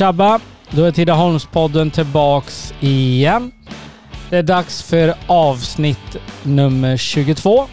Tjabba! 0.00 0.40
Då 0.70 0.84
är 0.84 0.92
Tidaholmspodden 0.92 1.90
tillbaks 1.90 2.74
igen. 2.80 3.52
Det 4.30 4.36
är 4.36 4.42
dags 4.42 4.82
för 4.82 5.14
avsnitt 5.26 6.16
nummer 6.42 6.96
22. 6.96 7.66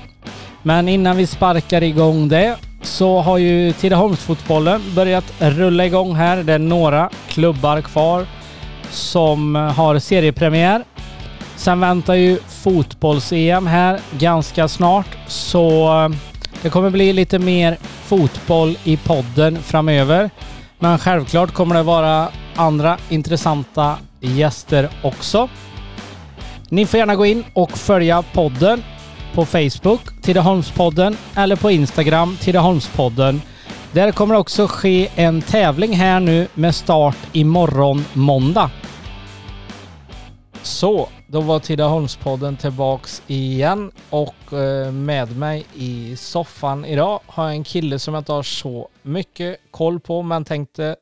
Men 0.63 0.90
innan 0.90 1.17
vi 1.17 1.28
sparkar 1.28 1.83
igång 1.83 2.28
det 2.28 2.55
så 2.81 3.21
har 3.21 3.37
ju 3.37 3.71
Tidaholmsfotbollen 3.74 4.81
börjat 4.96 5.33
rulla 5.40 5.85
igång 5.85 6.15
här. 6.15 6.44
Det 6.44 6.53
är 6.53 6.60
några 6.60 7.10
klubbar 7.28 7.81
kvar 7.81 8.26
som 8.89 9.55
har 9.55 9.99
seriepremiär. 9.99 10.83
Sen 11.55 11.79
väntar 11.79 12.13
ju 12.13 12.39
fotbolls-EM 12.47 13.67
här 13.67 13.99
ganska 14.19 14.67
snart 14.67 15.17
så 15.28 15.89
det 16.62 16.70
kommer 16.70 16.89
bli 16.89 17.13
lite 17.13 17.39
mer 17.39 17.77
fotboll 17.81 18.77
i 18.84 18.98
podden 18.98 19.57
framöver. 19.63 20.30
Men 20.80 20.99
självklart 20.99 21.54
kommer 21.54 21.76
det 21.76 21.84
vara 21.84 22.30
andra 22.55 22.98
intressanta 23.09 23.98
gäster 24.20 24.90
också. 25.03 25.50
Ni 26.70 26.86
får 26.86 26.98
gärna 26.98 27.16
gå 27.16 27.26
in 27.26 27.44
och 27.53 27.77
följa 27.77 28.22
podden 28.22 28.84
på 29.34 29.45
Facebook, 29.45 30.02
Tidaholmspodden, 30.22 31.17
eller 31.36 31.55
på 31.55 31.72
Instagram, 31.72 32.38
Tidaholmspodden. 32.41 33.41
Där 33.91 34.12
kommer 34.12 34.34
det 34.34 34.40
också 34.40 34.67
ske 34.67 35.09
en 35.16 35.41
tävling 35.41 35.95
här 35.95 36.20
nu 36.20 36.48
med 36.53 36.76
start 36.76 37.17
imorgon 37.31 38.05
måndag. 38.14 38.70
Så, 40.62 41.09
då 41.30 41.41
var 41.41 41.59
Tidaholmspodden 41.59 42.58
tillbaks 42.58 43.22
igen 43.27 43.91
och 44.09 44.54
eh, 44.54 44.91
med 44.91 45.38
mig 45.38 45.66
i 45.76 46.16
soffan 46.16 46.86
idag 46.86 47.20
har 47.26 47.44
jag 47.44 47.53
en 47.53 47.63
kille 47.63 48.00
som 48.00 48.13
jag 48.13 48.22
inte 48.22 48.31
har 48.31 48.44
så 48.44 48.90
mycket 49.02 49.58
koll 49.72 50.00
på 50.00 50.22
men 50.22 50.45
tänkte 50.45 50.95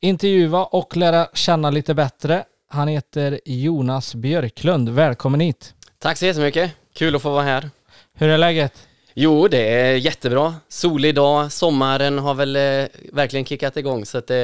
intervjua 0.00 0.64
och 0.64 0.96
lära 0.96 1.28
känna 1.34 1.70
lite 1.70 1.94
bättre. 1.94 2.44
Han 2.68 2.88
heter 2.88 3.40
Jonas 3.44 4.14
Björklund. 4.14 4.88
Välkommen 4.88 5.40
hit! 5.40 5.74
Tack 5.98 6.18
så 6.18 6.26
jättemycket! 6.26 6.72
Kul 6.94 7.16
att 7.16 7.22
få 7.22 7.30
vara 7.30 7.42
här. 7.42 7.70
Hur 8.14 8.28
är 8.28 8.38
läget? 8.38 8.88
Jo, 9.14 9.48
det 9.48 9.68
är 9.68 9.94
jättebra. 9.94 10.54
Solig 10.68 11.14
dag, 11.14 11.52
sommaren 11.52 12.18
har 12.18 12.34
väl 12.34 12.56
eh, 12.56 12.86
verkligen 13.12 13.44
kickat 13.44 13.76
igång 13.76 14.04
så 14.04 14.18
att 14.18 14.30
eh, 14.30 14.36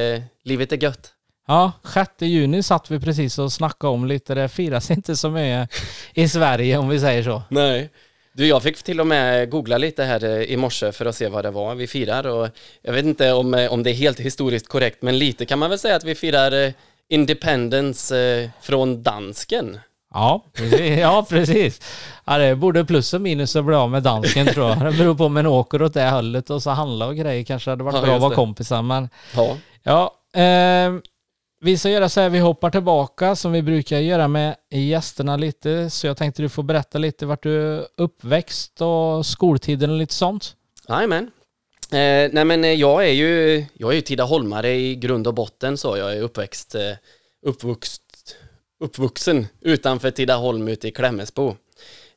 livet 0.44 0.72
är 0.72 0.82
gött. 0.82 1.12
Ja, 1.48 1.72
6 1.94 2.10
juni 2.20 2.62
satt 2.62 2.90
vi 2.90 3.00
precis 3.00 3.38
och 3.38 3.52
snackade 3.52 3.92
om 3.92 4.06
lite. 4.06 4.34
Det 4.34 4.48
firas 4.48 4.90
inte 4.90 5.16
så 5.16 5.30
mycket 5.30 5.70
i 6.14 6.28
Sverige 6.28 6.78
om 6.78 6.88
vi 6.88 7.00
säger 7.00 7.22
så. 7.22 7.42
Nej. 7.48 7.90
Du, 8.34 8.46
jag 8.46 8.62
fick 8.62 8.82
till 8.82 9.00
och 9.00 9.06
med 9.06 9.50
googla 9.50 9.78
lite 9.78 10.04
här 10.04 10.24
eh, 10.24 10.42
i 10.42 10.56
morse 10.56 10.92
för 10.92 11.06
att 11.06 11.16
se 11.16 11.28
vad 11.28 11.44
det 11.44 11.50
var 11.50 11.74
vi 11.74 11.86
firar 11.86 12.26
och 12.26 12.48
jag 12.82 12.92
vet 12.92 13.04
inte 13.04 13.32
om, 13.32 13.54
eh, 13.54 13.72
om 13.72 13.82
det 13.82 13.90
är 13.90 13.94
helt 13.94 14.20
historiskt 14.20 14.68
korrekt, 14.68 15.02
men 15.02 15.18
lite 15.18 15.46
kan 15.46 15.58
man 15.58 15.70
väl 15.70 15.78
säga 15.78 15.96
att 15.96 16.04
vi 16.04 16.14
firar 16.14 16.64
eh, 16.66 16.72
Independence 17.08 18.50
från 18.60 19.02
dansken. 19.02 19.78
Ja, 20.14 20.44
precis. 20.52 20.80
Ja, 21.00 21.26
precis. 21.28 21.80
Ja, 22.24 22.38
det 22.38 22.56
både 22.56 22.84
plus 22.84 23.14
och 23.14 23.20
minus 23.20 23.56
att 23.56 23.64
bli 23.64 23.74
av 23.74 23.90
med 23.90 24.02
dansken 24.02 24.46
tror 24.46 24.68
jag. 24.68 24.78
Det 24.80 24.92
beror 24.98 25.14
på 25.14 25.24
om 25.24 25.32
man 25.34 25.46
åker 25.46 25.82
åt 25.82 25.94
det 25.94 26.10
hållet 26.10 26.50
och 26.50 26.62
så 26.62 26.70
handla 26.70 27.06
och 27.06 27.16
grejer 27.16 27.44
kanske 27.44 27.70
hade 27.70 27.84
varit 27.84 27.96
Ja, 27.96 28.02
bra 28.02 28.14
att 28.14 28.20
vara 28.22 28.34
kompisar. 28.34 28.82
Men 28.82 29.08
Ja, 29.36 29.56
ja, 29.82 30.14
eh, 30.40 30.92
vi 31.64 31.78
ska 31.78 31.90
göra 31.90 32.08
så 32.08 32.20
här, 32.20 32.28
vi 32.28 32.38
hoppar 32.38 32.70
tillbaka 32.70 33.36
som 33.36 33.52
vi 33.52 33.62
brukar 33.62 33.98
göra 33.98 34.28
med 34.28 34.56
gästerna 34.70 35.36
lite. 35.36 35.90
Så 35.90 36.06
jag 36.06 36.16
tänkte 36.16 36.42
du 36.42 36.48
får 36.48 36.62
berätta 36.62 36.98
lite 36.98 37.26
vart 37.26 37.42
du 37.42 37.62
är 37.62 37.86
uppväxt 37.96 38.80
och 38.80 39.26
skoltiden 39.26 39.90
och 39.90 39.96
lite 39.96 40.14
sånt. 40.14 40.56
jajamän. 40.88 41.30
Eh, 41.90 42.30
nej 42.32 42.44
men 42.44 42.64
eh, 42.64 42.72
jag 42.72 43.04
är 43.08 43.12
ju, 43.12 43.64
jag 43.74 43.90
är 43.90 43.94
ju 43.94 44.00
Tidaholmare 44.00 44.74
i 44.74 44.94
grund 44.94 45.26
och 45.26 45.34
botten 45.34 45.76
så. 45.76 45.96
Jag 45.96 46.16
är 46.16 46.22
uppväxt, 46.22 46.74
eh, 46.74 46.92
uppvuxt, 47.46 48.36
uppvuxen 48.80 49.46
utanför 49.60 50.10
Tidaholm 50.10 50.68
ute 50.68 50.88
i 50.88 50.90
Klämmesbo. 50.90 51.56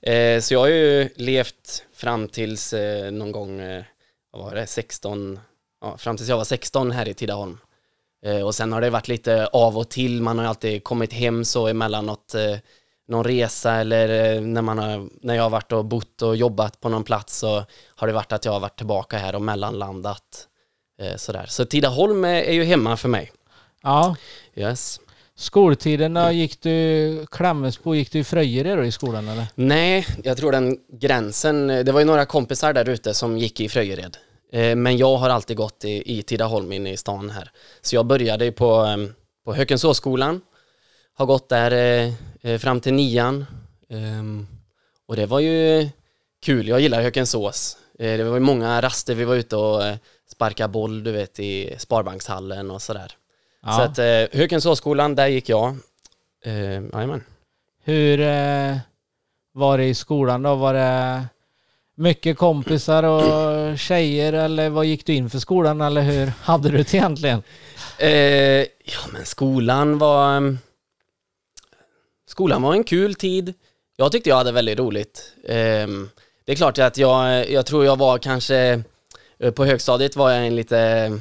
Eh, 0.02 0.42
så 0.42 0.54
jag 0.54 0.60
har 0.60 0.68
ju 0.68 1.10
levt 1.16 1.86
fram 1.94 2.28
tills 2.28 2.74
eh, 2.74 3.12
någon 3.12 3.32
gång, 3.32 3.60
eh, 3.60 3.84
vad 4.32 4.44
var 4.44 4.56
det, 4.56 4.68
16, 4.68 5.40
ja, 5.82 5.98
fram 5.98 6.18
tills 6.18 6.30
jag 6.30 6.38
var 6.38 6.44
16 6.44 6.92
här 6.92 7.08
i 7.08 7.14
Tidaholm. 7.14 7.58
Eh, 8.26 8.42
och 8.42 8.56
sen 8.56 8.74
har 8.74 8.82
det 8.82 8.90
varit 8.90 9.08
lite 9.08 9.48
av 9.48 9.78
och 9.78 9.90
till, 9.90 10.22
man 10.22 10.40
har 10.40 10.46
alltid 10.46 10.84
kommit 10.84 11.14
hem 11.14 11.46
så 11.46 11.68
emellanåt 11.68 12.36
eh, 12.36 12.58
någon 13.08 13.24
resa 13.24 13.74
eller 13.74 14.36
eh, 14.36 14.42
när, 14.42 14.62
man 14.62 14.78
har, 14.78 15.10
när 15.22 15.36
jag 15.36 15.44
har 15.44 15.50
varit 15.50 15.72
och 15.72 15.86
bott 15.86 16.22
och 16.22 16.36
jobbat 16.36 16.80
på 16.82 16.90
någon 16.90 17.04
plats 17.04 17.38
så 17.38 17.66
har 17.88 18.08
det 18.08 18.14
varit 18.14 18.32
att 18.32 18.46
jag 18.46 18.52
har 18.52 18.60
varit 18.60 18.78
tillbaka 18.78 19.18
här 19.18 19.36
och 19.36 19.42
mellanlandat. 19.42 20.48
Sådär. 21.16 21.46
Så 21.48 21.66
Tidaholm 21.66 22.26
är, 22.26 22.52
ju 22.52 22.64
hemma 22.64 22.98
för 22.98 23.10
mig. 23.10 23.32
Ja, 23.84 24.16
Yes. 24.56 25.00
skoltiden 25.36 26.14
då 26.14 26.32
gick 26.32 26.62
du, 26.62 27.26
Klämmesbo, 27.32 27.96
gick 27.96 28.12
du 28.12 28.20
i 28.20 28.24
Fröjere 28.24 28.76
då 28.76 28.86
i 28.86 28.92
skolan 28.92 29.28
eller? 29.28 29.46
Nej, 29.56 30.08
jag 30.24 30.38
tror 30.38 30.52
den 30.52 30.78
gränsen, 30.92 31.68
det 31.68 31.92
var 31.92 32.00
ju 32.00 32.06
några 32.06 32.26
kompisar 32.26 32.74
där 32.74 32.90
ute 32.90 33.14
som 33.14 33.38
gick 33.38 33.60
i 33.60 33.70
Fröjered. 33.70 34.18
Eh, 34.56 34.76
Men 34.76 34.98
jag 34.98 35.18
har 35.18 35.30
alltid 35.30 35.58
gått 35.58 35.86
i, 35.86 36.18
i 36.20 36.24
Tidaholm 36.24 36.72
inne 36.72 36.92
i 36.92 36.98
stan 36.98 37.30
här. 37.30 37.52
Så 37.82 37.96
jag 37.96 38.06
började 38.06 38.52
på, 38.52 38.86
eh, 38.86 38.98
på 39.46 39.54
Hökensåsskolan, 39.54 40.42
har 41.14 41.26
gått 41.26 41.50
där 41.50 41.72
eh, 41.72 42.14
eh, 42.42 42.60
fram 42.60 42.82
till 42.82 42.94
nian. 42.94 43.46
Ehm, 43.90 44.48
Och 45.08 45.16
det 45.16 45.26
var 45.26 45.40
ju 45.40 45.90
kul, 46.46 46.68
jag 46.68 46.80
gillar 46.80 47.02
Hökensås. 47.02 47.78
Det 47.98 48.24
var 48.24 48.34
ju 48.34 48.40
många 48.40 48.82
raster, 48.82 49.16
vi 49.16 49.24
var 49.26 49.36
ute 49.36 49.56
och 49.56 49.82
sparkade 50.32 50.70
boll, 50.70 51.04
du 51.04 51.12
vet, 51.12 51.40
i 51.40 51.76
Sparbankshallen 51.78 52.72
och 52.72 52.82
sådär. 52.82 53.12
Ja. 53.62 53.72
Så 53.72 53.82
att 53.82 53.98
Hökensåsskolan, 54.34 55.16
där 55.16 55.28
gick 55.28 55.50
jag. 55.50 55.78
Jajamän. 56.94 57.24
Hur 57.84 58.18
var 59.54 59.78
det 59.78 59.86
i 59.86 59.94
skolan 59.94 60.44
då? 60.44 60.56
Var 60.56 60.74
det 60.74 61.26
mycket 61.96 62.38
kompisar 62.38 63.04
och 63.04 63.80
tjejer 63.80 64.34
eller 64.34 64.70
vad 64.70 64.86
gick 64.86 65.06
du 65.06 65.14
in 65.14 65.30
för 65.30 65.40
skolan 65.40 65.82
eller 65.82 66.02
hur 66.02 66.32
hade 66.42 66.70
du 66.70 66.78
det 66.78 66.94
egentligen? 66.94 67.44
Eh, 67.98 68.12
ja, 68.62 69.02
men 69.14 69.26
skolan 69.26 69.98
var... 69.98 70.38
Ehm, 70.38 70.58
skolan 72.28 72.62
var 72.62 72.74
en 72.74 72.84
kul 72.84 73.16
tid. 73.16 73.54
Jag 73.98 74.12
tyckte 74.12 74.30
jag 74.30 74.38
hade 74.38 74.52
väldigt 74.52 74.80
roligt. 74.80 75.34
Eh, 75.44 75.88
det 76.46 76.52
är 76.52 76.56
klart 76.56 76.78
att 76.78 76.98
jag, 76.98 77.50
jag 77.52 77.66
tror 77.66 77.86
jag 77.86 77.98
var 77.98 78.18
kanske... 78.18 78.84
Eh, 79.40 79.52
på 79.52 79.66
högstadiet 79.66 80.16
var 80.16 80.32
jag 80.32 80.48
en 80.48 80.56
lite, 80.56 81.12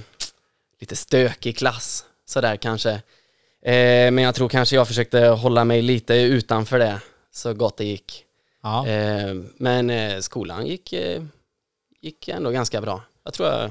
lite 0.81 0.97
stökig 0.97 1.57
klass, 1.57 2.05
sådär 2.27 2.57
kanske. 2.57 2.91
Eh, 3.63 4.11
men 4.11 4.19
jag 4.19 4.35
tror 4.35 4.49
kanske 4.49 4.77
jag 4.77 4.89
försökte 4.89 5.21
hålla 5.27 5.65
mig 5.65 5.83
lite 5.83 6.15
utanför 6.15 6.79
det, 6.79 7.01
så 7.33 7.55
gott 7.55 7.77
det 7.77 7.85
gick. 7.85 8.25
Ja. 8.65 8.87
Eh, 8.87 9.35
men 9.57 9.91
eh, 9.91 10.21
skolan 10.21 10.67
gick, 10.67 10.93
eh, 10.93 11.23
gick 12.01 12.29
ändå 12.29 12.51
ganska 12.51 12.81
bra. 12.81 13.03
Jag 13.25 13.35
tror 13.35 13.49
jag 13.49 13.71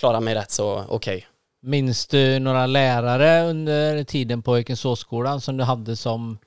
klarade 0.00 0.24
mig 0.24 0.34
rätt 0.34 0.50
så 0.50 0.84
okej. 0.88 1.26
Minns 1.62 2.06
du 2.06 2.38
några 2.38 2.66
lärare 2.66 3.50
under 3.50 4.04
tiden 4.04 4.42
på 4.42 4.58
Ekensåsskolan 4.58 5.40
som 5.40 5.56
du 5.56 5.64
hade 5.64 5.96
som 5.96 6.38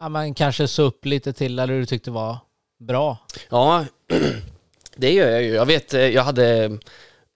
ja, 0.00 0.08
man 0.08 0.34
kanske 0.34 0.68
så 0.68 0.82
upp 0.82 1.04
lite 1.04 1.32
till 1.32 1.58
eller 1.58 1.74
du 1.74 1.86
tyckte 1.86 2.10
var 2.10 2.38
bra? 2.78 3.18
Ja, 3.48 3.84
det 4.96 5.12
gör 5.12 5.30
jag 5.30 5.42
ju. 5.42 5.54
Jag 5.54 5.66
vet, 5.66 5.92
jag 5.92 6.22
hade 6.24 6.78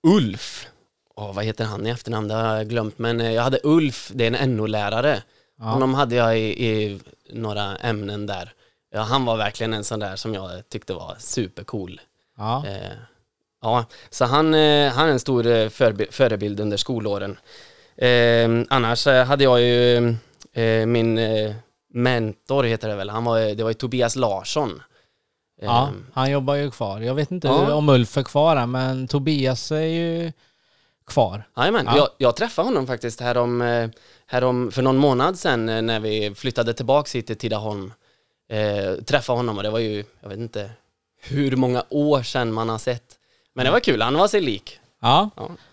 Ulf. 0.02 0.68
Åh, 1.14 1.34
vad 1.34 1.44
heter 1.44 1.64
han 1.64 1.86
i 1.86 1.90
efternamn? 1.90 2.28
Det 2.28 2.34
har 2.34 2.56
jag 2.56 2.68
glömt. 2.68 2.98
Men 2.98 3.20
jag 3.20 3.42
hade 3.42 3.60
Ulf, 3.62 4.10
det 4.14 4.26
är 4.26 4.34
en 4.34 4.56
NO-lärare. 4.56 5.22
Ja. 5.58 5.64
Honom 5.64 5.94
hade 5.94 6.14
jag 6.14 6.38
i, 6.38 6.66
i 6.66 7.00
några 7.32 7.76
ämnen 7.76 8.26
där. 8.26 8.52
Ja, 8.90 9.00
han 9.00 9.24
var 9.24 9.36
verkligen 9.36 9.74
en 9.74 9.84
sån 9.84 10.00
där 10.00 10.16
som 10.16 10.34
jag 10.34 10.68
tyckte 10.68 10.94
var 10.94 11.16
supercool. 11.18 12.00
Ja. 12.38 12.64
Eh, 12.66 12.92
ja, 13.62 13.84
så 14.10 14.24
han, 14.24 14.54
eh, 14.54 14.92
han 14.92 15.08
är 15.08 15.12
en 15.12 15.20
stor 15.20 15.46
eh, 15.46 15.68
förbi- 15.68 16.10
förebild 16.12 16.60
under 16.60 16.76
skolåren. 16.76 17.38
Eh, 17.96 18.48
annars 18.68 19.06
hade 19.06 19.44
jag 19.44 19.60
ju 19.60 19.96
eh, 20.52 20.86
min 20.86 21.18
eh, 21.18 21.54
mentor, 21.92 22.64
heter 22.64 22.88
det 22.88 22.94
väl, 22.94 23.10
han 23.10 23.24
var, 23.24 23.40
det 23.54 23.62
var 23.62 23.70
ju 23.70 23.74
Tobias 23.74 24.16
Larsson. 24.16 24.82
Ja, 25.60 25.90
han 26.12 26.30
jobbar 26.30 26.54
ju 26.54 26.70
kvar. 26.70 27.00
Jag 27.00 27.14
vet 27.14 27.30
inte 27.30 27.48
Ja. 27.48 27.74
om 27.74 27.88
Ulf 27.88 28.16
är 28.16 28.22
kvar 28.22 28.56
här, 28.56 28.66
men 28.66 29.08
Tobias 29.08 29.72
är 29.72 29.80
ju 29.80 30.32
kvar. 31.06 31.42
Jajamän, 31.56 31.84
Ja. 31.86 31.96
jag, 31.96 32.08
jag 32.18 32.36
träffade 32.36 32.68
honom 32.68 32.86
faktiskt 32.86 33.20
härom, 33.20 33.60
härom 34.26 34.70
för 34.72 34.82
någon 34.82 34.96
månad 34.96 35.38
sedan 35.38 35.66
när 35.86 36.00
vi 36.00 36.34
flyttade 36.34 36.74
tillbaka 36.74 37.10
hit 37.18 37.26
till 37.26 37.36
Tidaholm. 37.38 37.92
Eh, 38.50 38.94
träffade 39.04 39.38
honom 39.38 39.56
och 39.56 39.62
det 39.62 39.70
var 39.70 39.78
ju, 39.78 40.04
jag 40.20 40.28
vet 40.28 40.38
inte 40.38 40.70
hur 41.22 41.56
många 41.56 41.84
år 41.90 42.22
sedan 42.22 42.52
man 42.52 42.68
har 42.68 42.78
sett. 42.78 43.04
Men 43.54 43.64
det 43.64 43.70
var 43.70 43.80
kul, 43.80 44.02
han 44.02 44.14
var 44.14 44.28
sig 44.28 44.40
lik. 44.40 44.80
Ja, 45.02 45.30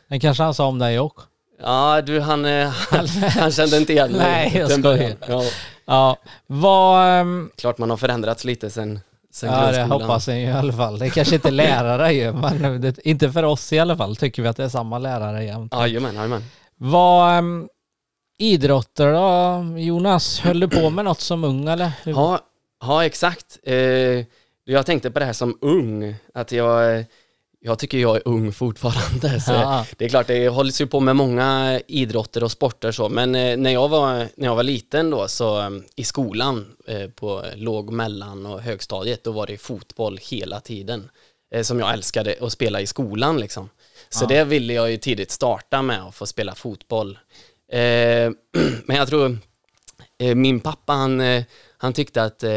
Ja. 0.09 0.19
kanske 0.21 0.43
han 0.43 0.53
sa 0.53 0.65
om 0.67 0.79
dig 0.79 0.99
också. 0.99 1.27
Ja, 1.61 2.01
du 2.01 2.19
han, 2.19 2.45
eh, 2.45 2.67
han, 2.67 3.07
han 3.39 3.51
kände 3.51 3.77
inte 3.77 3.93
igen 3.93 4.11
mig. 4.11 4.19
Nej, 4.51 4.57
jag 4.59 4.71
skojar. 4.71 5.15
Ja, 5.27 5.43
Ja, 5.85 6.17
vad... 6.47 7.07
ehm, 7.19 7.49
klart 7.57 7.77
man 7.77 7.89
har 7.89 7.97
förändrats 7.97 8.43
lite 8.45 8.69
sen, 8.69 8.99
sen 9.33 9.51
Ja, 9.53 9.71
det 9.71 9.83
hoppas 9.83 10.27
jag 10.27 10.37
ju 10.39 10.43
i 10.45 10.51
alla 10.51 10.73
fall. 10.73 10.99
Det 10.99 11.09
kanske 11.09 11.35
inte 11.35 11.51
lärare 11.51 12.11
gör, 12.13 12.33
men 12.33 12.81
det, 12.81 12.99
inte 13.07 13.31
för 13.31 13.43
oss 13.43 13.73
i 13.73 13.79
alla 13.79 13.97
fall 13.97 14.15
tycker 14.15 14.41
vi 14.41 14.47
att 14.47 14.57
det 14.57 14.63
är 14.63 14.69
samma 14.69 14.99
lärare 14.99 15.43
jämt. 15.45 15.73
Jajamän, 15.73 16.15
jajamän. 16.15 16.43
Vad, 16.77 17.37
ehm, 17.37 17.67
idrotter 18.37 19.13
då, 19.13 19.79
Jonas? 19.79 20.39
Höll 20.39 20.59
du 20.59 20.67
på 20.67 20.89
med 20.89 21.05
något 21.05 21.21
som 21.21 21.43
ung 21.43 21.67
eller? 21.67 21.91
Ja, 22.03 22.39
ja 22.87 23.05
exakt. 23.05 23.59
Eh, 23.63 24.25
jag 24.65 24.85
tänkte 24.85 25.11
på 25.11 25.19
det 25.19 25.25
här 25.25 25.33
som 25.33 25.57
ung, 25.61 26.15
att 26.33 26.51
jag, 26.51 27.05
jag 27.59 27.79
tycker 27.79 27.97
jag 27.97 28.15
är 28.15 28.21
ung 28.27 28.51
fortfarande. 28.53 29.41
Så 29.41 29.51
Ja. 29.51 29.85
Det 29.97 30.05
är 30.05 30.09
klart, 30.09 30.27
det 30.27 30.47
hålls 30.47 30.81
ju 30.81 30.87
på 30.87 30.99
med 30.99 31.15
många 31.15 31.81
idrotter 31.87 32.43
och 32.43 32.51
sporter 32.51 32.91
så, 32.91 33.09
men 33.09 33.35
eh, 33.35 33.57
när 33.57 33.71
jag 33.71 33.89
var, 33.89 34.27
när 34.35 34.47
jag 34.47 34.55
var 34.55 34.63
liten 34.63 35.09
då, 35.09 35.27
så 35.27 35.59
eh, 35.61 35.69
i 35.95 36.03
skolan 36.03 36.75
på 37.15 37.43
låg, 37.55 37.91
mellan 37.91 38.45
och 38.45 38.61
högstadiet, 38.61 39.23
då 39.23 39.31
var 39.31 39.47
det 39.47 39.57
fotboll 39.57 40.19
hela 40.21 40.59
tiden. 40.59 41.09
Som 41.61 41.79
jag 41.79 41.93
älskade 41.93 42.35
att 42.41 42.51
spela 42.51 42.81
i 42.81 42.87
skolan 42.87 43.39
liksom. 43.39 43.69
Så 44.09 44.23
Ja. 44.23 44.27
det 44.27 44.43
ville 44.43 44.73
jag 44.73 44.91
ju 44.91 44.97
tidigt 44.97 45.31
starta 45.31 45.81
med, 45.81 46.01
att 46.07 46.15
få 46.15 46.25
spela 46.25 46.55
fotboll. 46.55 47.19
Men 48.85 48.97
jag 48.97 49.07
tror, 49.07 49.37
min 50.35 50.59
pappa 50.59 50.93
han, 50.93 51.21
han 51.85 51.93
tyckte 51.93 52.23
att 52.23 52.43
eh, 52.43 52.51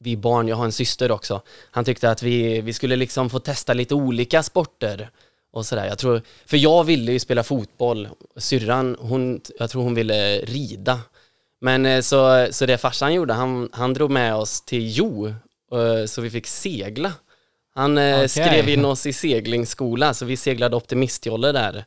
vi 0.00 0.16
barn, 0.16 0.48
jag 0.48 0.56
har 0.56 0.64
en 0.64 0.72
syster 0.72 1.10
också, 1.10 1.42
han 1.70 1.84
tyckte 1.84 2.10
att 2.10 2.22
vi, 2.22 2.60
vi 2.60 2.72
skulle 2.72 2.96
liksom 2.96 3.30
få 3.30 3.38
testa 3.38 3.74
lite 3.74 3.94
olika 3.94 4.42
sporter 4.42 5.10
och 5.52 5.66
sådär. 5.66 5.86
Jag 5.86 5.98
tror, 5.98 6.22
för 6.46 6.56
jag 6.56 6.84
ville 6.84 7.12
ju 7.12 7.18
spela 7.18 7.42
fotboll, 7.42 8.08
syrran, 8.36 8.96
hon, 9.00 9.40
jag 9.58 9.70
tror 9.70 9.82
hon 9.82 9.94
ville 9.94 10.38
rida. 10.38 11.00
Men 11.60 11.86
eh, 11.86 12.00
så, 12.00 12.48
så 12.50 12.66
det 12.66 12.78
farsan 12.78 13.14
gjorde, 13.14 13.32
han, 13.32 13.68
han 13.72 13.94
drog 13.94 14.10
med 14.10 14.34
oss 14.34 14.60
till 14.60 14.96
Jo, 14.96 15.26
eh, 15.72 16.06
så 16.06 16.20
vi 16.20 16.30
fick 16.30 16.46
segla. 16.46 17.12
Han 17.74 17.98
eh, 17.98 18.16
Okej. 18.16 18.28
skrev 18.28 18.68
in 18.68 18.84
oss 18.84 19.06
i 19.06 19.12
seglingsskola, 19.12 20.14
så 20.14 20.24
vi 20.24 20.36
seglade 20.36 20.76
Optimistjolle 20.76 21.52
där 21.52 21.84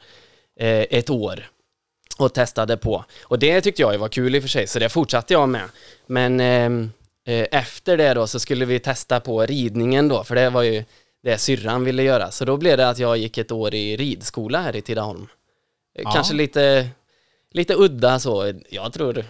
eh, 0.59 0.85
ett 0.89 1.09
år 1.09 1.47
och 2.17 2.33
testade 2.33 2.77
på. 2.77 3.05
Och 3.23 3.39
det 3.39 3.61
tyckte 3.61 3.81
jag 3.81 3.97
var 3.97 4.09
kul 4.09 4.35
i 4.35 4.39
och 4.39 4.43
för 4.43 4.49
sig, 4.49 4.67
så 4.67 4.79
det 4.79 4.89
fortsatte 4.89 5.33
jag 5.33 5.49
med. 5.49 5.69
Men 6.07 6.39
ehm, 6.39 6.91
eh, 7.27 7.45
efter 7.51 7.97
det 7.97 8.13
då 8.13 8.27
så 8.27 8.39
skulle 8.39 8.65
vi 8.65 8.79
testa 8.79 9.19
på 9.19 9.45
ridningen 9.45 10.07
då, 10.07 10.23
för 10.23 10.35
det 10.35 10.49
var 10.49 10.61
ju 10.61 10.83
det 11.23 11.37
syrran 11.37 11.83
ville 11.83 12.03
göra. 12.03 12.31
Så 12.31 12.45
då 12.45 12.57
blev 12.57 12.77
det 12.77 12.89
att 12.89 12.99
jag 12.99 13.17
gick 13.17 13.37
ett 13.37 13.51
år 13.51 13.73
i 13.75 13.97
ridskola 13.97 14.61
här 14.61 14.75
i 14.75 14.81
Tidaholm. 14.81 15.27
Eh, 15.97 16.01
Ja. 16.05 16.11
Kanske 16.11 16.33
lite, 16.33 16.87
lite 17.51 17.73
udda 17.77 18.19
så, 18.19 18.53
jag 18.69 18.93
tror, 18.93 19.25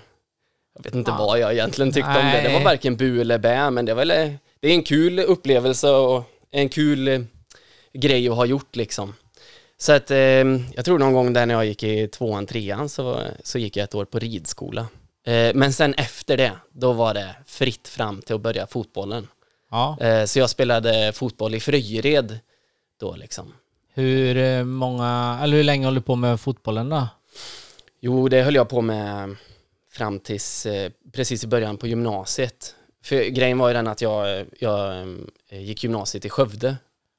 jag 0.76 0.84
vet 0.84 0.96
inte 0.96 1.12
Ja. 1.12 1.18
vad 1.18 1.40
jag 1.40 1.54
egentligen 1.54 1.92
tyckte 1.92 2.10
om 2.10 2.16
det. 2.26 2.42
Det 2.42 2.48
var 2.48 2.54
Nej. 2.56 2.64
varken 2.64 2.96
bu 2.98 3.22
eller 3.22 3.38
bä, 3.38 3.70
men 3.70 3.86
det 3.86 3.94
var 3.94 4.06
väl, 4.06 4.38
det 4.60 4.68
är 4.68 4.72
en 4.74 4.84
kul 4.84 5.20
upplevelse 5.20 5.90
och 5.90 6.24
en 6.52 6.70
kul 6.70 7.08
eh, 7.08 7.20
grej 7.94 8.30
att 8.30 8.36
ha 8.36 8.46
gjort 8.46 8.76
liksom. 8.76 9.14
Så 9.78 9.92
att 9.92 10.12
eh, 10.12 10.18
jag 10.76 10.86
tror 10.86 11.00
någon 11.00 11.14
gång 11.14 11.34
där 11.34 11.46
när 11.46 11.54
jag 11.54 11.66
gick 11.66 11.84
i 11.84 12.08
tvåan, 12.08 12.46
trean 12.46 12.90
så, 12.90 13.22
så 13.44 13.60
gick 13.60 13.78
jag 13.78 13.84
ett 13.84 13.96
år 13.96 14.06
på 14.06 14.20
ridskola. 14.20 14.88
Eh, 15.26 15.52
men 15.56 15.74
sen 15.74 15.94
efter 15.94 16.38
det, 16.38 16.52
då 16.72 16.94
var 16.94 17.14
det 17.14 17.36
fritt 17.46 17.88
fram 17.88 18.22
till 18.22 18.36
att 18.36 18.42
börja 18.42 18.68
fotbollen. 18.68 19.28
Ja. 19.72 19.98
Eh, 20.02 20.26
så 20.26 20.40
jag 20.40 20.50
spelade 20.50 21.12
fotboll 21.14 21.56
i 21.56 21.60
Fröjered 21.60 22.40
då 23.00 23.16
liksom. 23.16 23.54
Hur 23.94 24.38
eh, 24.38 24.64
många, 24.64 25.40
eller 25.44 25.58
hur 25.58 25.64
länge 25.64 25.86
håller 25.86 26.00
du 26.00 26.06
på 26.06 26.16
med 26.16 26.40
fotbollen 26.40 26.90
då? 26.90 27.08
Jo, 28.00 28.30
det 28.30 28.42
höll 28.42 28.56
jag 28.56 28.70
på 28.70 28.82
med 28.82 29.36
fram 29.92 30.20
tills 30.20 30.66
eh, 30.66 30.92
precis 31.14 31.44
i 31.44 31.48
början 31.48 31.78
på 31.78 31.88
gymnasiet. 31.88 32.76
För 33.04 33.24
grejen 33.24 33.58
var 33.58 33.68
ju 33.68 33.74
den 33.74 33.88
att 33.88 34.02
jag, 34.02 34.46
jag 34.60 35.02
eh, 35.50 35.62
gick 35.62 35.84
gymnasiet 35.84 36.26
i 36.26 36.30
Skövde 36.30 36.76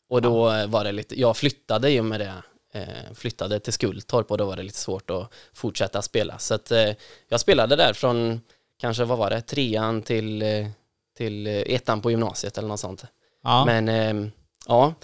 och 0.08 0.22
då 0.22 0.66
var 0.66 0.84
det 0.84 0.93
lite, 0.93 1.20
jag 1.20 1.37
flyttade 1.37 2.00
och 2.00 2.05
med 2.05 2.20
det, 2.20 2.43
eh, 2.72 3.14
flyttade 3.14 3.60
till 3.60 3.72
Skultorp 3.72 4.31
och 4.31 4.38
då 4.38 4.44
var 4.44 4.56
det 4.56 4.62
lite 4.62 4.78
svårt 4.78 5.10
att 5.10 5.32
fortsätta 5.52 6.02
spela. 6.02 6.38
Så 6.38 6.55
att 6.55 6.70
eh, 6.70 6.90
jag 7.28 7.40
spelade 7.40 7.76
där 7.76 7.93
från, 7.93 8.40
kanske 8.81 9.05
vad 9.05 9.19
var 9.19 9.31
det, 9.31 9.40
trean 9.40 10.02
till, 10.02 10.43
eh, 10.43 10.66
till 11.16 11.46
ettan 11.46 12.02
på 12.02 12.10
gymnasiet 12.10 12.58
eller 12.58 12.69
något 12.69 12.81
sånt. 12.81 13.05
Ja. 13.44 13.64
Men 13.64 13.88
eh, 13.88 14.31
ja, 14.66 14.94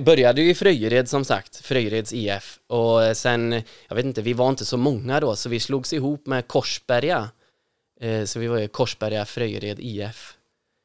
började 0.00 0.42
ju 0.42 0.50
i 0.50 0.54
Fröjered 0.54 1.08
som 1.08 1.24
sagt, 1.24 1.56
Fröjereds 1.56 2.12
IF 2.12 2.58
och 2.66 3.16
sen, 3.16 3.62
jag 3.88 3.96
vet 3.96 4.04
inte, 4.04 4.22
vi 4.22 4.32
var 4.32 4.48
inte 4.48 4.64
så 4.64 4.76
många 4.76 5.20
då 5.20 5.36
så 5.36 5.48
vi 5.48 5.60
slogs 5.60 5.92
ihop 5.92 6.26
med 6.26 6.48
Korsberga. 6.48 7.28
Så 8.24 8.38
vi 8.38 8.46
var 8.46 8.58
ju 8.58 8.68
Korsberga 8.68 9.24
Fröjered 9.24 9.80
IF. 9.80 10.36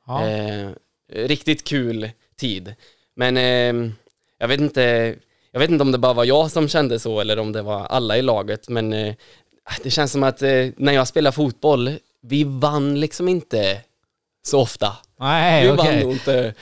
ja. 0.08 0.28
Eh, 0.28 0.70
riktigt 1.14 1.64
kul 1.64 2.10
tid. 2.36 2.76
Men 3.16 3.38
eh, 3.38 3.92
jag 4.38 4.48
vet 4.48 4.60
inte, 4.60 5.16
jag 5.52 5.60
vet 5.60 5.70
inte 5.70 5.82
om 5.82 5.92
det 5.92 5.98
bara 5.98 6.14
var 6.14 6.26
jag 6.26 6.52
som 6.52 6.68
kände 6.68 7.00
så 7.00 7.20
eller 7.20 7.40
om 7.40 7.52
det 7.52 7.62
var 7.62 7.86
alla 7.86 8.18
i 8.18 8.22
laget 8.22 8.70
men 8.70 8.94
eh, 8.94 9.16
det 9.84 9.90
känns 9.90 10.12
som 10.12 10.24
att 10.24 10.42
eh, 10.42 10.68
när 10.78 10.94
jag 10.94 11.08
spelar 11.08 11.32
fotboll, 11.32 11.92
vi 12.22 12.44
vann 12.44 13.00
liksom 13.00 13.28
inte 13.28 13.82
så 14.44 14.60
ofta. 14.60 14.98
Nej, 15.20 15.64
Vi 15.64 15.72
okej. 15.72 15.86
vann 15.86 16.00
nog 16.00 16.12
inte 16.12 16.54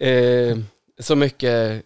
eh, 0.00 0.58
så 1.00 1.16
mycket. 1.16 1.84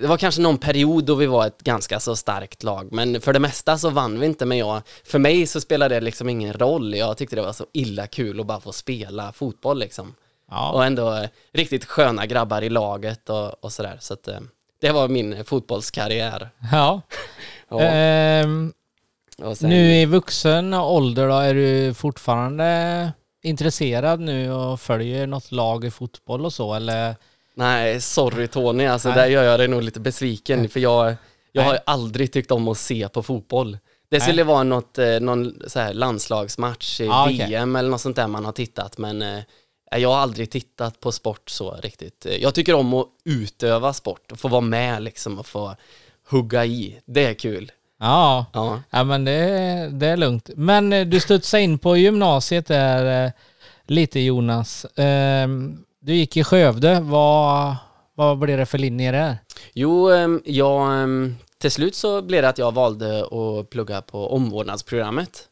Det 0.00 0.06
var 0.06 0.16
kanske 0.16 0.42
någon 0.42 0.58
period 0.58 1.04
då 1.04 1.14
vi 1.14 1.26
var 1.26 1.46
ett 1.46 1.62
ganska 1.62 2.00
så 2.00 2.16
starkt 2.16 2.62
lag, 2.62 2.92
men 2.92 3.20
för 3.20 3.32
det 3.32 3.38
mesta 3.38 3.78
så 3.78 3.90
vann 3.90 4.20
vi 4.20 4.26
inte. 4.26 4.46
Men 4.46 4.58
jag, 4.58 4.82
för 5.04 5.18
mig 5.18 5.46
så 5.46 5.60
spelade 5.60 5.94
det 5.94 6.00
liksom 6.00 6.28
ingen 6.28 6.52
roll. 6.52 6.94
Jag 6.94 7.16
tyckte 7.16 7.36
det 7.36 7.42
var 7.42 7.52
så 7.52 7.66
illa 7.72 8.06
kul 8.06 8.40
att 8.40 8.46
bara 8.46 8.60
få 8.60 8.72
spela 8.72 9.32
fotboll 9.32 9.78
liksom. 9.78 10.14
Ja. 10.54 10.72
Och 10.72 10.84
ändå 10.84 11.12
eh, 11.14 11.28
riktigt 11.52 11.84
sköna 11.84 12.26
grabbar 12.26 12.62
i 12.62 12.68
laget 12.70 13.30
och, 13.30 13.64
och 13.64 13.72
sådär. 13.72 13.96
Så 14.00 14.14
att, 14.14 14.28
eh, 14.28 14.38
det 14.80 14.90
var 14.92 15.08
min 15.08 15.44
fotbollskarriär. 15.44 16.50
ja. 16.72 17.00
Ja, 17.68 17.80
Ehm, 17.80 18.72
och 19.42 19.56
sen, 19.58 19.70
nu 19.70 19.94
i 19.94 20.06
vuxen 20.06 20.74
ålder 20.74 21.28
då, 21.28 21.34
är 21.34 21.54
du 21.54 21.94
fortfarande 21.94 23.12
intresserad 23.42 24.20
nu 24.20 24.52
och 24.52 24.80
följer 24.80 25.26
något 25.26 25.52
lag 25.52 25.84
i 25.84 25.90
fotboll 25.90 26.44
och 26.44 26.52
så 26.52 26.74
eller? 26.74 27.16
Nej, 27.54 28.00
sorry 28.00 28.46
Tony, 28.48 28.86
alltså 28.86 29.08
Nej. 29.08 29.18
där 29.18 29.26
gör 29.26 29.42
jag 29.42 29.60
dig 29.60 29.68
nog 29.68 29.82
lite 29.82 30.00
besviken 30.00 30.68
för 30.68 30.80
jag, 30.80 31.14
jag 31.52 31.62
har 31.62 31.72
Nej. 31.72 31.80
aldrig 31.86 32.32
tyckt 32.32 32.50
om 32.50 32.68
att 32.68 32.78
se 32.78 33.08
på 33.08 33.22
fotboll. 33.22 33.78
Det 34.10 34.20
skulle 34.20 34.44
vara 34.44 34.62
något, 34.62 34.98
eh, 34.98 35.20
någon 35.20 35.54
så 35.66 35.80
här 35.80 35.94
landslagsmatch 35.94 37.00
i 37.00 37.08
Ah. 37.08 37.26
VM 37.26 37.76
eller 37.76 37.90
något 37.90 38.00
sånt 38.00 38.16
där 38.16 38.26
man 38.28 38.44
har 38.44 38.52
tittat 38.52 38.98
men 38.98 39.22
eh, 39.22 39.42
jag 39.98 40.08
har 40.08 40.16
aldrig 40.16 40.50
tittat 40.50 41.00
på 41.00 41.12
sport 41.12 41.50
så 41.50 41.74
riktigt. 41.74 42.26
Jag 42.40 42.54
tycker 42.54 42.74
om 42.74 42.94
att 42.94 43.06
utöva 43.24 43.92
sport 43.92 44.32
och 44.32 44.38
få 44.38 44.48
vara 44.48 44.60
med 44.60 45.02
liksom 45.02 45.38
och 45.38 45.46
få 45.46 45.76
hugga 46.28 46.64
i. 46.64 47.00
Det 47.04 47.26
är 47.26 47.34
kul. 47.34 47.72
Ja, 48.00 48.46
Ja, 48.52 48.82
ja 48.90 49.04
men 49.04 49.24
det, 49.24 49.88
det 49.92 50.06
är 50.06 50.16
lugnt. 50.16 50.50
Men 50.56 50.92
eh, 50.92 51.06
du 51.06 51.20
studsade 51.20 51.62
in 51.62 51.78
på 51.78 51.96
gymnasiet 51.96 52.66
där 52.66 53.26
eh, 53.26 53.32
lite 53.86 54.20
Jonas. 54.20 54.86
Ehm, 54.96 55.84
du 56.00 56.14
gick 56.14 56.36
i 56.36 56.44
Skövde. 56.44 57.00
Vad, 57.00 57.76
vad 58.14 58.38
blev 58.38 58.58
det 58.58 58.66
för 58.66 58.78
linje 58.78 59.12
där? 59.12 59.38
Jo, 59.72 60.10
ehm, 60.10 60.42
jag, 60.44 61.02
ehm, 61.02 61.36
till 61.58 61.70
slut 61.70 61.94
så 61.94 62.22
blev 62.22 62.42
det 62.42 62.48
att 62.48 62.58
jag 62.58 62.74
valde 62.74 63.24
att 63.24 63.70
plugga 63.70 64.02
på 64.02 64.34
omvårdnadsprogrammet. 64.34 65.48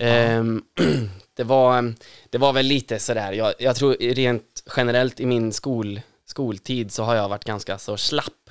Ehm, 0.00 0.62
det, 1.40 1.44
var, 1.44 1.78
eh, 1.78 1.90
det 2.30 2.38
var 2.38 2.52
väl 2.52 2.66
lite 2.66 2.98
sådär, 2.98 3.32
jag, 3.32 3.54
jag 3.58 3.76
tror 3.76 4.14
rent 4.14 4.62
generellt 4.76 5.20
i 5.20 5.26
min 5.26 5.52
skol, 5.52 6.00
skoltid 6.26 6.92
så 6.92 7.02
har 7.02 7.14
jag 7.14 7.28
varit 7.28 7.44
ganska 7.44 7.78
så 7.78 7.96
slapp 7.96 8.50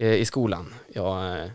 eh, 0.00 0.14
i 0.14 0.24
skolan. 0.24 0.74
Jag 0.92 1.38
eh, 1.38 1.46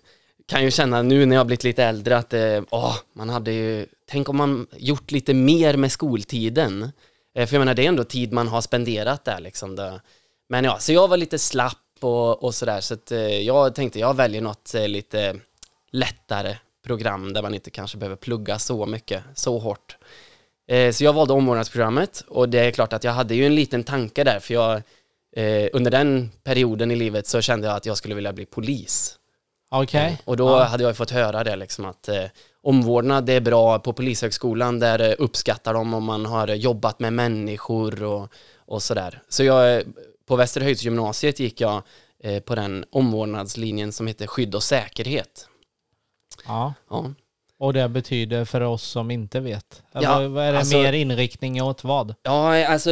kan 0.47 0.63
ju 0.63 0.71
känna 0.71 1.01
nu 1.01 1.25
när 1.25 1.35
jag 1.35 1.47
blivit 1.47 1.63
lite 1.63 1.83
äldre 1.83 2.17
att 2.17 2.33
eh, 2.33 2.61
åh, 2.69 2.95
man 3.13 3.29
hade 3.29 3.51
ju, 3.51 3.85
tänk 4.09 4.29
om 4.29 4.37
man 4.37 4.67
gjort 4.77 5.11
lite 5.11 5.33
mer 5.33 5.77
med 5.77 5.91
skoltiden. 5.91 6.91
Eh, 7.35 7.47
för 7.47 7.55
jag 7.55 7.61
menar, 7.61 7.73
det 7.73 7.85
är 7.85 7.87
ändå 7.87 8.03
tid 8.03 8.33
man 8.33 8.47
har 8.47 8.61
spenderat 8.61 9.25
där 9.25 9.39
liksom. 9.39 9.75
Då. 9.75 9.99
men 10.49 10.63
ja, 10.63 10.77
så 10.79 10.93
jag 10.93 11.07
var 11.07 11.17
lite 11.17 11.39
slapp 11.39 11.77
och, 11.99 12.43
och 12.43 12.55
sådär, 12.55 12.81
så 12.81 12.93
att, 12.93 13.11
eh, 13.11 13.39
jag 13.41 13.75
tänkte 13.75 13.99
jag 13.99 14.15
väljer 14.15 14.41
något 14.41 14.73
eh, 14.73 14.87
lite 14.87 15.39
lättare 15.91 16.57
program 16.83 17.33
där 17.33 17.41
man 17.41 17.53
inte 17.53 17.69
kanske 17.69 17.97
behöver 17.97 18.15
plugga 18.15 18.59
så 18.59 18.85
mycket, 18.85 19.23
så 19.35 19.59
hårt. 19.59 19.97
Eh, 20.69 20.91
så 20.91 21.03
jag 21.03 21.13
valde 21.13 21.33
omvårdnadsprogrammet 21.33 22.23
och 22.27 22.49
det 22.49 22.59
är 22.59 22.71
klart 22.71 22.93
att 22.93 23.03
jag 23.03 23.11
hade 23.11 23.35
ju 23.35 23.45
en 23.45 23.55
liten 23.55 23.83
tanke 23.83 24.23
där, 24.23 24.39
för 24.39 24.53
jag 24.53 24.81
eh, 25.35 25.69
under 25.73 25.91
den 25.91 26.31
perioden 26.43 26.91
i 26.91 26.95
livet 26.95 27.27
så 27.27 27.41
kände 27.41 27.67
jag 27.67 27.75
att 27.75 27.85
jag 27.85 27.97
skulle 27.97 28.15
vilja 28.15 28.33
bli 28.33 28.45
polis. 28.45 29.15
Okej. 29.71 30.21
Och 30.25 30.37
då 30.37 30.47
Ja. 30.49 30.63
hade 30.63 30.83
jag 30.83 30.97
fått 30.97 31.11
höra 31.11 31.43
det 31.43 31.55
liksom 31.55 31.85
att 31.85 32.09
eh, 32.09 32.23
omvårdnad 32.63 33.25
det 33.25 33.33
är 33.33 33.41
bra 33.41 33.79
på 33.79 33.93
polishögskolan, 33.93 34.79
där 34.79 34.99
eh, 35.09 35.13
uppskattar 35.19 35.73
de 35.73 35.93
om 35.93 36.03
man 36.03 36.25
har 36.25 36.47
jobbat 36.47 36.99
med 36.99 37.13
människor 37.13 38.03
och, 38.03 38.33
och 38.57 38.83
sådär. 38.83 39.21
Så 39.29 39.43
jag, 39.43 39.75
eh, 39.75 39.81
på 40.27 40.35
Västerhöjdsgymnasiet 40.35 41.39
gick 41.39 41.61
jag 41.61 41.81
eh, 42.23 42.39
på 42.43 42.55
den 42.55 42.85
omvårdnadslinjen 42.91 43.91
som 43.91 44.07
heter 44.07 44.27
skydd 44.27 44.55
och 44.55 44.63
säkerhet. 44.63 45.47
Ja. 46.47 46.73
Ja. 46.89 47.13
Och 47.59 47.73
det 47.73 47.89
betyder 47.89 48.45
för 48.45 48.61
oss 48.61 48.83
som 48.83 49.11
inte 49.11 49.39
vet? 49.39 49.83
Ja, 49.93 50.27
vad- 50.27 50.43
är 50.45 50.51
det 50.51 50.57
alltså- 50.59 50.77
mer 50.77 50.93
inriktning 50.93 51.61
åt 51.63 51.83
vad? 51.83 52.15
Ja, 52.23 52.65
alltså 52.67 52.89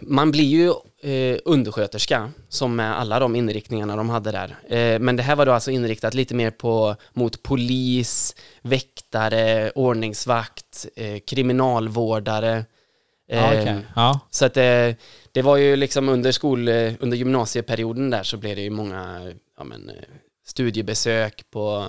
man 0.00 0.30
blir 0.30 0.44
ju 0.44 0.72
eh, 1.02 1.38
undersköterska 1.44 2.30
som 2.48 2.76
med 2.76 2.98
alla 3.00 3.18
de 3.18 3.36
inriktningarna 3.36 3.96
de 3.96 4.08
hade 4.10 4.30
där. 4.32 4.56
Eh, 4.76 4.98
men 4.98 5.16
det 5.16 5.22
här 5.22 5.36
var 5.36 5.46
då 5.46 5.52
alltså 5.52 5.70
inriktat 5.70 6.14
lite 6.14 6.34
mer 6.34 6.50
på 6.50 6.96
mot 7.12 7.42
polis, 7.42 8.36
väktare, 8.62 9.70
ordningsvakt, 9.70 10.86
eh, 10.96 11.18
kriminalvårdare. 11.26 12.64
Ja, 13.26 13.36
Eh, 13.54 13.60
okej. 13.62 13.76
Ja. 13.96 14.20
Så 14.30 14.44
att 14.46 14.54
det, 14.54 14.96
det 15.32 15.42
var 15.42 15.56
ju 15.56 15.76
liksom 15.76 16.08
under 16.08 16.32
skol, 16.32 16.68
eh, 16.68 16.92
under 17.00 17.16
gymnasieperioden 17.16 18.10
där 18.10 18.22
så 18.22 18.36
blev 18.36 18.56
det 18.56 18.62
ju 18.62 18.70
många 18.70 19.32
ja, 19.58 19.64
men, 19.64 19.88
eh, 19.88 19.94
studiebesök 20.46 21.42
på, 21.50 21.86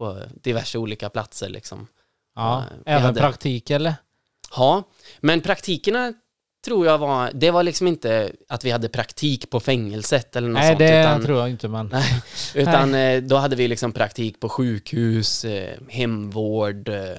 på 0.00 0.22
diverse 0.42 0.78
olika 0.78 1.08
platser 1.08 1.48
liksom. 1.48 1.86
ja. 2.36 2.64
Vi 2.84 2.92
Även 2.92 3.02
hade- 3.04 3.20
praktik 3.20 3.70
eller? 3.70 3.94
Ja, 4.56 4.82
men 5.20 5.40
praktikerna 5.40 6.12
tror 6.64 6.86
jag 6.86 6.98
var, 6.98 7.30
det 7.34 7.50
var 7.50 7.62
liksom 7.62 7.86
inte 7.86 8.32
att 8.48 8.64
vi 8.64 8.70
hade 8.70 8.88
praktik 8.88 9.50
på 9.50 9.60
fängelset 9.60 10.36
eller 10.36 10.48
något 10.48 10.58
Nej, 10.60 10.68
sånt, 10.68 10.78
det 10.78 11.00
utan, 11.00 11.24
tror 11.24 11.38
jag 11.38 11.50
inte 11.50 11.68
men... 11.68 11.86
Nej, 11.86 12.22
utan 12.54 12.94
eh, 12.94 13.22
då 13.22 13.36
hade 13.36 13.56
vi 13.56 13.68
liksom 13.68 13.92
praktik 13.92 14.40
på 14.40 14.48
sjukhus, 14.48 15.44
eh, 15.44 15.78
hemvård, 15.88 16.88
eh, 16.88 17.16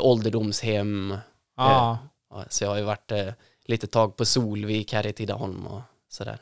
ålderdomshem. 0.00 1.16
Ja. 1.56 1.98
Så 2.48 2.64
jag 2.64 2.70
har 2.70 2.76
ju 2.76 2.82
varit 2.82 3.12
eh, 3.12 3.26
lite 3.66 3.86
tag 3.86 4.16
på 4.16 4.24
Solvik 4.24 4.92
här 4.92 5.06
i 5.06 5.12
Tidaholm 5.12 5.66
och 5.66 5.80
sådär. 6.08 6.38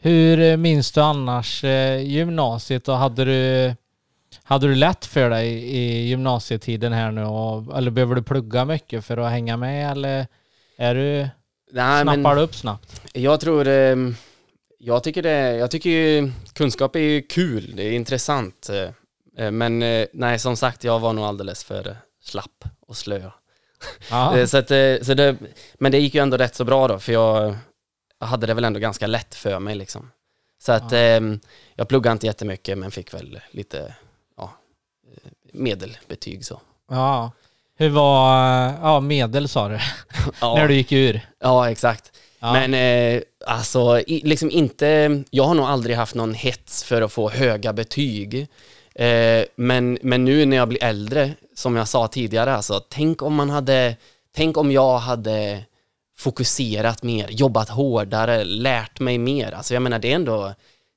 Hur 0.00 0.40
eh, 0.40 0.56
minns 0.56 0.92
du 0.92 1.00
annars 1.00 1.64
eh, 1.64 2.00
gymnasiet 2.02 2.88
och 2.88 2.96
hade 2.96 3.24
du, 3.24 3.74
hade 4.42 4.66
du 4.66 4.74
lätt 4.74 5.04
för 5.06 5.30
dig 5.30 5.48
i 5.76 6.06
gymnasietiden 6.08 6.92
här 6.92 7.10
nu 7.10 7.24
och, 7.24 7.78
eller 7.78 7.90
behöver 7.90 8.14
du 8.14 8.22
plugga 8.22 8.64
mycket 8.64 9.04
för 9.04 9.16
att 9.16 9.30
hänga 9.30 9.56
med 9.56 9.90
eller 9.92 10.26
är 10.78 10.94
du, 10.94 11.28
Nej, 11.72 12.02
snappar 12.02 12.36
du 12.36 12.42
upp 12.42 12.54
snabbt? 12.54 13.02
jag 13.12 13.40
tror, 13.40 13.68
eh, 13.68 13.96
jag 14.78 15.02
tycker 15.02 15.22
det, 15.22 15.56
jag 15.56 15.70
tycker 15.70 15.90
ju 15.90 16.32
kunskap 16.52 16.96
är 16.96 17.00
ju 17.00 17.22
kul, 17.22 17.72
det 17.76 17.82
är 17.82 17.92
intressant. 17.92 18.68
eh, 18.68 19.44
eh, 19.44 19.50
Men 19.50 19.82
eh, 19.82 20.06
nej, 20.12 20.38
som 20.38 20.56
sagt, 20.56 20.84
jag 20.84 21.00
var 21.00 21.12
nog 21.12 21.24
alldeles 21.24 21.64
för 21.64 21.96
slapp 22.22 22.64
och 22.86 22.96
slö. 22.96 23.30
Så 24.46 24.56
att, 24.58 24.68
så 25.06 25.14
det, 25.14 25.36
men 25.74 25.92
det 25.92 25.98
gick 25.98 26.14
ju 26.14 26.20
ändå 26.22 26.36
rätt 26.36 26.54
så 26.54 26.64
bra 26.64 26.88
då, 26.88 26.98
för 26.98 27.12
jag, 27.12 27.56
jag 28.20 28.26
hade 28.26 28.46
det 28.46 28.54
väl 28.54 28.64
ändå 28.64 28.80
ganska 28.80 29.06
lätt 29.06 29.34
för 29.34 29.58
mig 29.58 29.74
liksom. 29.74 30.10
Så 30.62 30.72
att 30.72 30.92
Ja. 30.92 30.98
eh, 30.98 31.20
jag 31.74 31.88
pluggade 31.88 32.12
inte 32.12 32.26
jättemycket, 32.26 32.78
men 32.78 32.90
fick 32.90 33.14
väl 33.14 33.40
lite, 33.50 33.94
medelbetyg 35.52 36.44
så. 36.44 36.60
ja. 36.90 37.32
Hur 37.78 37.88
var, 37.88 38.38
ja 38.82 39.00
medel 39.00 39.48
sa 39.48 39.68
du, 39.68 39.78
Ja, 40.40 40.54
när 40.54 40.68
du 40.68 40.74
gick 40.74 40.92
ur? 40.92 41.20
ja 41.40 41.70
exakt. 41.70 42.12
Ja. 42.40 42.52
Men 42.52 42.74
eh, 42.74 43.22
alltså, 43.46 44.00
i, 44.00 44.20
liksom 44.24 44.50
inte, 44.50 45.22
jag 45.30 45.44
har 45.44 45.54
nog 45.54 45.66
aldrig 45.66 45.96
haft 45.96 46.14
någon 46.14 46.34
hets 46.34 46.84
för 46.84 47.02
att 47.02 47.12
få 47.12 47.30
höga 47.30 47.72
betyg. 47.72 48.46
Eh, 48.94 49.44
men, 49.56 49.98
men 50.02 50.24
nu 50.24 50.46
när 50.46 50.56
jag 50.56 50.68
blir 50.68 50.84
äldre, 50.84 51.32
som 51.54 51.76
jag 51.76 51.88
sa 51.88 52.08
tidigare, 52.08 52.54
alltså, 52.54 52.80
tänk 52.88 53.22
om 53.22 53.34
man 53.34 53.50
hade, 53.50 53.96
tänk 54.34 54.56
om 54.56 54.72
jag 54.72 54.98
hade 54.98 55.64
fokuserat 56.18 57.02
mer, 57.02 57.28
jobbat 57.30 57.68
hårdare, 57.68 58.44
lärt 58.44 59.00
mig 59.00 59.18
mer. 59.18 59.52
Alltså 59.52 59.74
jag 59.74 59.82
menar 59.82 59.98
det 59.98 60.10
är 60.10 60.14
ändå, 60.14 60.52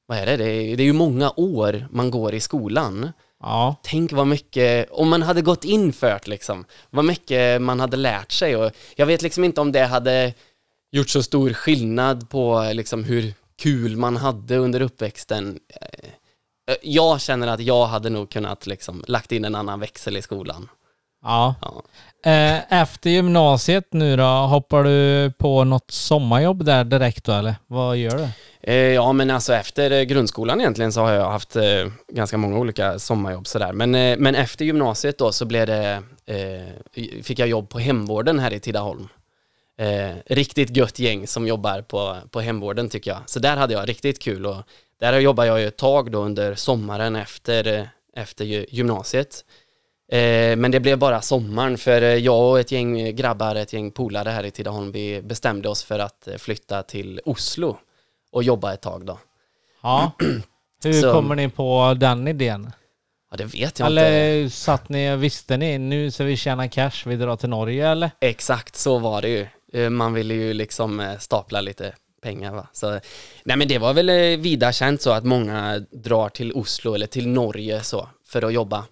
vad 0.06 0.18
är 0.18 0.26
det, 0.26 0.38
det 0.38 0.46
är, 0.46 0.78
det 0.78 0.84
är 0.84 0.86
ju 0.86 0.94
många 0.94 1.34
år 1.36 1.88
man 1.92 2.12
går 2.12 2.34
i 2.34 2.40
skolan. 2.40 3.12
Ja. 3.44 3.76
Tänk 3.84 4.12
vad 4.12 4.28
mycket, 4.28 4.90
om 4.92 5.10
man 5.10 5.22
hade 5.22 5.42
gått 5.42 5.64
in 5.66 5.94
för 5.94 6.10
det 6.10 6.28
liksom, 6.28 6.66
vad 6.90 7.06
mycket 7.06 7.62
man 7.62 7.80
hade 7.80 7.98
lärt 7.98 8.32
sig 8.32 8.56
och 8.56 8.72
jag 8.96 9.06
vet 9.06 9.22
liksom 9.22 9.44
inte 9.44 9.62
om 9.62 9.72
det 9.72 9.86
hade 9.86 10.34
gjort 10.92 11.10
så 11.10 11.24
stor 11.24 11.54
skillnad 11.54 12.30
på 12.30 12.70
liksom 12.74 13.04
hur 13.04 13.34
kul 13.62 13.98
man 13.98 14.18
hade 14.18 14.58
under 14.58 14.82
uppväxten. 14.82 15.60
Eh, 15.82 16.76
Jag 16.82 17.22
känner 17.22 17.48
att 17.48 17.60
jag 17.60 17.86
hade 17.86 18.10
nog 18.10 18.30
kunnat 18.30 18.68
liksom 18.68 19.04
lagt 19.08 19.32
in 19.32 19.46
en 19.46 19.56
annan 19.56 19.80
växel 19.80 20.18
i 20.18 20.22
skolan. 20.22 20.70
ja. 21.24 21.56
Ja. 21.62 21.84
Eh, 22.32 22.82
Efter 22.82 23.10
gymnasiet 23.10 23.88
nu 23.94 24.16
då, 24.16 24.24
hoppar 24.24 24.84
du 24.84 25.32
på 25.38 25.64
något 25.64 25.92
sommarjobb 25.92 26.66
där 26.66 26.84
direkt 26.84 27.24
då 27.26 27.32
eller? 27.32 27.56
Vad 27.68 27.98
gör 27.98 28.18
du? 28.18 28.28
Eh, 28.62 28.76
ja, 28.76 29.14
men 29.14 29.30
alltså 29.30 29.54
efter 29.54 29.92
eh, 29.92 30.02
grundskolan 30.02 30.60
egentligen 30.60 30.94
så 30.94 31.02
har 31.02 31.12
jag 31.12 31.32
haft 31.32 31.56
eh, 31.56 31.88
ganska 32.08 32.38
många 32.38 32.58
olika 32.58 33.00
sommarjobb 33.00 33.48
sådär. 33.48 33.74
Men, 33.74 33.92
men 34.22 34.36
efter 34.36 34.66
gymnasiet 34.66 35.18
då 35.18 35.32
så 35.32 35.46
blev 35.46 35.68
det, 35.68 36.04
fick 37.24 37.40
jag 37.40 37.48
jobb 37.48 37.70
på 37.70 37.80
hemvården 37.80 38.40
här 38.40 38.54
i 38.54 38.60
Tidaholm. 38.60 39.08
Riktigt 40.26 40.78
gött 40.78 41.00
gäng 41.00 41.28
som 41.28 41.48
jobbar 41.48 41.82
på, 41.82 42.18
på 42.32 42.42
hemvården 42.42 42.90
tycker 42.90 43.12
jag. 43.12 43.20
Så 43.26 43.40
där 43.40 43.58
hade 43.58 43.74
jag 43.74 43.90
riktigt 43.90 44.20
kul 44.20 44.46
och 44.46 44.58
där 45.00 45.20
jobbade 45.20 45.48
jag 45.48 45.60
ju 45.60 45.68
ett 45.68 45.78
tag 45.78 46.12
då 46.12 46.20
under 46.20 46.56
sommaren 46.56 47.16
efter, 47.16 47.90
efter 48.16 48.46
gymnasiet. 48.76 49.46
Men 50.58 50.72
det 50.72 50.80
blev 50.80 50.98
bara 50.98 51.22
sommaren 51.22 51.78
för 51.78 52.02
jag 52.02 52.50
och 52.50 52.60
ett 52.60 52.72
gäng 52.72 53.16
grabbar, 53.16 53.56
ett 53.56 53.74
gäng 53.74 53.92
polare 53.92 54.30
här 54.30 54.44
i 54.44 54.52
Tidaholm, 54.52 54.92
vi 54.92 55.22
bestämde 55.22 55.70
oss 55.70 55.84
för 55.84 56.00
att 56.00 56.28
flytta 56.38 56.84
till 56.84 57.22
Oslo 57.26 57.78
och 58.32 58.44
jobba 58.44 58.74
ett 58.74 58.82
tag 58.82 59.06
då. 59.06 59.20
Ja. 59.84 60.12
Hur 60.84 60.94
Så- 60.94 61.12
kommer 61.14 61.36
ni 61.36 61.50
på 61.50 61.96
den 62.00 62.28
idén? 62.28 62.72
Ja, 63.32 63.38
det 63.38 63.46
vet 63.46 63.80
jag 63.80 63.90
inte. 63.92 64.02
Eller 64.06 64.50
satt 64.50 64.90
ni, 64.90 65.16
visste 65.16 65.58
ni, 65.58 65.78
nu 65.78 66.12
ska 66.12 66.24
vi 66.24 66.38
tjäna 66.38 66.68
cash, 66.68 66.92
vi 67.06 67.16
drar 67.16 67.36
till 67.36 67.50
Norge 67.50 67.88
eller? 67.90 68.12
Exakt 68.22 68.76
så 68.76 69.00
var 69.00 69.22
det 69.22 69.30
ju. 69.30 69.48
Eh, 69.84 69.90
Man 69.90 70.14
ville 70.14 70.34
ju 70.34 70.54
liksom 70.54 71.00
eh, 71.00 71.18
stapla 71.18 71.62
lite 71.62 71.96
pengar 72.22 72.54
va. 72.54 72.68
Så, 72.74 73.00
nej 73.44 73.58
men 73.58 73.68
det 73.68 73.78
var 73.78 73.94
väl 73.94 74.10
eh, 74.10 74.16
vida 74.40 74.72
känt 74.72 75.02
så 75.02 75.12
att 75.12 75.24
många 75.24 75.80
drar 75.92 76.30
till 76.30 76.54
Oslo 76.54 76.94
eller 76.94 77.08
till 77.08 77.28
Norge 77.28 77.84
så 77.84 78.10
för 78.28 78.42
att 78.46 78.54
jobba 78.54 78.86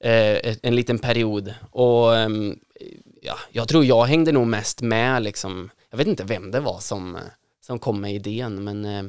eh, 0.00 0.56
en 0.62 0.76
liten 0.76 0.98
period. 0.98 1.54
Och 1.70 2.16
ehm, 2.16 2.58
ja, 3.22 3.34
jag 3.50 3.68
tror 3.68 3.84
jag 3.84 4.04
hängde 4.04 4.32
nog 4.32 4.46
mest 4.46 4.82
med 4.82 5.22
liksom, 5.22 5.70
jag 5.90 5.98
vet 5.98 6.06
inte 6.06 6.24
vem 6.24 6.50
det 6.50 6.60
var 6.60 6.78
som, 6.78 7.16
eh, 7.16 7.22
som 7.66 7.78
kom 7.78 8.00
med 8.00 8.14
idén 8.14 8.64
men 8.64 8.84
eh, 8.84 9.04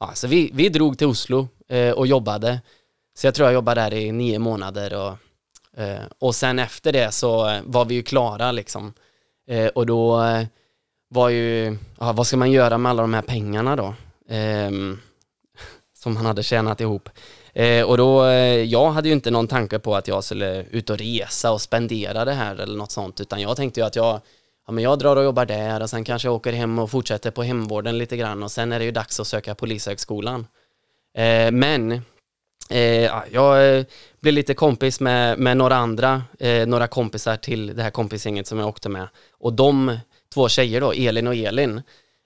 ja, 0.00 0.10
så 0.14 0.26
vi, 0.26 0.50
vi 0.54 0.68
drog 0.68 0.98
till 0.98 1.06
Oslo 1.06 1.48
eh, 1.68 1.90
och 1.90 2.06
jobbade. 2.06 2.60
Så 3.18 3.26
jag 3.26 3.34
tror 3.34 3.46
jag 3.46 3.54
jobbade 3.54 3.80
där 3.80 3.94
i 3.94 4.12
nio 4.12 4.38
månader 4.38 4.94
och, 4.94 5.16
eh, 5.80 6.02
och 6.18 6.34
sen 6.34 6.58
efter 6.58 6.92
det 6.92 7.12
så 7.12 7.60
var 7.64 7.84
vi 7.84 7.94
ju 7.94 8.02
klara 8.02 8.52
liksom. 8.52 8.92
Och 9.74 9.86
då 9.86 10.22
var 11.08 11.28
ju, 11.28 11.76
ja, 11.98 12.12
vad 12.12 12.26
ska 12.26 12.36
man 12.36 12.50
göra 12.50 12.78
med 12.78 12.90
alla 12.90 13.02
de 13.02 13.14
här 13.14 13.22
pengarna 13.22 13.76
då? 13.76 13.94
Ehm, 14.28 14.98
som 15.98 16.14
man 16.14 16.26
hade 16.26 16.42
tjänat 16.42 16.80
ihop. 16.80 17.08
Eh, 17.52 17.84
och 17.84 17.96
då, 17.96 18.24
eh, 18.26 18.62
jag 18.64 18.90
hade 18.90 19.08
ju 19.08 19.14
inte 19.14 19.30
någon 19.30 19.48
tanke 19.48 19.78
på 19.78 19.96
att 19.96 20.08
jag 20.08 20.24
skulle 20.24 20.62
ut 20.62 20.90
och 20.90 20.98
resa 20.98 21.52
och 21.52 21.60
spendera 21.60 22.24
det 22.24 22.32
här 22.32 22.56
eller 22.56 22.76
något 22.76 22.90
sånt, 22.90 23.20
utan 23.20 23.40
jag 23.40 23.56
tänkte 23.56 23.80
ju 23.80 23.86
att 23.86 23.96
jag, 23.96 24.20
ja 24.70 24.74
men 24.74 24.84
jag 24.84 24.98
drar 24.98 25.16
och 25.16 25.24
jobbar 25.24 25.46
där 25.46 25.82
och 25.82 25.90
sen 25.90 26.04
kanske 26.04 26.28
jag 26.28 26.34
åker 26.34 26.52
hem 26.52 26.78
och 26.78 26.90
fortsätter 26.90 27.30
på 27.30 27.42
hemvården 27.42 27.98
lite 27.98 28.16
grann 28.16 28.42
och 28.42 28.50
sen 28.50 28.72
är 28.72 28.78
det 28.78 28.84
ju 28.84 28.90
dags 28.90 29.20
att 29.20 29.26
söka 29.26 29.54
polishögskolan. 29.54 30.46
Eh, 31.14 31.50
men 31.50 31.92
eh, 32.70 33.04
ja, 33.04 33.24
jag 33.32 33.76
eh, 33.76 33.84
blev 34.20 34.34
lite 34.34 34.54
kompis 34.54 35.00
med, 35.00 35.38
med 35.38 35.56
några 35.56 35.76
andra, 35.76 36.22
eh, 36.38 36.66
några 36.66 36.86
kompisar 36.86 37.36
till 37.36 37.76
det 37.76 37.82
här 37.82 37.90
kompisgänget 37.90 38.46
som 38.46 38.58
jag 38.58 38.68
åkte 38.68 38.88
med. 38.88 39.08
Och 39.38 39.52
de 39.52 39.98
två 40.34 40.48
tjejer 40.48 40.80
då, 40.80 40.92
Elin 40.92 41.26
och 41.26 41.34
Elin, 41.34 41.82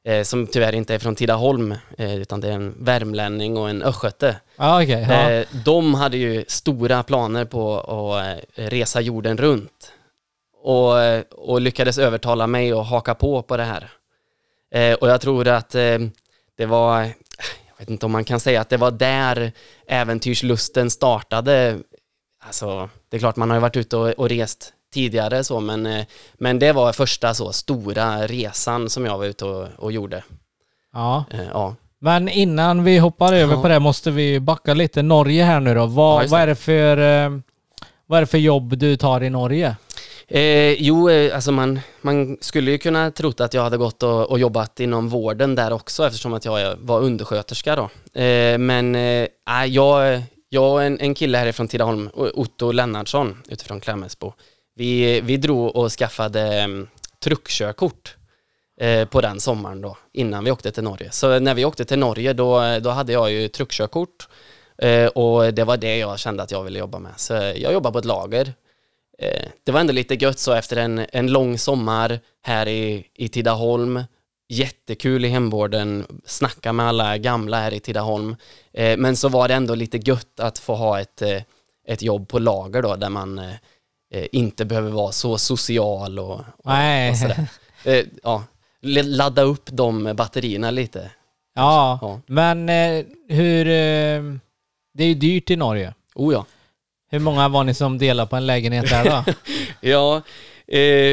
eh, 0.07 0.23
som 0.23 0.47
tyvärr 0.47 0.75
inte 0.75 0.95
är 0.95 0.99
från 0.99 1.15
Tidaholm, 1.15 1.75
eh, 1.99 2.17
utan 2.17 2.41
det 2.41 2.49
är 2.49 2.53
en 2.53 2.75
värmlänning 2.79 3.57
och 3.57 3.71
en 3.71 3.83
östgöte. 3.83 4.37
Ja 4.57 4.83
okej, 4.83 5.07
ja. 5.11 5.45
De 5.65 5.95
hade 5.95 6.17
ju 6.17 6.45
stora 6.49 7.03
planer 7.03 7.45
på 7.45 7.81
att 7.81 8.41
resa 8.55 9.01
jorden 9.01 9.37
runt. 9.37 9.91
Och, 10.67 10.93
och 11.49 11.61
lyckades 11.61 11.99
övertala 11.99 12.47
mig 12.47 12.73
att 12.73 12.87
haka 12.87 13.15
på 13.15 13.43
på 13.43 13.57
det 13.57 13.65
här. 13.65 13.91
Eh, 14.75 14.95
och 14.95 15.09
jag 15.09 15.21
tror 15.21 15.49
att 15.49 15.75
eh, 15.75 15.99
det 16.57 16.67
var, 16.67 17.01
jag 17.01 17.79
vet 17.79 17.91
inte 17.91 18.07
om 18.07 18.13
man 18.13 18.25
kan 18.25 18.41
säga 18.41 18.61
att 18.61 18.69
det 18.69 18.77
var 18.77 18.91
där 18.91 19.53
äventyrslusten 19.87 20.91
startade. 20.91 21.79
Alltså, 22.47 22.89
det 23.09 23.17
är 23.17 23.19
klart 23.19 23.37
man 23.37 23.51
har 23.51 23.57
ju 23.57 23.61
varit 23.61 23.77
ute 23.77 23.97
och, 23.97 24.09
och 24.09 24.29
rest 24.29 24.73
tidigare 24.95 25.45
så, 25.45 25.61
men, 25.61 25.87
eh, 25.87 26.05
men 26.35 26.59
det 26.59 26.73
var 26.73 26.93
första 26.93 27.35
så 27.35 27.53
stora 27.53 28.27
resan 28.27 28.91
som 28.91 29.07
jag 29.07 29.19
var 29.19 29.25
ute 29.25 29.45
och, 29.45 29.69
och 29.79 29.93
gjorde. 29.93 30.23
ja. 30.93 31.25
Eh, 31.31 31.45
ja. 31.53 31.75
Men 31.99 32.29
innan 32.29 32.85
vi 32.85 32.99
hoppar 32.99 33.33
över 33.33 33.55
Ja. 33.55 33.63
på 33.63 33.69
det 33.69 33.79
måste 33.81 34.11
vi 34.11 34.41
backa 34.41 34.75
lite. 34.75 35.03
Norge 35.03 35.45
här 35.45 35.61
nu 35.61 35.75
då. 35.75 35.81
Ja, 35.81 35.87
Vad, 35.87 36.23
just 36.23 36.33
vad, 36.33 36.41
är 36.41 36.47
det 36.47 36.55
för, 36.55 36.97
eh, 36.99 37.31
vad 38.07 38.17
är 38.17 38.21
det 38.21 38.27
för 38.27 38.39
jobb 38.39 38.77
du 38.79 38.97
tar 38.97 39.23
i 39.23 39.31
Norge? 39.31 39.77
Eh, 40.29 40.73
jo, 40.73 41.11
eh, 41.11 41.35
alltså 41.35 41.53
man, 41.53 41.81
man 42.01 42.37
skulle 42.41 42.71
ju 42.71 42.79
kunna 42.79 43.11
trott 43.11 43.41
att 43.41 43.55
jag 43.55 43.63
hade 43.63 43.77
gått 43.77 44.03
och, 44.03 44.31
och 44.31 44.39
jobbat 44.39 44.81
inom 44.81 45.09
vården 45.09 45.55
där 45.55 45.73
också 45.73 46.07
eftersom 46.07 46.35
att 46.35 46.45
jag 46.45 46.77
var 46.77 47.01
undersköterska 47.01 47.77
då. 47.77 48.21
Eh, 48.21 48.59
men 48.59 48.95
eh, 48.95 49.29
jag, 49.67 50.23
jag 50.49 50.73
och 50.73 50.83
en, 50.83 51.01
en 51.01 51.15
kille 51.15 51.39
härifrån 51.39 51.69
Tidaholm, 51.69 52.11
Otto 52.15 52.73
Lennartsson, 52.73 53.43
utifrån 53.49 53.81
Klämmesbo, 53.81 54.33
vi, 54.77 55.21
vi 55.21 55.37
drog 55.37 55.77
och 55.77 55.91
skaffade 55.93 56.65
um, 56.65 56.89
truckkörkort 57.25 58.17
eh, 58.81 59.09
på 59.09 59.21
den 59.21 59.41
sommaren 59.41 59.81
då, 59.81 59.97
innan 60.13 60.45
vi 60.45 60.51
åkte 60.51 60.71
till 60.71 60.85
Norge. 60.85 61.11
Så 61.11 61.39
när 61.39 61.55
vi 61.55 61.65
åkte 61.65 61.85
till 61.85 61.99
Norge 61.99 62.33
då, 62.33 62.79
då 62.81 62.91
hade 62.91 63.13
jag 63.13 63.33
ju 63.33 63.49
truckkörkort 63.49 64.29
eh, 64.79 65.07
och 65.07 65.55
det 65.55 65.65
var 65.65 65.77
det 65.77 65.97
jag 65.99 66.19
kände 66.19 66.43
att 66.43 66.51
jag 66.51 66.63
ville 66.63 66.79
jobba 66.79 66.99
med. 66.99 67.13
Så 67.17 67.33
jag 67.33 67.73
jobbade 67.73 67.93
på 67.93 67.99
ett 67.99 68.05
lager. 68.05 68.55
Eh, 69.19 69.49
det 69.65 69.73
var 69.73 69.81
ändå 69.81 69.93
lite 69.93 70.15
gött 70.15 70.39
så 70.39 70.53
efter 70.53 70.77
en, 70.77 71.07
en 71.13 71.33
lång 71.33 71.59
sommar 71.59 72.21
här 72.43 72.69
i, 72.69 73.07
i 73.15 73.29
Tidaholm, 73.29 74.05
jättekul 74.49 75.25
i 75.25 75.29
hemvården, 75.29 76.07
snacka 76.25 76.73
med 76.73 76.89
alla 76.89 77.19
gamla 77.19 77.61
här 77.61 77.75
i 77.75 77.81
Tidaholm. 77.81 78.37
Eh, 78.73 78.97
men 78.97 79.17
så 79.17 79.29
var 79.29 79.49
det 79.49 79.55
ändå 79.55 79.75
lite 79.75 79.99
gött 79.99 80.41
att 80.41 80.59
få 80.59 80.75
ha 80.75 81.01
ett, 81.01 81.23
eh, 81.23 81.43
ett 81.87 82.03
jobb 82.03 82.29
på 82.29 82.39
lager 82.39 82.83
då, 82.83 82.97
där 82.97 83.09
man 83.09 83.41
inte 84.33 84.65
behöver 84.65 84.91
vara 84.91 85.13
så 85.13 85.39
social 85.39 86.19
och, 86.19 86.31
och, 86.31 86.73
och 87.11 87.17
sådär. 87.19 87.47
Ja, 88.23 88.45
ladda 89.03 89.43
upp 89.43 89.69
de 89.73 90.15
batterierna 90.17 90.71
lite. 90.71 91.11
Ja, 91.55 91.99
ja. 92.03 92.21
men 92.27 92.69
hur... 93.29 93.65
det 94.95 95.05
är 95.05 95.07
ju 95.07 95.15
dyrt 95.15 95.51
i 95.51 95.57
Norge. 95.57 95.95
Oh 96.15 96.33
ja. 96.33 96.47
Hur 97.15 97.21
många 97.21 97.49
var 97.49 97.65
ni 97.65 97.75
som 97.75 97.99
delade 97.99 98.31
på 98.31 98.37
en 98.37 98.47
lägenhet 98.47 98.91
där 98.91 99.05
då? 99.05 99.33
ja, 99.89 100.23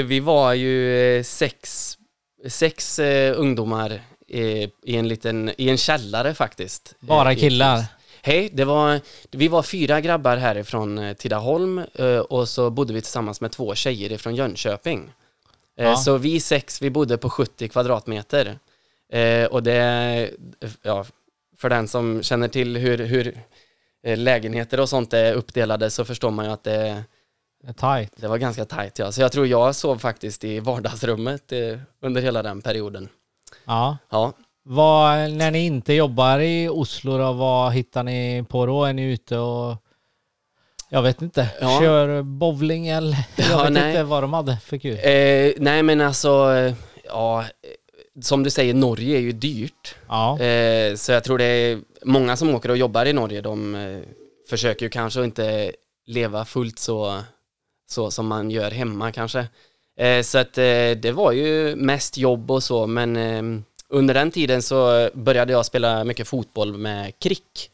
vi 0.03 0.19
var 0.19 0.53
ju 0.53 1.23
sex 1.23 1.97
sex 2.47 2.99
eh, 2.99 3.39
ungdomar 3.39 4.01
eh, 4.27 4.69
i 4.83 4.95
en 4.95 5.07
liten, 5.07 5.51
i 5.57 5.69
en 5.69 5.77
källare 5.77 6.33
faktiskt. 6.33 6.95
Bara 6.99 7.31
eh, 7.31 7.37
killar? 7.37 7.83
Hej, 8.21 8.49
det 8.53 8.65
var, 8.65 9.01
vi 9.31 9.47
var 9.47 9.63
fyra 9.63 10.01
grabbar 10.01 10.37
härifrån 10.37 10.97
eh, 10.97 11.13
Tidaholm 11.13 11.81
eh, 11.93 12.17
och 12.17 12.49
så 12.49 12.69
bodde 12.69 12.93
vi 12.93 13.01
tillsammans 13.01 13.41
med 13.41 13.51
två 13.51 13.75
tjejer 13.75 14.11
ifrån 14.11 14.35
Jönköping. 14.35 15.11
Eh, 15.77 15.85
ja. 15.85 15.95
Så 15.95 16.17
vi 16.17 16.39
sex, 16.39 16.81
vi 16.81 16.89
bodde 16.89 17.17
på 17.17 17.29
70 17.29 17.67
kvadratmeter. 17.67 18.59
och 19.49 19.63
det, 19.63 20.29
ja, 20.81 21.05
för 21.57 21.69
den 21.69 21.87
som 21.87 22.23
känner 22.23 22.47
till 22.47 22.77
hur, 22.77 22.97
hur 22.97 23.37
lägenheter 24.03 24.79
och 24.79 24.89
sånt 24.89 25.13
är 25.13 25.33
uppdelade 25.33 25.89
så 25.89 26.05
förstår 26.05 26.31
man 26.31 26.45
ju 26.45 26.51
att 26.51 26.63
det 26.63 27.03
Tight. 27.77 28.13
Det 28.15 28.27
var 28.27 28.37
ganska 28.37 28.65
tajt 28.65 28.99
ja. 28.99 29.11
Så 29.11 29.21
jag 29.21 29.31
tror 29.31 29.47
jag 29.47 29.75
sov 29.75 29.97
faktiskt 29.97 30.43
i 30.43 30.59
vardagsrummet 30.59 31.51
eh, 31.51 31.79
under 32.01 32.21
hela 32.21 32.43
den 32.43 32.61
perioden. 32.61 33.09
Ja. 33.65 33.97
ja. 34.09 34.33
Vad, 34.63 35.31
när 35.31 35.51
ni 35.51 35.65
inte 35.65 35.93
jobbar 35.93 36.39
i 36.39 36.69
Oslo 36.69 37.17
då, 37.17 37.33
vad 37.33 37.73
hittar 37.73 38.03
ni 38.03 38.45
på 38.49 38.65
då? 38.65 38.85
Är 38.85 38.93
ni 38.93 39.03
ute 39.03 39.37
och 39.37 39.77
jag 40.89 41.01
vet 41.01 41.21
inte, 41.21 41.49
ja. 41.61 41.79
kör 41.79 42.21
bowling 42.21 42.87
eller? 42.87 43.17
Jag 43.35 43.47
ja, 43.49 43.63
vet 43.63 43.73
nej. 43.73 43.89
inte 43.89 44.03
vad 44.03 44.23
de 44.23 44.33
hade 44.33 44.57
för 44.57 44.77
kul. 44.77 44.93
Eh, 44.93 45.53
nej 45.57 45.83
men 45.83 46.01
alltså, 46.01 46.53
ja, 47.03 47.45
som 48.21 48.43
du 48.43 48.49
säger, 48.49 48.73
Norge 48.73 49.17
är 49.17 49.21
ju 49.21 49.31
dyrt. 49.31 49.95
Ja. 50.07 50.39
Eh, 50.39 50.95
så 50.95 51.11
jag 51.11 51.23
tror 51.23 51.37
det 51.37 51.45
är 51.45 51.79
många 52.03 52.35
som 52.37 52.55
åker 52.55 52.69
och 52.69 52.77
jobbar 52.77 53.05
i 53.05 53.13
Norge, 53.13 53.41
de 53.41 53.75
eh, 53.75 54.01
försöker 54.49 54.85
ju 54.85 54.89
kanske 54.89 55.23
inte 55.23 55.71
leva 56.05 56.45
fullt 56.45 56.79
så 56.79 57.23
så 57.87 58.11
som 58.11 58.27
man 58.27 58.51
gör 58.51 58.71
hemma 58.71 59.11
kanske. 59.11 59.47
Eh, 59.97 60.21
så 60.21 60.37
att 60.37 60.53
det 60.53 61.13
var 61.13 61.31
ju 61.31 61.75
mest 61.75 62.17
jobb 62.17 62.51
och 62.51 62.63
så, 62.63 62.87
men 62.87 63.65
under 63.89 64.13
den 64.13 64.31
tiden 64.31 64.61
så 64.61 65.09
började 65.13 65.53
jag 65.53 65.65
spela 65.65 66.03
mycket 66.03 66.27
fotboll 66.27 66.77
med 66.77 67.19
KRIK, 67.19 67.71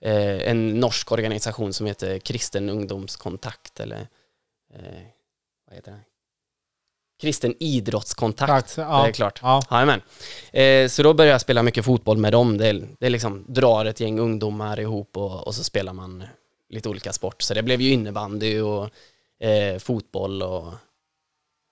en 0.00 0.80
norsk 0.80 1.12
organisation 1.12 1.72
som 1.72 1.86
heter 1.86 2.18
Kristen 2.18 2.70
ungdomskontakt 2.70 3.80
eller 3.80 4.06
vad 5.66 5.76
heter 5.76 5.92
det? 5.92 6.07
Kristen 7.20 7.54
idrottskontakt, 7.60 8.74
Tack, 8.76 8.86
ja, 8.88 9.02
det 9.02 9.08
är 9.08 9.12
klart. 9.12 9.40
Ja. 9.42 9.62
Eh, 10.60 10.88
så 10.88 11.02
då 11.02 11.14
började 11.14 11.32
jag 11.32 11.40
spela 11.40 11.62
mycket 11.62 11.84
fotboll 11.84 12.18
med 12.18 12.32
dem. 12.32 12.58
Det, 12.58 12.82
det 13.00 13.08
liksom 13.08 13.44
drar 13.48 13.84
ett 13.84 14.00
gäng 14.00 14.18
ungdomar 14.18 14.80
ihop 14.80 15.16
och, 15.16 15.46
och 15.46 15.54
så 15.54 15.64
spelar 15.64 15.92
man 15.92 16.24
lite 16.68 16.88
olika 16.88 17.12
sport. 17.12 17.42
Så 17.42 17.54
det 17.54 17.62
blev 17.62 17.80
ju 17.80 17.92
innebandy 17.92 18.60
och 18.60 18.90
eh, 19.40 19.78
fotboll 19.78 20.42
och 20.42 20.72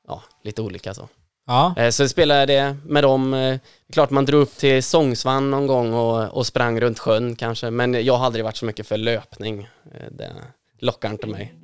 ja, 0.08 0.22
lite 0.44 0.62
olika 0.62 0.94
så. 0.94 1.08
Ja. 1.46 1.74
Eh, 1.76 1.90
så 1.90 2.08
spelade 2.08 2.52
jag 2.52 2.72
det 2.72 2.76
med 2.84 3.04
dem. 3.04 3.34
Eh, 3.34 3.58
klart 3.92 4.10
man 4.10 4.24
drog 4.24 4.42
upp 4.42 4.56
till 4.56 4.82
Sångsvann 4.82 5.50
någon 5.50 5.66
gång 5.66 5.94
och, 5.94 6.36
och 6.36 6.46
sprang 6.46 6.80
runt 6.80 6.98
sjön 6.98 7.36
kanske, 7.36 7.70
men 7.70 8.04
jag 8.04 8.16
har 8.16 8.26
aldrig 8.26 8.44
varit 8.44 8.56
så 8.56 8.64
mycket 8.64 8.86
för 8.86 8.96
löpning. 8.96 9.68
Eh, 9.94 10.06
det 10.10 10.32
lockar 10.78 11.10
inte 11.10 11.26
mig. 11.26 11.54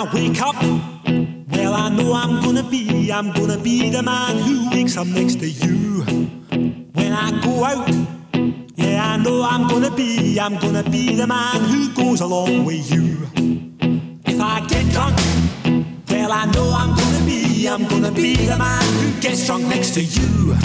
I 0.00 0.04
wake 0.14 0.40
up, 0.40 0.54
well 1.52 1.74
I 1.74 1.90
know 1.90 2.14
I'm 2.14 2.40
gonna 2.42 2.62
be, 2.62 3.12
I'm 3.12 3.32
gonna 3.32 3.58
be 3.58 3.90
the 3.90 4.02
man 4.02 4.38
who 4.38 4.70
wakes 4.70 4.96
up 4.96 5.06
next 5.06 5.40
to 5.40 5.46
you. 5.50 6.04
When 6.94 7.12
I 7.12 7.38
go 7.42 7.62
out 7.62 7.86
Yeah, 8.76 9.06
I 9.06 9.18
know 9.18 9.42
I'm 9.42 9.68
gonna 9.68 9.94
be, 9.94 10.40
I'm 10.40 10.56
gonna 10.56 10.84
be 10.84 11.16
the 11.16 11.26
man 11.26 11.60
who 11.64 11.92
goes 11.92 12.22
along 12.22 12.64
with 12.64 12.90
you. 12.90 13.28
If 14.24 14.40
I 14.40 14.66
get 14.68 14.90
drunk, 14.90 15.18
well, 16.10 16.32
I 16.32 16.44
know 16.46 16.70
I'm 16.74 16.94
gonna 16.94 17.24
be, 17.24 17.66
I'm 17.68 17.86
gonna 17.86 18.10
be 18.10 18.34
the 18.34 18.56
man 18.56 18.82
who 18.94 19.20
gets 19.20 19.46
drunk 19.46 19.66
next 19.66 19.94
to 19.94 20.02
you. 20.02 20.56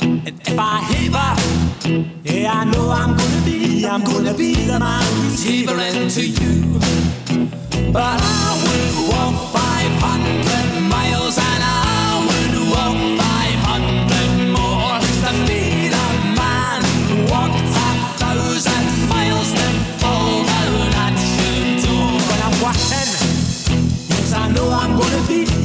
And 0.00 0.40
if 0.46 0.58
I 0.58 0.80
heaver, 0.90 1.30
yeah, 2.24 2.52
I 2.52 2.64
know 2.64 2.90
I'm 2.90 3.16
gonna 3.16 3.44
be, 3.44 3.86
I'm 3.86 4.04
gonna 4.04 4.34
be 4.34 4.54
the 4.54 4.78
man 4.78 5.02
who's 5.22 5.44
heavering 5.44 6.08
to 6.08 6.24
you. 6.26 6.78
But 7.92 8.20
I 8.22 8.48
will 8.64 9.10
walk 9.10 9.52
500 9.52 10.80
miles 10.88 11.38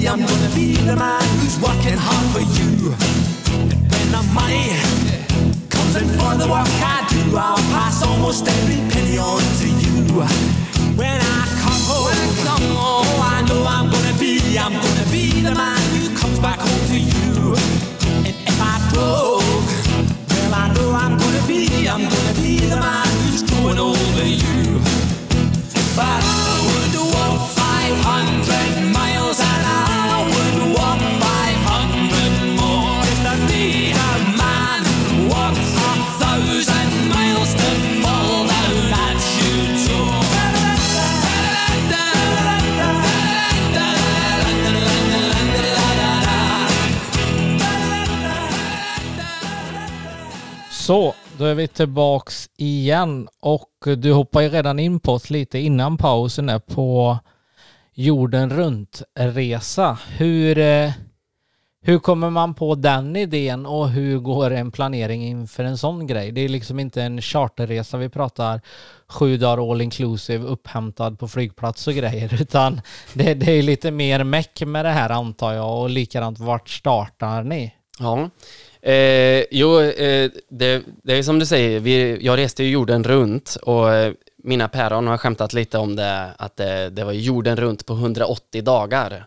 I'm 0.07 0.21
gonna 0.21 0.55
be 0.55 0.77
the 0.77 0.95
man 0.95 1.21
who's 1.37 1.59
working 1.59 1.99
hard 1.99 2.27
for 2.31 2.39
you. 2.39 2.95
And 3.69 3.81
when 3.91 4.07
the 4.15 4.23
money 4.31 4.71
comes 5.67 5.95
in 5.99 6.07
for 6.15 6.31
the 6.39 6.47
work 6.47 6.71
I 6.79 7.05
do, 7.11 7.35
I'll 7.35 7.57
pass 7.75 8.03
almost 8.03 8.47
every 8.47 8.79
penny 8.89 9.17
on 9.17 9.41
to 9.59 9.67
you. 9.67 10.23
When 10.95 11.11
I 11.11 11.39
come 11.59 11.81
home, 11.91 12.07
when 12.07 12.47
I 13.19 13.41
know 13.49 13.65
I'm 13.67 13.91
gonna 13.91 14.17
be, 14.17 14.57
I'm 14.57 14.71
gonna 14.71 15.11
be 15.11 15.41
the 15.41 15.53
man 15.53 15.81
who 15.91 16.15
comes 16.15 16.39
back 16.39 16.59
home 16.59 16.85
to 16.87 16.97
you. 16.97 17.55
And 18.23 18.35
if 18.47 18.57
I 18.61 18.79
broke, 18.93 19.43
well 20.31 20.53
I 20.53 20.73
know 20.73 20.91
I'm 20.93 21.17
gonna 21.17 21.45
be, 21.45 21.87
I'm 21.89 22.07
gonna 22.07 22.33
be 22.41 22.59
the 22.59 22.79
man 22.79 23.07
who's 23.27 23.43
going 23.43 23.77
over 23.77 24.25
you. 24.25 24.56
Är 51.47 51.55
vi 51.55 51.67
tillbaks 51.67 52.49
igen 52.57 53.27
och 53.39 53.69
du 53.97 54.13
hoppar 54.13 54.41
ju 54.41 54.49
redan 54.49 54.79
in 54.79 54.99
på 54.99 55.11
oss 55.11 55.29
lite 55.29 55.59
innan 55.59 55.97
pausen 55.97 56.45
där 56.45 56.59
på 56.59 57.17
jorden 57.93 58.49
runt-resa. 58.49 59.97
Hur, 60.17 60.57
eh, 60.57 60.91
hur 61.81 61.99
kommer 61.99 62.29
man 62.29 62.53
på 62.53 62.75
den 62.75 63.15
idén 63.15 63.65
och 63.65 63.89
hur 63.89 64.19
går 64.19 64.51
en 64.51 64.71
planering 64.71 65.23
inför 65.23 65.63
en 65.63 65.77
sån 65.77 66.07
grej? 66.07 66.31
Det 66.31 66.41
är 66.41 66.49
liksom 66.49 66.79
inte 66.79 67.03
en 67.03 67.21
charterresa 67.21 67.97
vi 67.97 68.09
pratar 68.09 68.61
sju 69.07 69.37
dagar 69.37 69.71
all 69.71 69.81
inclusive 69.81 70.45
upphämtad 70.45 71.19
på 71.19 71.27
flygplats 71.27 71.87
och 71.87 71.93
grejer 71.93 72.41
utan 72.41 72.81
det, 73.13 73.33
det 73.33 73.51
är 73.51 73.61
lite 73.61 73.91
mer 73.91 74.23
meck 74.23 74.61
med 74.65 74.85
det 74.85 74.91
här 74.91 75.09
antar 75.09 75.53
jag 75.53 75.81
och 75.81 75.89
likadant 75.89 76.39
vart 76.39 76.69
startar 76.69 77.43
ni? 77.43 77.73
Ja, 77.99 78.29
Eh, 78.87 79.43
jo, 79.51 79.79
eh, 79.79 80.31
det, 80.49 80.83
det, 81.03 81.13
är 81.13 81.23
som 81.23 81.39
du 81.39 81.45
säger, 81.45 81.79
vi, 81.79 82.17
jag 82.21 82.37
reste 82.37 82.63
ju 82.63 82.69
jorden 82.69 83.03
runt 83.03 83.57
och 83.61 83.93
eh, 83.93 84.13
mina 84.43 84.67
päron 84.67 85.07
har 85.07 85.17
skämtat 85.17 85.53
lite 85.53 85.77
om 85.77 85.95
det, 85.95 86.29
att 86.37 86.57
det, 86.57 86.89
det 86.89 87.03
var 87.03 87.11
jorden 87.11 87.55
runt 87.57 87.85
på 87.85 87.93
180 87.93 88.61
dagar. 88.61 89.25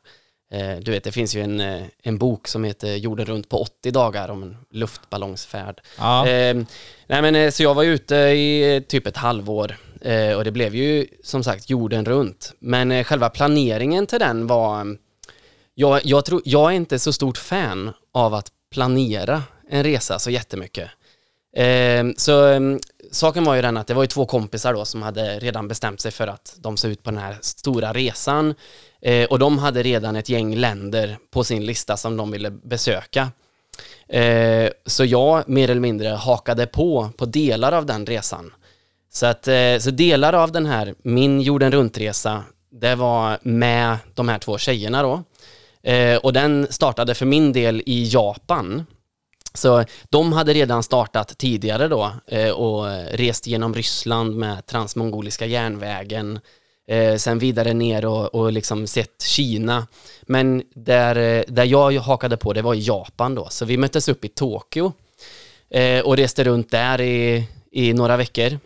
Eh, 0.52 0.76
du 0.76 0.90
vet, 0.90 1.04
det 1.04 1.12
finns 1.12 1.36
ju 1.36 1.40
en, 1.40 1.60
eh, 1.60 1.82
en 2.02 2.18
bok 2.18 2.48
som 2.48 2.64
heter 2.64 2.94
Jorden 2.94 3.26
runt 3.26 3.48
på 3.48 3.58
80 3.58 3.90
dagar 3.90 4.28
om 4.28 4.42
en 4.42 4.56
luftballongsfärd. 4.70 5.80
Ja. 5.98 6.28
Eh, 6.28 6.54
nej 7.06 7.22
men, 7.22 7.34
eh, 7.34 7.50
så 7.50 7.62
jag 7.62 7.74
var 7.74 7.84
ute 7.84 8.14
i 8.16 8.76
eh, 8.76 8.82
typ 8.82 9.06
ett 9.06 9.16
halvår 9.16 9.76
eh, 10.00 10.36
och 10.36 10.44
det 10.44 10.50
blev 10.50 10.74
ju 10.74 11.06
som 11.22 11.44
sagt 11.44 11.70
jorden 11.70 12.04
runt. 12.04 12.52
Men 12.58 12.92
eh, 12.92 13.04
själva 13.04 13.30
planeringen 13.30 14.06
till 14.06 14.18
den 14.18 14.46
var... 14.46 14.96
Jag, 15.74 16.00
jag, 16.04 16.24
tror, 16.24 16.42
jag 16.44 16.70
är 16.70 16.76
inte 16.76 16.98
så 16.98 17.12
stort 17.12 17.38
fan 17.38 17.92
av 18.12 18.34
att 18.34 18.52
planera 18.70 19.42
en 19.68 19.82
resa 19.82 20.18
så 20.18 20.30
jättemycket. 20.30 20.90
Eh, 21.56 22.04
så 22.16 22.48
eh, 22.48 22.60
saken 23.10 23.44
var 23.44 23.54
ju 23.54 23.62
den 23.62 23.76
att 23.76 23.86
det 23.86 23.94
var 23.94 24.02
ju 24.02 24.06
två 24.06 24.26
kompisar 24.26 24.74
då 24.74 24.84
som 24.84 25.02
hade 25.02 25.38
redan 25.38 25.68
bestämt 25.68 26.00
sig 26.00 26.10
för 26.10 26.26
att 26.26 26.56
de 26.58 26.76
ska 26.76 26.88
ut 26.88 27.02
på 27.02 27.10
den 27.10 27.20
här 27.20 27.38
stora 27.40 27.92
resan. 27.92 28.54
Eh, 29.02 29.24
och 29.24 29.38
de 29.38 29.58
hade 29.58 29.82
redan 29.82 30.16
ett 30.16 30.28
gäng 30.28 30.54
länder 30.54 31.18
på 31.30 31.44
sin 31.44 31.66
lista 31.66 31.96
som 31.96 32.16
de 32.16 32.30
ville 32.30 32.50
besöka. 32.50 33.28
Ehm, 34.08 34.70
så 34.86 35.04
jag 35.04 35.48
mer 35.48 35.70
eller 35.70 35.80
mindre 35.80 36.08
hakade 36.08 36.66
på 36.66 37.10
på 37.16 37.26
delar 37.26 37.72
av 37.72 37.86
den 37.86 38.06
resan. 38.06 38.52
Så, 39.12 39.26
att, 39.26 39.48
eh, 39.48 39.78
så 39.80 39.90
delar 39.90 40.32
av 40.32 40.52
den 40.52 40.66
här, 40.66 40.94
min 41.02 41.40
jorden 41.40 41.72
runt-resa, 41.72 42.42
det 42.70 42.94
var 42.94 43.38
med 43.42 43.96
de 44.14 44.28
här 44.28 44.38
två 44.38 44.58
tjejerna 44.58 45.02
då. 45.02 45.22
Eh, 45.82 46.16
och 46.16 46.32
den 46.32 46.66
startade 46.70 47.14
för 47.14 47.26
min 47.26 47.52
del 47.52 47.82
i 47.86 48.08
Japan. 48.12 48.86
Så 49.54 49.84
de 50.10 50.32
hade 50.32 50.52
redan 50.52 50.82
startat 50.82 51.38
tidigare 51.38 51.88
då 51.88 52.12
eh, 52.26 52.50
och 52.50 52.86
rest 53.12 53.46
genom 53.46 53.74
Ryssland 53.74 54.36
med 54.36 54.66
transmongoliska 54.66 55.46
järnvägen. 55.46 56.40
Eh, 56.88 57.16
sen 57.16 57.38
vidare 57.38 57.74
ner 57.74 58.04
och, 58.04 58.34
och 58.34 58.52
liksom 58.52 58.86
sett 58.86 59.22
Kina. 59.22 59.86
Men 60.22 60.62
där, 60.74 61.16
eh, 61.16 61.42
där 61.48 61.64
jag 61.64 61.92
hakade 61.92 62.36
på 62.36 62.52
det 62.52 62.62
var 62.62 62.74
i 62.74 62.80
Japan 62.80 63.34
då. 63.34 63.48
Så 63.50 63.64
vi 63.64 63.76
möttes 63.76 64.08
upp 64.08 64.24
i 64.24 64.28
Tokyo 64.28 64.92
eh, 65.70 66.00
och 66.00 66.16
reste 66.16 66.44
runt 66.44 66.70
där 66.70 67.00
i, 67.00 67.48
i 67.72 67.92
några 67.92 68.16
veckor. 68.16 68.58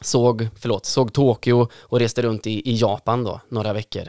Såg, 0.00 0.48
förlåt, 0.60 0.86
såg 0.86 1.12
Tokyo 1.12 1.68
och 1.74 1.98
reste 1.98 2.22
runt 2.22 2.46
i, 2.46 2.70
i 2.70 2.76
Japan 2.76 3.24
då, 3.24 3.40
några 3.48 3.72
veckor. 3.72 4.08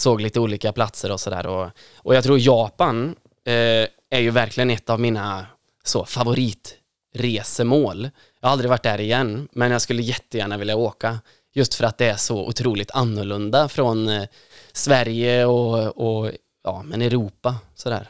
Såg 0.00 0.20
lite 0.20 0.40
olika 0.40 0.72
platser 0.72 1.12
och 1.12 1.20
sådär. 1.20 1.46
Och, 1.46 1.70
och 1.96 2.14
jag 2.14 2.24
tror 2.24 2.38
Japan 2.38 3.16
eh, 3.44 3.86
är 4.10 4.20
ju 4.20 4.30
verkligen 4.30 4.70
ett 4.70 4.90
av 4.90 5.00
mina 5.00 5.46
så, 5.84 6.04
favoritresemål. 6.04 8.10
Jag 8.40 8.48
har 8.48 8.52
aldrig 8.52 8.70
varit 8.70 8.82
där 8.82 9.00
igen, 9.00 9.48
men 9.52 9.70
jag 9.70 9.82
skulle 9.82 10.02
jättegärna 10.02 10.56
vilja 10.56 10.76
åka. 10.76 11.18
Just 11.52 11.74
för 11.74 11.84
att 11.84 11.98
det 11.98 12.06
är 12.06 12.16
så 12.16 12.46
otroligt 12.46 12.90
annorlunda 12.90 13.68
från 13.68 14.08
eh, 14.08 14.28
Sverige 14.72 15.44
och, 15.44 15.96
och 15.96 16.32
ja, 16.64 16.82
men 16.82 17.02
Europa 17.02 17.56
sådär. 17.74 18.08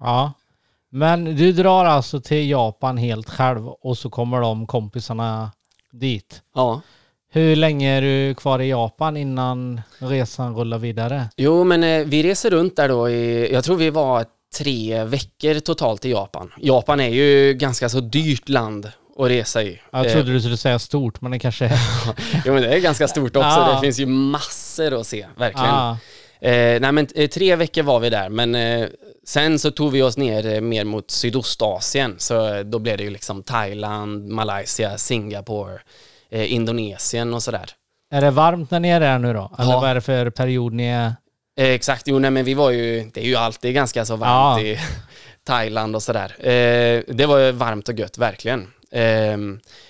ja. 0.00 0.32
Men 0.92 1.24
du 1.24 1.52
drar 1.52 1.84
alltså 1.84 2.20
till 2.20 2.50
Japan 2.50 2.96
helt 2.96 3.30
själv 3.30 3.68
och 3.68 3.98
så 3.98 4.10
kommer 4.10 4.40
de 4.40 4.66
kompisarna 4.66 5.50
dit. 5.92 6.42
Ja. 6.54 6.80
Hur 7.32 7.56
länge 7.56 7.90
är 7.96 8.02
du 8.02 8.34
kvar 8.34 8.58
i 8.58 8.68
Japan 8.68 9.16
innan 9.16 9.80
resan 9.98 10.54
rullar 10.56 10.78
vidare? 10.78 11.28
Jo, 11.36 11.64
men 11.64 11.84
eh, 11.84 12.04
vi 12.04 12.22
reser 12.22 12.50
runt 12.50 12.76
där 12.76 12.88
då 12.88 13.10
i, 13.10 13.52
jag 13.52 13.64
tror 13.64 13.76
vi 13.76 13.90
var 13.90 14.24
tre 14.58 15.04
veckor 15.04 15.60
totalt 15.60 16.04
i 16.04 16.10
Japan. 16.10 16.52
Japan 16.60 17.00
är 17.00 17.08
ju 17.08 17.54
ganska 17.54 17.88
så 17.88 18.00
dyrt 18.00 18.48
land 18.48 18.90
att 19.18 19.28
resa 19.30 19.62
i. 19.62 19.80
Jag 19.90 20.06
Eh, 20.06 20.12
trodde 20.12 20.32
du 20.32 20.40
skulle 20.40 20.56
säga 20.56 20.78
stort, 20.78 21.20
men 21.20 21.30
det 21.30 21.38
kanske 21.38 21.64
är... 21.64 21.78
jo, 22.46 22.52
men 22.52 22.62
det 22.62 22.68
är 22.74 22.78
ganska 22.80 23.08
stort 23.08 23.36
också. 23.36 23.48
Ja. 23.48 23.74
Det 23.74 23.80
finns 23.80 23.98
ju 23.98 24.06
massor 24.06 25.00
att 25.00 25.06
se, 25.06 25.26
verkligen. 25.36 25.74
Ah, 25.74 25.96
Eh, 26.42 26.80
nej 26.80 26.92
men 26.92 27.06
eh, 27.14 27.28
tre 27.28 27.56
veckor 27.56 27.82
var 27.82 28.00
vi 28.00 28.10
där, 28.10 28.28
men 28.28 28.54
eh, 28.54 28.88
sen 29.26 29.58
så 29.58 29.70
tog 29.70 29.92
vi 29.92 30.02
oss 30.02 30.16
ner 30.16 30.46
eh, 30.54 30.60
mer 30.60 30.84
mot 30.84 31.10
Sydostasien, 31.10 32.14
så 32.18 32.54
eh, 32.54 32.60
då 32.60 32.78
blev 32.78 32.96
det 32.96 33.04
ju 33.04 33.10
liksom 33.10 33.42
Thailand, 33.42 34.28
Malaysia, 34.28 34.98
Singapore, 34.98 35.78
eh, 36.30 36.52
Indonesien 36.52 37.34
och 37.34 37.42
sådär. 37.42 37.70
är 38.12 38.20
det 38.20 38.30
varmt 38.30 38.70
när 38.70 38.80
ni 38.80 38.88
är 38.88 39.00
där 39.00 39.18
nu 39.18 39.32
då? 39.32 39.52
Eller 39.58 39.70
Ja. 39.72 39.80
vad 39.80 39.90
är 39.90 39.94
det 39.94 40.00
för 40.00 40.30
period 40.30 40.72
ni 40.72 40.86
är? 40.86 41.14
Eh, 41.58 41.68
exakt, 41.68 42.02
jo 42.06 42.18
nej 42.18 42.30
men 42.30 42.44
vi 42.44 42.54
var 42.54 42.70
ju, 42.70 43.10
det 43.14 43.20
är 43.20 43.24
ju 43.24 43.36
alltid 43.36 43.74
ganska 43.74 44.04
så 44.04 44.16
varmt 44.16 44.60
Ja. 44.66 44.66
i 44.66 44.78
Thailand 45.44 45.96
och 45.96 46.02
sådär. 46.02 46.46
Eh, 46.46 47.02
det 47.08 47.26
var 47.26 47.38
ju 47.38 47.52
varmt 47.52 47.88
och 47.88 47.98
gött, 47.98 48.18
verkligen. 48.18 48.72
Eh, 48.90 49.36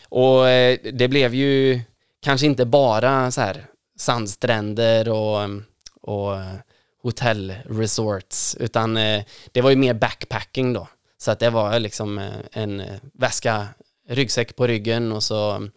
och 0.08 0.48
eh, 0.48 0.78
det 0.92 1.08
blev 1.08 1.34
ju 1.34 1.80
kanske 2.22 2.46
inte 2.46 2.64
bara 2.64 3.30
så 3.30 3.40
här 3.40 3.64
sandstränder 3.98 5.08
och, 5.08 5.48
och 6.02 6.36
hotellresorts, 7.02 8.56
utan 8.60 8.96
eh, 8.96 9.22
det 9.52 9.60
var 9.60 9.70
ju 9.70 9.76
mer 9.76 9.94
backpacking 9.94 10.72
då. 10.72 10.88
Så 11.18 11.30
att 11.30 11.38
det 11.38 11.50
var 11.50 11.78
liksom 11.78 12.18
eh, 12.18 12.28
en 12.52 12.82
väska, 13.14 13.66
ryggsäck 14.08 14.56
på 14.56 14.66
ryggen 14.66 15.12
och 15.12 15.22
så 15.22 15.68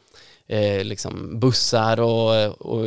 eh, 0.54 0.84
liksom 0.84 1.40
bussar 1.40 2.00
och, 2.00 2.48
och 2.62 2.86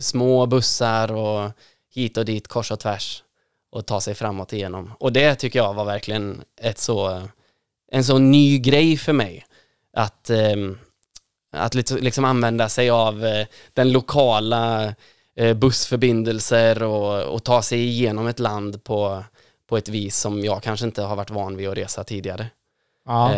små 0.00 0.46
bussar 0.46 1.12
och 1.12 1.50
hit 1.94 2.16
och 2.16 2.24
dit, 2.24 2.48
kors 2.48 2.70
och 2.70 2.80
tvärs 2.80 3.22
och 3.70 3.86
ta 3.86 4.00
sig 4.00 4.14
framåt 4.14 4.52
igenom. 4.52 4.92
Och 4.98 5.12
det 5.12 5.34
tycker 5.34 5.58
jag 5.58 5.74
var 5.74 5.84
verkligen 5.84 6.42
ett 6.60 6.78
så, 6.78 7.22
en 7.92 8.04
så 8.04 8.18
ny 8.18 8.58
grej 8.58 8.96
för 8.96 9.12
mig. 9.12 9.44
Att, 9.92 10.30
ehm, 10.30 10.78
att 11.52 11.74
liksom, 11.74 12.24
använda 12.24 12.68
sig 12.68 12.90
av 12.90 13.24
eh, 13.24 13.46
den 13.72 13.92
lokala 13.92 14.94
eh, 15.36 15.54
bussförbindelser 15.54 16.82
och, 16.82 17.34
och 17.34 17.44
ta 17.44 17.62
sig 17.62 17.80
igenom 17.80 18.26
ett 18.26 18.38
land 18.38 18.84
på, 18.84 19.24
på 19.68 19.76
ett 19.76 19.88
vis 19.88 20.16
som 20.16 20.44
jag 20.44 20.62
kanske 20.62 20.86
inte 20.86 21.02
har 21.02 21.16
varit 21.16 21.30
van 21.30 21.56
vid 21.56 21.68
att 21.68 21.76
resa 21.76 22.04
tidigare. 22.04 22.46
Ja. 23.04 23.34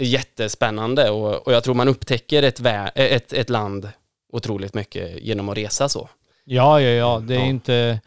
Jättespännande 0.00 1.10
och, 1.10 1.46
och 1.46 1.52
jag 1.52 1.64
tror 1.64 1.74
man 1.74 1.88
upptäcker 1.88 2.42
ett, 2.42 2.60
vä- 2.60 2.90
ett, 2.94 3.32
ett 3.32 3.50
land 3.50 3.88
otroligt 4.32 4.74
mycket 4.74 5.22
genom 5.22 5.48
att 5.48 5.56
resa 5.56 5.88
så. 5.88 6.08
Ja, 6.44 6.80
ja, 6.80 6.88
ja. 6.90 7.22
Det 7.26 7.34
är 7.34 7.38
Ja. 7.38 7.44
inte... 7.44 8.00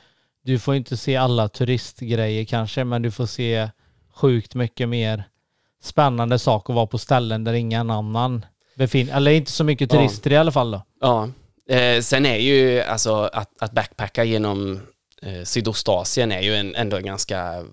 Du 0.43 0.59
får 0.59 0.75
inte 0.75 0.97
se 0.97 1.15
alla 1.15 1.47
turistgrejer 1.49 2.45
kanske, 2.45 2.83
men 2.83 3.01
du 3.01 3.11
får 3.11 3.25
se 3.25 3.69
sjukt 4.15 4.55
mycket 4.55 4.89
mer 4.89 5.23
spännande 5.83 6.39
saker 6.39 6.69
och 6.71 6.75
vara 6.75 6.87
på 6.87 6.97
ställen 6.97 7.43
där 7.43 7.53
ingen 7.53 7.89
annan 7.89 8.45
befinner 8.75 9.15
Eller 9.15 9.31
inte 9.31 9.51
så 9.51 9.63
mycket 9.63 9.93
Ja. 9.93 9.99
turister 9.99 10.31
i 10.31 10.37
alla 10.37 10.51
fall 10.51 10.71
då. 10.71 10.81
Ja, 11.01 11.29
eh, 11.75 12.01
sen 12.01 12.25
är 12.25 12.37
ju 12.37 12.81
alltså 12.81 13.13
att, 13.33 13.49
att 13.59 13.71
backpacka 13.71 14.23
genom 14.23 14.79
eh, 15.21 15.43
Sydostasien 15.43 16.31
är 16.31 16.41
ju 16.41 16.55
en, 16.55 16.75
ändå 16.75 16.97
en 16.97 17.05
ganska, 17.05 17.65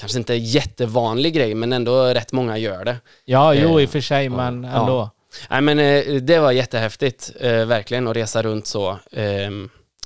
kanske 0.00 0.18
inte 0.18 0.34
jättevanlig 0.34 1.34
grej, 1.34 1.54
men 1.54 1.72
ändå 1.72 2.04
rätt 2.04 2.32
många 2.32 2.58
gör 2.58 2.84
det. 2.84 2.96
Ja, 3.24 3.54
jo 3.54 3.78
Eh, 3.78 3.82
i 3.82 3.86
och 3.86 3.90
för 3.90 4.00
sig, 4.00 4.24
ja, 4.24 4.30
men 4.30 4.64
ja. 4.64 4.80
ändå. 4.80 5.10
Nej 5.50 5.60
men 5.60 5.78
eh, 5.78 6.14
det 6.14 6.38
var 6.38 6.52
jättehäftigt, 6.52 7.32
eh, 7.40 7.64
verkligen, 7.64 8.08
att 8.08 8.16
resa 8.16 8.42
runt 8.42 8.66
så 8.66 8.90
eh, 9.12 9.50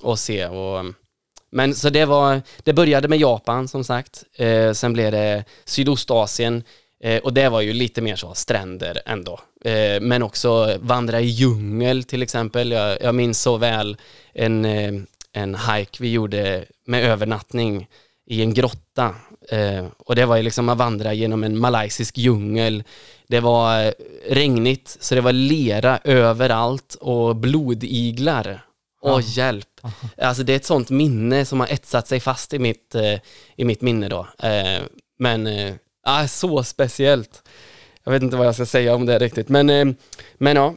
och 0.02 0.18
se 0.18 0.46
och 0.46 0.84
men 1.50 1.74
så 1.74 1.90
det 1.90 2.04
var, 2.04 2.42
det 2.62 2.72
började 2.72 3.08
med 3.08 3.18
Japan 3.18 3.68
som 3.68 3.84
sagt, 3.84 4.24
sen 4.72 4.92
blev 4.92 5.12
det 5.12 5.44
Sydostasien 5.64 6.62
och 7.22 7.32
det 7.32 7.48
var 7.48 7.60
ju 7.60 7.72
lite 7.72 8.00
mer 8.00 8.16
så 8.16 8.34
stränder 8.34 9.00
ändå. 9.06 9.40
Men 10.00 10.22
också 10.22 10.76
vandra 10.80 11.20
i 11.20 11.26
djungel 11.26 12.04
till 12.04 12.22
exempel. 12.22 12.70
Jag, 12.70 13.02
jag 13.02 13.14
minns 13.14 13.42
så 13.42 13.56
väl 13.56 13.96
en, 14.32 14.64
en 15.32 15.54
hike 15.54 16.02
vi 16.02 16.12
gjorde 16.12 16.64
med 16.86 17.04
övernattning 17.04 17.88
i 18.26 18.42
en 18.42 18.54
grotta. 18.54 19.14
Eh, 19.48 19.86
och 19.98 20.16
det 20.16 20.26
var 20.26 20.36
ju 20.36 20.42
liksom 20.42 20.68
att 20.68 20.78
vandra 20.78 21.12
genom 21.12 21.44
en 21.44 21.58
malaysisk 21.58 22.18
djungel. 22.18 22.82
Det 23.28 23.40
var 23.40 23.84
eh, 23.84 23.92
regnigt, 24.30 24.96
så 25.00 25.14
det 25.14 25.20
var 25.20 25.32
lera 25.32 25.98
överallt 26.04 26.94
och 27.00 27.36
blodiglar. 27.36 28.64
Åh 29.02 29.10
Ja. 29.12 29.20
hjälp. 29.20 29.68
Alltså 30.18 30.42
det 30.42 30.52
är 30.52 30.56
ett 30.56 30.64
sånt 30.64 30.90
minne 30.90 31.44
som 31.44 31.60
har 31.60 31.66
etsat 31.66 32.08
sig 32.08 32.20
fast 32.20 32.52
i 32.54 32.58
mitt, 32.58 32.94
eh, 32.94 33.18
i 33.56 33.64
mitt 33.64 33.80
minne 33.80 34.08
då. 34.08 34.26
Eh, 34.38 34.82
men, 35.18 35.46
eh, 35.46 35.74
ah, 36.06 36.26
så 36.28 36.62
speciellt. 36.64 37.42
Jag 38.04 38.12
vet 38.12 38.22
inte 38.22 38.36
vad 38.36 38.46
jag 38.46 38.54
ska 38.54 38.66
säga 38.66 38.94
om 38.94 39.06
det 39.06 39.18
riktigt, 39.18 39.48
men, 39.48 39.70
eh, 39.70 39.84
men 40.38 40.56
ja. 40.56 40.74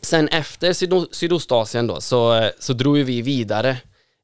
Sen 0.00 0.28
efter 0.28 0.72
Sydo- 0.72 1.08
Sydostasien 1.12 1.86
då, 1.86 2.00
så, 2.00 2.34
eh, 2.34 2.50
så 2.58 2.72
drog 2.72 2.96
vi 2.98 3.22
vidare 3.22 3.76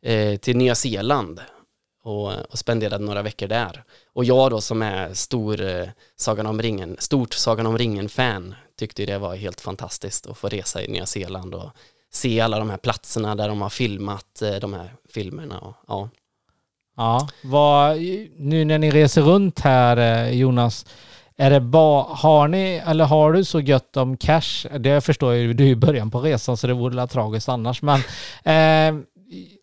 eh, 0.03 0.37
till 0.37 0.57
Nya 0.57 0.75
Zeeland 0.75 1.41
och, 2.09 2.33
och 2.51 2.59
spenderade 2.59 3.05
några 3.05 3.23
veckor 3.23 3.47
där. 3.47 3.85
Och 4.13 4.25
jag 4.25 4.51
då 4.51 4.61
som 4.61 4.83
är 4.83 5.15
stor 5.15 5.61
eh, 5.61 5.89
Sagan 6.17 6.47
om 6.47 6.63
ringen, 6.63 6.97
stort 6.99 7.35
Sagan 7.35 7.67
om 7.67 7.79
ringen-fan 7.79 8.55
tyckte 8.79 9.03
ju 9.03 9.07
det 9.07 9.19
var 9.19 9.37
helt 9.37 9.61
fantastiskt 9.61 10.27
att 10.27 10.39
få 10.39 10.49
resa 10.49 10.83
i 10.83 10.89
Nya 10.89 11.07
Zeeland 11.07 11.55
och 11.55 11.71
se 12.13 12.41
alla 12.41 12.59
de 12.59 12.71
här 12.71 12.77
platserna 12.77 13.35
där 13.35 13.49
de 13.49 13.61
har 13.61 13.69
filmat 13.69 14.43
eh, 14.43 14.55
de 14.55 14.73
här 14.73 14.95
filmerna. 15.15 15.59
Och, 15.59 15.75
ja. 15.89 16.09
Ja, 16.97 17.29
vad, 17.43 17.97
nu 18.37 18.65
när 18.65 18.79
ni 18.79 18.91
reser 18.91 19.23
runt 19.23 19.61
här 19.61 19.97
eh, 19.97 20.39
Jonas, 20.39 20.87
är 21.37 21.51
det 21.51 21.61
ba, 21.61 22.03
har 22.03 22.49
ni, 22.49 22.83
eller 22.87 23.05
har 23.05 23.33
du 23.33 23.45
så 23.45 23.61
gött 23.61 23.97
om 23.97 24.17
cash? 24.17 24.67
Det 24.79 25.01
förstår 25.01 25.33
jag 25.35 25.43
ju, 25.43 25.53
du 25.53 25.65
är 25.65 25.69
i 25.69 25.77
början 25.77 26.11
på 26.11 26.21
resan 26.21 26.57
så 26.57 26.67
det 26.67 26.73
vore 26.73 26.97
väl 26.97 27.09
tragiskt 27.09 27.49
annars, 27.49 27.83
men 27.83 28.01
eh, 28.45 29.05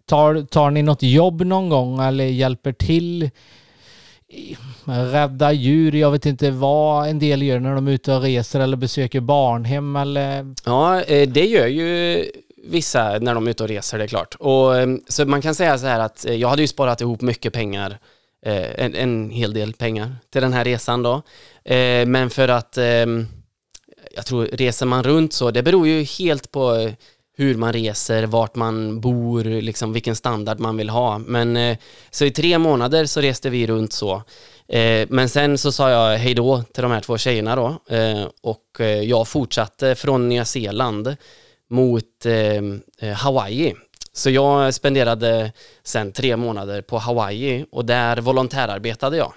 tar, 0.06 0.41
tar 0.41 0.72
ni 0.72 0.82
något 0.84 1.04
jobb 1.04 1.41
någon 1.41 1.70
gång 1.70 2.00
eller 2.02 2.26
hjälper 2.26 2.74
till? 2.74 3.30
Rädda 4.86 5.52
djur, 5.52 5.96
jag 5.96 6.12
vet 6.12 6.26
inte 6.26 6.52
vad 6.52 7.08
en 7.08 7.20
del 7.20 7.41
gör 7.41 7.60
när 7.60 7.76
de 7.76 7.88
är 7.88 7.91
ute 7.91 8.13
och 8.13 8.22
reser 8.22 8.60
eller 8.60 8.78
besöker 8.78 9.20
barnhem 9.20 9.96
eller... 9.96 10.54
Ja, 10.65 11.02
eh, 11.02 11.30
det 11.30 11.46
gör 11.46 11.68
ju 11.68 12.26
vissa 12.68 13.20
när 13.20 13.34
de 13.36 13.48
är 13.48 13.52
ute 13.52 13.63
och 13.63 13.70
reser, 13.70 13.98
det 13.98 14.04
är 14.04 14.08
klart. 14.08 14.36
Och, 14.39 14.78
eh, 14.78 14.88
så 15.08 15.26
man 15.26 15.41
kan 15.41 15.56
säga 15.56 15.78
så 15.78 15.86
här 15.88 16.00
att 16.00 16.26
eh, 16.26 16.34
jag 16.36 16.50
hade 16.50 16.62
ju 16.62 16.68
sparat 16.68 17.02
ihop 17.02 17.22
mycket 17.22 17.54
pengar, 17.54 18.00
en, 18.76 18.96
en 18.96 19.30
hel 19.30 19.54
del 19.54 19.74
pengar 19.74 20.15
till 20.30 20.41
den 20.41 20.54
här 20.54 20.63
resan 20.63 21.04
då. 21.04 21.22
Eh, 21.63 22.06
Men 22.06 22.30
för 22.30 22.48
att, 22.48 22.78
eh, 22.78 23.06
jag 24.15 24.26
tror, 24.26 24.46
reser 24.46 24.86
man 24.86 25.04
runt 25.04 25.34
så, 25.34 25.52
det 25.52 25.63
beror 25.63 25.88
ju 25.88 26.04
helt 26.04 26.52
på 26.52 26.91
hur 27.38 27.56
man 27.56 27.74
reser, 27.74 28.24
vart 28.24 28.56
man 28.56 29.02
bor, 29.02 29.43
liksom 29.43 29.93
vilken 29.93 30.15
standard 30.15 30.60
man 30.60 30.78
vill 30.78 30.89
ha. 30.89 31.17
Men 31.17 31.58
eh, 31.58 31.78
så 32.10 32.26
i 32.26 32.32
tre 32.32 32.58
månader 32.58 33.06
så 33.06 33.21
reste 33.21 33.50
vi 33.50 33.67
runt 33.67 33.93
så. 33.93 34.24
Eh, 34.67 35.08
men 35.10 35.30
sen 35.30 35.58
så 35.58 35.71
sa 35.71 35.89
jag 35.89 36.17
hej 36.17 36.34
då 36.34 36.63
till 36.74 36.84
de 36.84 36.91
här 36.91 37.02
två 37.02 37.17
tjejerna 37.17 37.56
då 37.56 37.95
eh, 37.95 38.28
och 38.41 38.80
jag 39.04 39.28
fortsatte 39.28 39.95
från 39.95 40.30
Nya 40.30 40.45
Zeeland 40.45 41.15
mot 41.69 42.26
Hawaii. 43.15 43.74
Så 44.13 44.30
jag 44.30 44.74
spenderade 44.74 45.52
sen 45.84 46.12
tre 46.12 46.38
månader 46.38 46.82
på 46.82 46.98
Hawaii 46.98 47.65
och 47.71 47.86
där 47.86 48.17
volontärarbetade 48.17 49.17
jag. 49.17 49.34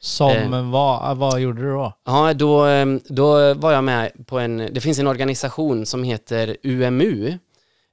Som 0.00 0.54
Eh. 0.54 0.70
vad, 0.70 1.16
vad 1.16 1.40
gjorde 1.40 1.62
du 1.62 1.70
då? 1.70 1.92
Ja, 2.06 2.34
då, 2.34 2.66
eh, 2.66 2.86
då 3.08 3.54
var 3.54 3.72
jag 3.72 3.84
med 3.84 4.12
på 4.26 4.38
en, 4.38 4.68
det 4.72 4.80
finns 4.80 4.98
en 4.98 5.06
organisation 5.06 5.86
som 5.86 6.02
heter 6.04 6.56
UMU, 6.62 7.38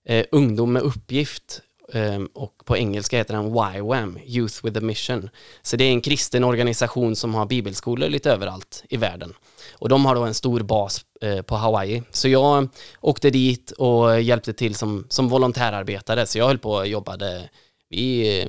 eh, 0.07 0.25
Ungdom 0.31 0.73
med 0.73 0.81
uppgift, 0.81 1.61
eh, 1.93 2.21
och 2.33 2.53
på 2.65 2.77
engelska 2.77 3.17
heter 3.17 3.33
den 3.33 3.45
YWAM, 3.75 4.19
Youth 4.25 4.65
with 4.65 4.77
a 4.77 4.81
Mission. 4.81 5.29
Så 5.61 5.77
det 5.77 5.83
är 5.83 5.91
en 5.91 6.01
kristen 6.01 6.43
organisation 6.43 7.15
som 7.15 7.35
har 7.35 7.45
bibelskolor 7.45 8.09
lite 8.09 8.31
överallt 8.31 8.83
i 8.89 8.97
världen. 8.97 9.33
Och 9.73 9.89
de 9.89 10.05
har 10.05 10.15
då 10.15 10.21
en 10.23 10.33
stor 10.33 10.59
bas 10.59 11.05
eh, 11.21 11.41
på 11.41 11.55
Hawaii. 11.55 12.03
Så 12.11 12.27
jag 12.27 12.67
åkte 13.01 13.29
dit 13.29 13.71
och 13.71 14.21
hjälpte 14.21 14.53
till 14.53 14.75
som, 14.75 15.05
som 15.09 15.29
volontärarbetare, 15.29 16.25
så 16.25 16.37
jag 16.37 16.47
höll 16.47 16.57
på 16.57 16.71
och 16.71 16.87
jobbade, 16.87 17.49
vi 17.89 18.47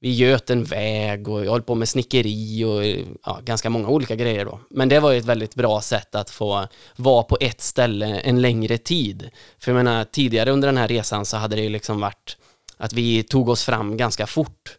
vi 0.00 0.14
göt 0.14 0.50
en 0.50 0.64
väg 0.64 1.28
och 1.28 1.44
jag 1.44 1.50
höll 1.52 1.62
på 1.62 1.74
med 1.74 1.88
snickeri 1.88 2.64
och 2.64 2.84
ja, 3.24 3.40
ganska 3.44 3.70
många 3.70 3.88
olika 3.88 4.14
grejer 4.14 4.44
då. 4.44 4.60
Men 4.70 4.88
det 4.88 5.00
var 5.00 5.12
ju 5.12 5.18
ett 5.18 5.24
väldigt 5.24 5.54
bra 5.54 5.80
sätt 5.80 6.14
att 6.14 6.30
få 6.30 6.68
vara 6.96 7.22
på 7.22 7.38
ett 7.40 7.60
ställe 7.60 8.06
en 8.06 8.42
längre 8.42 8.78
tid. 8.78 9.30
För 9.58 9.72
jag 9.72 9.84
menar, 9.84 10.04
tidigare 10.04 10.50
under 10.50 10.68
den 10.68 10.76
här 10.76 10.88
resan 10.88 11.26
så 11.26 11.36
hade 11.36 11.56
det 11.56 11.62
ju 11.62 11.68
liksom 11.68 12.00
varit 12.00 12.36
att 12.76 12.92
vi 12.92 13.22
tog 13.22 13.48
oss 13.48 13.64
fram 13.64 13.96
ganska 13.96 14.26
fort. 14.26 14.78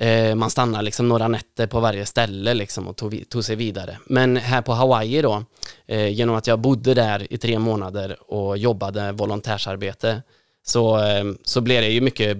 Eh, 0.00 0.34
man 0.34 0.50
stannade 0.50 0.84
liksom 0.84 1.08
några 1.08 1.28
nätter 1.28 1.66
på 1.66 1.80
varje 1.80 2.06
ställe 2.06 2.54
liksom 2.54 2.88
och 2.88 2.96
tog, 2.96 3.28
tog 3.28 3.44
sig 3.44 3.56
vidare. 3.56 3.98
Men 4.06 4.36
här 4.36 4.62
på 4.62 4.72
Hawaii 4.72 5.22
då, 5.22 5.44
eh, 5.86 6.08
genom 6.08 6.36
att 6.36 6.46
jag 6.46 6.58
bodde 6.58 6.94
där 6.94 7.32
i 7.32 7.38
tre 7.38 7.58
månader 7.58 8.32
och 8.32 8.58
jobbade 8.58 9.12
volontärsarbete, 9.12 10.22
så, 10.66 10.98
eh, 10.98 11.24
så 11.44 11.60
blev 11.60 11.82
det 11.82 11.88
ju 11.88 12.00
mycket 12.00 12.38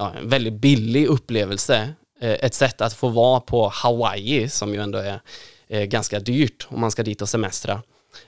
ja, 0.00 0.12
en 0.18 0.28
väldigt 0.28 0.52
billig 0.54 1.06
upplevelse. 1.06 1.94
Eh, 2.20 2.30
Ett 2.40 2.54
sätt 2.54 2.80
att 2.80 2.92
få 2.92 3.08
vara 3.08 3.40
på 3.40 3.68
Hawaii, 3.68 4.48
som 4.48 4.74
ju 4.74 4.80
ändå 4.80 4.98
är 4.98 5.20
eh, 5.68 5.82
ganska 5.84 6.20
dyrt 6.20 6.66
om 6.70 6.80
man 6.80 6.90
ska 6.90 7.02
dit 7.02 7.22
och 7.22 7.28
semestra. 7.28 7.82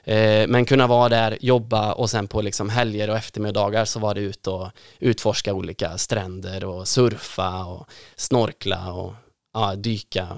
Eh, 0.05 0.47
Men 0.49 0.65
kunna 0.65 0.87
vara 0.87 1.09
där, 1.09 1.39
jobba 1.41 1.93
och 1.93 2.11
sen 2.11 2.29
på 2.29 2.43
liksom 2.43 2.69
helger 2.71 3.11
och 3.11 3.17
eftermiddagar 3.17 3.85
så 3.85 3.99
var 4.01 4.15
det 4.15 4.21
ut 4.21 4.47
och 4.47 4.69
utforska 4.99 5.55
olika 5.55 5.99
stränder 5.99 6.65
och 6.65 6.89
surfa 6.89 7.65
och 7.65 7.87
snorkla 8.17 8.93
och 8.93 9.15
ja, 9.55 9.75
dyka. 9.75 10.29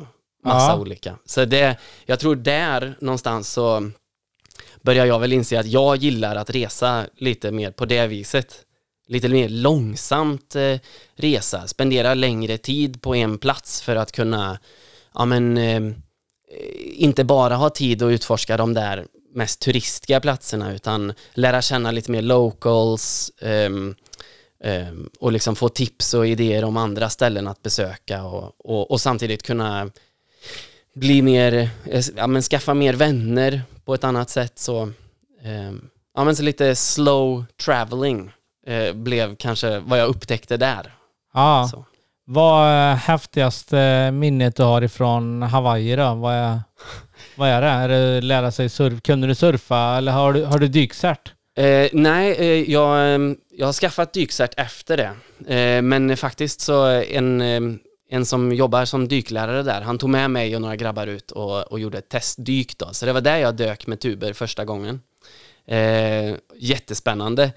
Massa 0.44 0.72
Ja. 0.72 0.78
olika. 0.78 1.16
Så 1.24 1.44
det, 1.44 1.76
jag 2.06 2.20
tror 2.20 2.36
där 2.36 2.94
någonstans 3.00 3.48
så 3.52 3.90
börjar 4.82 5.06
jag 5.06 5.18
väl 5.18 5.32
inse 5.32 5.60
att 5.60 5.66
jag 5.66 5.96
gillar 5.96 6.36
att 6.36 6.50
resa 6.50 7.06
lite 7.16 7.50
mer 7.50 7.70
på 7.70 7.84
det 7.84 8.06
viset 8.06 8.63
lite 9.06 9.28
mer 9.28 9.48
långsamt 9.48 10.56
eh, 10.56 10.78
resa, 11.16 11.66
spendera 11.66 12.14
längre 12.14 12.58
tid 12.58 13.02
på 13.02 13.14
en 13.14 13.38
plats 13.38 13.82
för 13.82 13.96
att 13.96 14.12
kunna, 14.12 14.58
ja 15.14 15.24
men, 15.24 15.58
eh, 15.58 15.82
inte 16.92 17.24
bara 17.24 17.54
ha 17.54 17.70
tid 17.70 18.02
att 18.02 18.10
utforska 18.10 18.56
de 18.56 18.74
där 18.74 19.06
mest 19.34 19.60
turistiga 19.60 20.20
platserna 20.20 20.74
utan 20.74 21.12
lära 21.32 21.62
känna 21.62 21.90
lite 21.90 22.10
mer 22.10 22.22
locals 22.22 23.32
um, 23.40 23.94
um, 24.64 25.10
och 25.20 25.32
liksom 25.32 25.56
få 25.56 25.68
tips 25.68 26.14
och 26.14 26.26
idéer 26.26 26.64
om 26.64 26.76
andra 26.76 27.10
ställen 27.10 27.48
att 27.48 27.62
besöka 27.62 28.24
och, 28.24 28.52
och, 28.58 28.90
och 28.90 29.00
samtidigt 29.00 29.42
kunna 29.42 29.90
bli 30.94 31.22
mer, 31.22 31.70
eh, 31.84 32.04
ja 32.16 32.26
men 32.26 32.42
skaffa 32.42 32.74
mer 32.74 32.94
vänner 32.94 33.62
på 33.84 33.94
ett 33.94 34.04
annat 34.04 34.30
sätt. 34.30 34.58
Så, 34.58 34.82
um, 35.44 35.90
ja 36.14 36.24
men 36.24 36.36
så 36.36 36.42
lite 36.42 36.76
slow 36.76 37.44
traveling 37.64 38.32
eh, 38.66 38.92
blev 38.92 39.36
kanske 39.36 39.78
vad 39.78 39.98
jag 39.98 40.08
upptäckte 40.08 40.56
där. 40.56 40.94
Ja. 41.34 41.68
Så. 41.70 41.84
Vad 42.26 42.68
är 42.68 42.94
häftigaste 42.94 44.10
minnet 44.10 44.56
du 44.56 44.62
har 44.62 44.82
ifrån 44.82 45.42
Hawaii 45.42 45.96
då? 45.96 46.14
Vad 46.14 46.34
är, 46.34 46.60
vad 47.36 47.48
är 47.48 47.60
det? 47.60 47.68
Är 47.68 47.88
det 47.88 48.20
lära 48.20 48.50
sig 48.52 48.68
surf? 48.68 49.02
Kunde 49.02 49.26
du 49.26 49.34
surfa 49.34 49.96
eller 49.96 50.12
har 50.12 50.32
du, 50.32 50.44
har 50.44 50.58
du 50.58 50.68
dykcert? 50.68 51.32
Eh, 51.56 51.88
nej, 51.92 52.34
eh, 52.38 52.70
jag, 52.70 53.14
eh, 53.14 53.20
jag 53.50 53.66
har 53.66 53.72
skaffat 53.72 54.12
dykcert 54.12 54.54
efter 54.56 54.96
det. 54.96 55.12
Eh, 55.54 55.82
men 55.82 56.16
faktiskt 56.16 56.60
så 56.60 56.86
en, 56.86 57.40
eh, 57.40 57.60
en 58.10 58.26
som 58.26 58.52
jobbar 58.52 58.84
som 58.84 59.08
dyklärare 59.08 59.62
där, 59.62 59.80
han 59.80 59.98
tog 59.98 60.10
med 60.10 60.30
mig 60.30 60.56
och 60.56 60.62
några 60.62 60.76
grabbar 60.76 61.06
ut 61.06 61.30
och, 61.30 61.62
och 61.62 61.80
gjorde 61.80 61.98
ett 61.98 62.08
testdyk 62.08 62.78
då. 62.78 62.88
Så 62.92 63.06
det 63.06 63.12
var 63.12 63.20
där 63.20 63.36
jag 63.36 63.56
dök 63.56 63.86
med 63.86 64.00
tuber 64.00 64.32
första 64.32 64.64
gången. 64.64 65.00
Eh, 65.66 66.34
jättespännande. 66.56 67.52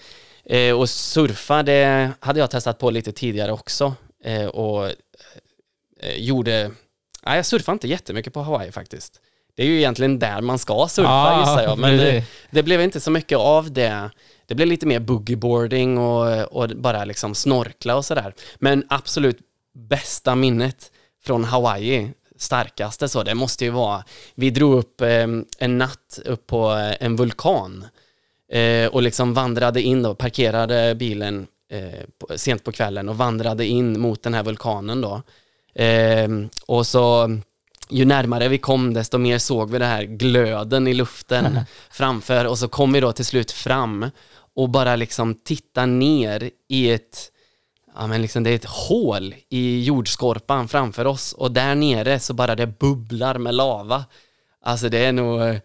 Eh, 0.49 0.79
och 0.79 0.89
surfa, 0.89 1.63
det 1.63 2.11
hade 2.19 2.39
jag 2.39 2.51
testat 2.51 2.79
på 2.79 2.89
lite 2.89 3.11
tidigare 3.11 3.51
också. 3.51 3.93
Eh, 4.23 4.45
och 4.45 4.85
eh, 5.99 6.15
gjorde, 6.17 6.71
nej 7.25 7.35
jag 7.35 7.45
surfade 7.45 7.73
inte 7.73 7.87
jättemycket 7.87 8.33
på 8.33 8.41
Hawaii 8.41 8.71
faktiskt. 8.71 9.21
Det 9.55 9.63
är 9.63 9.67
ju 9.67 9.77
egentligen 9.77 10.19
där 10.19 10.41
man 10.41 10.59
ska 10.59 10.87
surfa 10.89 11.09
Ja, 11.09 11.39
gissar 11.39 11.63
jag. 11.63 11.77
Men 11.77 11.97
det, 11.97 12.23
det 12.51 12.63
blev 12.63 12.81
inte 12.81 12.99
så 12.99 13.11
mycket 13.11 13.37
av 13.37 13.71
det. 13.71 14.09
Det 14.45 14.55
blev 14.55 14.67
lite 14.67 14.85
mer 14.85 14.99
boogieboarding 14.99 15.97
och, 15.97 16.43
och 16.43 16.69
bara 16.69 17.05
liksom 17.05 17.35
snorkla 17.35 17.95
och 17.95 18.05
sådär. 18.05 18.33
Men 18.55 18.85
absolut 18.89 19.37
bästa 19.73 20.35
minnet 20.35 20.91
från 21.23 21.43
Hawaii, 21.43 22.11
starkaste 22.37 23.09
så, 23.09 23.23
det 23.23 23.35
måste 23.35 23.65
ju 23.65 23.71
vara, 23.71 24.03
vi 24.35 24.49
drog 24.49 24.73
upp 24.73 25.01
eh, 25.01 25.27
en 25.59 25.77
natt 25.77 26.19
upp 26.25 26.47
på 26.47 26.67
en 26.99 27.15
vulkan 27.15 27.85
eh, 28.51 28.87
och 28.87 29.01
liksom 29.01 29.33
vandrade 29.33 29.81
in 29.81 30.05
och 30.05 30.17
parkerade 30.17 30.95
bilen 30.95 31.47
eh, 31.71 32.05
på, 32.19 32.37
sent 32.37 32.63
på 32.63 32.71
kvällen 32.71 33.09
och 33.09 33.17
vandrade 33.17 33.65
in 33.65 33.99
mot 33.99 34.23
den 34.23 34.33
här 34.33 34.43
vulkanen 34.43 35.01
då. 35.01 35.21
Eh, 35.83 36.27
och 36.65 36.87
så 36.87 37.29
ju 37.89 38.05
närmare 38.05 38.47
vi 38.47 38.57
kom 38.57 38.93
desto 38.93 39.17
mer 39.17 39.37
såg 39.37 39.71
vi 39.71 39.79
det 39.79 39.85
här 39.85 40.03
glöden 40.03 40.87
i 40.87 40.93
luften 40.93 41.59
framför 41.91 42.45
och 42.45 42.57
så 42.57 42.67
kom 42.67 42.93
vi 42.93 42.99
då 42.99 43.11
till 43.11 43.25
slut 43.25 43.51
fram 43.51 44.09
och 44.55 44.69
bara 44.69 44.95
liksom 44.95 45.35
titta 45.35 45.85
ner 45.85 46.49
i 46.69 46.91
ett 46.91 47.31
Ja 47.99 48.07
men 48.07 48.21
liksom 48.21 48.43
det 48.43 48.49
är 48.49 48.55
ett 48.55 48.65
hål 48.65 49.35
i 49.49 49.83
jordskorpan 49.83 50.67
framför 50.67 51.05
oss 51.05 51.33
och 51.33 51.51
där 51.51 51.75
nere 51.75 52.19
så 52.19 52.33
bara 52.33 52.55
det 52.55 52.67
bubblar 52.67 53.37
med 53.37 53.55
lava. 53.55 54.05
Alltså 54.61 54.89
det 54.89 55.05
är 55.05 55.11
nog, 55.11 55.41
eh, 55.41 55.55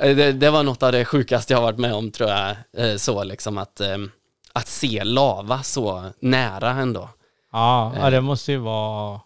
det, 0.00 0.32
det 0.32 0.50
var 0.50 0.62
något 0.62 0.82
av 0.82 0.92
det 0.92 1.04
sjukaste 1.04 1.52
jag 1.52 1.58
har 1.58 1.62
varit 1.64 1.78
med 1.78 1.94
om 1.94 2.10
tror 2.10 2.30
jag, 2.30 2.56
eh, 2.76 2.96
så 2.96 3.24
liksom 3.24 3.58
att, 3.58 3.80
eh, 3.80 3.96
att 4.52 4.68
se 4.68 5.04
lava 5.04 5.62
så 5.62 6.04
nära 6.20 6.70
ändå. 6.70 7.08
Ja, 7.52 7.92
ja 7.96 8.04
Eh. 8.06 8.10
det 8.10 8.20
måste 8.20 8.52
ju 8.52 8.58
vara... 8.58 9.20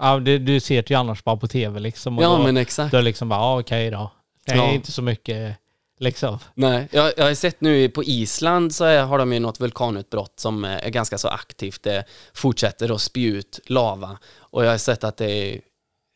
Ja, 0.00 0.18
det, 0.18 0.38
du 0.38 0.60
ser 0.60 0.82
det 0.82 0.90
ju 0.90 0.96
annars 0.96 1.24
bara 1.24 1.36
på 1.36 1.48
tv 1.48 1.80
liksom. 1.80 2.18
Ja 2.18 2.28
då, 2.28 2.38
men 2.42 2.56
exakt. 2.56 2.92
då 2.92 3.00
liksom 3.00 3.28
bara, 3.28 3.40
ja 3.40 3.60
okej 3.60 3.90
då. 3.90 4.10
Det 4.46 4.52
är 4.52 4.56
Ja. 4.56 4.72
inte 4.72 4.92
så 4.92 5.02
mycket 5.02 5.56
liksom. 5.98 6.38
Nej, 6.54 6.88
jag, 6.92 7.12
jag 7.16 7.24
har 7.24 7.34
sett 7.34 7.60
nu 7.60 7.88
på 7.88 8.04
Island 8.04 8.74
så 8.74 8.84
har 9.00 9.18
de 9.18 9.32
ju 9.32 9.40
något 9.40 9.60
vulkanutbrott 9.60 10.40
som 10.40 10.64
är 10.64 10.88
ganska 10.90 11.18
så 11.18 11.28
aktivt. 11.28 11.82
Det 11.82 12.04
fortsätter 12.34 12.94
att 12.94 13.00
spy 13.00 13.26
ut 13.26 13.60
lava. 13.66 14.18
Och 14.38 14.64
jag 14.64 14.70
har 14.70 14.78
sett 14.78 15.04
att 15.04 15.16
det 15.16 15.30
är 15.30 15.60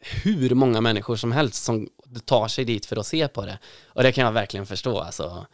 hur 0.00 0.50
många 0.54 0.80
människor 0.80 1.16
som 1.16 1.32
helst 1.32 1.64
som 1.64 1.88
tar 2.24 2.48
sig 2.48 2.64
dit 2.64 2.86
för 2.86 2.96
att 2.96 3.06
se 3.06 3.28
på 3.28 3.46
det. 3.46 3.58
Och 3.86 4.02
det 4.02 4.12
kan 4.12 4.24
jag 4.24 4.32
verkligen 4.32 4.66
förstå. 4.66 5.00
Alltså, 5.00 5.46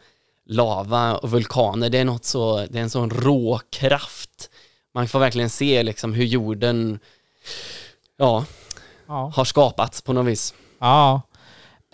lava 0.45 1.15
och 1.15 1.31
vulkaner, 1.31 1.89
det 1.89 1.97
är 1.97 2.05
något 2.05 2.25
så, 2.25 2.65
det 2.69 2.77
är 2.77 2.83
en 2.83 2.89
sån 2.89 3.09
rå 3.09 3.59
kraft. 3.69 4.49
Man 4.93 5.07
får 5.07 5.19
verkligen 5.19 5.49
se 5.49 5.83
liksom 5.83 6.13
hur 6.13 6.25
jorden 6.25 6.99
ja, 8.17 8.45
Ja. 9.07 9.31
har 9.35 9.45
skapats 9.45 10.01
på 10.01 10.13
något 10.13 10.25
vis. 10.25 10.53
ja. 10.79 11.21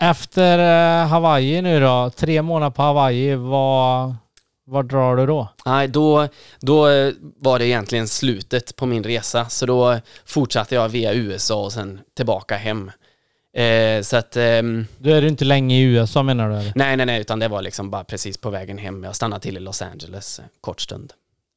Efter 0.02 0.58
eh, 1.02 1.06
Hawaii 1.08 1.62
nu 1.62 1.80
då, 1.80 2.10
tre 2.16 2.42
månader 2.42 2.70
på 2.70 2.82
Hawaii, 2.82 3.34
vad, 3.34 4.14
Var 4.64 4.82
drar 4.82 5.16
du 5.16 5.26
då? 5.26 5.48
Nej, 5.64 5.88
då, 5.88 6.28
då 6.60 6.88
eh, 6.88 7.12
var 7.36 7.58
det 7.58 7.66
egentligen 7.66 8.08
slutet 8.08 8.76
på 8.76 8.86
min 8.86 9.04
resa, 9.04 9.48
så 9.48 9.66
då 9.66 9.98
fortsatte 10.24 10.74
jag 10.74 10.88
via 10.88 11.12
USA 11.14 11.64
och 11.64 11.72
sen 11.72 12.00
tillbaka 12.16 12.56
hem. 12.56 12.90
Eh, 13.52 14.02
så 14.02 14.16
att... 14.16 14.36
ehm, 14.36 14.86
Då 14.98 15.10
är 15.10 15.22
du 15.22 15.28
inte 15.28 15.44
länge 15.44 15.76
i 15.76 15.82
USA 15.82 16.22
menar 16.22 16.48
du? 16.50 16.54
Eller? 16.56 16.72
nej, 16.74 16.96
nej, 16.96 17.06
nej, 17.06 17.20
utan 17.20 17.38
det 17.38 17.48
var 17.48 17.62
liksom 17.62 17.90
bara 17.90 18.04
precis 18.04 18.38
på 18.38 18.50
vägen 18.50 18.78
hem. 18.78 19.04
Jag 19.04 19.16
stannade 19.16 19.42
till 19.42 19.56
i 19.56 19.60
Los 19.60 19.82
Angeles 19.82 20.38
eh, 20.38 20.44
kort 20.60 20.80
stund. 20.80 21.12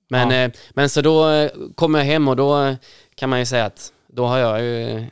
Men, 0.10 0.30
Ja. 0.32 0.36
eh, 0.38 0.52
men 0.74 0.90
så 0.90 1.02
då 1.02 1.30
eh, 1.30 1.52
kom 1.76 1.96
jag 1.96 2.04
hem 2.04 2.28
och 2.28 2.36
då 2.36 2.62
eh, 2.64 2.76
kan 3.16 3.30
man 3.30 3.40
ju 3.40 3.46
säga 3.46 3.66
att 3.66 3.92
då 4.08 4.26
har 4.26 4.38
jag 4.38 4.62
ju 4.62 5.06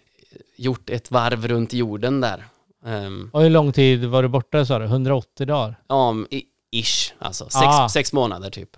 gjort 0.58 0.90
ett 0.90 1.12
varv 1.12 1.48
runt 1.48 1.74
jorden 1.74 2.22
där. 2.22 2.46
Ehm, 2.86 3.30
Och 3.34 3.42
hur 3.42 3.50
lång 3.50 3.72
tid 3.72 4.06
var 4.06 4.24
du 4.24 4.30
borta 4.30 4.66
sa 4.66 4.80
du? 4.80 4.86
180 4.86 5.46
dagar? 5.48 5.76
ja, 5.88 6.16
i- 6.30 6.44
ish, 6.72 7.14
alltså 7.20 7.44
sex, 7.44 7.66
Ah. 7.66 7.90
sex 7.90 8.14
månader 8.14 8.50
typ. 8.50 8.70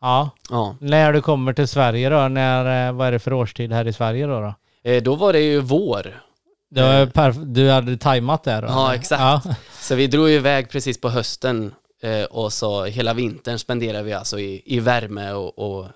Ja. 0.00 0.30
Ja. 0.50 0.76
När 0.80 1.12
du 1.12 1.22
kommer 1.22 1.52
till 1.52 1.68
Sverige 1.68 2.08
då? 2.10 2.28
När, 2.28 2.88
eh, 2.88 2.92
vad 2.92 3.08
är 3.08 3.12
det 3.12 3.18
för 3.18 3.32
årstid 3.32 3.72
här 3.72 3.86
i 3.88 3.92
Sverige 3.92 4.26
då? 4.26 4.40
då? 4.40 4.54
Eh, 4.90 5.02
då 5.02 5.14
var 5.14 5.32
det 5.32 5.40
ju 5.40 5.60
vår. 5.60 6.20
Det 6.70 6.82
var 6.82 7.06
perf- 7.06 7.44
du 7.44 7.70
hade 7.70 7.96
tajmat 7.96 8.44
där 8.44 8.62
då? 8.62 8.68
Ja, 8.68 8.94
exakt. 8.94 9.20
Ja. 9.20 9.54
Så 9.80 9.94
vi 9.94 10.06
drog 10.06 10.30
iväg 10.30 10.70
precis 10.70 11.00
på 11.00 11.08
hösten 11.08 11.74
eh, 12.02 12.24
och 12.24 12.52
så 12.52 12.84
hela 12.84 13.14
vintern 13.14 13.58
spenderade 13.58 14.02
vi 14.04 14.12
alltså 14.12 14.38
i, 14.38 14.62
i 14.66 14.80
värme 14.80 15.32
och, 15.32 15.58
och 15.58 15.86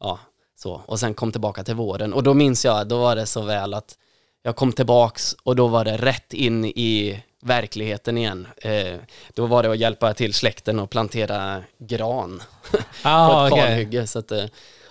ja, 0.00 0.18
så. 0.56 0.82
Och 0.86 1.00
sen 1.00 1.14
kom 1.14 1.32
tillbaka 1.32 1.64
till 1.64 1.74
våren. 1.74 2.12
Och 2.12 2.22
då 2.22 2.34
minns 2.34 2.64
jag, 2.64 2.88
då 2.88 2.98
var 2.98 3.16
det 3.16 3.26
så 3.26 3.40
väl 3.42 3.74
att 3.74 3.98
jag 4.42 4.56
kom 4.56 4.72
tillbaks 4.72 5.36
och 5.42 5.56
då 5.56 5.66
var 5.66 5.84
det 5.84 5.96
rätt 5.96 6.32
in 6.32 6.64
i 6.64 7.22
verkligheten 7.42 8.18
igen. 8.18 8.46
Eh, 8.56 8.96
då 9.34 9.46
var 9.46 9.62
det 9.62 9.70
att 9.70 9.78
hjälpa 9.78 10.14
till 10.14 10.34
släkten 10.34 10.78
och 10.78 10.90
plantera 10.90 11.62
gran 11.78 12.42
på 12.70 12.78
Ja, 13.02 13.46
ett 13.46 13.52
okej. 13.52 13.64
kalhygge. 13.64 14.06
Så 14.06 14.18
att, 14.18 14.30
eh, 14.32 14.44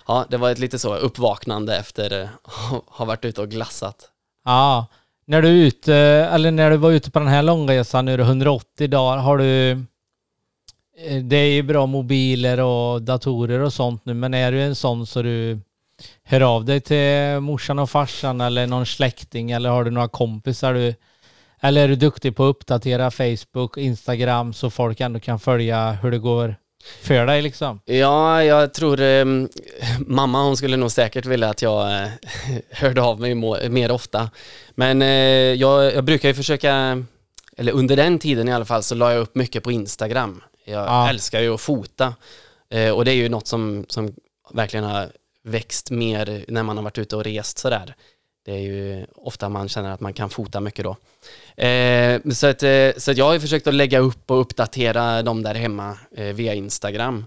ja, 0.06 0.24
det 0.30 0.36
var 0.36 0.50
ett 0.50 0.58
lite 0.58 0.78
så 0.78 0.94
uppvaknande 0.94 1.76
efter 1.76 2.20
eh, 2.22 2.28
ha 2.86 3.04
varit 3.04 3.24
ute 3.24 3.40
och 3.40 3.48
glassat. 3.48 3.96
Ja. 4.44 4.86
När 5.26 5.42
du, 5.42 5.48
är 5.48 5.66
ute, 5.66 5.94
eller 6.32 6.50
när 6.50 6.70
du 6.70 6.76
var 6.76 6.90
ute 6.90 7.10
på 7.10 7.18
den 7.18 7.28
här 7.28 7.42
långresan, 7.42 8.04
nu 8.04 8.12
är 8.12 8.18
det 8.18 8.24
180 8.24 8.88
dagar, 8.88 9.18
har 9.18 9.38
du... 9.38 9.70
Eh, 10.98 11.22
det 11.22 11.36
är 11.36 11.52
ju 11.52 11.62
bra 11.62 11.86
mobiler 11.86 12.60
och 12.60 13.02
datorer 13.02 13.60
och 13.60 13.72
sånt 13.72 14.04
nu, 14.04 14.14
men 14.14 14.34
är 14.34 14.52
du 14.52 14.62
en 14.62 14.74
sån 14.74 15.06
så 15.06 15.22
du 15.22 15.60
hör 16.24 16.40
av 16.40 16.64
dig 16.64 16.80
till 16.80 17.40
morsan 17.40 17.78
och 17.78 17.90
farsan 17.90 18.40
eller 18.40 18.66
någon 18.66 18.86
släkting 18.86 19.50
eller 19.50 19.70
har 19.70 19.84
du 19.84 19.90
några 19.90 20.08
kompisar 20.08 20.74
du... 20.74 20.94
Eller 21.60 21.84
är 21.84 21.88
du 21.88 21.96
duktig 21.96 22.36
på 22.36 22.44
att 22.44 22.50
uppdatera 22.50 23.10
Facebook, 23.10 23.76
Instagram 23.76 24.52
så 24.52 24.70
folk 24.70 25.00
ändå 25.00 25.20
kan 25.20 25.40
följa 25.40 25.92
hur 25.92 26.10
det 26.10 26.18
går? 26.18 26.56
För 27.02 27.26
dig 27.26 27.42
liksom? 27.42 27.80
Ja, 27.84 28.44
jag 28.44 28.74
tror 28.74 29.00
eh, 29.00 29.24
mamma 29.98 30.42
hon 30.42 30.56
skulle 30.56 30.76
nog 30.76 30.90
säkert 30.92 31.26
vilja 31.26 31.48
att 31.50 31.62
jag 31.62 32.02
eh, 32.02 32.08
hörde 32.70 33.02
av 33.02 33.20
mig 33.20 33.34
mer 33.68 33.90
ofta. 33.90 34.30
Men 34.74 35.02
eh, 35.02 35.08
jag, 35.54 35.94
jag 35.94 36.04
brukar 36.04 36.28
ju 36.28 36.34
försöka, 36.34 37.04
eller 37.56 37.72
under 37.72 37.96
den 37.96 38.18
tiden 38.18 38.48
i 38.48 38.52
alla 38.52 38.64
fall, 38.64 38.82
så 38.82 38.94
la 38.94 39.12
jag 39.12 39.20
upp 39.20 39.34
mycket 39.34 39.62
på 39.62 39.72
Instagram. 39.72 40.42
Jag 40.64 40.86
Ja. 40.86 41.08
älskar 41.08 41.40
ju 41.40 41.54
att 41.54 41.60
fota 41.60 42.14
eh, 42.70 42.90
och 42.90 43.04
det 43.04 43.10
är 43.10 43.14
ju 43.16 43.28
något 43.28 43.46
som, 43.46 43.84
som 43.88 44.14
verkligen 44.52 44.84
har 44.84 45.08
växt 45.44 45.90
mer 45.90 46.44
när 46.48 46.62
man 46.62 46.76
har 46.76 46.84
varit 46.84 46.98
ute 46.98 47.16
och 47.16 47.24
rest 47.24 47.58
sådär. 47.58 47.94
Det 48.44 48.52
är 48.52 48.60
ju 48.60 49.06
ofta 49.14 49.48
man 49.48 49.68
känner 49.68 49.90
att 49.90 50.00
man 50.00 50.12
kan 50.12 50.30
fota 50.30 50.60
mycket 50.60 50.84
då. 50.84 50.96
Eh, 51.64 52.20
så, 52.32 52.46
att, 52.46 52.62
eh, 52.62 52.90
så 52.96 53.10
att 53.10 53.16
jag 53.16 53.24
har 53.24 53.34
ju 53.34 53.40
försökt 53.40 53.66
att 53.66 53.74
lägga 53.74 53.98
upp 53.98 54.30
och 54.30 54.40
uppdatera 54.40 55.22
dem 55.22 55.42
där 55.42 55.54
hemma 55.54 55.98
eh, 56.16 56.24
via 56.24 56.54
Instagram. 56.54 57.26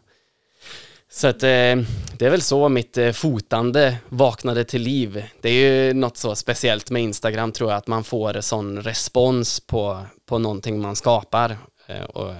Så 1.09 1.27
att 1.27 1.43
eh, 1.43 1.75
det 2.17 2.21
är 2.21 2.29
väl 2.29 2.41
så 2.41 2.69
mitt 2.69 2.97
eh, 2.97 3.11
fotande 3.11 3.97
vaknade 4.09 4.63
till 4.63 4.81
liv. 4.81 5.23
Det 5.41 5.49
är 5.49 5.87
ju 5.87 5.93
något 5.93 6.17
så 6.17 6.35
speciellt 6.35 6.91
med 6.91 7.01
Instagram 7.01 7.51
tror 7.51 7.69
jag, 7.69 7.77
att 7.77 7.87
man 7.87 8.03
får 8.03 8.41
sån 8.41 8.81
respons 8.81 9.59
på, 9.59 10.05
på 10.25 10.37
någonting 10.37 10.81
man 10.81 10.95
skapar. 10.95 11.57
Eh, 11.87 12.03
och 12.03 12.33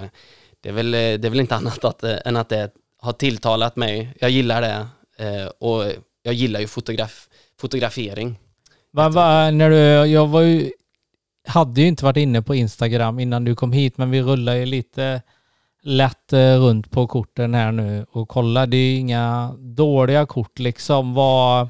det, 0.62 0.70
är 0.70 0.74
väl, 0.74 0.94
eh, 0.94 1.00
det 1.00 1.26
är 1.26 1.30
väl 1.30 1.40
inte 1.40 1.56
annat 1.56 1.84
att, 1.84 2.04
eh, 2.04 2.18
än 2.26 2.38
att 2.38 2.50
det 2.50 2.72
har 3.00 3.14
tilltalat 3.14 3.76
mig. 3.76 4.16
Jag 4.20 4.30
gillar 4.30 4.62
det 4.62 4.88
eh, 5.26 5.48
och 5.48 5.92
jag 6.24 6.34
gillar 6.34 6.60
ju 6.60 6.68
fotograf, 6.68 7.28
fotografering. 7.62 8.40
Va, 8.98 9.10
va, 9.10 9.52
när 9.52 9.70
du, 9.70 10.12
jag 10.12 10.28
var 10.28 10.42
ju, 10.42 10.72
hade 11.48 11.82
ju 11.82 11.88
inte 11.88 12.06
varit 12.06 12.18
inne 12.18 12.42
på 12.42 12.56
Instagram 12.56 13.20
innan 13.20 13.46
du 13.46 13.56
kom 13.56 13.72
hit, 13.72 13.98
men 13.98 14.12
vi 14.12 14.22
rullar 14.22 14.56
ju 14.56 14.66
lite 14.66 15.22
lätt 15.84 16.34
eh, 16.34 16.56
runt 16.56 16.92
på 16.92 17.08
korten 17.08 17.54
här 17.54 17.72
nu 17.72 18.06
och 18.12 18.30
kolla. 18.30 18.66
Det 18.66 18.78
är 18.78 18.92
ju 18.92 18.98
inga 18.98 19.56
dåliga 19.58 20.26
kort 20.26 20.60
liksom. 20.60 21.14
Vad, 21.14 21.70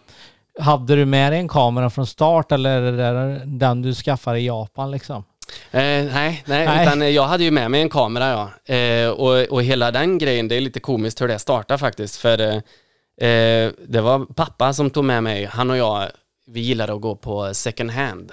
hade 0.59 0.95
du 0.95 1.05
med 1.05 1.31
dig 1.31 1.39
en 1.39 1.47
kamera 1.47 1.89
från 1.89 2.07
start 2.07 2.51
eller 2.51 2.81
är 2.81 3.13
det 3.13 3.41
den 3.45 3.81
du 3.81 3.93
skaffade 3.93 4.39
i 4.39 4.45
Japan 4.45 4.91
liksom? 4.91 5.23
Eh, 5.71 5.79
nej, 5.81 6.11
nej, 6.13 6.43
Nej. 6.45 6.81
utan 6.81 7.01
eh, 7.01 7.07
jag 7.07 7.23
hade 7.23 7.43
ju 7.43 7.51
med 7.51 7.71
mig 7.71 7.81
en 7.81 7.89
kamera 7.89 8.27
ja. 8.65 8.75
Eh, 8.75 9.09
och, 9.09 9.43
och 9.53 9.63
hela 9.63 9.91
den 9.91 10.17
grejen, 10.17 10.47
det 10.47 10.55
är 10.55 10.61
lite 10.61 10.79
komiskt 10.79 11.21
hur 11.21 11.27
det 11.27 11.39
startade 11.39 11.77
faktiskt. 11.77 12.15
För 12.15 12.41
eh, 12.41 12.55
eh, 13.29 13.71
det 13.87 14.01
var 14.01 14.33
pappa 14.33 14.73
som 14.73 14.89
tog 14.89 15.05
med 15.05 15.23
mig, 15.23 15.45
han 15.45 15.69
och 15.69 15.77
jag, 15.77 16.07
vi 16.47 16.59
gillade 16.59 16.93
att 16.93 17.01
gå 17.01 17.15
på 17.15 17.53
second 17.53 17.91
hand 17.91 18.31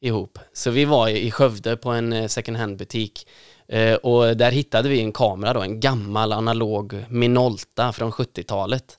ihop. 0.00 0.38
Så 0.52 0.70
vi 0.70 0.84
var 0.84 1.08
i 1.08 1.30
Skövde 1.30 1.76
på 1.76 1.90
en 1.90 2.12
eh, 2.12 2.26
second 2.26 2.56
hand 2.56 2.76
butik. 2.76 3.28
Eh, 3.68 3.94
och 3.94 4.36
där 4.36 4.50
hittade 4.50 4.88
vi 4.88 5.00
en 5.00 5.12
kamera 5.12 5.52
då, 5.52 5.60
en 5.60 5.80
gammal 5.80 6.32
analog 6.32 7.04
Minolta 7.08 7.92
från 7.92 8.12
70-talet. 8.12 8.98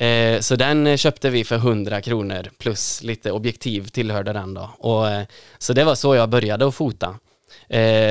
Eh, 0.00 0.40
så 0.40 0.56
den 0.56 0.98
köpte 0.98 1.30
vi 1.30 1.44
för 1.44 1.56
100 1.56 2.00
kronor 2.00 2.50
plus 2.58 3.02
lite 3.02 3.32
objektiv 3.32 3.88
tillhörde 3.88 4.32
den 4.32 4.54
då. 4.54 4.70
Och, 4.78 5.06
så 5.58 5.72
det 5.72 5.84
var 5.84 5.94
så 5.94 6.14
jag 6.14 6.28
började 6.28 6.66
att 6.66 6.74
fota. 6.74 7.18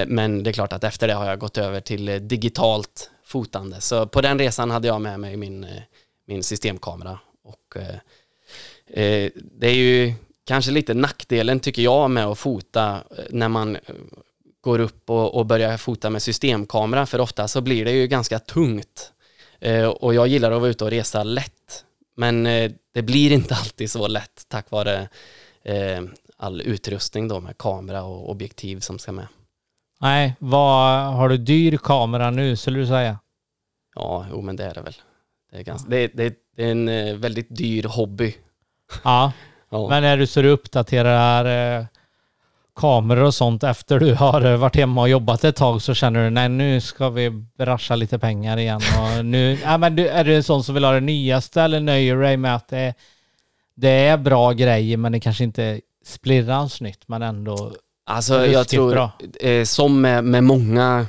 Men 0.08 0.44
det 0.44 0.50
är 0.50 0.54
klart 0.54 0.74
att 0.74 0.84
efter 0.84 1.08
det 1.08 1.14
har 1.14 1.26
jag 1.26 1.40
gått 1.40 1.58
över 1.58 1.82
till 1.82 2.28
digitalt 2.28 3.10
fotande. 3.26 3.82
Så 3.82 4.08
på 4.08 4.22
den 4.22 4.40
resan 4.40 4.72
hade 4.72 4.88
jag 4.88 5.02
med 5.02 5.20
mig 5.20 5.38
min, 5.38 5.68
min 6.28 6.44
systemkamera. 6.44 7.20
Och, 7.44 7.78
eh, 8.90 9.32
det 9.36 9.68
är 9.68 9.76
ju 9.76 10.14
kanske 10.46 10.72
lite 10.72 10.94
nackdelen 10.94 11.60
tycker 11.60 11.82
jag 11.82 12.12
med 12.12 12.26
att 12.26 12.40
fota 12.40 13.04
eh, 13.18 13.24
när 13.30 13.50
man 13.50 13.76
eh, 13.76 13.82
går 14.62 14.80
upp 14.80 15.10
och, 15.10 15.36
och 15.36 15.46
börjar 15.46 15.78
fota 15.78 16.10
med 16.10 16.22
systemkamera 16.22 17.06
för 17.06 17.20
ofta 17.20 17.48
så 17.48 17.62
blir 17.62 17.86
det 17.86 17.92
ju 17.92 18.08
ganska 18.08 18.40
tungt. 18.40 19.12
Eh, 19.60 19.86
och 19.86 20.14
jag 20.14 20.28
gillar 20.28 20.52
att 20.52 20.62
vara 20.62 20.70
ute 20.70 20.84
och 20.84 20.90
resa 20.90 21.24
lätt. 21.24 21.86
Men 22.16 22.46
eh, 22.46 22.72
det 22.94 23.02
blir 23.02 23.32
inte 23.32 23.56
alltid 23.60 23.92
så 23.92 24.08
lätt 24.08 24.46
tack 24.48 24.72
vare 24.72 25.10
all 26.38 26.62
utrustning 26.62 27.28
då 27.28 27.40
med 27.40 27.58
kamera 27.58 28.04
och 28.04 28.30
objektiv 28.30 28.80
som 28.80 29.00
ska 29.00 29.12
med. 29.12 29.28
Nej, 30.02 30.36
vad, 30.40 31.14
har 31.14 31.30
du 31.30 31.38
dyr 31.38 31.78
kamera 31.78 32.32
nu 32.32 32.56
skulle 32.56 32.80
du 32.80 32.88
säga? 32.88 33.20
Ja, 33.96 34.26
jo 34.32 34.42
men 34.42 34.56
det 34.56 34.64
är 34.64 34.74
det 34.74 34.82
väl. 34.82 34.96
Det 35.52 35.58
är, 35.58 35.64
ganska, 35.64 35.90
det, 35.90 36.08
det, 36.08 36.36
det 36.56 36.64
är 36.64 36.72
en 36.72 37.22
väldigt 37.22 37.48
dyr 37.50 37.84
hobby. 37.84 38.36
Ja, 39.04 39.32
Ja. 39.72 39.88
men 39.90 40.04
är 40.04 40.18
du 40.18 40.28
så 40.28 40.42
du 40.42 40.50
uppdaterar 40.50 41.78
eh, 41.80 41.86
kameror 42.76 43.24
och 43.24 43.34
sånt 43.34 43.64
efter 43.64 44.00
du 44.00 44.14
har 44.14 44.42
eh, 44.46 44.58
varit 44.58 44.76
hemma 44.76 45.02
och 45.02 45.10
jobbat 45.10 45.44
ett 45.44 45.56
tag 45.56 45.82
så 45.82 45.94
känner 45.94 46.24
du 46.24 46.30
nej 46.30 46.50
nu 46.50 46.82
ska 46.82 47.10
vi 47.10 47.30
brascha 47.58 47.96
lite 47.96 48.20
pengar 48.20 48.58
igen 48.58 48.82
och 49.02 49.26
nu, 49.26 49.58
ja, 49.64 49.78
men 49.78 49.96
du, 49.96 50.08
är 50.08 50.24
du 50.24 50.36
en 50.36 50.44
sån 50.44 50.64
som 50.64 50.76
vill 50.76 50.84
ha 50.84 50.92
det 50.92 51.00
nyaste 51.00 51.62
eller 51.62 51.80
nöjer 51.80 52.16
dig 52.16 52.38
med 52.38 52.56
att 52.56 52.68
det, 52.68 52.94
det 53.76 53.90
är 53.90 54.18
bra 54.18 54.52
grejer 54.52 54.98
men 54.98 55.12
det 55.12 55.20
kanske 55.20 55.44
inte 55.44 55.82
splirrans 56.06 56.82
nytt 56.82 57.08
men 57.08 57.22
ändå 57.22 57.72
Alltså 58.08 58.46
jag 58.46 58.68
tror, 58.68 58.92
bra. 58.92 59.12
eh, 59.40 59.64
som 59.64 60.02
med, 60.02 60.24
med 60.24 60.44
många, 60.44 61.06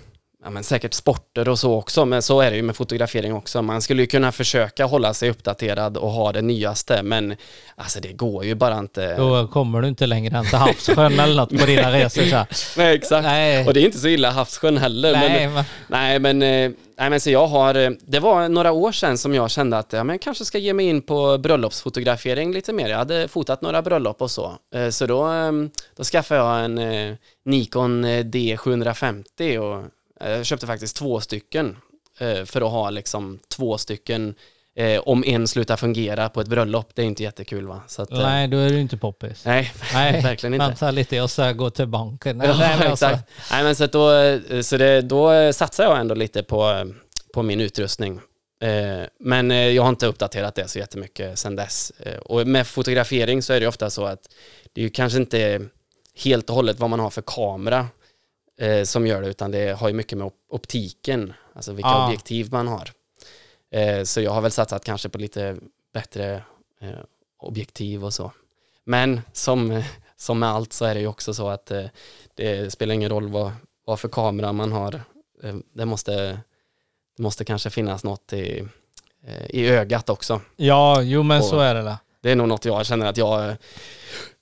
ja, 0.47 0.51
men 0.51 0.65
säkert 0.65 0.95
sporter 0.95 1.49
och 1.49 1.59
så 1.59 1.75
också, 1.75 2.05
men 2.05 2.23
så 2.23 2.41
är 2.41 2.51
det 2.51 2.57
ju 2.57 2.63
med 2.63 2.77
fotografering 2.77 3.35
också. 3.35 3.63
Man 3.63 3.83
skulle 3.83 4.03
ju 4.03 4.07
kunna 4.07 4.33
försöka 4.33 4.85
hålla 4.85 5.15
sig 5.15 5.31
uppdaterad 5.31 5.97
och 5.97 6.11
ha 6.11 6.33
det 6.33 6.43
nyaste, 6.43 7.03
men 7.03 7.37
alltså 7.77 8.01
det 8.01 8.13
går 8.13 8.45
ju 8.45 8.55
bara 8.55 8.79
inte. 8.79 9.17
då 9.17 9.47
kommer 9.49 9.81
du 9.83 9.89
inte 9.89 10.07
längre 10.07 10.39
än 10.39 10.45
till 10.47 10.59
havssjön 10.59 11.21
eller 11.21 11.35
något 11.37 11.61
på 11.61 11.67
dina 11.67 11.93
resor. 11.93 12.23
Så. 12.23 12.47
Nej, 12.81 12.95
exakt. 12.95 13.23
Nej, 13.25 13.67
Och 13.67 13.75
det 13.75 13.81
är 13.81 13.85
inte 13.85 13.99
så 13.99 14.09
illa 14.09 14.31
havssjön 14.31 14.79
heller. 14.79 15.13
Men, 15.13 15.33
nej, 15.33 15.49
men, 15.49 15.65
nej, 15.89 16.19
men, 16.19 16.43
eh, 16.43 16.71
nej, 16.99 17.11
men 17.11 17.21
så 17.21 17.31
jag 17.31 17.47
har, 17.47 17.75
eh, 17.75 17.91
det 18.07 18.21
var 18.21 18.49
några 18.49 18.73
år 18.73 18.93
sedan 18.93 19.19
som 19.19 19.35
jag 19.35 19.51
kände 19.51 19.79
att 19.79 19.93
ja, 19.93 20.05
men 20.05 20.15
jag 20.15 20.21
kanske 20.23 20.45
ska 20.45 20.59
ge 20.59 20.73
mig 20.75 20.87
in 20.87 21.03
på 21.03 21.39
bröllopsfotografering 21.39 22.53
lite 22.53 22.73
mer. 22.73 22.89
Jag 22.89 22.99
hade 22.99 23.29
fotat 23.29 23.63
några 23.63 23.83
bröllop 23.83 24.23
och 24.23 24.31
så. 24.31 24.53
Eh, 24.75 24.89
Så 24.91 25.07
då, 25.07 25.33
eh, 25.33 25.53
då 25.97 26.05
skaffade 26.05 26.41
jag 26.41 26.65
en 26.65 26.79
eh, 26.79 27.15
Nikon 27.45 28.05
eh, 28.05 28.25
D750 28.25 29.59
och 29.59 29.79
eh, 29.79 29.85
jag 30.21 30.47
köpte 30.47 30.67
faktiskt 30.67 30.97
två 30.97 31.21
stycken 31.21 31.77
eh, 32.19 32.45
för 32.45 32.61
att 32.61 32.71
ha 32.71 32.91
liksom 32.91 33.39
två 33.49 33.79
stycken 33.79 34.35
eh, 34.77 35.01
om 35.01 35.25
en 35.27 35.49
slutar 35.49 35.77
fungera 35.77 36.29
på 36.29 36.41
ett 36.41 36.49
bröllop. 36.49 36.91
Det 36.95 37.03
är 37.03 37.07
inte 37.07 37.23
jättekul 37.23 37.67
va? 37.67 37.81
Så 37.87 38.03
att, 38.03 38.11
eh, 38.11 38.19
nej, 38.19 38.49
då 38.49 38.57
är 38.57 38.71
du 38.71 38.81
inte 38.81 38.97
poppis. 38.97 39.45
nej, 39.45 39.73
Nej, 39.93 40.23
verkligen 40.23 40.55
inte. 40.55 40.67
Vänta 40.67 40.91
lite 40.91 41.21
och 41.21 41.31
så 41.31 41.53
gå 41.53 41.71
till 41.71 41.87
banken. 41.87 42.41
Ja, 42.41 42.57
Nej, 42.59 42.77
men 42.79 42.91
alltså- 42.91 43.07
exakt. 43.07 43.31
Nej, 43.51 43.65
men 43.65 43.77
så 43.77 43.87
då, 43.87 44.13
så 44.63 44.77
det, 44.77 45.01
då 45.01 45.53
satsar 45.53 45.85
jag 45.85 46.01
ändå 46.01 46.15
lite 46.15 46.43
på, 46.43 46.93
på 47.35 47.43
min 47.43 47.61
utrustning. 47.61 48.21
Eh, 48.61 49.07
men 49.21 49.51
eh, 49.51 49.57
jag 49.69 49.83
har 49.83 49.89
inte 49.89 50.07
uppdaterat 50.07 50.55
det 50.55 50.69
så 50.69 50.79
jättemycket 50.79 51.39
sedan 51.39 51.57
dess. 51.57 51.93
Eh, 51.99 52.17
och 52.19 52.47
med 52.47 52.67
fotografering 52.67 53.43
så 53.43 53.53
är 53.53 53.61
det 53.61 53.67
ofta 53.67 53.91
så 53.91 54.05
att 54.05 54.21
det 54.73 54.81
är 54.81 54.83
ju 54.83 54.91
kanske 54.91 55.19
inte 55.19 55.67
helt 56.25 56.51
och 56.51 56.57
hållet 56.57 56.79
vad 56.79 56.91
man 56.91 57.01
har 57.01 57.11
för 57.11 57.23
kamera 57.27 57.87
eh, 58.61 58.83
som 58.85 59.07
gör 59.07 59.23
det, 59.23 59.29
utan 59.29 59.51
det 59.51 59.79
har 59.79 59.89
ju 59.89 59.95
mycket 59.95 60.19
med 60.19 60.27
op- 60.27 60.47
optiken, 60.51 61.33
alltså 61.55 61.73
vilka 61.73 61.89
Ah. 61.89 62.07
objektiv 62.07 62.53
man 62.53 62.69
har. 62.69 62.91
Eh, 63.71 64.03
så 64.03 64.21
jag 64.21 64.31
har 64.31 64.41
väl 64.41 64.51
satsat 64.51 64.85
kanske 64.85 65.09
på 65.09 65.19
lite 65.19 65.57
bättre 65.95 66.43
eh, 66.81 66.91
objektiv 67.39 68.05
och 68.05 68.15
så. 68.15 68.33
Men 68.85 69.21
som, 69.33 69.83
som 70.17 70.39
med 70.39 70.49
allt 70.49 70.73
så 70.73 70.85
är 70.85 70.95
det 70.95 71.01
ju 71.01 71.07
också 71.07 71.35
så 71.35 71.49
att 71.49 71.71
eh, 71.71 71.85
det 72.35 72.73
spelar 72.73 72.95
ingen 72.95 73.11
roll 73.11 73.29
vad, 73.29 73.53
vad 73.85 74.01
för 74.01 74.09
kamera 74.09 74.53
man 74.53 74.73
har. 74.73 75.01
Eh, 75.43 75.57
det, 75.75 75.85
måste, 75.87 76.13
det 77.17 77.23
måste 77.23 77.45
kanske 77.45 77.71
finnas 77.71 78.05
något 78.05 78.33
i, 78.33 78.69
eh, 79.27 79.47
i 79.51 79.69
ögat 79.69 80.09
också. 80.11 80.41
Ja, 80.57 81.03
jo 81.03 81.23
men 81.23 81.39
Och- 81.41 81.47
så 81.47 81.59
är 81.59 81.75
det 81.75 81.83
där. 81.83 81.97
Det 82.21 82.31
är 82.31 82.37
nog 82.37 82.49
något 82.49 82.65
jag 82.65 82.87
känner 82.87 83.07
att 83.07 83.17
jag 83.17 83.57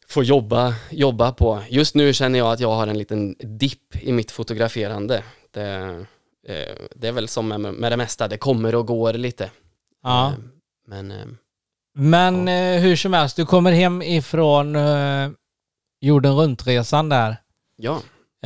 får 0.08 0.24
jobba, 0.24 0.74
jobba 0.90 1.32
på. 1.32 1.62
Just 1.68 1.94
nu 1.94 2.12
känner 2.12 2.38
jag 2.38 2.52
att 2.52 2.60
jag 2.60 2.70
har 2.74 2.86
en 2.86 2.98
liten 2.98 3.34
dipp 3.38 3.96
i 4.02 4.12
mitt 4.12 4.30
fotograferande. 4.30 5.22
Det, 5.50 5.66
eh, 6.48 6.86
det 6.96 7.08
är 7.08 7.12
väl 7.12 7.28
som 7.28 7.48
med, 7.48 7.60
med 7.60 7.92
det 7.92 7.96
mesta, 7.96 8.28
det 8.28 8.38
kommer 8.38 8.74
och 8.74 8.86
går 8.86 9.12
lite. 9.12 9.50
Ja. 10.02 10.28
Eh, 10.28 10.34
Men 10.86 11.10
eh, 11.10 11.26
Men 11.94 12.48
eh, 12.48 12.80
hur 12.80 12.96
som 12.96 13.12
helst, 13.12 13.36
du 13.36 13.46
kommer 13.46 13.72
hem 13.72 14.02
ifrån 14.02 14.76
jorden 16.00 16.32
runt-resan 16.36 17.08
där. 17.08 17.36
ja, 17.76 18.00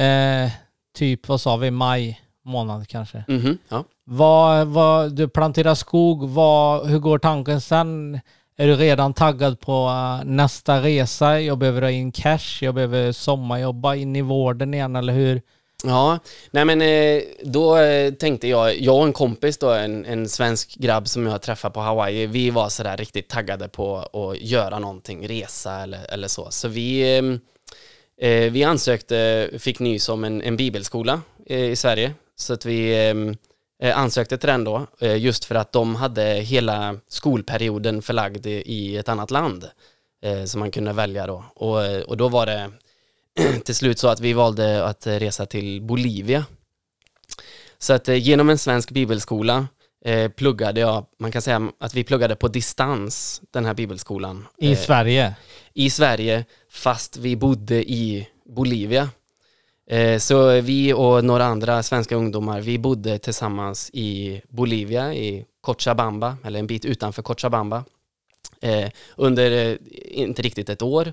Eh, 0.05 0.51
typ, 0.97 1.29
vad 1.29 1.41
sa 1.41 1.57
vi, 1.57 1.71
maj 1.71 2.21
månad 2.45 2.89
kanske. 2.89 3.25
Mhm, 3.29 3.59
ja. 3.69 3.85
Vad, 4.05 4.67
vad, 4.67 5.13
du 5.17 5.29
planterar 5.29 5.75
skog, 5.75 6.29
vad, 6.29 6.87
hur 6.89 6.99
går 6.99 7.19
tanken 7.19 7.61
sen? 7.61 8.21
Är 8.61 8.67
du 8.67 8.77
redan 8.77 9.15
taggad 9.15 9.61
på 9.61 9.87
eh, 9.89 10.25
nästa 10.25 10.83
resa? 10.83 11.41
Jag 11.41 11.59
behöver 11.59 11.83
ha 11.83 11.91
in 11.91 12.13
cash, 12.13 12.59
jag 12.61 12.75
behöver 12.75 13.13
sommarjobba 13.13 13.95
in 13.95 14.17
i 14.17 14.23
vården 14.23 14.75
igen, 14.75 14.97
eller 14.97 15.13
hur? 15.13 15.43
Ja, 15.85 16.19
nej 16.51 16.65
men 16.65 16.83
eh, 16.83 17.23
då 17.45 17.77
eh, 17.77 18.13
tänkte 18.13 18.49
jag, 18.49 18.81
jag 18.81 18.97
och 18.97 19.05
en 19.05 19.13
kompis 19.13 19.59
då, 19.59 19.71
en, 19.71 20.05
en 20.05 20.29
svensk 20.29 20.75
grabb 20.75 21.09
som 21.09 21.27
jag 21.27 21.43
träffade 21.43 21.75
på 21.75 21.81
Hawaii, 21.81 22.27
vi 22.27 22.51
var 22.51 22.69
sådär 22.69 22.97
riktigt 22.97 23.29
taggade 23.29 23.69
på 23.69 23.97
att 23.99 24.41
göra 24.41 24.79
någonting, 24.79 25.29
resa 25.29 25.81
eller, 25.81 26.13
eller 26.13 26.29
så. 26.29 26.51
Så 26.51 26.69
vi, 26.69 27.41
vi 28.51 28.65
ansökte, 28.65 29.51
fick 29.59 29.79
nys 29.79 30.09
om 30.09 30.25
en, 30.25 30.43
en 30.43 30.57
bibelskola 30.57 31.21
i 31.47 31.77
Sverige. 31.77 32.13
Så 32.37 32.55
att 32.55 32.65
vi 32.65 32.95
ansökte 33.83 34.39
till 34.39 34.49
den 34.49 34.65
då, 34.65 34.87
eh, 35.01 35.17
just 35.17 35.45
för 35.45 35.55
att 35.55 35.73
de 35.73 35.95
hade 35.95 36.23
hela 36.23 36.97
skolperioden 37.09 38.03
förlagd 38.03 38.47
i, 38.47 38.97
ett 38.97 39.09
annat 39.09 39.31
land. 39.31 39.71
Eh, 40.23 40.45
som 40.45 40.61
man 40.61 40.71
kunde 40.71 40.93
välja 40.93 41.27
då. 41.27 41.45
Och, 41.55 41.85
eh, 41.85 42.03
och 42.03 42.17
då 42.17 42.29
var 42.29 42.47
det 42.47 42.71
till 43.65 43.75
slut 43.75 43.99
så 43.99 44.09
att 44.09 44.21
vi 44.21 44.33
valde 44.33 44.85
att 44.85 45.07
eh, 45.07 45.15
resa 45.15 45.47
till 45.47 45.83
Bolivia. 45.83 46.45
Så 47.79 47.93
att 47.93 48.09
eh, 48.09 48.15
genom 48.15 48.51
en 48.51 48.59
svensk 48.59 48.91
bibelskola 48.91 49.67
eh, 50.05 50.31
pluggade 50.31 50.81
jag, 50.81 51.07
man 51.19 51.33
kan 51.33 51.43
säga 51.43 51.73
att 51.81 51.95
vi 51.95 52.05
pluggade 52.05 52.37
på 52.37 52.49
distans 52.49 53.43
den 53.51 53.65
här 53.65 53.75
bibelskolan. 53.75 54.47
I 54.59 54.73
eh, 54.73 54.79
Sverige? 54.79 55.35
i 55.75 55.91
Sverige 55.91 56.45
fast 56.71 57.17
vi 57.17 57.37
bodde 57.37 57.91
i 57.91 58.29
Bolivia. 58.45 59.09
Eh, 59.91 60.19
så 60.19 60.61
vi 60.61 60.93
och 60.93 61.25
några 61.25 61.45
andra 61.45 61.83
svenska 61.83 62.17
ungdomar, 62.17 62.61
vi 62.61 62.79
bodde 62.79 63.19
tillsammans 63.19 63.91
i 63.93 64.43
Bolivia, 64.49 65.15
i 65.15 65.45
Cochabamba, 65.61 66.37
eller 66.45 66.59
en 66.59 66.67
bit 66.67 66.85
utanför 66.85 67.23
Cochabamba, 67.23 67.85
eh, 68.61 68.91
under 69.17 69.51
eh, 69.51 69.77
inte 70.05 70.43
riktigt 70.43 70.69
ett 70.69 70.83
år. 70.83 71.13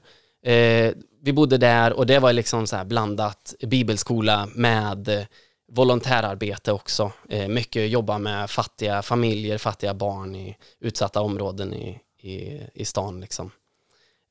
Vi 1.22 1.34
bodde 1.34 1.58
där 1.58 1.94
och 1.94 2.06
det 2.06 2.20
var 2.20 2.34
liksom 2.34 2.68
så 2.68 2.76
här 2.76 2.86
blandat 2.86 3.54
bibelskola 3.60 4.48
med 4.56 5.28
volontärarbete 5.72 6.72
också. 6.72 7.12
Mycket 7.50 7.90
jobba 7.90 8.18
med 8.18 8.50
fattiga 8.50 9.02
familjer, 9.02 9.58
fattiga 9.58 9.94
barn 9.94 10.36
i 10.36 10.58
utsatta 10.80 11.22
områden 11.22 11.74
i, 11.74 12.00
i, 12.22 12.62
i 12.74 12.86
stan 12.86 13.22
liksom. 13.22 13.52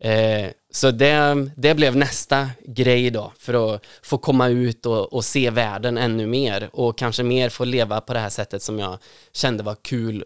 Eh, 0.01 0.51
så 0.72 0.90
det, 0.90 1.51
det 1.57 1.74
blev 1.74 1.97
nästa 1.97 2.51
grej 2.66 3.11
då 3.11 3.32
för 3.38 3.74
att 3.74 3.84
få 4.03 4.18
komma 4.18 4.49
ut 4.49 4.86
och, 4.86 5.12
och 5.12 5.24
se 5.24 5.51
världen 5.51 5.99
ännu 5.99 6.26
mer 6.26 6.70
och 6.72 6.99
kanske 6.99 7.22
mer 7.22 7.49
få 7.49 7.64
leva 7.64 8.01
på 8.01 8.12
det 8.12 8.18
här 8.18 8.30
sättet 8.30 8.62
som 8.62 8.78
jag 8.78 8.99
kände 9.32 9.62
var 9.62 9.76
kul 9.82 10.24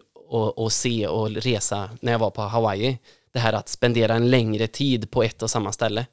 att, 0.57 0.73
se 0.73 1.07
och 1.07 1.29
resa 1.29 1.89
när 2.01 2.11
jag 2.11 2.19
var 2.19 2.29
på 2.29 2.41
Hawaii. 2.41 2.97
Det 3.33 3.39
här 3.39 3.53
att 3.53 3.69
spendera 3.69 4.13
en 4.13 4.29
längre 4.29 4.67
tid 4.67 5.11
på 5.11 5.23
ett 5.23 5.43
och 5.43 5.49
samma 5.49 5.71
ställe. 5.71 6.05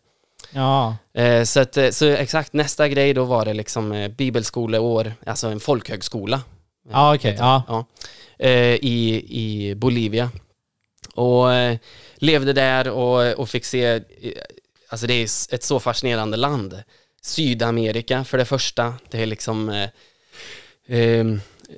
Ja. 0.51 0.97
Eh, 1.15 1.45
så, 1.45 1.61
att, 1.61 1.77
eh, 1.77 1.91
så 1.91 2.07
exakt 2.07 2.53
nästa 2.53 2.89
grej 2.89 3.15
då 3.15 3.25
var 3.25 3.45
det 3.45 3.55
liksom 3.55 3.93
eh, 3.93 4.09
bibelskoleår, 4.09 5.13
alltså 5.27 5.49
en 5.49 5.61
folkhögskola. 5.61 6.43
Ja, 6.91 7.15
okej. 7.15 7.37
ja. 7.39 7.63
Ja, 7.69 7.85
eh, 8.39 8.75
i, 8.75 9.25
i 9.29 9.75
Bolivia. 9.75 10.31
Och 11.17 11.53
eh, 11.55 11.79
levde 12.15 12.53
där 12.53 12.89
och, 12.89 13.25
eh, 13.25 13.33
och 13.33 13.49
fick 13.49 13.65
se, 13.65 13.85
eh, 13.85 14.01
alltså 14.89 15.07
det 15.07 15.15
är 15.15 15.25
ett 15.55 15.63
så 15.63 15.81
fascinerande 15.81 16.37
land. 16.37 16.83
Sydamerika 17.23 18.25
för 18.25 18.39
det 18.39 18.45
första, 18.45 18.95
det 19.11 19.23
är 19.23 19.27
liksom 19.27 19.69
eh, 19.69 20.99
eh, 20.99 21.25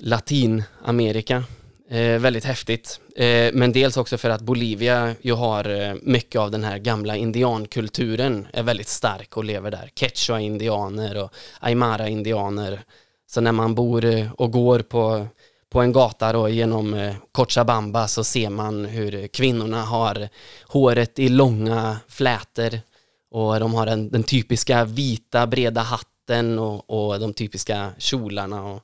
Latinamerika. 0.01 1.45
Eh, 1.91 2.19
väldigt 2.19 2.45
häftigt. 2.45 3.01
Eh, 3.17 3.53
men 3.53 3.73
dels 3.73 3.97
också 3.97 4.19
för 4.19 4.31
att 4.31 4.41
Bolivia 4.41 5.15
ju 5.21 5.33
har 5.33 5.81
eh, 5.81 5.95
mycket 6.03 6.41
av 6.41 6.51
den 6.51 6.65
här 6.65 6.79
gamla 6.79 7.17
indiankulturen 7.17 8.47
är 8.53 8.63
väldigt 8.63 8.89
stark 8.89 9.37
och 9.37 9.45
lever 9.45 9.71
där. 9.71 9.91
Quechua-indianer 9.95 11.25
och 11.25 11.33
Aymara-indianer. 11.61 12.81
Så 13.27 13.41
när 13.41 13.53
man 13.53 13.75
bor 13.75 14.05
eh, 14.05 14.33
och 14.33 14.53
går 14.53 14.81
på, 14.81 15.27
på 15.71 15.81
en 15.81 15.93
gata 15.93 16.33
då 16.33 16.49
genom 16.49 16.95
eh, 16.95 17.15
Cochabamba 17.33 18.09
så 18.09 18.25
ser 18.25 18.51
man 18.51 18.85
hur 18.85 19.27
kvinnorna 19.27 19.83
har 19.83 20.29
håret 20.67 21.19
i 21.19 21.29
långa 21.29 21.97
flätor 22.09 22.81
och 23.31 23.61
de 23.61 23.75
har 23.75 23.87
den, 23.87 24.11
den 24.11 24.23
typiska 24.23 24.85
vita 24.85 25.47
breda 25.47 25.81
hatten 25.81 26.59
och, 26.59 26.91
och 26.91 27.21
de 27.21 27.35
typiska 27.35 27.91
kjolarna. 27.99 28.65
Och, 28.65 28.81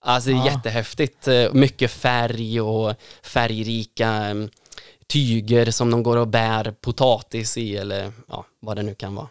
alltså 0.00 0.30
det 0.30 0.36
är 0.36 0.46
Ja. 0.46 0.52
jättehäftigt. 0.52 1.28
Eh, 1.28 1.52
Mycket 1.52 1.90
färg 1.90 2.60
och 2.60 2.94
färgrika 3.22 4.08
em, 4.08 4.50
tyger 5.06 5.70
som 5.70 5.90
de 5.90 6.02
går 6.02 6.16
och 6.16 6.28
bär 6.28 6.74
potatis 6.80 7.56
i 7.58 7.76
eller 7.76 8.12
ja, 8.28 8.44
vad 8.60 8.76
det 8.76 8.82
nu 8.82 8.94
kan 8.94 9.14
vara. 9.14 9.28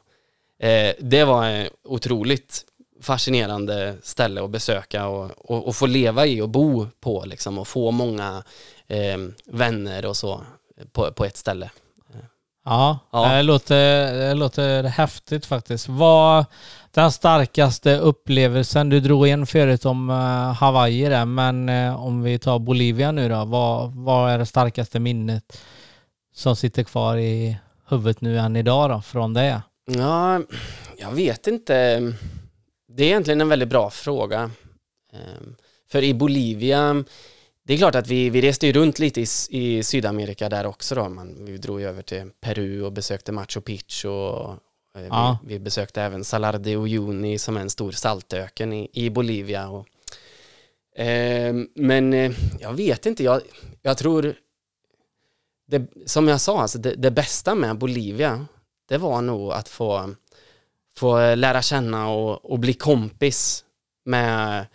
Eh, 0.60 0.94
det 1.00 1.24
var 1.24 1.70
otroligt 1.84 2.66
fascinerande 3.06 3.96
ställe 4.04 4.44
att 4.44 4.50
besöka 4.50 5.08
och, 5.08 5.32
och, 5.38 5.68
och 5.68 5.76
få 5.76 5.86
leva 5.86 6.26
i 6.26 6.42
och 6.42 6.50
bo 6.50 6.88
på 7.00 7.24
liksom 7.26 7.58
och 7.58 7.68
få 7.68 7.92
många 7.92 8.44
eh, 8.88 9.18
vänner 9.46 10.06
och 10.06 10.18
så 10.18 10.42
på, 10.92 11.12
på 11.12 11.26
ett 11.26 11.38
ställe. 11.38 11.70
Ja, 12.66 13.00
Ja. 13.12 13.34
Det, 13.34 13.44
låter, 13.44 14.14
det 14.14 14.34
låter 14.34 14.84
häftigt 14.84 15.46
faktiskt. 15.46 15.90
Vad 15.90 16.46
den 16.92 17.12
starkaste 17.12 17.98
upplevelsen, 17.98 18.90
du 18.90 19.00
drog 19.00 19.28
in 19.28 19.46
förut 19.46 19.86
om 19.86 20.10
eh, 20.10 20.54
Hawaii 20.54 21.10
där, 21.10 21.26
men 21.26 21.70
eh, 21.70 22.06
om 22.06 22.24
vi 22.24 22.40
tar 22.40 22.60
Bolivia 22.60 23.12
nu 23.12 23.30
då, 23.30 23.46
vad, 23.46 23.96
vad 23.96 24.32
är 24.32 24.38
det 24.38 24.46
starkaste 24.46 25.00
minnet 25.00 25.62
som 26.34 26.56
sitter 26.56 26.84
kvar 26.84 27.18
i 27.18 27.58
huvudet 27.90 28.22
nu 28.22 28.40
än 28.40 28.56
idag 28.56 28.90
då, 28.90 29.02
från 29.02 29.34
det? 29.34 29.62
Ja, 29.86 30.42
jag 30.98 31.12
vet 31.12 31.48
inte. 31.48 32.02
Det 32.96 33.04
är 33.04 33.08
egentligen 33.08 33.42
en 33.42 33.50
väldigt 33.50 33.70
bra 33.70 33.90
fråga. 33.90 34.52
Ehm, 35.14 35.56
För 35.88 36.04
i 36.04 36.14
Bolivia, 36.14 37.04
det 37.64 37.74
är 37.74 37.78
klart 37.78 37.96
att 37.96 38.08
vi, 38.08 38.30
vi 38.30 38.42
reste 38.42 38.68
ju 38.68 38.74
runt 38.74 39.00
lite 39.00 39.22
i, 39.22 39.26
i 39.50 39.84
Sydamerika 39.84 40.50
där 40.50 40.66
också 40.66 40.96
då. 40.96 41.10
Man, 41.10 41.46
vi 41.46 41.58
drog 41.58 41.80
ju 41.82 41.88
över 41.88 42.02
till 42.02 42.30
Peru 42.42 42.82
och 42.82 42.92
besökte 42.92 43.32
Machu 43.32 43.62
Picchu 43.62 44.08
och 44.10 44.52
eh, 44.98 45.06
Ja. 45.08 45.40
vi, 45.44 45.54
vi 45.54 45.60
besökte 45.60 46.02
även 46.02 46.24
Salar 46.24 46.58
de 46.58 46.76
Uyuni 46.76 47.38
som 47.38 47.58
är 47.58 47.62
en 47.62 47.70
stor 47.70 47.92
saltöken 47.92 48.74
i, 48.74 48.90
i 48.94 49.10
Bolivia. 49.10 49.70
Och, 49.70 49.88
Ehm, 50.98 51.70
men 51.76 52.14
eh, 52.14 52.32
jag 52.60 52.74
vet 52.74 53.06
inte, 53.06 53.24
jag, 53.24 53.42
jag 53.82 53.98
tror 53.98 54.36
det, 55.68 55.88
som 56.06 56.28
jag 56.28 56.42
sa, 56.42 56.62
alltså 56.62 56.78
det, 56.78 56.96
det 56.96 57.12
bästa 57.12 57.56
med 57.56 57.78
Bolivia 57.78 58.46
det 58.88 58.98
var 58.98 59.22
nog 59.22 59.52
att 59.52 59.70
få, 59.70 60.16
få 60.98 61.36
lära 61.36 61.62
känna 61.62 62.10
och, 62.10 62.52
och 62.52 62.60
bli 62.60 62.74
kompis 62.74 63.66
med, 64.06 64.66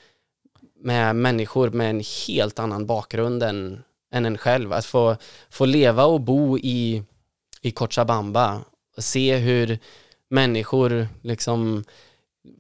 med 0.80 1.16
människor 1.16 1.70
med 1.70 1.90
en 1.90 2.02
helt 2.26 2.58
annan 2.58 2.86
bakgrund 2.86 3.42
än, 3.42 3.82
än 4.12 4.26
en 4.26 4.38
själv. 4.38 4.72
Att 4.72 4.86
få, 4.86 5.16
få 5.50 5.64
leva 5.64 6.04
och 6.04 6.20
bo 6.20 6.58
i, 6.58 7.02
i 7.62 7.70
Cochabamba 7.70 8.60
och 8.96 9.04
se 9.04 9.36
hur 9.36 9.78
människor 10.30 11.08
liksom 11.22 11.84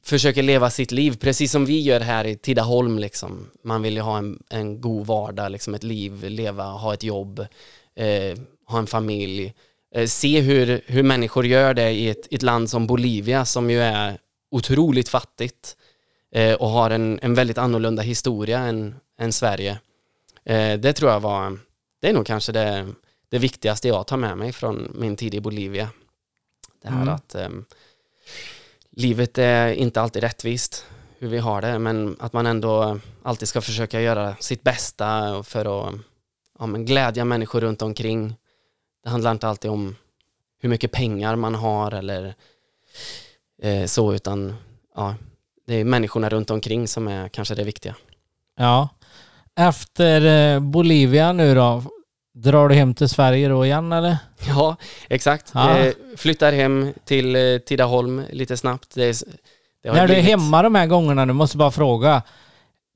försöker 0.02 0.42
leva 0.42 0.70
sitt 0.70 0.92
liv, 0.92 1.16
precis 1.20 1.52
som 1.52 1.66
vi 1.66 1.80
gör 1.80 2.00
här 2.00 2.24
i 2.24 2.36
Tidaholm. 2.36 2.98
Liksom. 2.98 3.50
Man 3.64 3.82
vill 3.82 3.94
ju 3.94 4.00
ha 4.00 4.18
en, 4.18 4.42
en 4.50 4.80
god 4.80 5.06
vardag, 5.06 5.52
liksom 5.52 5.74
ett 5.74 5.84
liv, 5.84 6.24
leva, 6.24 6.64
ha 6.64 6.94
ett 6.94 7.02
jobb, 7.02 7.46
eh, 7.96 8.38
ha 8.66 8.78
en 8.78 8.86
familj. 8.86 9.54
Eh, 9.94 10.06
se 10.06 10.40
hur, 10.40 10.80
hur 10.86 11.02
människor 11.02 11.46
gör 11.46 11.74
det 11.74 11.90
i 11.90 12.08
ett, 12.08 12.26
ett 12.30 12.42
land 12.42 12.70
som 12.70 12.86
Bolivia 12.86 13.44
som 13.44 13.70
ju 13.70 13.80
är 13.80 14.18
otroligt 14.50 15.08
fattigt 15.08 15.76
eh, 16.32 16.54
och 16.54 16.68
har 16.68 16.90
en, 16.90 17.18
en 17.22 17.34
väldigt 17.34 17.58
annorlunda 17.58 18.02
historia 18.02 18.58
än, 18.58 18.94
än 19.18 19.32
Sverige. 19.32 19.78
Eh, 20.44 20.78
det 20.78 20.92
tror 20.92 21.10
jag 21.10 21.20
var, 21.20 21.58
det 22.00 22.08
är 22.08 22.12
nog 22.12 22.26
kanske 22.26 22.52
det, 22.52 22.88
det 23.28 23.38
viktigaste 23.38 23.88
jag 23.88 24.06
tar 24.06 24.16
med 24.16 24.38
mig 24.38 24.52
från 24.52 24.92
min 24.94 25.16
tid 25.16 25.34
i 25.34 25.40
Bolivia. 25.40 25.88
Det 26.82 26.88
här 26.88 27.02
Mm. 27.02 27.14
att 27.14 27.34
ehm, 27.34 27.64
livet 28.90 29.38
är 29.38 29.72
inte 29.72 30.00
alltid 30.00 30.22
rättvist 30.22 30.86
hur 31.18 31.28
vi 31.28 31.38
har 31.38 31.62
det, 31.62 31.78
men 31.78 32.16
att 32.18 32.32
man 32.32 32.46
ändå 32.46 33.00
alltid 33.22 33.48
ska 33.48 33.60
försöka 33.60 34.00
göra 34.00 34.36
sitt 34.40 34.62
bästa 34.62 35.42
för 35.42 35.88
att 35.88 35.94
ja, 36.58 36.66
glädja 36.66 37.24
människor 37.24 37.60
runt 37.60 37.82
omkring. 37.82 38.36
Det 39.04 39.10
handlar 39.10 39.30
inte 39.30 39.48
alltid 39.48 39.70
om 39.70 39.96
hur 40.60 40.68
mycket 40.68 40.92
pengar 40.92 41.36
man 41.36 41.54
har 41.54 41.94
eller 41.94 42.34
eh, 43.62 43.84
så, 43.84 44.14
utan 44.14 44.54
ja, 44.96 45.14
det 45.66 45.74
är 45.74 45.84
människorna 45.84 46.28
runt 46.28 46.50
omkring 46.50 46.88
som 46.88 47.08
är 47.08 47.28
kanske 47.28 47.54
det 47.54 47.64
viktiga. 47.64 47.94
Ja. 48.56 48.88
Efter 49.56 50.54
eh, 50.54 50.60
Bolivia 50.60 51.32
nu 51.32 51.54
då, 51.54 51.82
drar 52.34 52.68
du 52.68 52.74
hem 52.74 52.94
till 52.94 53.08
Sverige 53.08 53.48
då 53.48 53.64
igen 53.64 53.92
eller? 53.92 54.16
Ja, 54.48 54.76
exakt. 55.08 55.50
Ja. 55.54 55.78
Eh, 55.78 55.92
flyttar 56.16 56.52
hem 56.52 56.92
till 57.04 57.36
eh, 57.36 57.58
Tidaholm 57.58 58.24
lite 58.30 58.56
snabbt. 58.56 58.94
Det, 58.94 59.22
det 59.82 59.92
När 59.92 60.08
du 60.08 60.14
är 60.14 60.20
hemma 60.20 60.62
de 60.62 60.74
här 60.74 60.86
gångerna, 60.86 61.26
du 61.26 61.32
måste 61.32 61.56
bara 61.56 61.70
fråga. 61.70 62.22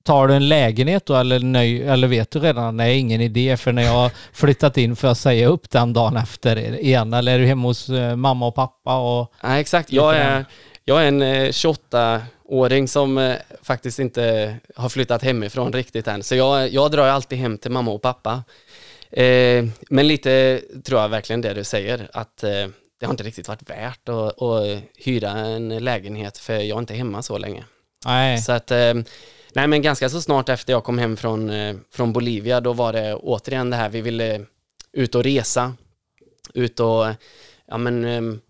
Tar 0.04 0.28
du 0.28 0.34
en 0.34 0.48
lägenhet 0.48 1.06
då 1.06 1.16
eller, 1.16 1.38
nöj, 1.38 1.82
eller 1.82 2.08
vet 2.08 2.30
du 2.30 2.38
redan? 2.38 2.76
Nej, 2.76 2.98
ingen 2.98 3.20
idé 3.20 3.56
för 3.56 3.72
när 3.72 3.82
jag 3.82 4.10
flyttat 4.32 4.76
in 4.78 4.96
får 4.96 5.08
jag 5.10 5.16
säga 5.16 5.48
upp 5.48 5.70
den 5.70 5.92
dagen 5.92 6.16
efter 6.16 6.80
igen. 6.80 7.12
Eller 7.12 7.34
är 7.34 7.38
du 7.38 7.46
hemma 7.46 7.68
hos 7.68 7.88
eh, 7.88 8.16
mamma 8.16 8.46
och 8.46 8.54
pappa? 8.54 8.96
Och, 8.96 9.32
Ja, 9.42 9.58
exakt. 9.58 9.92
Jag 9.92 10.16
är, 10.16 10.44
jag 10.84 11.02
är 11.02 11.08
en 11.08 11.22
eh, 11.22 11.48
28-åring 11.48 12.88
som 12.88 13.18
eh, 13.18 13.34
faktiskt 13.62 13.98
inte 13.98 14.56
har 14.76 14.88
flyttat 14.88 15.22
hemifrån 15.22 15.72
riktigt 15.72 16.08
än. 16.08 16.22
Så 16.22 16.34
jag, 16.34 16.68
jag 16.72 16.90
drar 16.90 17.06
alltid 17.06 17.38
hem 17.38 17.58
till 17.58 17.70
mamma 17.70 17.90
och 17.90 18.02
pappa. 18.02 18.42
Eh, 19.10 19.64
men 19.90 20.08
lite 20.08 20.60
tror 20.84 21.00
jag 21.00 21.08
verkligen 21.08 21.40
det 21.40 21.54
du 21.54 21.64
säger, 21.64 22.08
att 22.12 22.44
eh, 22.44 22.50
det 23.00 23.06
har 23.06 23.10
inte 23.10 23.24
riktigt 23.24 23.48
varit 23.48 23.70
värt 23.70 24.08
att, 24.08 24.42
att 24.42 24.82
hyra 24.96 25.30
en 25.30 25.68
lägenhet 25.68 26.38
för 26.38 26.54
jag 26.54 26.76
är 26.76 26.78
inte 26.78 26.94
hemma 26.94 27.22
så 27.22 27.38
länge. 27.38 27.64
nej. 28.06 28.38
Så 28.38 28.52
att, 28.52 28.70
eh, 28.70 28.94
nej 29.54 29.66
men 29.66 29.82
ganska 29.82 30.08
så 30.08 30.22
snart 30.22 30.48
efter 30.48 30.72
jag 30.72 30.84
kom 30.84 30.98
hem 30.98 31.16
från, 31.16 31.50
eh, 31.50 31.76
från 31.90 32.12
Bolivia, 32.12 32.60
då 32.60 32.72
var 32.72 32.92
det 32.92 33.14
återigen 33.14 33.70
det 33.70 33.76
här, 33.76 33.88
vi 33.88 34.00
ville 34.00 34.46
ut 34.92 35.14
och 35.14 35.24
resa, 35.24 35.74
ut 36.54 36.80
och 36.80 37.06
ja, 37.66 37.78
men, 37.78 38.04
ehm, 38.04 38.40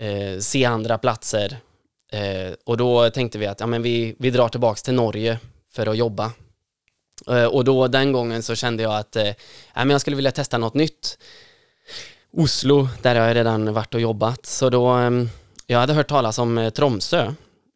eh, 0.00 0.38
se 0.38 0.64
andra 0.64 0.98
platser. 0.98 1.56
Eh, 2.12 2.52
och 2.64 2.76
då 2.76 3.10
tänkte 3.10 3.38
vi 3.38 3.46
att 3.46 3.60
ja, 3.60 3.66
men 3.66 3.82
vi, 3.82 4.16
vi 4.18 4.30
drar 4.30 4.48
tillbaks 4.48 4.82
till 4.82 4.94
Norge 4.94 5.38
för 5.74 5.86
att 5.86 5.96
jobba. 5.96 6.32
Eh, 7.28 7.44
och 7.44 7.64
då 7.64 7.88
den 7.88 8.12
gången 8.12 8.42
så 8.42 8.54
kände 8.54 8.82
jag 8.82 8.96
att 8.96 9.16
eh, 9.16 9.26
ja, 9.26 9.34
men 9.74 9.90
jag 9.90 10.00
skulle 10.00 10.16
vilja 10.16 10.32
testa 10.32 10.58
något 10.58 10.74
nytt. 10.74 11.18
Oslo, 12.32 12.88
där 13.02 13.14
har 13.14 13.26
jag 13.26 13.36
redan 13.36 13.74
varit 13.74 13.94
och 13.94 14.00
jobbat. 14.00 14.46
Så 14.46 14.70
då, 14.70 14.86
ehm, 14.88 15.28
jag 15.66 15.78
hade 15.78 15.92
hört 15.92 16.08
talas 16.08 16.38
om 16.38 16.58
eh, 16.58 16.70
Tromsö, 16.70 17.34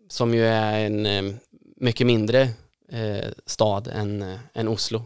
som 0.09 0.35
ju 0.35 0.47
är 0.47 0.79
en 0.79 1.07
eh, 1.07 1.35
mycket 1.77 2.07
mindre 2.07 2.49
eh, 2.93 3.30
stad 3.47 3.89
än, 3.89 4.22
eh, 4.22 4.39
än 4.55 4.68
Oslo. 4.68 5.03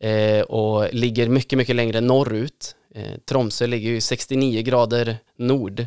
Eh, 0.00 0.40
och 0.40 0.94
ligger 0.94 1.28
mycket, 1.28 1.56
mycket 1.56 1.76
längre 1.76 2.00
norrut. 2.00 2.76
Eh, 2.94 3.18
Tromsö 3.28 3.66
ligger 3.66 3.90
ju 3.90 4.00
69 4.00 4.62
grader 4.62 5.16
nord. 5.36 5.86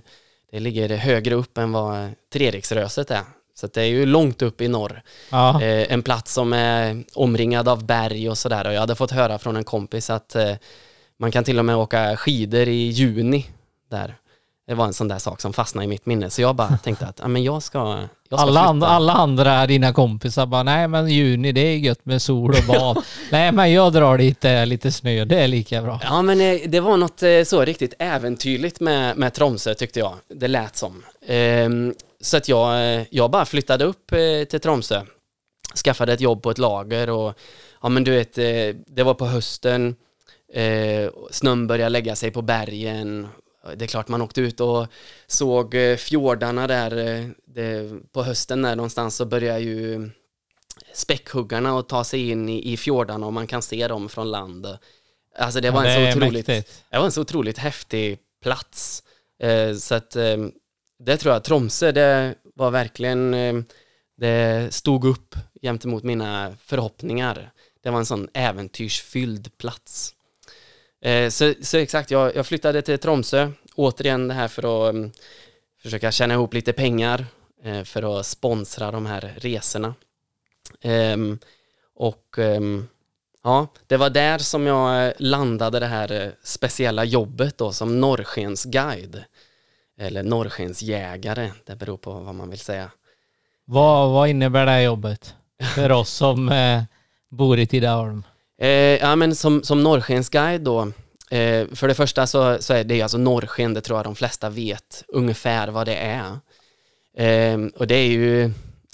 Det 0.51 0.59
ligger 0.59 0.89
högre 0.89 1.35
upp 1.35 1.57
än 1.57 1.71
vad 1.71 2.11
Treriksröset 2.33 3.11
är. 3.11 3.23
Så 3.55 3.67
det 3.67 3.81
är 3.81 3.85
ju 3.85 4.05
långt 4.05 4.41
upp 4.41 4.61
i 4.61 4.67
norr. 4.67 5.01
Ja. 5.31 5.61
Eh, 5.61 5.93
en 5.93 6.03
plats 6.03 6.33
som 6.33 6.53
är 6.53 7.03
omringad 7.13 7.67
av 7.67 7.85
berg 7.85 8.29
och 8.29 8.37
sådär. 8.37 8.67
Och 8.67 8.73
jag 8.73 8.79
hade 8.79 8.95
fått 8.95 9.11
höra 9.11 9.39
från 9.39 9.55
en 9.55 9.63
kompis 9.63 10.09
att 10.09 10.35
eh, 10.35 10.55
man 11.17 11.31
kan 11.31 11.43
till 11.43 11.59
och 11.59 11.65
med 11.65 11.75
åka 11.75 12.17
skidor 12.17 12.67
i 12.67 12.87
juni 12.87 13.45
där. 13.89 14.15
Det 14.67 14.73
var 14.73 14.85
en 14.85 14.93
sån 14.93 15.07
där 15.07 15.19
sak 15.19 15.41
som 15.41 15.53
fastnade 15.53 15.85
i 15.85 15.87
mitt 15.87 16.05
minne. 16.05 16.29
Så 16.29 16.41
jag 16.41 16.55
bara 16.55 16.77
tänkte 16.83 17.05
att 17.05 17.27
men 17.27 17.43
jag 17.43 17.63
ska, 17.63 17.99
jag 18.29 18.39
ska 18.39 18.47
Alla, 18.47 18.61
and, 18.61 18.83
alla 18.83 19.13
andra 19.13 19.67
dina 19.67 19.93
kompisar 19.93 20.45
bara, 20.45 20.63
nej 20.63 20.87
men 20.87 21.09
juni 21.09 21.51
det 21.51 21.61
är 21.61 21.77
gött 21.77 22.05
med 22.05 22.21
sol 22.21 22.49
och 22.49 22.63
bad. 22.67 23.03
nej 23.31 23.51
men 23.51 23.71
jag 23.71 23.93
drar 23.93 24.17
dit 24.17 24.45
lite 24.65 24.91
snö, 24.91 25.25
det 25.25 25.39
är 25.39 25.47
lika 25.47 25.81
bra. 25.81 25.99
Ja 26.03 26.21
men 26.21 26.41
eh, 26.41 26.59
det 26.65 26.79
var 26.79 26.97
något 26.97 27.23
eh, 27.23 27.43
så 27.43 27.65
riktigt 27.65 27.93
äventyrligt 27.99 28.79
med, 28.79 29.17
med 29.17 29.33
Tromsö 29.33 29.73
tyckte 29.73 29.99
jag. 29.99 30.13
Det 30.27 30.47
lät 30.47 30.75
som. 30.75 31.03
Ehm, 31.27 31.93
så 32.21 32.37
att 32.37 32.47
jag, 32.47 32.95
eh, 32.95 33.03
jag 33.09 33.31
bara 33.31 33.45
flyttade 33.45 33.85
upp 33.85 34.07
till 34.49 34.59
Tromsö. 34.59 35.01
Skaffade 35.83 36.13
ett 36.13 36.21
jobb 36.21 36.43
på 36.43 36.51
ett 36.51 36.57
lager 36.57 37.09
och 37.09 37.33
ja 37.81 37.89
men 37.89 38.03
du 38.03 38.11
vet, 38.11 38.35
det 38.87 39.03
var 39.03 39.13
på 39.13 39.25
hösten. 39.25 39.95
Eh, 40.53 41.09
snön 41.31 41.67
började 41.67 41.89
lägga 41.89 42.15
sig 42.15 42.31
på 42.31 42.41
bergen. 42.41 43.27
Det 43.77 43.85
är 43.85 43.87
klart 43.87 44.07
man 44.07 44.21
åkte 44.21 44.41
ut 44.41 44.59
och 44.59 44.87
såg 45.27 45.75
eh, 45.75 45.95
fjordarna 45.97 46.67
där. 46.67 46.97
Eh, 46.97 47.27
det, 47.45 47.91
på 48.11 48.23
hösten 48.23 48.61
där 48.61 48.75
någonstans 48.75 49.15
så 49.15 49.25
börjar 49.25 49.57
ju 49.57 50.09
späckhuggarna 50.93 51.79
att 51.79 51.89
ta 51.89 52.03
sig 52.03 52.29
in 52.29 52.49
i, 52.49 52.73
i 52.73 52.77
fjordarna 52.77 53.25
och 53.25 53.33
man 53.33 53.47
kan 53.47 53.61
se 53.61 53.87
dem 53.87 54.09
från 54.09 54.31
land. 54.31 54.77
Alltså 55.37 55.61
det 55.61 55.71
var 55.71 55.85
Ja, 55.85 55.89
en 55.89 56.01
det 56.05 56.11
så 56.11 56.17
otroligt 56.17 56.47
mäktigt. 56.47 56.83
det 56.89 56.97
var 56.97 57.05
en 57.05 57.11
så 57.11 57.21
otroligt 57.21 57.57
häftig 57.57 58.19
plats. 58.43 59.03
Eh, 59.43 59.75
så 59.75 59.95
att 59.95 60.15
eh, 60.15 60.37
det 61.03 61.17
tror 61.17 61.33
jag, 61.33 61.43
Tromsö, 61.43 61.91
det 61.91 62.35
var 62.55 62.71
verkligen, 62.71 63.33
eh, 63.33 63.53
det 64.17 64.73
stod 64.73 65.05
upp 65.05 65.35
gentemot 65.61 66.03
mina 66.03 66.55
förhoppningar. 66.63 67.51
Det 67.83 67.89
var 67.89 67.99
en 67.99 68.05
sån 68.05 68.29
äventyrsfylld 68.33 69.57
plats. 69.57 70.13
Eh, 71.03 71.29
så, 71.29 71.53
så 71.61 71.77
exakt, 71.77 72.11
jag, 72.11 72.35
jag 72.35 72.45
flyttade 72.45 72.81
till 72.81 72.99
Tromsö, 72.99 73.51
återigen 73.75 74.27
det 74.27 74.33
här 74.33 74.47
för 74.47 74.87
att 74.87 74.95
um, 74.95 75.11
försöka 75.81 76.11
tjäna 76.11 76.33
ihop 76.33 76.53
lite 76.53 76.73
pengar 76.73 77.25
eh, 77.63 77.83
för 77.83 78.19
att 78.19 78.25
sponsra 78.25 78.91
de 78.91 79.05
här 79.05 79.33
resorna. 79.37 79.95
Um, 80.83 81.39
och 81.95 82.37
um, 82.37 82.87
Ja, 83.43 83.67
det 83.87 83.97
var 83.97 84.09
där 84.09 84.37
som 84.37 84.67
jag 84.67 85.13
landade 85.17 85.79
det 85.79 85.85
här 85.85 86.11
eh, 86.11 86.29
speciella 86.43 87.03
jobbet 87.03 87.57
då 87.57 87.71
som 87.71 87.99
norrskensguide. 87.99 89.23
Eller 89.97 90.23
norrskensjägare, 90.23 91.51
det 91.65 91.75
beror 91.75 91.97
på 91.97 92.11
vad 92.11 92.35
man 92.35 92.49
vill 92.49 92.59
säga. 92.59 92.91
Vad, 93.65 94.11
vad 94.11 94.29
innebär 94.29 94.65
det 94.65 94.71
här 94.71 94.81
jobbet 94.81 95.35
för 95.75 95.91
oss 95.91 96.09
som 96.09 96.49
eh, 96.49 96.83
bor 97.29 97.59
i 97.59 97.67
Tidaholm? 97.67 98.23
Eh, 98.61 98.69
ja, 98.69 99.15
men 99.15 99.35
som, 99.35 99.63
som 99.63 99.83
norrskensguide 99.83 100.61
då, 100.61 100.81
eh, 101.29 101.67
för 101.73 101.87
det 101.87 101.95
första 101.95 102.27
så, 102.27 102.57
så 102.59 102.73
är 102.73 102.83
det 102.83 103.01
alltså 103.01 103.17
norrsken, 103.17 103.73
det 103.73 103.81
tror 103.81 103.99
jag 103.99 104.05
de 104.05 104.15
flesta 104.15 104.49
vet 104.49 105.03
ungefär 105.07 105.67
vad 105.67 105.87
det 105.87 105.95
är. 105.95 106.39
Eh, 107.17 107.57
och 107.75 107.87
det 107.87 107.95
är 107.95 108.07
ju 108.07 108.51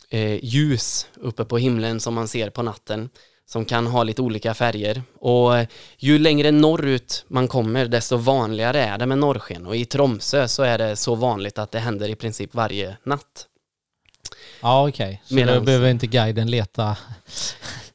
eh, 0.10 0.46
ljus 0.46 1.08
uppe 1.16 1.46
på 1.46 1.58
himlen 1.58 2.00
som 2.00 2.14
man 2.14 2.28
ser 2.28 2.50
på 2.50 2.64
natten, 2.64 3.10
som 3.46 3.66
kan 3.66 3.88
ha 3.88 4.04
lite 4.04 4.22
olika 4.22 4.54
färger. 4.54 5.04
Och 5.20 5.52
ju 5.98 6.20
längre 6.20 6.52
norrut 6.52 7.26
man 7.28 7.48
kommer, 7.48 7.86
desto 7.86 8.18
vanligare 8.18 8.84
är 8.84 8.98
det 8.98 9.06
med 9.06 9.18
norrsken. 9.18 9.66
Och 9.66 9.76
i 9.76 9.86
Tromsö 9.86 10.48
så 10.48 10.64
är 10.64 10.78
det 10.78 10.96
så 10.96 11.16
vanligt 11.16 11.58
att 11.58 11.72
det 11.72 11.80
händer 11.80 12.10
i 12.10 12.16
princip 12.16 12.54
varje 12.54 12.98
natt. 13.04 13.46
Ja 14.62 14.88
okej, 14.90 15.22
så 15.26 15.36
då 15.36 15.42
Medans- 15.42 15.66
behöver 15.66 15.90
inte 15.90 16.08
guiden 16.08 16.52
leta. 16.52 16.98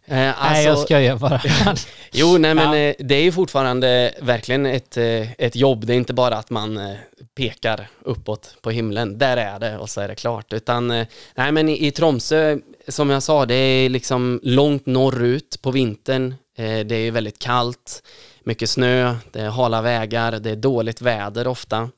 Eh, 0.06 0.16
nej 0.16 0.64
jag 0.64 0.70
alltså- 0.70 0.84
skojar 0.84 1.16
bara. 1.16 1.40
Jo, 2.12 2.38
nej 2.38 2.54
men 2.54 2.72
Ja. 2.72 2.76
eh, 2.76 2.94
det 2.98 3.14
är 3.14 3.22
ju 3.22 3.32
fortfarande 3.32 4.14
verkligen 4.20 4.66
ett, 4.66 4.96
eh, 4.96 5.32
ett 5.32 5.56
jobb. 5.56 5.86
Det 5.86 5.92
är 5.92 5.96
inte 5.96 6.14
bara 6.14 6.36
att 6.36 6.50
man 6.50 6.96
pekar 7.36 7.88
uppåt 8.02 8.56
på 8.62 8.70
himlen. 8.70 9.18
Där 9.18 9.36
är 9.36 9.58
det 9.58 9.78
och 9.78 9.90
så 9.90 10.00
är 10.00 10.08
det 10.08 10.14
klart. 10.14 10.52
Utan, 10.52 10.88
nej 11.34 11.52
men 11.52 11.68
i, 11.68 11.86
i 11.86 11.90
Tromsö, 11.90 12.58
som 12.88 13.10
jag 13.10 13.22
sa, 13.22 13.46
det 13.46 13.54
är 13.54 13.88
liksom 13.88 14.40
långt 14.42 14.86
norrut 14.86 15.62
på 15.62 15.70
vintern. 15.70 16.34
Det 16.56 16.92
är 16.92 16.98
ju 16.98 17.10
väldigt 17.10 17.38
kallt, 17.38 18.02
mycket 18.44 18.70
snö, 18.70 19.14
det 19.32 19.40
är 19.40 19.48
hala 19.48 19.82
vägar, 19.82 20.32
det 20.32 20.50
är 20.50 20.56
dåligt 20.56 21.00
väder 21.00 21.46
ofta. 21.46 21.90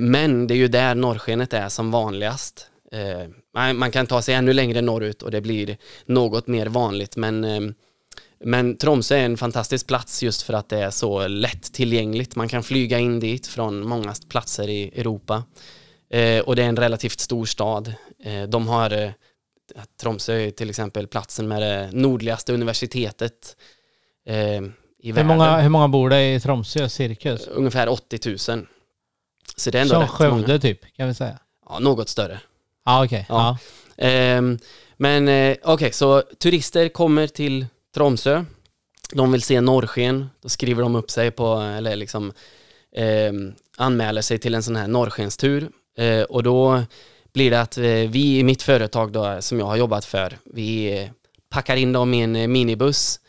Men 0.00 0.46
det 0.46 0.54
är 0.54 0.56
ju 0.56 0.68
där 0.68 0.94
norrskenet 0.94 1.52
är 1.52 1.68
som 1.68 1.90
vanligast. 1.90 2.66
Nej, 3.58 3.74
Man 3.74 3.90
kan 3.90 4.06
ta 4.06 4.22
sig 4.22 4.34
ännu 4.34 4.52
längre 4.52 4.80
norrut 4.80 5.22
och 5.22 5.30
det 5.30 5.40
blir 5.40 5.76
något 6.06 6.46
mer 6.46 6.66
vanligt, 6.66 7.16
men 7.16 7.44
eh, 7.44 7.60
men 8.44 8.76
Tromsö 8.76 9.16
är 9.16 9.24
en 9.24 9.36
fantastisk 9.36 9.86
plats 9.86 10.22
just 10.22 10.42
för 10.42 10.54
att 10.54 10.68
det 10.68 10.78
är 10.78 10.90
så 10.90 11.28
lätt 11.28 11.72
tillgängligt. 11.72 12.36
Man 12.36 12.48
kan 12.48 12.62
flyga 12.62 12.98
in 12.98 13.20
dit 13.20 13.46
från 13.46 13.88
många 13.88 14.14
platser 14.28 14.68
i 14.68 15.00
Europa. 15.00 15.42
Eh, 16.10 16.40
och 16.40 16.56
det 16.56 16.62
är 16.62 16.68
en 16.68 16.76
relativt 16.76 17.20
stor 17.20 17.46
stad. 17.46 17.94
Eh, 18.24 18.42
de 18.42 18.68
har, 18.68 18.90
eh, 18.90 19.10
Tromsö 20.00 20.32
är 20.34 20.50
till 20.50 20.70
exempel 20.70 21.06
platsen 21.06 21.48
med 21.48 21.62
det 21.62 21.90
nordligaste 21.92 22.52
universitetet 22.52 23.56
i 24.26 24.32
Hur 24.32 25.12
världen. 25.12 25.26
många, 25.26 25.60
hur 25.60 25.68
många 25.68 25.88
bor 25.88 26.10
det 26.10 26.34
i 26.34 26.40
Tromsö 26.40 26.88
cirkus? 26.88 27.46
Ungefär 27.46 27.88
80 27.88 28.52
000. 28.52 28.66
Så 29.56 29.70
det 29.70 29.78
är 29.78 29.82
ändå 29.82 29.94
Som 29.94 30.02
rätt 30.02 30.10
Skövde 30.10 30.46
många. 30.46 30.58
typ, 30.58 30.96
kan 30.96 31.08
vi 31.08 31.14
säga. 31.14 31.38
Ja, 31.68 31.78
något 31.78 32.08
större. 32.08 32.40
Ja, 32.88 33.04
okej. 33.04 33.26
Ja. 33.28 33.58
Ehm, 33.96 34.58
men 34.96 35.28
eh, 35.28 35.56
okej, 35.64 35.92
så 35.92 36.22
turister 36.38 36.88
kommer 36.88 37.26
till 37.26 37.66
Tromsö. 37.94 38.44
De 39.12 39.32
vill 39.32 39.42
se 39.42 39.60
norrsken. 39.60 40.30
Då 40.42 40.48
skriver 40.48 40.82
de 40.82 40.96
upp 40.96 41.10
sig 41.10 41.30
på, 41.30 41.54
eller 41.56 41.96
liksom 41.96 42.32
ehm, 42.96 43.52
anmäler 43.76 44.22
sig 44.22 44.38
till 44.38 44.54
en 44.54 44.62
sån 44.62 44.76
här 44.76 44.88
norrskenstur. 44.88 45.68
Eh, 45.98 46.22
och 46.22 46.42
då 46.42 46.82
blir 47.34 47.50
det 47.50 47.60
att 47.60 47.78
eh, 47.78 47.84
vi 47.84 48.38
i 48.38 48.44
mitt 48.44 48.62
företag 48.62 49.12
då, 49.12 49.36
som 49.40 49.58
jag 49.58 49.66
har 49.66 49.76
jobbat 49.76 50.04
för, 50.04 50.38
vi 50.44 50.98
eh, 50.98 51.08
packar 51.50 51.76
in 51.76 51.92
dem 51.92 52.14
i 52.14 52.20
en 52.22 52.36
eh, 52.36 52.48
minibuss 52.48 53.20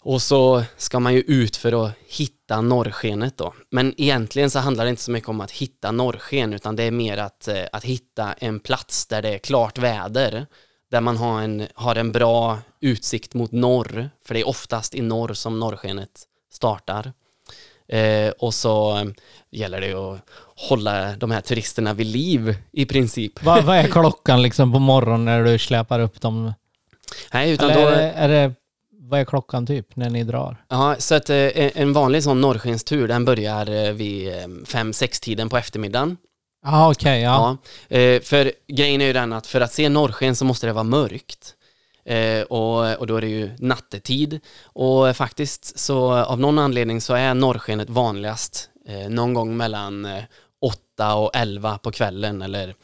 och 0.00 0.22
så 0.22 0.62
ska 0.76 1.00
man 1.00 1.14
ju 1.14 1.20
ut 1.20 1.56
för 1.56 1.84
att 1.84 1.92
hitta 2.06 2.41
norrskenet 2.50 3.36
då. 3.36 3.54
Men 3.70 3.94
egentligen 3.96 4.50
så 4.50 4.58
handlar 4.58 4.84
det 4.84 4.90
inte 4.90 5.02
så 5.02 5.10
mycket 5.10 5.28
om 5.28 5.40
att 5.40 5.50
hitta 5.50 5.92
norrsken 5.92 6.52
utan 6.52 6.76
det 6.76 6.82
är 6.82 6.90
mer 6.90 7.18
att, 7.18 7.48
eh, 7.48 7.64
att 7.72 7.84
hitta 7.84 8.32
en 8.32 8.60
plats 8.60 9.06
där 9.06 9.22
det 9.22 9.34
är 9.34 9.38
klart 9.38 9.78
väder. 9.78 10.46
Där 10.90 11.00
man 11.00 11.16
har 11.16 11.40
en, 11.40 11.66
har 11.74 11.96
en 11.96 12.12
bra 12.12 12.58
utsikt 12.80 13.34
mot 13.34 13.52
norr. 13.52 14.10
För 14.24 14.34
det 14.34 14.40
är 14.40 14.48
oftast 14.48 14.94
i 14.94 15.00
norr 15.00 15.34
som 15.34 15.60
norrskenet 15.60 16.22
startar. 16.52 17.12
Eh, 17.88 18.30
och 18.30 18.54
så 18.54 18.96
eh, 18.96 19.04
gäller 19.50 19.80
det 19.80 19.92
att 19.92 20.20
hålla 20.68 21.16
de 21.16 21.30
här 21.30 21.40
turisterna 21.40 21.94
vid 21.94 22.06
liv 22.06 22.56
i 22.72 22.86
princip. 22.86 23.42
Vad, 23.42 23.64
vad 23.64 23.76
är 23.76 23.86
klockan 23.92 24.42
liksom 24.42 24.72
på 24.72 24.78
morgonen 24.78 25.24
när 25.24 25.44
du 25.44 25.58
släpar 25.58 26.00
upp 26.00 26.20
dem? 26.20 26.52
Nej, 27.32 27.50
utan 27.50 27.70
Eller 27.70 27.82
då, 27.82 27.88
är, 27.88 27.96
det, 27.96 28.10
är 28.10 28.28
det, 28.28 28.54
vad 29.08 29.20
är 29.20 29.24
klockan 29.24 29.66
typ 29.66 29.96
när 29.96 30.10
ni 30.10 30.24
drar? 30.24 30.64
Ja, 30.68 30.96
så 30.98 31.14
att 31.14 31.30
eh, 31.30 31.80
en 31.80 31.92
vanlig 31.92 32.22
sån 32.22 32.40
norrskenstur 32.40 33.08
den 33.08 33.24
börjar 33.24 33.70
eh, 33.70 33.92
vid 33.92 34.32
fem 34.66 34.92
sex 34.92 35.20
tiden 35.20 35.48
på 35.48 35.56
eftermiddagen. 35.56 36.16
Ah, 36.64 36.90
okej, 36.90 37.22
ja. 37.22 37.58
Ja. 37.88 37.96
Eh, 37.96 38.22
för 38.22 38.52
grejen 38.68 39.00
är 39.00 39.06
ju 39.06 39.12
den 39.12 39.32
att 39.32 39.46
för 39.46 39.60
att 39.60 39.72
se 39.72 39.88
norrsken 39.88 40.36
så 40.36 40.44
måste 40.44 40.66
det 40.66 40.72
vara 40.72 40.84
mörkt. 40.84 41.54
Eh, 42.04 42.42
och, 42.42 42.98
och 42.98 43.06
då 43.06 43.16
är 43.16 43.20
det 43.20 43.28
ju 43.28 43.50
nattetid. 43.58 44.40
Och 44.64 45.16
faktiskt 45.16 45.78
så 45.78 46.12
av 46.12 46.40
någon 46.40 46.58
anledning 46.58 47.00
så 47.00 47.14
är 47.14 47.34
norrskenet 47.34 47.90
vanligast 47.90 48.68
eh, 48.88 49.08
någon 49.10 49.34
gång 49.34 49.56
mellan 49.56 50.04
eh, 50.04 50.22
8 50.60 51.14
och 51.14 51.30
11 51.34 51.78
på 51.78 51.92
kvällen 51.92 52.42
eller 52.42 52.74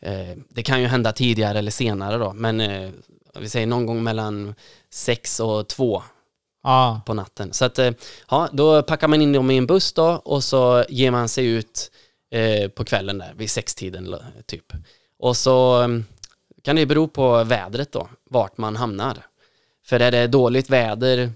eh, 0.00 0.36
det 0.48 0.62
kan 0.62 0.80
ju 0.80 0.86
hända 0.86 1.12
tidigare 1.12 1.58
eller 1.58 1.70
senare 1.70 2.18
då 2.18 2.32
men 2.32 2.60
eh, 2.60 2.90
vi 3.40 3.48
säger 3.48 3.66
någon 3.66 3.86
gång 3.86 4.02
mellan 4.02 4.54
6 4.96 5.40
och 5.40 5.68
2 5.68 6.02
Ja. 6.62 7.00
på 7.06 7.14
natten. 7.14 7.52
Så 7.52 7.64
att, 7.64 7.78
eh, 7.78 7.90
ja, 8.30 8.48
då 8.52 8.82
packar 8.82 9.08
man 9.08 9.22
in 9.22 9.32
dem 9.32 9.50
i 9.50 9.56
en 9.56 9.66
buss 9.66 9.92
då 9.92 10.22
och 10.24 10.44
så 10.44 10.84
ger 10.88 11.10
man 11.10 11.28
sig 11.28 11.46
ut 11.46 11.90
eh, 12.30 12.68
på 12.68 12.84
kvällen 12.84 13.18
där 13.18 13.34
vid 13.36 13.50
sextiden 13.50 14.16
typ. 14.46 14.72
Och 15.18 15.36
så 15.36 15.82
eh, 15.82 15.88
kan 16.62 16.76
det 16.76 16.86
bero 16.86 17.08
på 17.08 17.44
vädret 17.44 17.92
då, 17.92 18.08
vart 18.30 18.58
man 18.58 18.76
hamnar. 18.76 19.26
För 19.86 20.00
är 20.00 20.10
det 20.10 20.26
dåligt 20.26 20.70
väder 20.70 21.30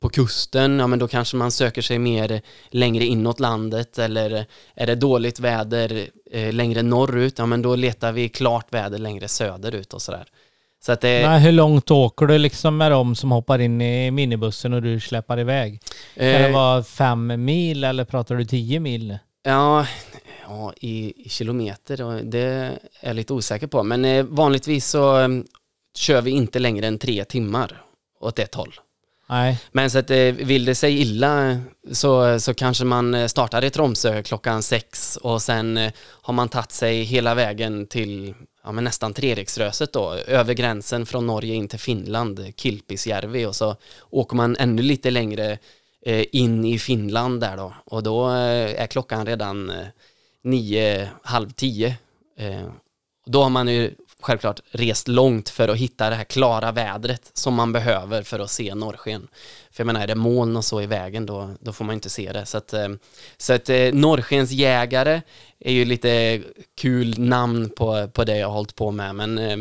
på 0.00 0.08
kusten, 0.08 0.78
ja 0.78 0.86
men 0.86 0.98
då 0.98 1.08
kanske 1.08 1.36
man 1.36 1.50
söker 1.50 1.82
sig 1.82 1.98
mer 1.98 2.40
längre 2.68 3.04
inåt 3.04 3.40
landet 3.40 3.98
eller 3.98 4.46
är 4.74 4.86
det 4.86 4.94
dåligt 4.94 5.40
väder 5.40 6.08
eh, 6.30 6.52
längre 6.52 6.82
norrut, 6.82 7.38
ja 7.38 7.46
men 7.46 7.62
då 7.62 7.76
letar 7.76 8.12
vi 8.12 8.28
klart 8.28 8.74
väder 8.74 8.98
längre 8.98 9.28
söderut 9.28 9.94
och 9.94 10.02
sådär. 10.02 10.28
Så 10.86 10.92
att 10.92 11.00
det, 11.00 11.26
Men 11.28 11.40
hur 11.40 11.52
långt 11.52 11.90
åker 11.90 12.26
du 12.26 12.38
liksom 12.38 12.76
med 12.76 12.90
dem 12.90 13.14
som 13.14 13.32
hoppar 13.32 13.58
in 13.58 13.80
i 13.80 14.10
minibussen 14.10 14.72
och 14.72 14.82
du 14.82 15.00
släpar 15.00 15.40
iväg? 15.40 15.80
Kan 16.14 16.24
det 16.24 16.46
eh, 16.46 16.52
vara 16.52 16.82
fem 16.82 17.44
mil 17.44 17.84
eller 17.84 18.04
pratar 18.04 18.34
du 18.34 18.44
tio 18.44 18.80
mil? 18.80 19.18
Ja, 19.42 19.86
ja 20.48 20.72
i, 20.80 21.14
kilometer, 21.28 22.22
det 22.22 22.38
är 22.38 22.78
jag 23.00 23.16
lite 23.16 23.32
osäker 23.32 23.66
på. 23.66 23.82
Men 23.82 24.04
eh, 24.04 24.24
vanligtvis 24.24 24.86
så 24.86 25.20
eh, 25.20 25.28
kör 25.98 26.22
vi 26.22 26.30
inte 26.30 26.58
längre 26.58 26.86
än 26.86 26.98
tre 26.98 27.24
timmar 27.24 27.82
åt 28.20 28.38
ett 28.38 28.54
håll. 28.54 28.74
Nej. 29.26 29.58
Men 29.72 29.90
så 29.90 29.98
att 29.98 30.10
eh, 30.10 30.32
vill 30.32 30.64
det 30.64 30.74
sig 30.74 31.00
illa 31.00 31.58
så, 31.92 32.40
så 32.40 32.54
kanske 32.54 32.84
man 32.84 33.14
eh, 33.14 33.26
startar 33.26 33.64
i 33.64 33.70
Tromsö 33.70 34.22
klockan 34.22 34.62
sex 34.62 35.16
och 35.16 35.42
sen 35.42 35.76
eh, 35.76 35.92
har 36.22 36.34
man 36.34 36.48
tagit 36.48 36.72
sig 36.72 37.02
hela 37.02 37.34
vägen 37.34 37.86
till 37.86 38.34
ja, 38.64 38.72
men 38.72 38.84
nästan 38.84 39.14
Treriksröset 39.14 39.92
då, 39.92 40.12
över 40.12 40.54
gränsen 40.54 41.06
från 41.06 41.26
Norge 41.26 41.54
in 41.54 41.68
till 41.68 41.78
Finland, 41.78 42.52
Kilpisjärvi 42.56 43.46
och 43.46 43.56
så 43.56 43.76
åker 44.10 44.36
man 44.36 44.56
ännu 44.56 44.82
lite 44.82 45.10
längre 45.10 45.58
in 46.32 46.64
i 46.64 46.78
Finland 46.78 47.40
där 47.40 47.56
då 47.56 47.74
och 47.84 48.02
då 48.02 48.28
är 48.28 48.86
klockan 48.86 49.26
redan 49.26 49.72
nio, 50.42 51.10
halv 51.22 51.50
tio. 51.50 51.96
Då 53.26 53.42
har 53.42 53.50
man 53.50 53.68
ju 53.68 53.94
självklart 54.24 54.60
rest 54.70 55.08
långt 55.08 55.48
för 55.48 55.68
att 55.68 55.76
hitta 55.76 56.10
det 56.10 56.16
här 56.16 56.24
klara 56.24 56.72
vädret 56.72 57.30
som 57.34 57.54
man 57.54 57.72
behöver 57.72 58.22
för 58.22 58.38
att 58.38 58.50
se 58.50 58.74
norrsken. 58.74 59.28
För 59.70 59.80
jag 59.80 59.86
menar, 59.86 60.00
är 60.00 60.06
det 60.06 60.14
moln 60.14 60.56
och 60.56 60.64
så 60.64 60.80
i 60.82 60.86
vägen 60.86 61.26
då, 61.26 61.50
då 61.60 61.72
får 61.72 61.84
man 61.84 61.94
inte 61.94 62.10
se 62.10 62.32
det. 62.32 62.46
Så 62.46 62.58
att, 62.58 62.72
eh, 62.72 62.88
så 63.36 63.52
att 63.52 63.68
eh, 63.68 63.92
norrskensjägare 63.92 65.22
är 65.60 65.72
ju 65.72 65.84
lite 65.84 66.42
kul 66.80 67.18
namn 67.18 67.70
på, 67.70 68.08
på 68.08 68.24
det 68.24 68.36
jag 68.36 68.46
har 68.46 68.54
hållit 68.54 68.74
på 68.74 68.90
med. 68.90 69.14
Men, 69.14 69.38
eh, 69.38 69.56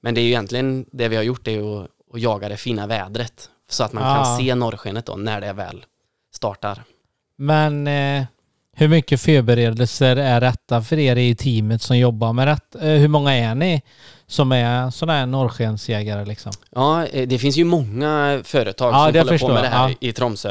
men 0.00 0.14
det 0.14 0.20
är 0.20 0.22
ju 0.22 0.28
egentligen 0.28 0.86
det 0.92 1.08
vi 1.08 1.16
har 1.16 1.22
gjort 1.22 1.46
är 1.48 1.52
ju 1.52 1.78
att, 1.78 1.90
att 2.14 2.20
jaga 2.20 2.48
det 2.48 2.56
fina 2.56 2.86
vädret. 2.86 3.50
Så 3.68 3.84
att 3.84 3.92
man 3.92 4.04
Ah. 4.04 4.24
kan 4.24 4.36
se 4.36 4.54
norrskenet 4.54 5.06
då 5.06 5.16
när 5.16 5.40
det 5.40 5.52
väl 5.52 5.84
startar. 6.34 6.82
Men 7.36 7.86
eh, 7.86 8.24
hur 8.78 8.88
mycket 8.88 9.20
förberedelser 9.20 10.16
är 10.16 10.40
rätta 10.40 10.82
för 10.82 10.98
er 10.98 11.16
i 11.16 11.34
teamet 11.34 11.82
som 11.82 11.98
jobbar 11.98 12.32
med 12.32 12.48
det? 12.48 12.58
Eh, 12.80 13.00
hur 13.00 13.08
många 13.08 13.32
är 13.34 13.54
ni 13.54 13.82
som 14.26 14.52
är 14.52 14.90
sådana 14.90 15.18
här 15.18 15.26
norrskensjägare 15.26 16.24
liksom? 16.24 16.52
Ja, 16.70 17.06
eh, 17.06 17.28
det 17.28 17.38
finns 17.38 17.56
ju 17.56 17.64
många 17.64 18.40
företag 18.44 18.88
Ja, 18.94 19.06
som 19.06 19.18
håller 19.18 19.24
förstår 19.32 19.48
på 19.48 19.54
med 19.54 19.62
det 19.64 19.68
här 19.68 19.88
Ja. 19.88 19.94
i 20.08 20.12
Tromsö. 20.12 20.50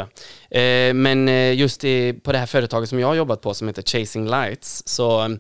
Eh, 0.50 0.94
Men 0.94 1.28
just 1.58 1.82
på 2.24 2.32
det 2.32 2.38
här 2.38 2.46
företaget 2.46 2.90
som 2.90 3.00
jag 3.00 3.08
har 3.08 3.16
jobbat 3.16 3.42
på 3.42 3.54
som 3.54 3.68
heter 3.68 3.82
Chasing 3.82 4.30
Lights, 4.30 4.84
så 4.86 5.38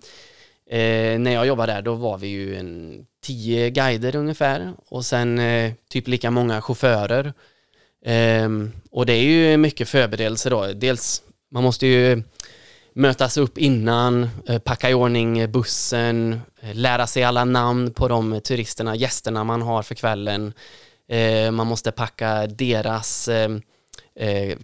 när 1.19 1.31
jag 1.31 1.47
jobbade 1.47 1.73
där 1.73 1.81
då 1.81 1.93
var 1.93 2.17
vi 2.17 2.27
ju 2.27 2.57
en 2.59 2.93
tio 3.23 3.69
guider 3.69 4.15
ungefär 4.15 4.73
och 4.89 5.05
sen 5.05 5.41
typ 5.89 6.07
lika 6.07 6.31
många 6.31 6.61
chaufförer. 6.61 7.33
Ehm, 8.05 8.71
och 8.91 9.05
det 9.05 9.13
är 9.13 9.21
ju 9.23 9.57
mycket 9.57 9.89
förberedelser 9.89 10.49
då. 10.49 10.65
Dels, 10.73 11.21
man 11.51 11.63
måste 11.63 11.87
ju 11.87 12.23
mötas 12.97 13.37
upp 13.37 13.57
innan, 13.57 14.29
eh, 14.47 14.59
packa 14.59 14.89
i 14.89 14.93
ordning 14.93 15.39
eh, 15.39 15.49
bussen, 15.49 16.41
eh, 16.61 16.75
lära 16.75 17.07
sig 17.07 17.23
alla 17.23 17.45
namn 17.45 17.93
på 17.93 18.07
de 18.07 18.41
turisterna, 18.41 18.95
gästerna 18.95 19.43
man 19.43 19.61
har 19.61 19.83
för 19.83 19.95
kvällen. 19.95 20.53
Man 21.51 21.67
måste 21.67 21.91
packa 21.91 22.47
deras 22.47 23.29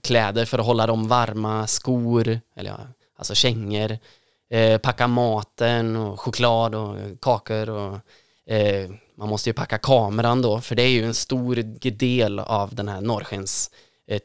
kläder 0.01 0.45
för 0.45 0.59
att 0.59 0.65
hålla 0.65 0.87
dem 0.87 1.07
varma, 1.07 1.67
skor, 1.67 2.39
eller 2.55 2.69
ja, 2.69 2.79
alltså 3.17 3.35
kängor. 3.35 3.97
Packa 4.77 5.07
maten 5.07 5.95
och 5.95 6.19
choklad 6.19 6.75
och 6.75 6.97
kakor 7.21 7.69
och 7.69 7.99
man 9.17 9.29
måste 9.29 9.49
ju 9.49 9.53
packa 9.53 9.77
kameran 9.77 10.41
då, 10.41 10.61
för 10.61 10.75
det 10.75 10.83
är 10.83 10.89
ju 10.89 11.05
en 11.05 11.13
stor 11.13 11.55
del 11.91 12.39
av 12.39 12.75
den 12.75 12.87
här 12.87 13.01
norrskens 13.01 13.71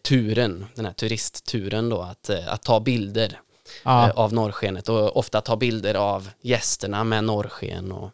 turen, 0.08 0.66
den 0.74 0.84
här 0.84 0.92
turistturen 0.92 1.88
då, 1.88 2.02
att, 2.02 2.30
att 2.30 2.62
ta 2.62 2.80
bilder 2.80 3.40
Ja. 3.82 4.08
eh, 4.08 4.10
av 4.10 4.32
norrskenet 4.32 4.88
och 4.88 5.16
ofta 5.16 5.40
ta 5.40 5.56
bilder 5.56 5.94
av 5.94 6.30
gästerna 6.42 7.04
med 7.04 7.24
norrsken. 7.24 7.92
Och, 7.92 8.10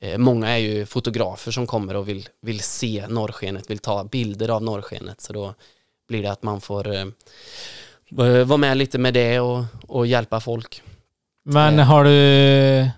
eh, 0.00 0.18
många 0.18 0.48
är 0.48 0.56
ju 0.56 0.86
fotografer 0.86 1.50
som 1.50 1.66
kommer 1.66 1.96
och 1.96 2.08
vill, 2.08 2.28
vill 2.42 2.60
se 2.60 3.04
norrskenet, 3.08 3.70
vill 3.70 3.78
ta 3.78 4.04
bilder 4.04 4.48
av 4.48 4.62
norrskenet. 4.62 5.20
Så 5.20 5.32
då 5.32 5.54
blir 6.08 6.22
det 6.22 6.30
att 6.32 6.42
man 6.42 6.60
får 6.60 6.94
eh, 6.94 7.04
vara 8.44 8.56
med 8.56 8.76
lite 8.76 8.98
med 8.98 9.14
det 9.14 9.40
och, 9.40 9.64
och 9.88 10.06
hjälpa 10.06 10.40
folk. 10.40 10.82
Men 11.44 11.78
har 11.78 12.04
du, 12.04 12.90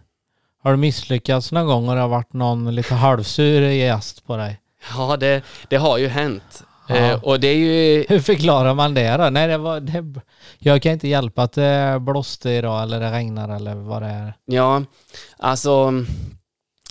har 0.62 0.70
du 0.70 0.76
misslyckats 0.76 1.52
någon 1.52 1.66
gång 1.66 1.88
och 1.88 1.94
det 1.94 2.00
har 2.00 2.08
varit 2.08 2.32
någon 2.32 2.74
lite 2.74 2.94
halvsur 2.94 3.62
gäst 3.62 4.26
på 4.26 4.36
dig? 4.36 4.60
Ja, 4.96 5.16
det, 5.16 5.42
det 5.68 5.76
har 5.76 5.98
ju 5.98 6.08
hänt. 6.08 6.64
Ja. 6.88 6.96
Eh, 6.96 7.24
och 7.24 7.40
det 7.40 7.48
är 7.48 7.54
ju... 7.54 8.04
Hur 8.08 8.20
förklarar 8.20 8.74
man 8.74 8.94
det 8.94 9.16
då? 9.16 9.30
Nej, 9.30 9.48
det 9.48 9.58
var, 9.58 9.80
det, 9.80 10.20
jag 10.58 10.82
kan 10.82 10.92
inte 10.92 11.08
hjälpa 11.08 11.42
att 11.42 11.52
det 11.52 11.98
blåste 12.00 12.50
idag 12.50 12.82
eller 12.82 13.00
det 13.00 13.12
regnar 13.12 13.56
eller 13.56 13.74
vad 13.74 14.02
det 14.02 14.08
är. 14.08 14.34
Ja, 14.44 14.82
alltså 15.36 16.04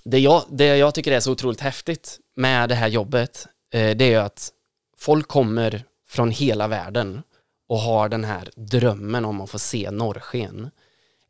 det 0.04 0.20
jag, 0.20 0.44
det 0.50 0.78
jag 0.78 0.94
tycker 0.94 1.12
är 1.12 1.20
så 1.20 1.32
otroligt 1.32 1.62
häftigt 1.62 2.20
med 2.36 2.70
det 2.70 2.76
här 2.76 2.88
jobbet, 2.88 3.48
eh, 3.74 3.98
det 3.98 4.06
är 4.06 4.10
ju 4.10 4.16
att 4.16 4.50
folk 4.98 5.28
kommer 5.28 5.84
från 6.10 6.32
hela 6.32 6.68
världen 6.68 7.22
och 7.70 7.80
har 7.80 8.10
den 8.10 8.24
här 8.24 8.50
drömmen 8.56 9.26
om 9.26 9.42
att 9.42 9.50
få 9.50 9.60
se 9.60 9.92
norrsken. 9.92 10.70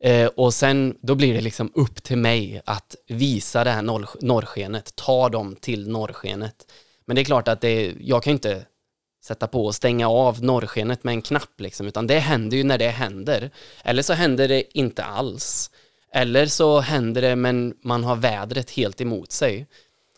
Eh, 0.04 0.28
och 0.28 0.54
sen, 0.54 0.98
då 1.02 1.16
blir 1.16 1.34
det 1.34 1.42
liksom 1.42 1.72
upp 1.76 2.04
till 2.04 2.18
mig 2.18 2.62
att 2.66 2.96
visa 3.08 3.64
det 3.64 3.72
här 3.72 3.82
norr, 3.82 4.10
norrskenet, 4.22 4.96
ta 4.96 5.30
dem 5.30 5.56
till 5.56 5.90
norrskenet. 5.90 6.56
Men 7.08 7.16
det 7.16 7.22
är 7.22 7.26
klart 7.26 7.48
att 7.48 7.62
det, 7.62 7.96
jag 8.00 8.24
kan 8.24 8.34
inte 8.34 8.66
sätta 9.24 9.48
på 9.48 9.66
och 9.66 9.76
stänga 9.76 10.10
av 10.10 10.44
norrskenet 10.44 11.04
med 11.04 11.12
en 11.12 11.22
knapp 11.22 11.62
liksom, 11.62 11.88
utan 11.88 12.08
det 12.08 12.20
händer 12.20 12.58
ju 12.58 12.64
när 12.64 12.78
det 12.78 12.90
händer. 12.90 13.52
Eller 13.84 14.02
så 14.02 14.14
händer 14.14 14.48
det 14.48 14.78
inte 14.78 15.04
alls. 15.04 15.72
Eller 16.14 16.46
så 16.46 16.80
händer 16.80 17.22
det 17.22 17.36
men 17.36 17.74
man 17.82 18.04
har 18.04 18.16
vädret 18.16 18.72
helt 18.72 19.02
emot 19.02 19.32
sig. 19.32 19.68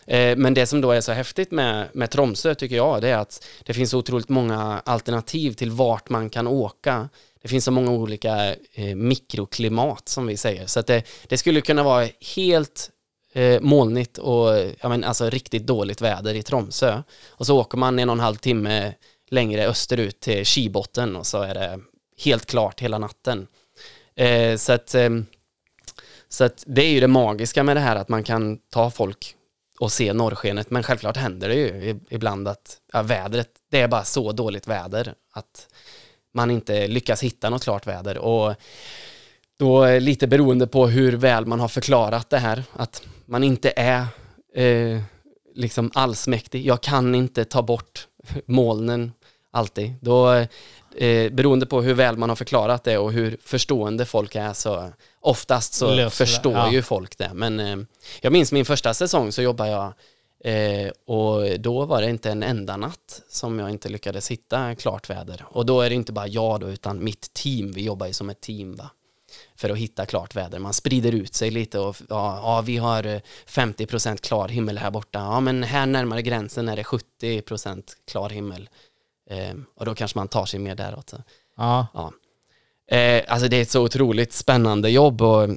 Eh, 0.08 0.38
men 0.38 0.54
det 0.54 0.66
som 0.66 0.82
då 0.82 0.92
är 0.92 1.02
så 1.02 1.12
häftigt 1.12 1.52
med, 1.52 1.88
med 1.94 2.10
Tromsö 2.10 2.56
tycker 2.56 2.76
jag, 2.76 3.02
det 3.02 3.10
är 3.10 3.18
att 3.18 3.46
det 3.66 3.74
finns 3.74 3.94
otroligt 3.94 4.30
många 4.30 4.82
alternativ 4.86 5.54
till 5.54 5.72
vart 5.72 6.10
man 6.10 6.30
kan 6.30 6.48
åka. 6.48 7.10
Det 7.42 7.48
finns 7.48 7.66
så 7.66 7.72
många 7.72 7.92
olika 7.92 8.56
eh, 8.74 8.96
mikroklimat 8.96 10.10
som 10.10 10.28
vi 10.28 10.38
säger, 10.38 10.66
så 10.66 10.80
att 10.80 10.88
det, 10.88 11.04
det 11.28 11.38
skulle 11.38 11.62
kunna 11.62 11.84
vara 11.84 12.08
helt 12.36 12.90
eh, 13.34 13.62
molnigt 13.62 14.18
och 14.18 14.50
ja, 14.82 14.90
men, 14.90 15.04
alltså, 15.04 15.30
riktigt 15.30 15.68
dåligt 15.68 16.02
väder 16.02 16.34
i 16.34 16.44
Tromsö. 16.44 17.02
Och 17.28 17.46
så 17.46 17.60
åker 17.60 17.78
man 17.78 18.00
en 18.00 18.10
och 18.10 18.14
en 18.14 18.20
halv 18.20 18.36
timme 18.36 18.94
längre 19.30 19.68
österut 19.68 20.20
till 20.20 20.46
Kibotten 20.46 21.16
och 21.16 21.28
så 21.28 21.42
är 21.42 21.54
det 21.54 21.80
helt 22.24 22.46
klart 22.46 22.80
hela 22.80 22.98
natten. 22.98 23.48
Eh, 24.16 24.58
så 24.58 24.74
att, 24.74 24.96
eh, 24.96 25.10
så 26.30 26.44
att 26.44 26.64
det 26.68 26.82
är 26.82 26.92
ju 26.92 27.00
det 27.00 27.08
magiska 27.08 27.64
med 27.64 27.76
det 27.76 27.80
här 27.80 27.96
att 27.96 28.10
man 28.10 28.24
kan 28.24 28.58
ta 28.58 28.92
folk 28.92 29.36
och 29.80 29.92
se 29.92 30.14
norrskenet, 30.14 30.70
men 30.70 30.84
självklart 30.84 31.18
händer 31.18 31.50
det 31.50 31.56
ju 31.56 32.00
ibland 32.10 32.48
att 32.48 32.78
ja, 32.94 33.02
vädret, 33.02 33.50
det 33.72 33.82
är 33.82 33.88
bara 33.88 34.04
så 34.04 34.32
dåligt 34.32 34.68
väder 34.68 35.14
att 35.34 35.68
man 36.34 36.52
inte 36.52 36.88
lyckas 36.88 37.24
hitta 37.24 37.50
något 37.50 37.64
klart 37.64 37.88
väder 37.88 38.18
och 38.18 38.56
då 39.60 40.00
lite 40.00 40.28
beroende 40.28 40.68
på 40.68 40.88
hur 40.88 41.18
väl 41.18 41.46
man 41.46 41.60
har 41.60 41.68
förklarat 41.68 42.30
det 42.30 42.38
här, 42.38 42.64
att 42.74 43.04
man 43.26 43.44
inte 43.44 43.74
är 43.76 44.06
eh, 44.56 45.02
liksom 45.56 45.92
allsmäktig. 45.94 46.66
Jag 46.66 46.82
kan 46.82 47.16
inte 47.16 47.46
ta 47.46 47.62
bort 47.62 48.08
molnen 48.46 49.12
alltid. 49.52 49.94
Då, 50.02 50.34
eh, 50.96 51.32
beroende 51.32 51.66
på 51.66 51.82
hur 51.82 51.94
väl 51.94 52.18
man 52.18 52.30
har 52.30 52.36
förklarat 52.36 52.84
det 52.84 52.98
och 52.98 53.12
hur 53.12 53.38
förstående 53.44 54.06
folk 54.06 54.36
är 54.36 54.54
så 54.54 54.90
oftast 55.20 55.74
så 55.74 55.96
Löser 55.96 56.26
förstår 56.26 56.54
ja. 56.54 56.72
ju 56.72 56.82
folk 56.82 57.18
det. 57.18 57.32
Men 57.34 57.60
eh, 57.60 57.78
jag 58.22 58.34
minns 58.34 58.52
min 58.52 58.66
första 58.66 58.94
säsong 58.94 59.32
så 59.32 59.42
jobbade 59.42 59.70
jag 59.70 59.94
eh, 60.44 60.92
och 61.06 61.60
då 61.60 61.86
var 61.86 62.02
det 62.02 62.10
inte 62.10 62.32
en 62.32 62.44
enda 62.44 62.78
natt 62.78 63.22
som 63.30 63.60
jag 63.60 63.70
inte 63.70 63.90
lyckades 63.90 64.32
hitta 64.32 64.76
klart 64.76 65.10
väder. 65.10 65.46
Och 65.50 65.66
då 65.66 65.82
är 65.82 65.90
det 65.90 65.96
inte 65.96 66.14
bara 66.14 66.28
jag 66.28 66.60
då 66.60 66.70
utan 66.70 67.04
mitt 67.04 67.34
team, 67.34 67.72
vi 67.72 67.84
jobbar 67.84 68.08
ju 68.08 68.14
som 68.14 68.30
ett 68.30 68.42
team 68.42 68.76
va 68.76 68.90
för 69.60 69.70
att 69.70 69.78
hitta 69.78 70.06
klart 70.06 70.36
väder. 70.36 70.60
Man 70.60 70.74
sprider 70.74 71.12
ut 71.12 71.34
sig 71.34 71.52
lite 71.52 71.80
och 71.80 71.96
ja, 72.10 72.40
ja 72.44 72.62
vi 72.66 72.78
har 72.78 73.22
50% 73.48 74.10
eh, 74.10 74.16
klar 74.16 74.48
himmel 74.48 74.78
här 74.78 74.92
borta. 74.92 75.20
Ja, 75.20 75.40
men 75.40 75.64
här 75.64 75.86
närmare 75.86 76.22
gränsen 76.22 76.70
är 76.70 76.76
det 76.76 76.84
70% 76.84 77.84
klar 78.12 78.30
himmel. 78.30 78.70
Eh, 79.30 79.54
och 79.76 79.86
då 79.86 79.96
kanske 79.96 80.18
man 80.18 80.28
tar 80.28 80.46
sig 80.46 80.60
mer 80.60 80.76
däråt. 80.76 81.14
Ja. 81.58 81.88
ja. 81.94 82.14
Eh, 82.98 83.24
alltså 83.28 83.48
det 83.48 83.58
är 83.58 83.62
ett 83.62 83.70
så 83.70 83.84
otroligt 83.84 84.34
spännande 84.34 84.90
jobb 84.90 85.22
och 85.22 85.50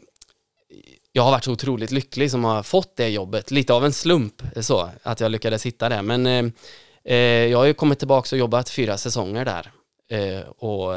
jag 1.13 1.23
har 1.23 1.31
varit 1.31 1.45
så 1.45 1.53
otroligt 1.53 1.91
lycklig 1.91 2.31
som 2.31 2.45
har 2.45 2.63
fått 2.63 2.97
det 2.97 3.09
jobbet. 3.09 3.51
Lite 3.51 3.73
av 3.73 3.85
en 3.85 3.93
slump 3.93 4.43
så, 4.61 4.89
att 5.03 5.21
jag 5.21 5.31
lyckades 5.31 5.67
hitta 5.67 5.89
det. 5.89 6.03
Men 6.03 6.27
eh, 6.27 6.45
eh 7.05 7.47
jag 7.51 7.59
har 7.59 7.65
ju 7.65 7.75
kommit 7.75 7.99
tillbaka 7.99 8.37
och 8.37 8.41
jobbat 8.41 8.71
fyra 8.71 8.99
säsonger 8.99 9.45
där. 9.45 9.73
Eh, 10.11 10.49
och 10.49 10.95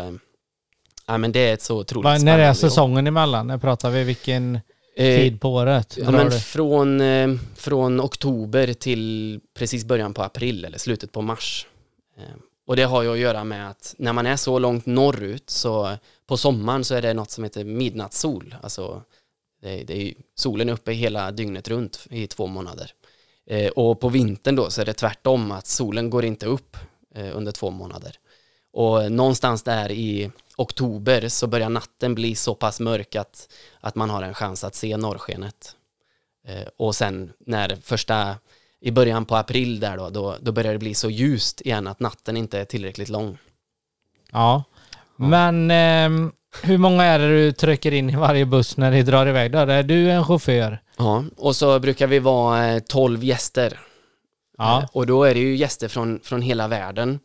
Ja, 1.07 1.17
men 1.17 1.31
det 1.31 1.39
är 1.39 1.53
ett 1.53 1.61
så 1.61 1.79
otroligt 1.79 2.05
Va, 2.05 2.17
När 2.17 2.39
är 2.39 2.53
säsongen 2.53 3.07
emellan? 3.07 3.47
När 3.47 3.57
pratar 3.57 3.89
vi? 3.89 4.03
Vilken 4.03 4.55
eh, 4.95 5.17
tid 5.17 5.41
på 5.41 5.53
året? 5.53 5.97
Ja, 6.01 6.11
men 6.11 6.31
från, 6.31 7.01
eh, 7.01 7.35
från 7.55 8.01
oktober 8.01 8.73
till 8.73 9.39
precis 9.57 9.85
början 9.85 10.13
på 10.13 10.23
april 10.23 10.65
eller 10.65 10.77
slutet 10.77 11.11
på 11.11 11.21
mars. 11.21 11.67
Eh, 12.17 12.23
och 12.67 12.75
det 12.75 12.83
har 12.83 13.03
ju 13.03 13.11
att 13.11 13.17
göra 13.17 13.43
med 13.43 13.69
att 13.69 13.95
när 13.97 14.13
man 14.13 14.25
är 14.25 14.35
så 14.35 14.59
långt 14.59 14.85
norrut 14.85 15.49
så 15.49 15.97
på 16.27 16.37
sommaren 16.37 16.83
så 16.83 16.95
är 16.95 17.01
det 17.01 17.13
något 17.13 17.31
som 17.31 17.43
heter 17.43 17.63
midnattssol. 17.63 18.55
Alltså 18.61 19.01
det, 19.61 19.83
det 19.83 20.01
är 20.01 20.13
solen 20.35 20.69
uppe 20.69 20.91
hela 20.91 21.31
dygnet 21.31 21.67
runt 21.67 22.07
i 22.09 22.27
två 22.27 22.47
månader. 22.47 22.91
Eh, 23.47 23.67
och 23.67 23.99
på 23.99 24.09
vintern 24.09 24.55
då 24.55 24.69
så 24.69 24.81
är 24.81 24.85
det 24.85 24.93
tvärtom 24.93 25.51
att 25.51 25.67
solen 25.67 26.09
går 26.09 26.25
inte 26.25 26.45
upp 26.45 26.77
eh, 27.15 27.37
under 27.37 27.51
två 27.51 27.69
månader. 27.69 28.15
Och 28.75 29.11
någonstans 29.11 29.63
där 29.63 29.91
i 29.91 30.31
oktober 30.55 31.29
så 31.29 31.47
börjar 31.47 31.69
natten 31.69 32.15
bli 32.15 32.35
så 32.35 32.55
pass 32.55 32.79
mörk 32.79 33.15
att, 33.15 33.49
att 33.79 33.95
man 33.95 34.09
har 34.09 34.23
en 34.23 34.33
chans 34.33 34.63
att 34.63 34.75
se 34.75 34.97
norrskenet. 34.97 35.75
Eh, 36.47 36.67
och 36.77 36.95
sen 36.95 37.33
när 37.45 37.77
första, 37.81 38.35
i 38.81 38.91
början 38.91 39.25
på 39.25 39.35
april 39.35 39.79
där 39.79 39.97
då, 39.97 40.09
då, 40.09 40.35
då 40.41 40.51
börjar 40.51 40.73
det 40.73 40.79
bli 40.79 40.93
så 40.93 41.09
ljust 41.09 41.61
igen 41.61 41.87
att 41.87 41.99
natten 41.99 42.37
inte 42.37 42.59
är 42.59 42.65
tillräckligt 42.65 43.09
lång. 43.09 43.37
Ja, 44.31 44.63
men 45.15 45.71
eh, 45.71 46.31
hur 46.61 46.77
många 46.77 47.03
är 47.03 47.19
det 47.19 47.27
du 47.27 47.51
trycker 47.51 47.91
in 47.91 48.09
i 48.09 48.15
varje 48.15 48.45
buss 48.45 48.77
när 48.77 48.91
ni 48.91 49.03
drar 49.03 49.27
iväg 49.27 49.51
då? 49.51 49.57
Är 49.57 49.83
du 49.83 50.11
en 50.11 50.25
chaufför? 50.25 50.81
Ja, 50.97 51.23
och 51.37 51.55
så 51.55 51.79
brukar 51.79 52.07
vi 52.07 52.19
vara 52.19 52.79
12 52.79 53.19
eh, 53.19 53.25
gäster. 53.25 53.79
Ja. 54.57 54.81
Eh, 54.81 54.89
och 54.91 55.07
då 55.07 55.23
är 55.23 55.33
det 55.33 55.39
ju 55.39 55.55
gäster 55.55 55.87
från, 55.87 56.19
från 56.23 56.41
hela 56.41 56.67
världen. 56.67 57.19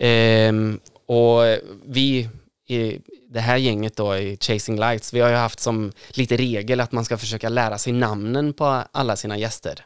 Ehm, 0.00 0.80
och 1.06 1.42
vi 1.86 2.28
i 2.66 3.00
det 3.28 3.40
här 3.40 3.56
gänget 3.56 3.96
då 3.96 4.16
i 4.16 4.38
Chasing 4.40 4.80
Lights, 4.80 5.12
vi 5.12 5.20
har 5.20 5.28
ju 5.28 5.34
haft 5.34 5.60
som 5.60 5.92
lite 6.08 6.36
regel 6.36 6.80
att 6.80 6.92
man 6.92 7.04
ska 7.04 7.18
försöka 7.18 7.48
lära 7.48 7.78
sig 7.78 7.92
namnen 7.92 8.52
på 8.52 8.82
alla 8.92 9.16
sina 9.16 9.38
gäster. 9.38 9.84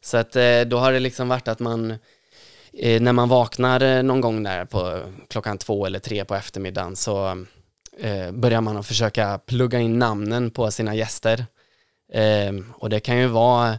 Så 0.00 0.16
att 0.16 0.36
eh, 0.36 0.60
då 0.60 0.78
har 0.78 0.92
det 0.92 1.00
liksom 1.00 1.28
varit 1.28 1.48
att 1.48 1.58
man 1.58 1.90
eh, 2.72 3.02
när 3.02 3.12
man 3.12 3.28
vaknar 3.28 3.80
eh, 3.80 4.02
någon 4.02 4.20
gång 4.20 4.42
där 4.42 4.64
på 4.64 5.02
klockan 5.28 5.58
två 5.58 5.86
eller 5.86 5.98
tre 5.98 6.24
på 6.24 6.34
eftermiddagen 6.34 6.96
så 6.96 7.44
eh, 8.00 8.30
börjar 8.32 8.60
man 8.60 8.76
att 8.76 8.86
försöka 8.86 9.38
plugga 9.38 9.80
in 9.80 9.98
namnen 9.98 10.50
på 10.50 10.70
sina 10.70 10.94
gäster. 10.94 11.46
Ehm, 12.12 12.72
och 12.78 12.90
det 12.90 13.00
kan 13.00 13.18
ju 13.18 13.26
vara 13.26 13.78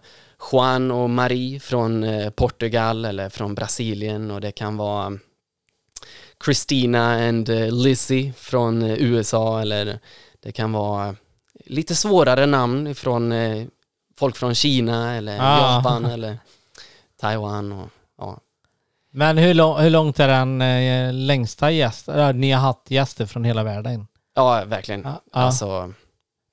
Juan 0.52 0.92
och 0.92 1.10
Marie 1.10 1.60
från 1.60 2.04
eh, 2.04 2.30
Portugal 2.30 3.06
eller 3.06 3.30
från 3.30 3.56
Brasilien 3.56 4.32
och 4.32 4.42
det 4.42 4.52
kan 4.52 4.78
vara 4.78 5.18
Christina 6.46 7.28
and 7.28 7.50
uh, 7.50 7.72
Lizzie 7.72 8.34
från 8.34 8.82
uh, 8.82 9.02
USA 9.02 9.62
eller 9.62 10.00
det 10.40 10.52
kan 10.52 10.72
vara 10.72 11.16
lite 11.66 11.96
svårare 11.96 12.46
namn 12.46 12.96
från 12.96 13.32
uh, 13.32 13.68
folk 14.20 14.36
från 14.36 14.56
Kina 14.56 15.16
eller 15.16 15.38
ah. 15.42 15.76
Japan 15.76 16.06
eller 16.06 16.40
Taiwan 17.20 17.72
och 17.72 17.90
ja. 18.18 18.40
Men 19.12 19.38
hur, 19.38 19.54
lång, 19.54 19.80
hur 19.80 19.90
långt 19.90 20.20
är 20.20 20.28
den 20.28 20.62
eh, 20.62 21.14
längsta 21.14 21.72
gäst? 21.72 22.08
ni 22.34 22.52
har 22.52 22.62
haft 22.62 22.92
gäster 22.92 23.26
från 23.26 23.44
hela 23.44 23.64
världen? 23.64 24.08
Ja, 24.36 24.64
verkligen. 24.66 25.06
Ah, 25.06 25.10
ah. 25.32 25.42
Alltså... 25.42 25.94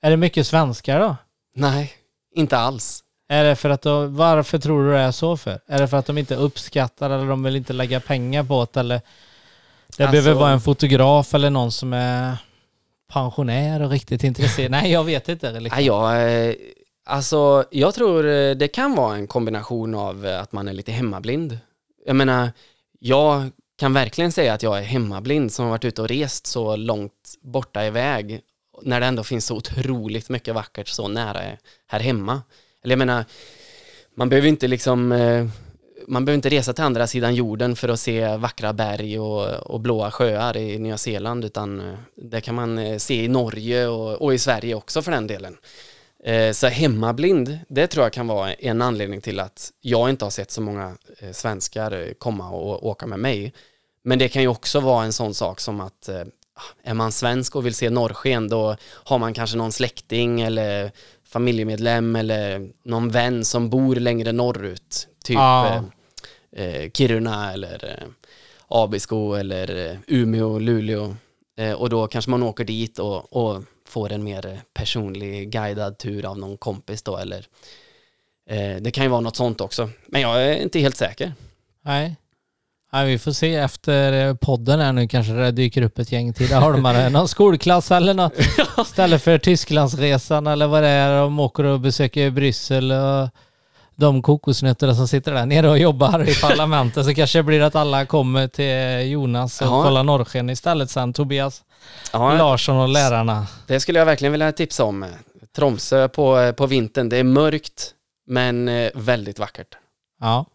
Är 0.03 0.11
det 0.11 0.17
mycket 0.17 0.47
svenskar 0.47 1.01
då? 1.01 1.17
Nej, 1.55 1.93
inte 2.35 2.59
alls. 2.59 3.03
Är 3.29 3.45
det 3.45 3.57
för 3.57 3.71
att 3.71 3.83
de, 3.83 4.17
varför 4.17 4.59
tror 4.59 4.85
du 4.85 4.93
det 4.93 4.99
är 4.99 5.13
så 5.13 5.37
för? 5.37 5.61
Är 5.67 5.79
det 5.79 5.89
för 5.89 5.97
att 5.97 6.07
de 6.07 6.19
inte 6.19 6.37
uppskattar 6.37 7.11
eller 7.11 7.27
de 7.27 7.43
vill 7.43 7.57
inte 7.57 7.73
lägga 7.73 8.01
pengar 8.01 8.45
på 8.45 8.67
det 8.73 8.81
eller 8.81 9.01
det 9.97 10.05
alltså, 10.05 10.23
behöver 10.23 10.41
vara 10.41 10.53
en 10.53 10.61
fotograf 10.61 11.35
eller 11.35 11.51
någon 11.51 11.73
som 11.73 11.93
är 11.93 12.37
pensionär 13.09 13.83
och 13.83 13.91
riktigt 13.91 14.25
intresserad. 14.25 14.71
Nej, 14.71 14.93
jag 14.93 15.05
vet 15.05 15.29
inte. 15.29 15.61
Liksom. 15.61 15.85
Ja, 15.85 16.19
eh, 16.19 16.55
alltså, 17.05 17.65
jag 17.71 17.95
tror 17.95 18.27
eh, 18.27 18.55
det 18.55 18.69
kan 18.69 18.95
vara 18.95 19.17
en 19.17 19.27
kombination 19.27 19.95
av 19.95 20.27
eh, 20.27 20.41
att 20.41 20.53
man 20.53 20.69
är 20.69 20.73
lite 20.73 20.93
hemmablind. 20.93 21.59
Jag 22.07 22.17
menar, 22.17 22.51
jag 22.99 23.51
kan 23.79 23.93
verkligen 23.93 24.33
säga 24.33 24.55
att 24.55 24.63
jag 24.63 24.79
är 24.79 24.83
hemmablind 24.83 25.53
som 25.53 25.65
har 25.65 25.71
varit 25.71 25.85
ute 25.85 26.03
och 26.03 26.09
rest 26.09 26.47
så 26.47 26.77
långt 26.77 27.35
borta 27.43 27.87
iväg 27.87 28.41
när 28.83 29.01
det 29.01 29.07
ändå 29.07 29.25
finns 29.25 29.47
så 29.47 29.57
otroligt 29.57 30.29
mycket 30.29 30.55
vackert 30.55 30.89
så 30.89 31.09
nära 31.09 31.41
här 31.87 32.01
hemma. 32.01 32.43
Eller 32.83 32.93
jag 32.93 32.99
menar, 32.99 33.25
man 34.15 34.29
behöver 34.29 34.49
inte 34.49 34.69
liksom 34.69 35.13
man 36.09 36.25
behöver 36.25 36.37
inte 36.37 36.49
resa 36.49 36.73
till 36.73 36.85
andra 36.85 37.07
sidan 37.07 37.35
jorden 37.35 37.77
för 37.77 37.89
att 37.89 38.01
se 38.01 38.37
vackra 38.37 38.73
berg 38.73 39.19
och, 39.19 39.47
och 39.47 39.81
blåa 39.81 40.11
sjöar 40.11 40.57
i 40.57 40.79
Nya 40.79 40.99
Zeeland 40.99 41.45
utan 41.45 41.81
eh, 41.81 41.99
det 42.17 42.41
kan 42.41 42.55
man 42.55 42.79
eh, 42.79 42.99
se 42.99 43.25
i 43.25 43.29
Norge 43.29 43.87
och, 43.87 44.23
och 44.23 44.35
i 44.35 44.39
Sverige 44.39 44.75
också 44.75 45.03
för 45.03 45.13
den 45.13 45.27
delen. 45.27 45.57
Eh, 46.25 46.53
så 46.53 46.67
hemmablind, 46.67 47.59
det 47.69 47.87
tror 47.87 48.05
jag 48.05 48.13
kan 48.13 48.27
vara 48.27 48.53
en 48.53 48.83
anledning 48.83 49.21
till 49.21 49.41
att 49.41 49.73
jag 49.81 50.11
inte 50.11 50.25
har 50.25 50.31
sett 50.31 50.51
så 50.51 50.61
många 50.61 50.97
svenskar 51.33 52.15
komma 52.19 52.51
och 52.51 52.87
åka 52.87 53.07
med 53.07 53.19
mig. 53.19 53.53
Men 54.03 54.19
det 54.19 54.29
kan 54.29 54.43
ju 54.43 54.49
också 54.49 54.81
vara 54.81 55.05
en 55.05 55.13
sån 55.13 55.35
sak 55.35 55.61
som 55.61 55.81
att 55.81 56.09
ah, 56.55 56.61
är 56.83 56.95
man 56.95 57.13
svensk 57.13 57.57
och 57.57 57.67
vill 57.67 57.75
se 57.75 57.91
norrsken 57.91 58.49
då 58.49 58.77
har 58.83 59.19
man 59.19 59.35
kanske 59.35 59.57
någon 59.57 59.73
släkting 59.73 60.41
eller 60.41 60.93
familjemedlem 61.37 62.17
eller 62.17 62.71
någon 62.85 63.09
vän 63.09 63.45
som 63.45 63.71
bor 63.71 63.97
längre 63.97 64.33
norrut. 64.33 65.09
Typ 65.25 65.39
ah 65.39 65.83
eh, 66.57 66.91
Kiruna 66.91 67.53
eller 67.53 67.85
eh, 67.85 68.09
Abisko 68.69 69.35
eller 69.35 69.91
eh, 69.91 69.99
Umeå, 70.07 70.59
Luleå. 70.59 71.17
Eh, 71.59 71.73
och 71.73 71.91
då 71.91 72.07
kanske 72.07 72.31
man 72.31 72.43
åker 72.43 72.65
dit 72.65 72.99
och, 72.99 73.37
och 73.37 73.63
får 73.89 74.13
en 74.13 74.25
mer 74.25 74.61
personlig 74.75 75.51
guidad 75.51 75.99
tur 75.99 76.27
av 76.27 76.39
någon 76.39 76.57
kompis 76.57 77.03
då 77.03 77.17
eller 77.17 77.47
eh, 78.51 78.77
det 78.81 78.91
kan 78.91 79.05
ju 79.05 79.11
vara 79.11 79.21
något 79.21 79.37
sånt 79.37 79.61
också. 79.61 79.91
Men 80.07 80.21
jag 80.21 80.45
är 80.45 80.63
inte 80.63 80.79
helt 80.79 80.97
säker. 80.97 81.33
Nej. 81.83 82.17
Nej, 82.97 83.07
vi 83.07 83.19
får 83.19 83.33
se 83.33 83.55
efter 83.57 84.27
eh, 84.29 84.35
podden 84.35 84.81
här 84.81 84.93
nu 84.93 85.09
kanske 85.09 85.33
det 85.33 85.51
dyker 85.51 85.83
upp 85.83 85.99
ett 85.99 86.13
gäng 86.13 86.33
till. 86.33 86.49
De 86.49 87.09
någon 87.13 87.29
skolklass 87.29 87.91
eller 87.91 88.15
något 88.15 88.33
istället 88.79 89.23
för 89.23 89.39
Tysklandsresan 89.39 90.47
eller 90.47 90.67
vad 90.67 90.83
det 90.83 90.89
är. 90.89 91.21
De 91.21 91.41
åker 91.41 91.65
och 91.65 91.81
besöker 91.81 92.31
Bryssel 92.31 92.93
och 92.93 93.29
de 93.97 94.23
kokosnötterna 94.23 94.95
som 94.95 95.09
sitter 95.09 95.33
där 95.33 95.47
nere 95.47 95.69
och 95.71 95.79
jobbar 95.79 96.29
i 96.29 96.35
parlamentet 96.35 97.05
så 97.05 97.15
kanske 97.15 97.39
det 97.39 97.43
blir 97.43 97.63
att 97.63 97.75
alla 97.77 98.07
kommer 98.07 98.49
till 98.49 99.11
Jonas 99.11 99.61
och 99.61 99.67
Ja. 99.67 99.83
kollar 99.83 100.03
norrsken 100.03 100.51
istället 100.51 100.91
sen. 100.91 101.13
Tobias 101.13 101.63
Ja, 102.13 102.35
Larsson 102.35 102.77
och 102.77 102.89
lärarna. 102.89 103.47
det 103.67 103.81
skulle 103.81 103.99
jag 103.99 104.07
verkligen 104.07 104.33
vilja 104.33 104.53
tipsa 104.53 104.85
om. 104.85 105.05
Tromsö 105.57 106.09
på, 106.09 106.53
på 106.57 106.67
vintern, 106.67 107.09
det 107.09 107.17
är 107.17 107.25
mörkt 107.25 107.91
men 108.27 108.69
eh, 108.69 108.91
väldigt 108.95 109.39
vackert. 109.39 109.69
Ja. 110.21 110.47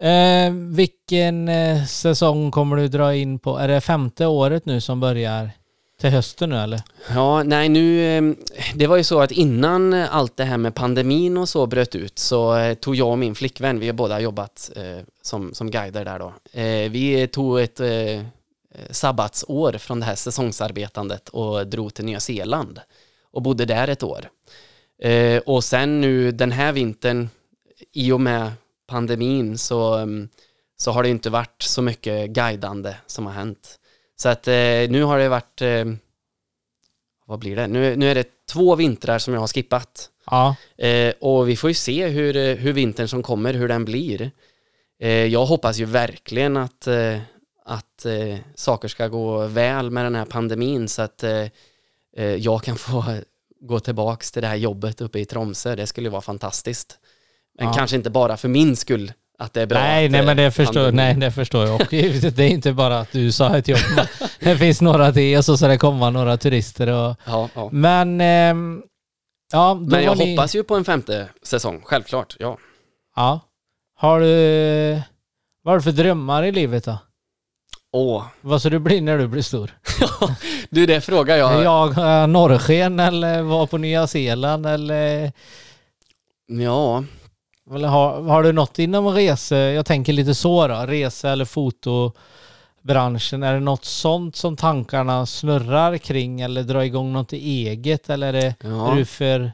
Eh, 0.00 0.52
vilken 0.52 1.48
eh, 1.48 1.84
säsong 1.84 2.50
kommer 2.50 2.76
du 2.76 2.88
dra 2.88 3.14
in 3.14 3.38
på? 3.38 3.56
Är 3.56 3.68
det 3.68 3.80
femte 3.80 4.26
året 4.26 4.66
nu 4.66 4.80
som 4.80 5.00
börjar 5.00 5.50
till 6.00 6.10
hösten 6.10 6.50
nu 6.50 6.56
eller? 6.56 6.82
Ja, 7.14 7.42
nej 7.42 7.68
nu, 7.68 8.16
eh, 8.16 8.22
det 8.74 8.86
var 8.86 8.96
ju 8.96 9.04
så 9.04 9.20
att 9.20 9.30
innan 9.30 9.94
allt 9.94 10.36
det 10.36 10.44
här 10.44 10.58
med 10.58 10.74
pandemin 10.74 11.36
och 11.36 11.48
så 11.48 11.66
bröt 11.66 11.94
ut 11.94 12.18
så 12.18 12.56
eh, 12.56 12.74
tog 12.74 12.96
jag 12.96 13.08
och 13.08 13.18
min 13.18 13.34
flickvän, 13.34 13.78
vi 13.78 13.86
har 13.86 13.94
båda 13.94 14.20
jobbat 14.20 14.70
eh, 14.76 15.04
som, 15.22 15.54
som 15.54 15.70
guider 15.70 16.04
där 16.04 16.18
då, 16.18 16.60
eh, 16.60 16.90
vi 16.90 17.28
tog 17.32 17.60
ett 17.60 17.80
eh, 17.80 17.88
eh 17.90 18.22
sabbatsår 18.90 19.72
från 19.72 20.00
det 20.00 20.06
här 20.06 20.14
säsongsarbetandet 20.14 21.28
och 21.28 21.66
drog 21.66 21.94
till 21.94 22.04
Nya 22.04 22.20
Zeeland 22.20 22.80
och 23.32 23.42
bodde 23.42 23.64
där 23.64 23.88
ett 23.88 24.02
år. 24.02 24.28
Eh, 25.02 25.38
och 25.38 25.64
sen 25.64 26.00
nu 26.00 26.32
den 26.32 26.52
här 26.52 26.72
vintern, 26.72 27.28
i 27.92 28.12
och 28.12 28.20
med 28.20 28.52
pandemin 28.86 29.58
så, 29.58 29.94
mm, 29.94 30.28
så 30.76 30.90
har 30.90 31.02
det 31.02 31.08
inte 31.08 31.30
varit 31.30 31.62
så 31.62 31.82
mycket 31.82 32.30
guidande 32.30 32.94
som 33.06 33.26
har 33.26 33.32
hänt. 33.32 33.78
Så 34.16 34.28
att 34.28 34.48
eh, 34.48 34.54
nu 34.88 35.02
har 35.02 35.18
det 35.18 35.28
varit 35.28 35.62
eh, 35.62 35.84
vad 37.26 37.38
blir 37.38 37.56
det? 37.56 37.66
Nu, 37.66 37.96
nu 37.96 38.10
är 38.10 38.14
det 38.14 38.46
två 38.46 38.76
vintrar 38.76 39.18
som 39.18 39.34
jag 39.34 39.40
har 39.40 39.48
skippat. 39.48 40.10
Ja. 40.26 40.56
Eh, 40.78 41.14
och 41.20 41.48
vi 41.48 41.56
får 41.56 41.70
ju 41.70 41.74
se 41.74 42.06
hur, 42.06 42.56
hur 42.56 42.72
vintern 42.72 43.08
som 43.08 43.22
kommer, 43.22 43.54
hur 43.54 43.68
den 43.68 43.84
blir. 43.84 44.30
Jag 45.28 45.46
hoppas 45.46 45.78
ju 45.78 45.84
verkligen 45.84 46.56
att, 46.56 46.88
att 47.64 48.06
saker 48.54 48.88
ska 48.88 49.08
gå 49.08 49.46
väl 49.46 49.90
med 49.90 50.04
den 50.04 50.14
här 50.14 50.24
pandemin 50.24 50.88
så 50.88 51.02
att 51.02 51.24
jag 52.38 52.62
kan 52.62 52.76
få 52.76 53.04
gå 53.60 53.80
tillbaks 53.80 54.32
till 54.32 54.42
det 54.42 54.48
här 54.48 54.56
jobbet 54.56 55.00
uppe 55.00 55.18
i 55.18 55.24
Tromsö. 55.24 55.76
Det 55.76 55.86
skulle 55.86 56.10
vara 56.10 56.22
fantastiskt. 56.22 56.98
Men 57.58 57.66
Ja. 57.66 57.72
kanske 57.72 57.96
inte 57.96 58.10
bara 58.10 58.36
för 58.36 58.48
min 58.48 58.76
skull 58.76 59.12
att 59.38 59.52
det 59.52 59.62
är 59.62 59.66
bra. 59.66 59.78
Nej, 59.78 60.08
nej 60.08 60.20
eh, 60.20 60.26
men 60.26 60.36
det 60.36 60.50
förstår, 60.50 60.92
nej, 60.92 61.14
det 61.14 61.32
förstår 61.32 61.66
jag. 61.66 61.74
Och 61.80 61.86
det 61.90 62.38
är 62.38 62.48
inte 62.48 62.72
bara 62.72 63.00
att 63.00 63.12
du 63.12 63.32
sa 63.32 63.56
ett 63.56 63.68
jobb. 63.68 63.78
Det 64.40 64.56
finns 64.58 64.80
några 64.80 65.12
till 65.12 65.38
och 65.38 65.44
så 65.44 65.56
ska 65.56 65.68
det 65.68 65.78
komma 65.78 66.10
några 66.10 66.36
turister. 66.36 66.86
Och, 66.88 67.16
Ja, 67.26 67.48
ja. 67.54 67.68
men 67.72 68.20
ehm, 68.20 68.82
ja, 69.52 69.74
Men 69.74 70.02
jag 70.02 70.08
var 70.10 70.16
ni, 70.24 70.30
hoppas 70.36 70.54
ju 70.54 70.62
på 70.64 70.76
en 70.76 70.84
femte 70.84 71.28
säsong, 71.42 71.80
självklart. 71.84 72.36
Ja. 72.38 72.58
Ja. 73.16 73.40
Har 73.98 74.20
du, 74.20 75.02
vad 75.62 75.72
har 75.72 75.78
du 75.78 75.82
för 75.82 75.92
drömmar 75.92 76.42
i 76.42 76.52
livet 76.52 76.84
då? 76.84 76.98
Åh, 77.92 78.24
Vad 78.40 78.60
ska 78.60 78.70
du 78.70 78.78
bli 78.78 79.00
när 79.00 79.18
du 79.18 79.26
blir 79.28 79.42
stor? 79.42 79.70
du 80.70 80.86
det 80.86 81.00
frågar 81.00 81.36
jag. 81.36 81.64
Jag, 81.64 81.94
jag 81.98 82.30
norrsken 82.30 83.00
eller 83.00 83.42
vara 83.42 83.66
på 83.66 83.78
Nya 83.78 84.06
Zeeland 84.06 84.66
eller, 84.66 85.32
Ja, 86.46 87.04
har, 87.70 88.22
har 88.22 88.42
du 88.42 88.52
något 88.52 88.78
inom 88.78 89.08
rese, 89.08 89.56
jag 89.56 89.86
tänker 89.86 90.12
lite 90.12 90.34
så 90.34 90.66
då, 90.68 90.74
rese 90.74 91.24
eller 91.24 91.44
fotobranschen, 91.44 93.42
är 93.42 93.54
det 93.54 93.60
något 93.60 93.84
sånt 93.84 94.36
som 94.36 94.56
tankarna 94.56 95.26
snurrar 95.26 95.98
kring 95.98 96.40
eller 96.40 96.62
dra 96.62 96.84
igång 96.84 97.12
något 97.12 97.32
eget 97.32 98.10
eller 98.10 98.28
är, 98.28 98.32
det, 98.32 98.54
ja. 98.60 98.92
är 98.92 98.96
du 98.96 99.04
för, 99.04 99.52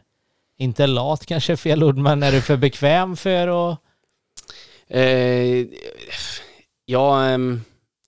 inte 0.58 0.86
lat 0.86 1.26
kanske 1.26 1.52
är 1.52 1.56
fel 1.56 1.84
ord, 1.84 1.96
men 1.96 2.22
är 2.22 2.32
du 2.32 2.40
för 2.40 2.56
bekväm 2.56 3.16
för 3.16 3.72
att 3.72 3.78
Eh, 4.92 5.66
ja, 6.84 7.30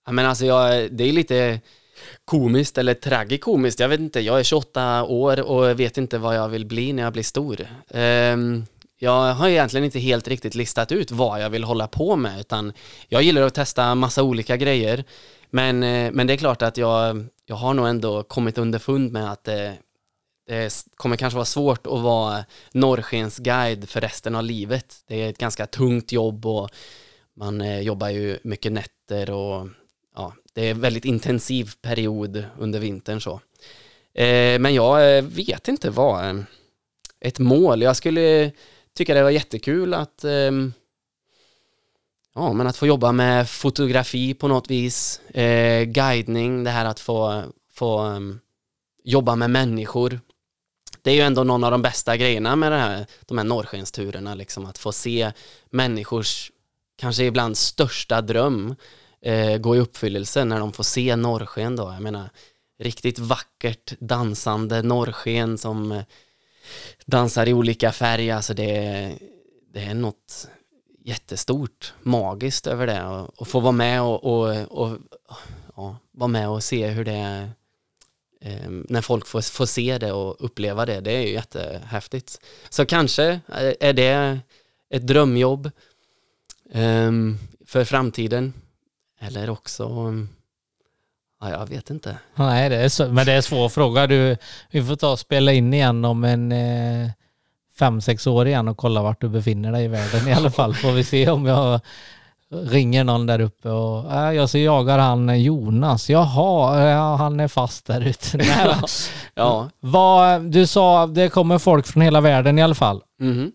ja, 0.06 0.12
men 0.12 0.26
alltså 0.26 0.46
jag, 0.46 0.92
det 0.92 1.04
är 1.04 1.12
lite 1.12 1.60
komiskt 2.24 2.78
eller 2.78 2.94
tragikomiskt. 2.94 3.80
Jag 3.80 3.88
vet 3.88 4.00
inte, 4.00 4.20
jag 4.20 4.38
är 4.38 4.42
28 4.42 5.04
år 5.04 5.40
och 5.40 5.80
vet 5.80 5.98
inte 5.98 6.18
vad 6.18 6.36
jag 6.36 6.48
vill 6.48 6.66
bli 6.66 6.92
när 6.92 7.02
jag 7.02 7.12
blir 7.12 7.22
stor. 7.22 7.66
Ehm, 7.90 8.66
jag 8.98 9.34
har 9.34 9.48
egentligen 9.48 9.84
inte 9.84 9.98
helt 9.98 10.28
riktigt 10.28 10.54
listat 10.54 10.92
ut 10.92 11.10
vad 11.10 11.42
jag 11.42 11.50
vill 11.50 11.64
hålla 11.64 11.88
på 11.88 12.16
med, 12.16 12.40
utan 12.40 12.72
jag 13.08 13.22
gillar 13.22 13.42
att 13.42 13.54
testa 13.54 13.94
massa 13.94 14.22
olika 14.22 14.56
grejer. 14.56 15.04
Men, 15.50 15.82
eh, 15.82 16.12
men 16.12 16.26
det 16.26 16.32
är 16.32 16.36
klart 16.36 16.62
att 16.62 16.76
jag, 16.76 17.26
jag 17.46 17.56
har 17.56 17.74
nog 17.74 17.88
ändå 17.88 18.22
kommit 18.22 18.58
underfund 18.58 19.12
med 19.12 19.32
att 19.32 19.48
eh, 19.48 19.54
det, 19.54 19.78
det 20.46 20.84
kommer 20.96 21.16
kanske 21.16 21.36
vara 21.36 21.44
svårt 21.44 21.86
att 21.86 22.00
vara 22.00 22.44
norrskensguide 22.72 23.88
för 23.88 24.00
resten 24.00 24.34
av 24.34 24.44
livet. 24.44 24.96
Det 25.06 25.22
är 25.22 25.30
ett 25.30 25.38
ganska 25.38 25.66
tungt 25.66 26.12
jobb 26.12 26.46
och 26.46 26.70
man 27.36 27.60
eh, 27.60 27.80
jobbar 27.80 28.08
ju 28.08 28.38
mycket 28.42 28.72
nätter 28.72 29.30
och 29.30 29.68
ja, 30.16 30.32
det 30.52 30.66
är 30.66 30.70
en 30.70 30.80
väldigt 30.80 31.04
intensiv 31.04 31.72
period 31.82 32.44
under 32.58 32.78
vintern 32.80 33.20
så. 33.20 33.40
Men 34.58 34.74
jag 34.74 35.22
vet 35.22 35.68
inte 35.68 35.90
vad 35.90 36.44
ett 37.20 37.38
mål, 37.38 37.82
jag 37.82 37.96
skulle 37.96 38.52
tycka 38.94 39.14
det 39.14 39.22
var 39.22 39.30
jättekul 39.30 39.94
att 39.94 40.24
ehm, 40.24 40.72
Ja, 42.34 42.52
men 42.52 42.66
att 42.66 42.76
få 42.76 42.86
jobba 42.86 43.12
med 43.12 43.50
fotografi 43.50 44.34
på 44.34 44.48
något 44.48 44.70
vis, 44.70 45.20
eh, 45.20 45.84
guidning, 45.84 46.64
det 46.64 46.70
här 46.70 46.84
att 46.84 47.00
få, 47.00 47.44
få 47.72 48.02
um, 48.02 48.40
jobba 49.04 49.36
med 49.36 49.50
människor. 49.50 50.20
Det 51.02 51.10
är 51.10 51.14
ju 51.14 51.20
ändå 51.20 51.44
någon 51.44 51.64
av 51.64 51.70
de 51.70 51.82
bästa 51.82 52.16
grejerna 52.16 52.56
med 52.56 52.72
det 52.72 52.78
här, 52.78 53.06
de 53.26 53.38
här 53.38 53.44
norrskensturerna, 53.44 54.34
liksom 54.34 54.66
att 54.66 54.78
få 54.78 54.92
se 54.92 55.32
människors 55.70 56.50
kanske 56.96 57.24
ibland 57.24 57.56
största 57.56 58.20
dröm 58.20 58.74
eh, 59.22 59.56
gå 59.56 59.76
i 59.76 59.80
uppfyllelse 59.80 60.44
när 60.44 60.58
de 60.58 60.72
får 60.72 60.84
se 60.84 61.16
norrsken 61.16 61.76
då. 61.76 61.92
Jag 61.92 62.02
menar, 62.02 62.30
riktigt 62.78 63.18
vackert 63.18 63.92
dansande 64.00 64.82
norrsken 64.82 65.58
som 65.58 65.92
eh, 65.92 66.02
dansar 67.06 67.48
i 67.48 67.52
olika 67.52 67.92
färger, 67.92 68.34
alltså 68.34 68.54
det, 68.54 68.76
är- 68.76 69.18
det 69.72 69.80
är 69.80 69.94
något 69.94 70.48
jättestort, 71.04 71.94
magiskt 72.02 72.66
över 72.66 72.86
det. 72.86 73.04
Och, 73.04 73.40
och 73.40 73.48
få 73.48 73.60
vara 73.60 73.72
med 73.72 74.02
och, 74.02 74.24
och, 74.24 74.56
och 74.82 74.98
ja, 75.76 75.96
vara 76.12 76.28
med 76.28 76.48
och 76.48 76.64
se 76.64 76.86
hur 76.88 77.04
det 77.04 77.12
är 77.12 77.50
eh, 78.40 78.68
när 78.68 79.00
folk 79.00 79.26
får, 79.26 79.40
får 79.40 79.66
se 79.66 79.98
det 79.98 80.12
och 80.12 80.36
uppleva 80.44 80.86
det, 80.86 81.00
det 81.00 81.12
är 81.12 81.20
ju 81.20 81.32
jättehäftigt. 81.32 82.40
Så 82.68 82.86
kanske 82.86 83.24
eh, 83.48 83.72
är 83.80 83.92
det 83.92 84.38
ett 84.90 85.06
drömjobb 85.06 85.70
ehm, 86.72 87.38
för 87.66 87.84
framtiden? 87.84 88.52
Eller 89.20 89.50
också, 89.50 89.84
ja, 91.40 91.50
jag 91.50 91.68
vet 91.68 91.90
inte. 91.90 92.18
Nej, 92.34 92.68
det 92.68 92.76
är 92.76 92.88
så, 92.88 93.08
men 93.08 93.26
det 93.26 93.32
är 93.32 93.36
en 93.36 93.42
svår 93.42 93.68
fråga. 93.68 94.06
Du, 94.06 94.36
vi 94.70 94.84
får 94.84 94.96
ta 94.96 95.12
och 95.12 95.18
spela 95.18 95.52
in 95.52 95.74
igen 95.74 96.04
om 96.04 96.24
en 96.24 96.52
eh, 96.52 97.10
fem, 97.78 98.00
sex 98.00 98.26
år 98.26 98.46
igen 98.46 98.68
och 98.68 98.76
kolla 98.76 99.02
vart 99.02 99.20
du 99.20 99.28
befinner 99.28 99.72
dig 99.72 99.84
i 99.84 99.88
världen 99.88 100.28
i 100.28 100.32
alla 100.32 100.50
fall. 100.50 100.74
Får 100.74 100.92
vi 100.92 101.04
se 101.04 101.30
om 101.30 101.46
jag 101.46 101.80
ringer 102.62 103.04
någon 103.04 103.26
där 103.26 103.40
uppe 103.40 103.68
och 103.70 104.12
äh, 104.12 104.32
jag 104.32 104.50
så 104.50 104.58
jagar 104.58 104.98
han 104.98 105.42
Jonas. 105.42 106.10
Jaha, 106.10 106.84
ja, 106.88 107.16
han 107.16 107.40
är 107.40 107.48
fast 107.48 107.86
där 107.86 108.00
ute. 108.00 108.36
Men 108.36 108.46
Ja, 109.34 109.70
vad, 109.80 110.42
du 110.42 110.66
sa 110.66 111.06
det 111.06 111.28
kommer 111.28 111.58
folk 111.58 111.86
från 111.86 112.02
hela 112.02 112.20
världen 112.20 112.58
i 112.58 112.62
alla 112.62 112.74
fall. 112.74 113.02
mhm. 113.20 113.52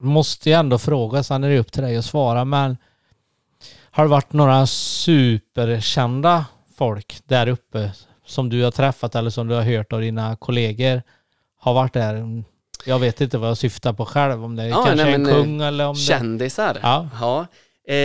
Måste 0.00 0.48
ju 0.50 0.54
ändå 0.54 0.78
fråga, 0.78 1.22
sen 1.22 1.44
är 1.44 1.50
det 1.50 1.58
upp 1.58 1.72
till 1.72 1.82
dig 1.82 1.96
att 1.96 2.04
svara, 2.04 2.44
men 2.44 2.76
har 3.90 4.04
det 4.04 4.10
varit 4.10 4.32
några 4.32 4.66
superkända 4.66 6.44
folk 6.76 7.18
där 7.24 7.48
uppe 7.48 7.90
som 8.26 8.48
du 8.48 8.62
har 8.62 8.70
träffat 8.70 9.14
eller 9.14 9.30
som 9.30 9.48
du 9.48 9.54
har 9.54 9.62
hört 9.62 9.92
av 9.92 10.00
dina 10.00 10.36
kollegor 10.36 11.02
har 11.58 11.74
varit 11.74 11.92
där? 11.92 12.42
Jag 12.84 12.98
vet 12.98 13.20
inte 13.20 13.38
vad 13.38 13.50
jag 13.50 13.58
syftar 13.58 13.92
på 13.92 14.04
själv, 14.04 14.44
om 14.44 14.56
det 14.56 14.68
Ja, 14.68 14.74
kanske 14.84 14.94
nej, 15.04 15.10
är 15.10 15.14
en 15.14 15.22
men, 15.22 15.32
kung 15.34 15.60
eller 15.60 15.86
om 15.86 15.94
det... 15.94 16.00
Kändisar? 16.00 16.78
Ja. 16.82 17.08
Ja. 17.20 17.46
Eh, 17.92 17.96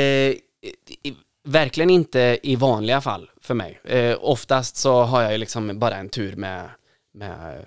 i, 1.03 1.15
verkligen 1.43 1.89
inte 1.89 2.39
i 2.43 2.55
vanliga 2.55 3.01
fall 3.01 3.30
för 3.41 3.53
mig. 3.53 3.80
Eh, 3.84 4.17
oftast 4.22 4.76
så 4.76 5.03
har 5.03 5.22
jag 5.22 5.32
ju 5.32 5.38
liksom 5.38 5.80
bara 5.80 5.95
en 5.95 6.09
tur 6.09 6.36
med, 6.36 6.69
med 7.13 7.65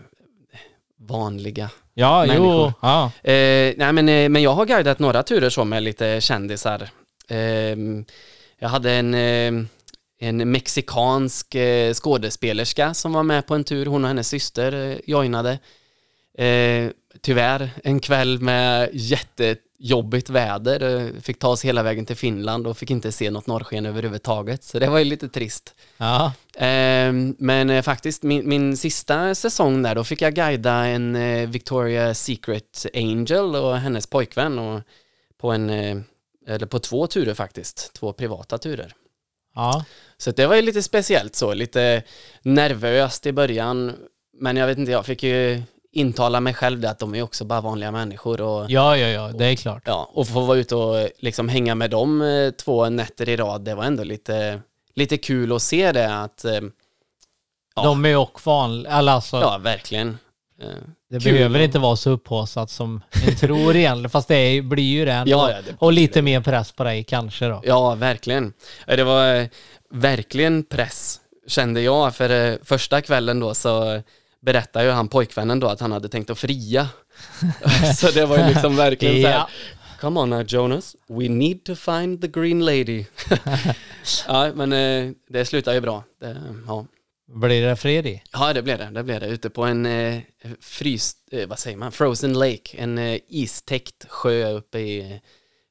vanliga. 1.00 1.70
Ja, 1.94 2.26
jo, 2.26 2.32
människor. 2.32 2.72
ja. 2.80 3.10
Eh, 3.22 3.74
nej 3.76 3.92
men, 3.92 4.08
eh, 4.08 4.28
men 4.28 4.42
jag 4.42 4.50
har 4.54 4.66
guidat 4.66 4.98
några 4.98 5.22
turer 5.22 5.50
så 5.50 5.64
med 5.64 5.82
lite 5.82 6.20
kändisar. 6.20 6.88
Eh, 7.28 7.76
jag 8.58 8.68
hade 8.68 8.92
en, 8.92 9.14
eh, 9.14 9.66
en 10.24 10.50
mexikansk 10.50 11.54
eh, 11.54 11.94
skådespelerska 11.94 12.94
som 12.94 13.12
var 13.12 13.22
med 13.22 13.46
på 13.46 13.54
en 13.54 13.64
tur. 13.64 13.86
Hon 13.86 14.04
och 14.04 14.08
hennes 14.08 14.28
syster 14.28 14.72
eh, 14.72 14.98
joinade. 15.06 15.58
Eh, 16.38 16.90
tyvärr 17.20 17.70
en 17.84 18.00
kväll 18.00 18.40
med 18.40 18.90
jättejobbigt 18.92 20.30
väder. 20.30 21.00
Eh, 21.00 21.20
fick 21.20 21.38
ta 21.38 21.48
oss 21.48 21.64
hela 21.64 21.82
vägen 21.82 22.06
till 22.06 22.16
Finland 22.16 22.66
och 22.66 22.78
fick 22.78 22.90
inte 22.90 23.12
se 23.12 23.30
något 23.30 23.46
norrsken 23.46 23.86
överhuvudtaget. 23.86 24.64
Så 24.64 24.78
det 24.78 24.86
var 24.86 24.98
ju 24.98 25.04
lite 25.04 25.28
trist. 25.28 25.74
Ja. 25.96 26.32
Eh, 26.54 27.12
men 27.38 27.82
faktiskt 27.82 28.22
min, 28.22 28.48
min 28.48 28.76
sista 28.76 29.34
säsong 29.34 29.82
där, 29.82 29.94
då 29.94 30.04
fick 30.04 30.22
jag 30.22 30.34
guida 30.34 30.72
en 30.72 31.16
eh, 31.16 31.48
Victoria 31.48 32.14
Secret 32.14 32.86
Angel 32.94 33.56
och 33.56 33.76
hennes 33.76 34.06
pojkvän 34.06 34.58
och 34.58 34.80
på 35.38 35.52
en, 35.52 35.70
eller 36.46 36.66
på 36.66 36.78
två 36.78 37.06
turer 37.06 37.34
faktiskt, 37.34 37.92
två 37.92 38.12
privata 38.12 38.58
turer. 38.58 38.94
Ja. 39.54 39.84
Så 40.16 40.30
det 40.30 40.46
var 40.46 40.56
ju 40.56 40.62
lite 40.62 40.82
speciellt 40.82 41.36
så, 41.36 41.54
lite 41.54 42.02
nervöst 42.42 43.26
i 43.26 43.32
början. 43.32 43.92
Men 44.40 44.56
jag 44.56 44.66
vet 44.66 44.78
inte, 44.78 44.92
jag 44.92 45.06
fick 45.06 45.22
ju 45.22 45.62
intala 45.92 46.40
mig 46.40 46.54
själv 46.54 46.80
det 46.80 46.90
att 46.90 46.98
de 46.98 47.14
är 47.14 47.22
också 47.22 47.44
bara 47.44 47.60
vanliga 47.60 47.90
människor 47.90 48.40
och, 48.40 48.70
Ja, 48.70 48.96
ja, 48.96 49.08
ja, 49.08 49.28
det 49.38 49.44
är 49.46 49.56
klart. 49.56 49.82
ja, 49.86 50.10
och 50.14 50.28
få 50.28 50.40
vara 50.40 50.58
ute 50.58 50.74
och 50.76 51.08
liksom 51.18 51.48
hänga 51.48 51.74
med 51.74 51.90
dem 51.90 52.22
eh, 52.22 52.50
två 52.50 52.88
nätter 52.88 53.28
i 53.28 53.36
rad, 53.36 53.64
det 53.64 53.74
var 53.74 53.84
ändå 53.84 54.04
lite, 54.04 54.60
lite 54.94 55.16
kul 55.18 55.52
att 55.52 55.62
se 55.62 55.92
det 55.92 56.14
att, 56.16 56.44
eh, 56.44 56.60
Ja. 57.76 57.82
De 57.82 58.04
är 58.04 58.16
också 58.16 58.50
vanliga, 58.50 58.92
alltså, 58.92 59.36
ja 59.40 59.58
verkligen. 59.58 60.18
Det 61.10 61.20
kul. 61.20 61.32
behöver 61.32 61.60
inte 61.60 61.78
vara 61.78 61.96
så 61.96 62.10
upphaussat 62.10 62.70
som 62.70 63.00
en 63.28 63.36
tror 63.40 63.76
egentligen, 63.76 64.10
fast 64.10 64.28
det 64.28 64.34
är, 64.36 64.62
blir 64.62 64.84
ju 64.84 65.04
det. 65.04 65.10
Ja, 65.26 65.50
ja, 65.50 65.56
det- 65.66 65.74
Och 65.78 65.92
lite 65.92 66.22
mer 66.22 66.40
press 66.40 66.72
på 66.72 66.84
dig 66.84 67.04
kanske 67.04 67.46
då. 67.46 67.60
Ja, 67.64 67.94
verkligen. 67.94 68.52
Det 68.86 69.04
var 69.04 69.34
eh, 69.34 69.46
verkligen 69.90 70.64
press, 70.64 71.20
kände 71.46 71.80
jag. 71.82 72.14
För 72.14 72.30
eh, 72.52 72.56
första 72.62 73.00
kvällen 73.00 73.40
då 73.40 73.54
så 73.54 74.02
berättade 74.42 74.84
ju 74.84 74.90
han 74.90 75.08
pojkvännen 75.08 75.60
då 75.60 75.66
att 75.66 75.80
han 75.80 75.92
hade 75.92 76.08
tänkt 76.08 76.30
att 76.30 76.38
fria. 76.38 76.88
så 77.96 78.10
det 78.10 78.26
var 78.26 78.38
ju 78.38 78.46
liksom 78.48 78.76
verkligen 78.76 79.22
så 79.22 79.28
här, 79.28 79.34
Ja. 79.34 79.48
Come 80.00 80.20
on 80.20 80.30
now 80.30 80.42
Jonas, 80.48 80.96
we 81.08 81.28
need 81.28 81.64
to 81.64 81.74
find 81.74 82.20
the 82.20 82.28
green 82.28 82.64
lady. 82.64 83.04
ja, 84.28 84.50
men 84.54 84.72
eh, 84.72 85.10
det 85.28 85.44
slutar 85.44 85.72
ju 85.74 85.80
bra. 85.80 86.04
Det, 86.20 86.36
ja. 86.66 86.86
Blir 87.26 87.66
det 87.66 87.76
fred 87.76 88.20
ja, 88.32 88.52
det 88.52 88.62
blev 88.62 88.78
det. 88.78 88.90
Det 88.90 89.02
blev 89.02 89.20
det. 89.20 89.26
Ute 89.26 89.50
på 89.50 89.64
en 89.64 89.86
eh, 89.86 90.20
frys, 90.60 91.16
eh, 91.30 91.48
vad 91.48 91.58
säger 91.58 91.76
man, 91.76 91.92
frozen 91.92 92.32
lake, 92.38 92.76
en 92.78 92.98
eh, 92.98 93.18
istäckt 93.28 94.06
sjö 94.08 94.50
uppe 94.52 94.78
i 94.78 95.20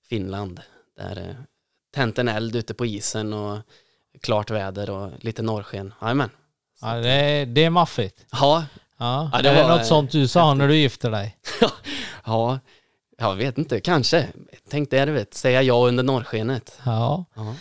Finland. 0.09 0.61
Där 0.97 1.17
eh, 1.29 1.35
tänt 1.95 2.19
en 2.19 2.27
eld 2.27 2.55
ute 2.55 2.73
på 2.73 2.85
isen 2.85 3.33
och 3.33 3.59
klart 4.21 4.51
väder 4.51 4.89
och 4.89 5.11
lite 5.19 5.41
norrsken. 5.41 5.93
Jajamän. 6.01 6.29
Ja, 6.81 6.93
det, 6.95 7.09
är- 7.09 7.45
det 7.45 7.63
är 7.63 7.69
maffigt. 7.69 8.25
Ja, 8.31 8.65
Ja. 8.97 9.29
Ja, 9.33 9.41
det 9.41 9.49
är 9.49 9.55
det 9.63 9.67
något 9.75 9.85
sånt 9.85 10.11
du 10.11 10.27
sa 10.27 10.53
när 10.53 10.67
du 10.67 10.75
gifte 10.77 11.09
dig? 11.09 11.37
ja, 12.25 12.59
jag 13.17 13.35
vet 13.35 13.57
inte, 13.57 13.79
kanske. 13.79 14.27
Tänk 14.69 14.89
det, 14.91 15.05
du 15.05 15.11
vet, 15.11 15.33
säga 15.33 15.61
ja 15.61 15.87
under 15.87 16.03
norrskenet. 16.03 16.79
Ja. 16.85 17.25
Ja. 17.35 17.55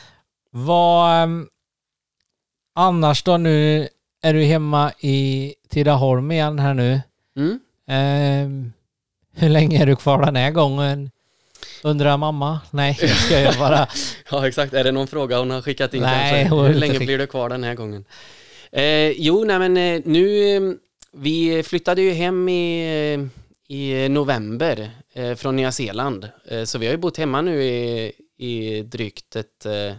Vad... 0.51 1.23
ehm, 1.23 1.49
annars 2.75 3.23
då 3.23 3.37
nu 3.37 3.89
är 4.23 4.35
du 4.35 4.43
hemma 4.43 4.93
i 5.01 5.55
Tidaholm 5.69 6.33
igen 6.33 6.59
här 6.59 6.75
nu. 6.75 7.01
Mm. 7.37 7.61
Ehm, 7.89 8.73
hur 9.35 9.49
länge 9.49 9.83
är 9.83 9.87
du 9.87 9.97
kvar 9.97 10.25
den 10.25 10.37
här 10.37 10.51
gången? 10.51 11.11
Undrar 11.83 12.17
mamma? 12.17 12.61
Nej, 12.71 12.95
ska 12.95 13.41
jag 13.41 13.59
bara... 13.59 13.87
Ja, 14.31 14.49
exakt. 14.49 14.75
Är 14.75 14.85
det 14.85 14.93
någon 14.93 15.07
fråga 15.07 15.39
hon 15.39 15.51
har 15.51 15.63
skickat 15.63 15.95
in 15.95 16.03
Nej, 16.03 16.45
kanske? 16.45 16.57
Hur 16.57 16.75
länge 16.75 16.99
blir 16.99 17.19
du 17.19 17.27
kvar 17.27 17.49
den 17.49 17.65
här 17.65 17.75
gången? 17.75 18.05
Eh, 18.73 19.11
jo, 19.11 19.45
nej 19.45 19.59
men 19.59 19.77
eh, 19.77 20.01
nu, 20.05 20.57
eh, 20.57 20.63
vi 21.13 21.63
flyttade 21.63 22.03
ju 22.03 22.13
hem 22.13 22.49
i, 22.49 22.83
eh, 23.15 23.77
i 23.77 24.09
november 24.09 24.91
eh, 25.13 25.35
från 25.35 25.57
Nya 25.57 25.73
Zeeland. 25.73 26.29
Eh, 26.49 26.65
så 26.65 26.79
vi 26.79 26.87
har 26.87 26.93
ju 26.93 26.99
bott 26.99 27.17
hemma 27.17 27.41
nu 27.41 27.63
i, 27.63 28.13
i 28.39 28.83
drygt 28.83 29.37
ett, 29.37 29.67
eh, 29.67 29.95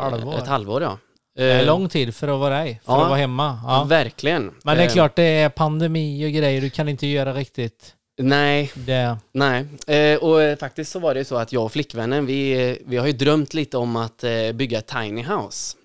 Halvår. 0.00 0.38
ett 0.38 0.46
halvår. 0.46 0.82
Ja. 0.82 0.98
Det 1.36 1.44
är 1.44 1.60
Eh, 1.60 1.66
lång 1.66 1.88
tid 1.88 2.14
för 2.14 2.28
att 2.28 2.40
vara 2.40 2.58
dig, 2.58 2.80
för 2.84 2.92
ja. 2.92 3.02
att 3.02 3.08
vara 3.08 3.18
hemma. 3.18 3.60
Ja. 3.66 3.84
Verkligen. 3.84 4.54
Men 4.64 4.76
det 4.76 4.82
är 4.82 4.86
Eh, 4.86 4.92
klart, 4.92 5.16
det 5.16 5.22
är 5.22 5.48
pandemi 5.48 6.26
och 6.26 6.32
grejer. 6.32 6.60
Du 6.60 6.70
kan 6.70 6.88
inte 6.88 7.06
göra 7.06 7.32
riktigt 7.32 7.94
Nej, 8.18 8.72
det. 8.74 9.18
Nej, 9.32 9.66
eh, 9.86 10.18
och 10.18 10.42
eh, 10.42 10.56
faktiskt 10.56 10.92
så 10.92 10.98
var 10.98 11.14
det 11.14 11.24
så 11.24 11.36
att 11.36 11.52
jag 11.52 11.64
och 11.64 11.72
flickvännen, 11.72 12.26
vi, 12.26 12.70
eh, 12.70 12.76
vi 12.86 12.96
har 12.96 13.06
ju 13.06 13.12
drömt 13.12 13.54
lite 13.54 13.76
om 13.76 13.96
att 13.96 14.24
eh, 14.24 14.52
bygga 14.52 14.78
ett 14.78 14.86
tiny 14.86 15.22
house. 15.22 15.76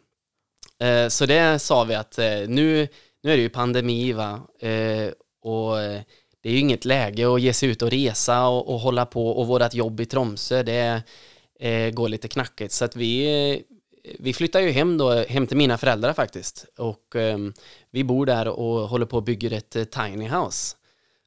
Eh, 0.83 1.07
så 1.07 1.25
det 1.25 1.59
sa 1.59 1.83
vi 1.83 1.95
att 1.95 2.19
eh, 2.19 2.25
nu, 2.47 2.87
nu 3.23 3.31
är 3.31 3.37
det 3.37 3.41
ju 3.41 3.49
pandemi 3.49 4.11
va, 4.13 4.41
eh, 4.61 5.09
och 5.43 5.81
eh, 5.81 6.01
det 6.43 6.49
är 6.49 6.53
ju 6.53 6.59
inget 6.59 6.85
läge 6.85 7.33
att 7.33 7.41
ge 7.41 7.53
sig 7.53 7.69
ut 7.69 7.81
och 7.81 7.91
resa 7.91 8.47
och, 8.47 8.73
och 8.73 8.79
hålla 8.79 9.05
på 9.05 9.29
och 9.29 9.47
vårt 9.47 9.73
jobb 9.73 9.99
i 9.99 10.05
Tromsö, 10.05 10.63
det 10.63 11.01
eh, 11.59 11.89
går 11.89 12.09
lite 12.09 12.27
knackigt. 12.27 12.73
Så 12.73 12.85
att 12.85 12.95
vi, 12.95 13.25
eh, 13.53 13.59
vi 14.20 14.34
flyttar 14.34 14.60
ju 14.60 14.72
hem 14.72 14.97
då, 14.97 15.24
hem 15.30 15.47
till 15.47 15.57
mina 15.57 15.78
föräldrar 15.78 16.14
faktiskt. 16.14 16.66
Och 16.78 17.16
eh, 17.16 17.38
vi 17.91 18.03
bor 18.03 18.26
där 18.26 18.47
och 18.47 18.89
håller 18.89 19.05
på 19.05 19.18
och 19.18 19.24
bygger 19.24 19.53
ett 19.53 19.76
eh, 19.76 19.84
tiny 19.84 20.28
house. 20.30 20.76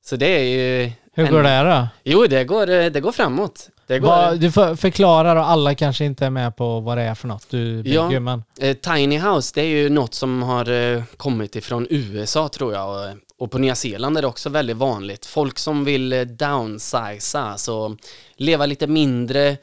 Så 0.04 0.16
det 0.16 0.26
är 0.26 0.44
ju... 0.44 0.90
Hur 1.14 1.26
en- 1.26 1.32
går 1.32 1.42
det 1.42 1.62
då? 1.62 1.88
Jo, 2.04 2.26
det 2.26 2.44
går, 2.44 2.70
eh, 2.70 2.86
det 2.86 3.00
går 3.00 3.12
framåt. 3.12 3.68
Det 3.86 3.98
går, 3.98 4.08
Vad- 4.08 4.38
du 4.40 4.52
får 4.52 4.76
förklara 4.76 5.34
då, 5.34 5.40
alla 5.40 5.74
kanske 5.74 6.04
inte 6.04 6.26
är 6.26 6.30
med 6.30 6.56
på 6.56 6.80
vad 6.80 6.98
det 6.98 7.02
är 7.02 7.14
för 7.14 7.28
något 7.28 7.50
du 7.50 7.82
bygger, 7.82 8.10
Ja. 8.10 8.20
men... 8.20 8.42
eh, 8.60 8.76
Tiny 8.76 9.18
House, 9.18 9.52
det 9.54 9.60
är 9.60 9.66
ju 9.66 9.88
något 9.88 10.14
som 10.14 10.42
har 10.42 10.70
eh, 10.70 11.02
kommit 11.16 11.56
ifrån 11.56 11.86
USA 11.90 12.48
tror 12.48 12.72
jag. 12.74 12.88
Och, 12.90 13.16
och 13.38 13.50
på 13.50 13.58
Nya 13.58 13.74
Zeeland 13.74 14.18
är 14.18 14.22
det 14.22 14.28
också 14.28 14.48
väldigt 14.50 14.76
vanligt. 14.76 15.26
Folk 15.26 15.58
som 15.58 15.84
vill 15.84 16.36
downsiza, 16.36 17.40
alltså 17.42 17.96
leva 18.36 18.66
lite 18.66 18.86
mindre, 18.86 19.56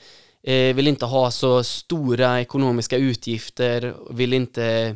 vill 0.43 0.87
inte 0.87 1.05
ha 1.05 1.31
så 1.31 1.63
stora 1.63 2.41
ekonomiska 2.41 2.97
utgifter, 2.97 3.95
vill 4.09 4.33
inte 4.33 4.95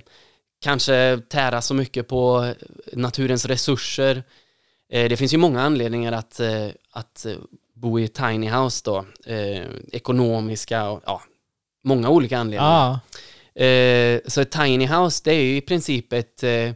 kanske 0.62 1.22
tära 1.30 1.62
så 1.62 1.74
mycket 1.74 2.08
på 2.08 2.54
naturens 2.94 3.46
resurser. 3.46 4.24
Eh, 4.90 5.10
det 5.10 5.18
finns 5.18 5.34
ju 5.34 5.38
många 5.38 5.62
anledningar 5.62 6.12
att, 6.12 6.40
eh, 6.40 6.68
att 6.92 7.26
eh, 7.26 7.36
bo 7.74 8.00
i 8.00 8.08
tiny 8.08 8.50
house 8.50 8.82
då. 8.86 9.06
Eh, 9.26 9.66
ekonomiska 9.92 10.90
och 10.90 11.04
ja, 11.06 11.22
många 11.84 12.10
olika 12.10 12.38
anledningar. 12.38 12.72
Ja, 12.72 13.00
Eh, 13.56 14.20
så 14.28 14.42
ett 14.42 14.52
tiny 14.52 14.86
house 14.86 15.22
det 15.24 15.32
är 15.32 15.42
ju 15.42 15.58
i 15.58 15.62
princip 15.62 16.14
ett, 16.14 16.44
eh, 16.44 16.72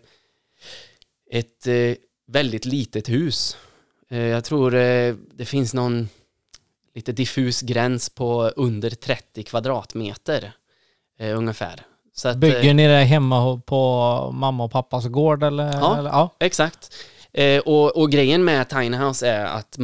ett 1.31 1.67
eh, 1.67 1.95
väldigt 2.27 2.65
litet 2.65 3.09
hus. 3.09 3.57
Eh, 4.09 4.19
jag 4.19 4.43
tror 4.43 4.75
eh, 4.75 5.15
det 5.33 5.45
finns 5.45 5.73
någon 5.73 6.09
lite 6.97 7.11
diffus 7.11 7.61
gräns 7.61 8.09
på 8.09 8.51
under 8.55 8.89
30 8.89 9.43
kvadratmeter 9.43 10.51
eh, 11.19 11.37
ungefär. 11.37 11.81
Så 12.15 12.27
att, 12.27 12.35
eh, 12.35 12.39
bygger 12.39 12.73
ni 12.73 12.87
det 12.87 12.93
hemma 13.03 13.61
på 13.65 14.31
mamma 14.33 14.63
och 14.63 14.71
pappas 14.71 15.05
gård 15.07 15.43
eller? 15.43 15.73
Ja. 15.73 15.97
eller? 15.97 16.09
ja. 16.09 16.35
Exakt. 16.39 16.93
Eh, 17.33 17.59
och, 17.59 17.97
och 17.97 18.11
grejen 18.11 18.43
med 18.45 18.69
tiny 18.69 18.97
house 18.97 19.27
är 19.27 19.45
att 19.45 19.77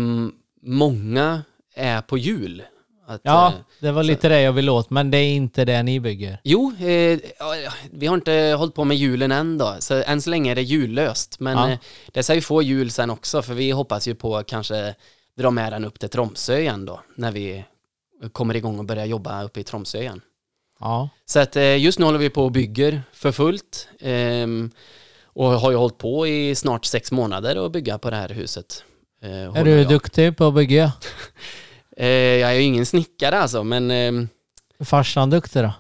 många 0.62 1.42
är 1.76 2.02
på 2.02 2.18
jul. 2.18 2.64
Att, 3.08 3.22
Ja, 3.24 3.48
eh, 3.48 3.54
det 3.80 3.92
var 3.92 4.04
lite 4.04 4.30
det 4.30 4.42
jag 4.42 4.54
ville 4.54 4.72
åt, 4.72 4.90
men 4.90 5.12
det 5.12 5.18
är 5.18 5.34
inte 5.36 5.66
det 5.66 5.84
ni 5.84 6.00
bygger. 6.00 6.40
Jo, 6.44 6.74
eh, 6.80 7.20
vi 7.92 8.08
har 8.08 8.16
inte 8.16 8.56
hållit 8.58 8.76
på 8.76 8.84
med 8.84 8.98
julen 8.98 9.32
än 9.32 9.58
då, 9.58 9.76
så 9.80 10.04
än 10.04 10.22
så 10.22 10.30
länge 10.30 10.52
är 10.52 10.56
det 10.56 10.62
jullöst. 10.62 11.40
Men 11.40 11.58
Ja. 11.58 11.70
eh, 11.72 11.78
det 12.12 12.24
ska 12.24 12.36
ju 12.36 12.42
få 12.42 12.62
jul 12.62 12.92
sen 12.92 13.10
också, 13.10 13.42
för 13.42 13.54
vi 13.54 13.72
hoppas 13.72 14.08
ju 14.08 14.16
på 14.16 14.44
kanske 14.44 14.96
dra 15.38 15.52
med 15.52 15.74
den 15.74 15.86
upp 15.86 16.00
till 16.00 16.10
Tromsö 16.10 16.58
igen 16.58 16.86
då, 16.86 17.02
när 17.16 17.32
vi 17.32 17.64
kommer 18.32 18.56
igång 18.56 18.80
och 18.80 18.86
börjar 18.86 19.06
jobba 19.06 19.44
uppe 19.44 19.60
i 19.60 19.64
Tromsö 19.64 20.00
igen. 20.00 20.22
Ja. 20.80 21.10
Så 21.26 21.40
att 21.40 21.56
eh, 21.56 21.78
just 21.78 22.00
nu 22.00 22.06
håller 22.06 22.20
vi 22.20 22.30
på 22.30 22.44
och 22.44 22.52
bygger 22.52 23.02
för 23.14 23.32
fullt 23.32 23.88
ehm, 24.00 24.72
och 25.24 25.46
har 25.46 25.72
ju 25.72 25.78
hållit 25.78 25.98
på 25.98 26.28
i 26.28 26.56
snart 26.56 26.86
sex 26.86 27.12
månader 27.12 27.66
att 27.66 27.72
bygga 27.72 27.98
på 27.98 28.10
det 28.10 28.16
här 28.16 28.30
huset. 28.30 28.84
Eh, 29.22 29.30
Är 29.58 29.64
du 29.64 29.72
jag. 29.72 29.90
duktig 29.90 30.38
på 30.38 30.46
att 30.48 30.54
bygga? 30.54 30.92
Eh, 31.98 32.08
jag 32.08 32.50
är 32.50 32.54
ju 32.54 32.62
ingen 32.62 32.86
snickare 32.86 33.40
alltså, 33.40 33.64
men 33.64 33.92
ehm, 33.92 34.30
Farsan 34.80 35.30
duktig 35.30 35.64
då? 35.64 35.72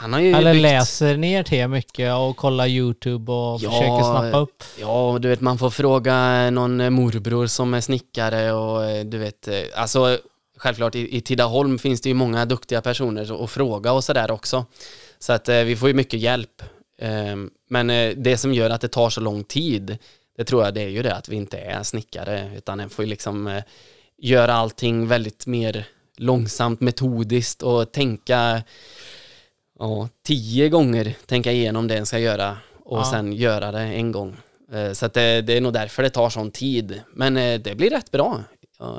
Han 0.00 0.12
har 0.12 0.20
ju 0.20 0.32
Eller 0.32 0.52
byggt... 0.52 0.62
läser 0.62 1.16
ner 1.16 1.42
till 1.42 1.68
mycket 1.68 2.14
och 2.14 2.36
kollar 2.36 2.66
YouTube 2.66 3.32
och 3.32 3.60
Ja, 3.62 3.70
försöker 3.70 4.02
snappa 4.02 4.38
upp? 4.38 4.64
Ja, 4.80 5.18
du 5.20 5.28
vet 5.28 5.40
man 5.40 5.58
får 5.58 5.70
fråga 5.70 6.50
någon 6.50 6.80
eh, 6.80 6.90
morbror 6.90 7.46
som 7.46 7.74
är 7.74 7.80
snickare 7.80 8.52
och 8.52 8.84
eh, 8.84 9.04
du 9.04 9.18
vet, 9.18 9.48
eh, 9.48 9.54
alltså 9.74 10.18
självklart 10.56 10.94
i, 10.94 11.16
i 11.16 11.20
Tidaholm 11.20 11.78
finns 11.78 12.00
det 12.00 12.08
ju 12.08 12.14
många 12.14 12.44
duktiga 12.44 12.80
personer 12.80 13.44
att 13.44 13.50
fråga 13.50 13.92
och 13.92 14.04
sådär 14.04 14.30
också. 14.30 14.66
Så 15.18 15.32
att 15.32 15.48
vi 15.48 15.76
får 15.76 15.88
ju 15.88 15.94
mycket 15.94 16.20
hjälp. 16.20 16.62
Eh, 17.00 17.36
men 17.70 17.86
det 18.22 18.36
som 18.36 18.54
gör 18.54 18.70
att 18.70 18.80
det 18.80 18.88
tar 18.88 19.10
så 19.10 19.20
lång 19.20 19.44
tid, 19.44 19.98
det 20.36 20.44
tror 20.44 20.64
jag 20.64 20.74
det 20.74 20.82
är 20.82 20.88
ju 20.88 21.02
det 21.02 21.14
att 21.14 21.28
vi 21.28 21.36
inte 21.36 21.58
är 21.58 21.82
snickare 21.82 22.50
utan 22.56 22.80
en 22.80 22.90
får 22.90 23.04
ju 23.04 23.08
liksom 23.08 23.62
göra 24.18 24.54
allting 24.54 25.08
väldigt 25.08 25.46
mer 25.46 25.84
långsamt, 26.16 26.80
metodiskt 26.80 27.62
och 27.62 27.92
tänka 27.92 28.62
ja, 29.78 30.08
tio 30.26 30.68
gånger 30.68 31.16
tänka 31.26 31.52
igenom 31.52 31.88
det 31.88 31.96
en 31.96 32.06
ska 32.06 32.18
göra 32.18 32.56
och 32.84 32.98
Ja. 32.98 33.04
sen 33.10 33.32
göra 33.32 33.72
det 33.72 33.80
en 33.80 34.12
gång. 34.12 34.36
Eh, 34.72 34.92
Så 34.92 35.06
att 35.06 35.14
det, 35.14 35.42
det 35.42 35.56
är 35.56 35.60
nog 35.60 35.72
därför 35.72 36.02
det 36.02 36.10
tar 36.10 36.30
sån 36.30 36.50
tid. 36.50 37.02
Men 37.14 37.36
eh, 37.36 37.60
det 37.60 37.74
blir 37.74 37.90
rätt 37.90 38.10
bra. 38.10 38.40
Ja, 38.78 38.96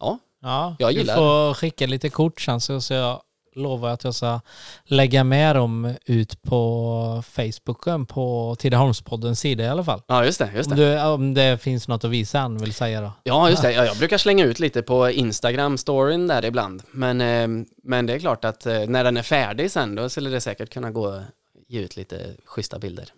Ja, 0.00 0.18
Ja, 0.42 0.76
Jag 0.78 0.92
du 0.94 0.98
gillar 0.98 1.16
får 1.16 1.54
skicka 1.54 1.86
lite 1.86 2.08
kort 2.08 2.40
sen 2.40 2.60
så, 2.60 2.80
så 2.80 2.94
jag 2.94 3.22
lovar 3.54 3.90
att 3.90 4.04
jag 4.04 4.14
ska 4.14 4.40
lägga 4.84 5.24
med 5.24 5.56
dem 5.56 5.94
ut 6.04 6.42
på 6.42 7.22
Facebooken 7.26 8.06
på 8.06 8.56
Tidaholmspoddens 8.58 9.40
sida 9.40 9.64
i 9.64 9.68
alla 9.68 9.84
fall. 9.84 10.02
ja 10.06 10.24
just 10.24 10.38
det. 10.38 10.50
Just 10.54 10.70
Om, 10.70 10.76
det. 10.76 10.94
du, 10.94 11.02
om 11.02 11.34
det 11.34 11.62
finns 11.62 11.88
något 11.88 12.04
att 12.04 12.10
visa 12.10 12.40
än 12.40 12.58
vill 12.58 12.74
säga 12.74 13.00
då. 13.00 13.12
Ja, 13.22 13.50
just 13.50 13.62
det. 13.62 13.72
Ja, 13.72 13.84
jag 13.84 13.96
brukar 13.96 14.18
slänga 14.18 14.44
ut 14.44 14.58
lite 14.58 14.82
på 14.82 15.10
Instagram-storyn 15.10 16.26
där 16.28 16.44
ibland. 16.44 16.82
Men, 16.90 17.20
eh, 17.20 17.64
men 17.84 18.06
det 18.06 18.14
är 18.14 18.18
klart 18.18 18.44
att 18.44 18.66
eh, 18.66 18.80
när 18.86 19.04
den 19.04 19.16
är 19.16 19.22
färdig 19.22 19.70
sen, 19.70 19.94
då 19.94 20.08
skulle 20.08 20.30
det 20.30 20.40
säkert 20.40 20.70
kunna 20.72 20.90
gå 20.90 21.08
att 21.08 21.22
ge 21.68 21.80
ut 21.80 21.96
lite 21.96 22.26
schyssta 22.44 22.78
bilder. 22.78 23.08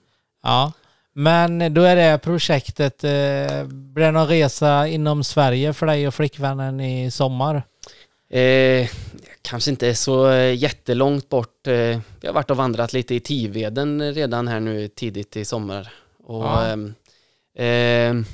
Ja, 0.42 0.72
men 1.12 1.74
då 1.74 1.82
är 1.82 1.96
det 1.96 2.18
projektet, 2.18 3.04
eh, 3.04 3.64
blir 3.66 4.04
det 4.04 4.10
någon 4.10 4.28
resa 4.28 4.88
inom 4.88 5.24
Sverige 5.24 5.72
för 5.72 5.86
dig 5.86 6.08
och 6.08 6.14
flickvännen 6.14 6.80
i 6.80 7.10
sommar? 7.10 7.62
Eh, 8.30 8.88
kanske 9.44 9.70
inte 9.70 9.94
så 9.94 10.30
eh, 10.30 10.54
jättelångt 10.54 11.28
bort. 11.28 11.66
Eh, 11.66 11.72
vi 12.20 12.26
har 12.26 12.32
varit 12.32 12.50
och 12.50 12.56
vandrat 12.56 12.92
lite 12.92 13.14
i 13.14 13.20
Tiveden 13.20 14.14
redan 14.14 14.48
här 14.48 14.60
nu 14.60 14.88
tidigt 14.88 15.36
i 15.36 15.44
sommar. 15.44 15.92
Och, 16.24 16.44
Ja. 16.44 16.66
ehm, 17.58 18.24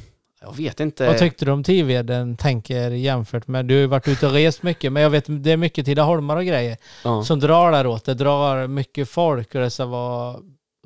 jag 0.40 0.56
vet 0.56 0.80
inte. 0.80 1.06
Vad 1.06 1.18
tyckte 1.18 1.44
du 1.44 1.50
om 1.50 1.62
Tiveden 1.64 2.36
tänker 2.36 2.90
jämfört 2.90 3.46
med, 3.48 3.66
du 3.66 3.74
har 3.74 3.80
ju 3.80 3.86
varit 3.86 4.08
ute 4.08 4.26
och 4.26 4.32
rest 4.32 4.62
mycket, 4.62 4.92
men 4.92 5.02
jag 5.02 5.11
vet 5.11 5.24
det 5.28 5.52
är 5.52 5.56
mycket 5.56 5.86
Tidaholmar 5.86 6.36
och 6.36 6.44
grejer 6.44 6.76
ja. 7.04 7.24
som 7.24 7.40
drar 7.40 7.72
däråt. 7.72 8.04
Det 8.04 8.14
drar 8.14 8.66
mycket 8.66 9.08
folk 9.08 9.54
och 9.54 9.61
det 9.61 9.70
ska 9.70 9.86
vara 9.86 10.36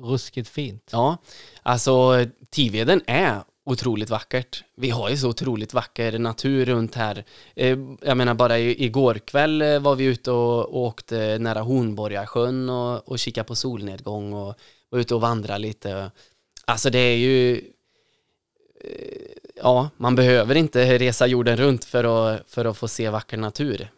ruskigt 0.03 0.49
fint. 0.49 0.89
ja, 0.91 1.17
alltså 1.63 2.25
Tiveden 2.49 3.01
är 3.07 3.41
otroligt 3.65 4.09
vackert. 4.09 4.63
Vi 4.77 4.89
har 4.89 5.09
ju 5.09 5.17
så 5.17 5.29
otroligt 5.29 5.73
vacker 5.73 6.19
natur 6.19 6.65
runt 6.65 6.95
här. 6.95 7.23
Eh, 7.55 7.77
jag 8.01 8.17
menar 8.17 8.33
bara 8.33 8.59
i, 8.59 8.85
igår 8.85 9.15
kväll 9.15 9.61
eh, 9.61 9.79
var 9.79 9.95
vi 9.95 10.03
ute 10.03 10.31
och, 10.31 10.77
åkte 10.77 11.37
nära 11.39 11.61
Hornborgasjön 11.61 12.69
och, 12.69 13.09
och 13.09 13.19
kikade 13.19 13.47
på 13.47 13.55
solnedgång 13.55 14.33
och 14.33 14.55
var 14.89 14.99
ute 14.99 15.15
och 15.15 15.21
vandrade 15.21 15.59
lite. 15.59 16.11
Alltså 16.65 16.89
det 16.89 16.99
är 16.99 17.17
ju 17.17 17.55
eh, 18.83 19.21
ja, 19.55 19.89
man 19.97 20.15
behöver 20.15 20.55
inte 20.55 20.97
resa 20.97 21.27
jorden 21.27 21.57
runt 21.57 21.85
för 21.85 22.03
att, 22.03 22.41
för 22.47 22.65
att 22.65 22.77
få 22.77 22.87
se 22.87 23.09
vacker 23.09 23.37
natur. 23.37 23.89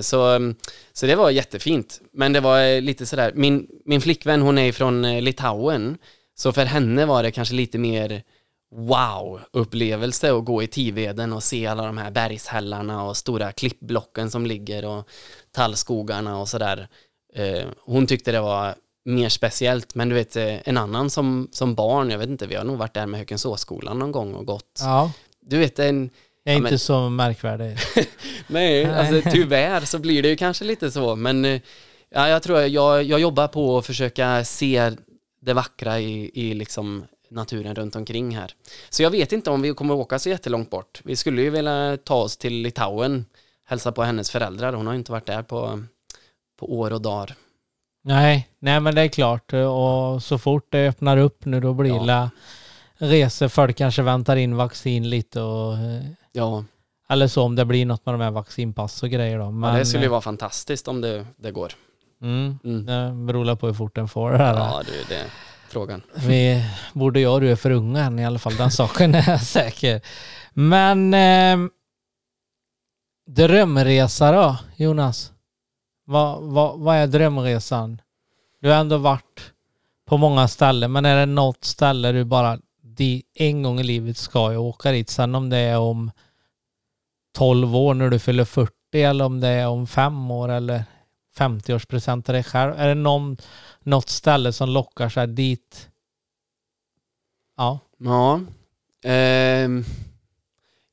Så, 0.00 0.52
så 0.92 1.06
det 1.06 1.14
var 1.14 1.30
jättefint. 1.30 2.00
Men 2.12 2.32
det 2.32 2.40
var 2.40 2.80
lite 2.80 3.06
sådär, 3.06 3.32
min, 3.34 3.68
min 3.84 4.00
flickvän 4.00 4.42
hon 4.42 4.58
är 4.58 4.72
från 4.72 5.24
Litauen, 5.24 5.98
så 6.34 6.52
för 6.52 6.64
henne 6.64 7.06
var 7.06 7.22
det 7.22 7.30
kanske 7.30 7.54
lite 7.54 7.78
mer 7.78 8.22
wow-upplevelse 8.74 10.32
att 10.38 10.44
gå 10.44 10.62
i 10.62 10.66
Tiveden 10.66 11.32
och 11.32 11.42
se 11.42 11.66
alla 11.66 11.86
de 11.86 11.98
här 11.98 12.10
bergshällarna 12.10 13.04
och 13.04 13.16
stora 13.16 13.52
klippblocken 13.52 14.30
som 14.30 14.46
ligger 14.46 14.84
och 14.84 15.08
tallskogarna 15.52 16.38
och 16.40 16.48
sådär. 16.48 16.88
Eh, 17.34 17.64
Hon 17.84 18.06
tyckte 18.06 18.32
det 18.32 18.40
var 18.40 18.74
mer 19.04 19.28
speciellt, 19.28 19.94
men 19.94 20.08
du 20.08 20.14
vet 20.14 20.36
eh, 20.36 20.68
en 20.68 20.76
annan 20.76 21.10
som, 21.10 21.48
som 21.52 21.74
barn, 21.74 22.10
jag 22.10 22.18
vet 22.18 22.28
inte, 22.28 22.46
vi 22.46 22.54
har 22.54 22.64
nog 22.64 22.78
varit 22.78 22.94
där 22.94 23.06
med 23.06 23.20
Hökensåsskolan 23.20 23.98
någon 23.98 24.12
gång 24.12 24.34
och 24.34 24.46
gått. 24.46 24.80
Ja, 24.80 25.12
Du 25.40 25.58
vet 25.58 25.78
en, 25.78 26.06
det 26.44 26.50
är 26.50 26.52
Ja, 26.52 26.58
inte 26.58 26.70
men- 26.70 26.78
så 26.78 27.08
märkvärdigt. 27.08 27.80
Nej, 27.96 28.06
Nej. 28.46 28.84
alltså 28.86 29.30
tyvärr 29.30 29.80
så 29.80 29.98
blir 29.98 30.22
det 30.22 30.28
ju 30.28 30.36
kanske 30.36 30.64
lite 30.64 30.90
så, 30.90 31.16
men 31.16 31.44
eh, 31.44 31.60
ja, 32.10 32.28
jag 32.28 32.42
tror 32.42 32.60
jag, 32.60 33.02
jag 33.04 33.20
jobbar 33.20 33.48
på 33.48 33.78
att 33.78 33.86
försöka 33.86 34.44
se 34.44 34.92
det 35.40 35.54
vackra 35.54 36.00
i, 36.00 36.30
i 36.34 36.54
liksom 36.54 37.04
naturen 37.36 37.74
runt 37.74 37.96
omkring 37.96 38.36
här. 38.36 38.52
Så 38.90 39.02
jag 39.02 39.10
vet 39.10 39.32
inte 39.32 39.50
om 39.50 39.62
vi 39.62 39.74
kommer 39.74 39.94
åka 39.94 40.18
så 40.18 40.28
jättelångt 40.28 40.70
bort. 40.70 41.00
Vi 41.04 41.16
skulle 41.16 41.42
ju 41.42 41.50
vilja 41.50 41.98
ta 42.04 42.14
oss 42.14 42.36
till 42.36 42.52
Litauen, 42.52 43.24
hälsa 43.64 43.92
på 43.92 44.02
hennes 44.02 44.30
föräldrar. 44.30 44.72
Hon 44.72 44.86
har 44.86 44.94
inte 44.94 45.12
varit 45.12 45.26
där 45.26 45.42
på, 45.42 45.82
på 46.60 46.78
år 46.78 46.92
och 46.92 47.00
dagar. 47.02 47.34
Nej, 48.04 48.48
nej 48.58 48.80
men 48.80 48.94
det 48.94 49.02
är 49.02 49.08
klart. 49.08 49.52
Och 49.52 50.22
så 50.22 50.38
fort 50.38 50.66
det 50.70 50.88
öppnar 50.88 51.16
upp 51.16 51.44
nu 51.44 51.60
då 51.60 51.74
blir 51.74 51.96
Ja. 52.08 52.30
det 52.98 53.06
resor. 53.06 53.48
Folk 53.48 53.76
kanske 53.76 54.02
väntar 54.02 54.36
in 54.36 54.56
vaccin 54.56 55.10
lite 55.10 55.40
och 55.40 55.72
eh, 55.74 56.02
Ja, 56.32 56.64
eller 57.08 57.28
så 57.28 57.42
om 57.42 57.56
det 57.56 57.64
blir 57.64 57.86
något 57.86 58.06
med 58.06 58.14
de 58.14 58.20
här 58.20 58.30
vaccinpass 58.30 59.02
och 59.02 59.10
grejer 59.10 59.38
då. 59.38 59.50
Men, 59.50 59.70
ja 59.72 59.78
det 59.78 59.86
skulle 59.86 60.02
ju 60.04 60.08
vara 60.10 60.20
fantastiskt 60.20 60.88
om 60.88 61.00
det, 61.00 61.26
det 61.36 61.50
går. 61.50 61.72
Mm, 62.22 62.58
Mm. 62.64 62.86
det 62.86 63.26
beror 63.32 63.56
på 63.56 63.66
hur 63.66 63.74
fort 63.74 63.94
den 63.94 64.08
får 64.08 64.30
det 64.30 64.38
här. 64.38 64.54
Ja, 64.54 64.82
du, 64.86 65.14
det 65.14 65.24
frågan. 65.68 66.02
Vi, 66.14 66.64
både 66.92 67.20
jag 67.20 67.34
och 67.34 67.40
du 67.40 67.50
är 67.50 67.56
för 67.56 67.70
unga 67.70 68.04
än 68.04 68.18
i 68.18 68.26
alla 68.26 68.38
fall, 68.38 68.56
den 68.56 68.70
saken 68.70 69.14
är 69.14 69.30
jag 69.30 69.40
säker. 69.40 70.00
Men 70.52 71.14
eh, 71.14 71.70
drömresa 73.26 74.32
då, 74.32 74.56
Jonas? 74.76 75.32
Vad, 76.04 76.42
vad, 76.42 76.78
vad 76.78 76.96
är 76.96 77.06
drömresan? 77.06 78.00
Du 78.60 78.68
har 78.68 78.76
ändå 78.76 78.98
varit 78.98 79.52
på 80.06 80.16
många 80.16 80.48
ställen, 80.48 80.92
men 80.92 81.04
är 81.04 81.16
det 81.16 81.26
något 81.26 81.64
ställe 81.64 82.12
du 82.12 82.24
bara, 82.24 82.58
en 83.34 83.62
gång 83.62 83.80
i 83.80 83.82
livet 83.82 84.16
ska 84.16 84.52
jag 84.52 84.62
åka 84.62 84.92
dit, 84.92 85.10
sen 85.10 85.34
om 85.34 85.50
det 85.50 85.58
är 85.58 85.78
om 85.78 86.10
12 87.36 87.76
år 87.76 87.94
när 87.94 88.10
du 88.10 88.18
fyller 88.18 88.44
40 88.44 88.72
eller 88.92 89.24
om 89.24 89.40
det 89.40 89.48
är 89.48 89.68
om 89.68 89.86
5 89.86 90.30
år 90.30 90.48
eller 90.48 90.84
50-årspresent 91.38 92.22
till 92.22 92.34
dig 92.34 92.42
själv. 92.42 92.72
Är 92.76 92.88
det 92.88 92.94
någon, 92.94 93.36
något 93.86 94.08
ställe 94.08 94.52
som 94.52 94.68
lockar 94.68 95.08
sig 95.08 95.26
dit? 95.26 95.88
Ja. 97.56 97.78
Ja, 97.98 98.40
ehm, 99.04 99.84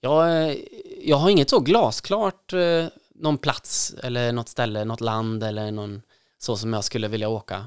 jag, 0.01 0.49
eh, 0.49 0.55
jag 1.01 1.17
har 1.17 1.29
inget 1.29 1.49
så 1.49 1.59
glasklart 1.59 2.53
eh, 2.53 2.85
någon 3.15 3.37
plats 3.37 3.95
eller 4.03 4.31
något 4.31 4.49
ställe, 4.49 4.85
något 4.85 5.01
land 5.01 5.43
eller 5.43 5.71
någon 5.71 6.01
så 6.39 6.57
som 6.57 6.73
jag 6.73 6.83
skulle 6.83 7.07
vilja 7.07 7.29
åka. 7.29 7.65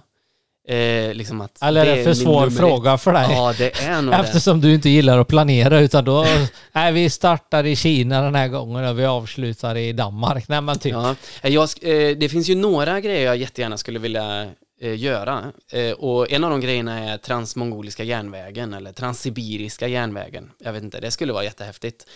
Eh, 0.69 1.15
liksom 1.15 1.41
att 1.41 1.63
Eller 1.63 1.87
är 1.87 1.97
det 1.97 2.05
för 2.05 2.15
svår 2.15 2.51
fråga 2.51 2.99
för 2.99 3.13
dig? 3.13 3.27
Ja, 3.31 3.55
det 3.59 3.81
är 3.83 4.03
nog 4.03 4.15
det. 4.15 4.21
Eftersom 4.21 4.61
du 4.61 4.75
inte 4.75 4.89
gillar 4.89 5.19
att 5.19 5.29
planera 5.29 5.81
utan 5.81 6.05
då, 6.05 6.27
nej 6.73 6.93
vi 6.93 7.11
startar 7.11 7.65
i 7.67 7.77
Kina 7.77 8.23
den 8.23 8.35
här 8.35 8.49
gången 8.49 8.85
och 8.85 8.99
vi 8.99 9.05
avslutar 9.05 9.77
i 9.77 9.93
Danmark. 9.93 10.49
Nej 10.49 10.61
men 10.61 10.79
typ. 10.79 10.93
Ja, 10.93 11.15
eh, 11.43 11.55
jag, 11.55 11.69
eh, 11.83 12.17
det 12.17 12.29
finns 12.29 12.49
ju 12.49 12.55
några 12.55 13.01
grejer 13.01 13.27
jag 13.27 13.37
jättegärna 13.37 13.77
skulle 13.77 13.99
vilja 13.99 14.43
eh, 14.43 14.49
göra. 14.81 15.53
Eh, 15.73 15.93
och 15.93 16.33
en 16.33 16.45
av 16.45 16.51
de 16.51 16.61
grejerna 16.61 16.99
är 16.99 17.19
transmongoliska 17.19 18.05
järnvägen 18.05 18.75
eller 18.75 18.93
transsibiriska 18.93 19.89
järnvägen. 19.89 20.53
Jag 20.59 20.73
vet 20.73 20.83
inte, 20.83 21.01
det 21.01 21.11
skulle 21.11 21.33
vara 21.33 21.45
jättehäftigt 21.45 22.07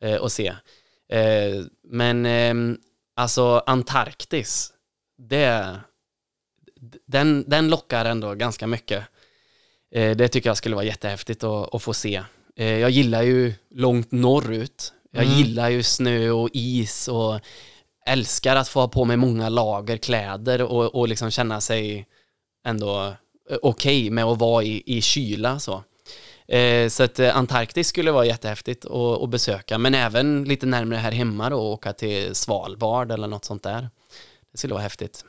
eh, 0.00 0.22
att 0.22 0.32
se. 0.32 0.46
Eh, 1.08 1.64
men 1.84 2.26
ehm, 2.26 2.78
alltså 3.16 3.62
Antarktis, 3.66 4.72
det, 5.18 5.76
den, 7.06 7.44
den 7.46 7.68
lockar 7.68 8.04
ändå 8.04 8.34
ganska 8.34 8.66
mycket. 8.66 9.04
Eh, 9.94 10.16
det 10.16 10.28
tycker 10.28 10.50
jag 10.50 10.56
skulle 10.56 10.74
vara 10.74 10.84
jättehäftigt 10.84 11.44
att, 11.44 11.74
att 11.74 11.82
få 11.82 11.94
se. 11.94 12.22
Eh, 12.56 12.78
jag 12.78 12.90
gillar 12.90 13.22
ju 13.22 13.52
långt 13.70 14.12
norrut. 14.12 14.92
Jag 15.10 15.24
Mm. 15.24 15.36
gillar 15.38 15.68
ju 15.68 15.82
snö 15.82 16.30
och 16.30 16.50
is 16.52 17.08
och 17.08 17.40
älskar 18.06 18.56
att 18.56 18.68
få 18.68 18.80
ha 18.80 18.88
på 18.88 19.04
mig 19.04 19.16
många 19.16 19.48
lager 19.48 19.96
kläder 19.96 20.62
och, 20.62 20.94
och 20.94 21.08
liksom 21.08 21.30
känna 21.30 21.60
sig 21.60 22.06
ändå 22.66 23.14
okej 23.62 24.10
med 24.10 24.24
att 24.24 24.38
vara 24.38 24.64
i, 24.64 24.82
i 24.86 25.02
kyla 25.02 25.58
så. 25.58 25.82
Eh, 26.48 26.88
så 26.88 27.02
att 27.02 27.18
eh, 27.18 27.36
Antarktis 27.36 27.88
skulle 27.88 28.12
vara 28.12 28.24
jättehäftigt 28.24 28.84
att, 28.84 29.22
att 29.22 29.30
besöka, 29.30 29.78
men 29.78 29.94
även 29.94 30.44
lite 30.44 30.66
närmare 30.66 30.98
här 30.98 31.12
hemma 31.12 31.50
då, 31.50 31.56
åka 31.56 31.92
till 31.92 32.34
Svalbard 32.34 33.12
eller 33.12 33.28
något 33.28 33.44
sånt 33.44 33.62
där. 33.62 33.88
Det 34.52 34.58
skulle 34.58 34.74
vara 34.74 34.82
häftigt. 34.82 35.24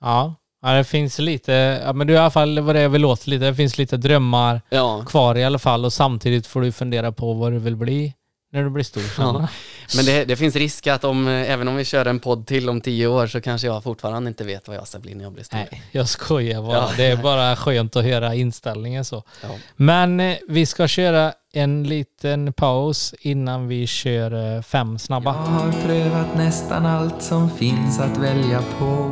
Ja. 0.00 0.34
ja, 0.62 0.72
det 0.72 0.84
finns 0.84 1.18
lite, 1.18 1.52
ja 1.84 1.92
men 1.92 2.06
du 2.06 2.12
i 2.12 2.16
alla 2.16 2.30
fall 2.30 2.60
vad 2.60 2.74
det 2.74 2.80
är 2.80 2.88
vi 2.88 2.98
låter 2.98 3.30
lite, 3.30 3.44
det 3.44 3.54
finns 3.54 3.78
lite 3.78 3.96
drömmar 3.96 4.60
Ja, 4.70 5.04
kvar 5.06 5.34
i 5.34 5.44
alla 5.44 5.58
fall 5.58 5.84
och 5.84 5.92
samtidigt 5.92 6.46
får 6.46 6.60
du 6.60 6.72
fundera 6.72 7.12
på 7.12 7.32
vad 7.32 7.52
du 7.52 7.58
vill 7.58 7.76
bli 7.76 8.14
när 8.52 8.62
du 8.64 8.70
blir 8.70 8.84
stor. 8.84 9.02
Ja. 9.18 9.48
Men 9.96 10.04
det, 10.04 10.24
det 10.24 10.36
finns 10.36 10.56
risk 10.56 10.86
att 10.86 11.04
om, 11.04 11.28
eh, 11.28 11.50
även 11.50 11.68
om 11.68 11.76
vi 11.76 11.84
kör 11.84 12.06
en 12.06 12.18
podd 12.20 12.46
till 12.46 12.68
om 12.68 12.80
tio 12.80 13.06
år 13.06 13.26
så 13.26 13.40
kanske 13.40 13.66
jag 13.66 13.82
fortfarande 13.82 14.28
inte 14.28 14.44
vet 14.44 14.68
vad 14.68 14.76
jag 14.76 14.88
ska 14.88 14.98
bli 14.98 15.14
när 15.14 15.24
jag 15.24 15.32
blir 15.32 15.44
stor. 15.44 15.56
Nej, 15.58 15.82
jag 15.92 16.08
skojar 16.08 16.62
bara. 16.62 16.76
Ja. 16.76 16.90
Det 16.96 17.06
är 17.06 17.16
bara 17.16 17.56
skönt 17.56 17.96
att 17.96 18.04
höra 18.04 18.34
inställningen 18.34 19.04
så. 19.04 19.22
Ja. 19.42 19.48
Men 19.76 20.20
eh, 20.20 20.36
vi 20.48 20.66
ska 20.66 20.88
köra 20.88 21.32
en 21.52 21.84
liten 21.84 22.52
paus 22.52 23.14
innan 23.20 23.68
vi 23.68 23.86
kör 23.86 24.56
eh, 24.56 24.62
fem 24.62 24.92
Jag 24.92 25.00
snabba. 25.00 25.32
har 25.32 25.72
prövat 25.86 26.36
nästan 26.36 26.86
allt 26.86 27.22
som 27.22 27.50
finns 27.50 28.00
att 28.00 28.16
välja 28.16 28.62
på. 28.78 29.10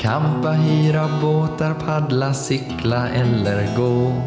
Kampa, 0.00 0.52
hyra 0.52 1.08
båtar, 1.22 1.74
paddla, 1.74 2.34
cykla 2.34 3.08
eller 3.08 3.76
gå. 3.76 4.22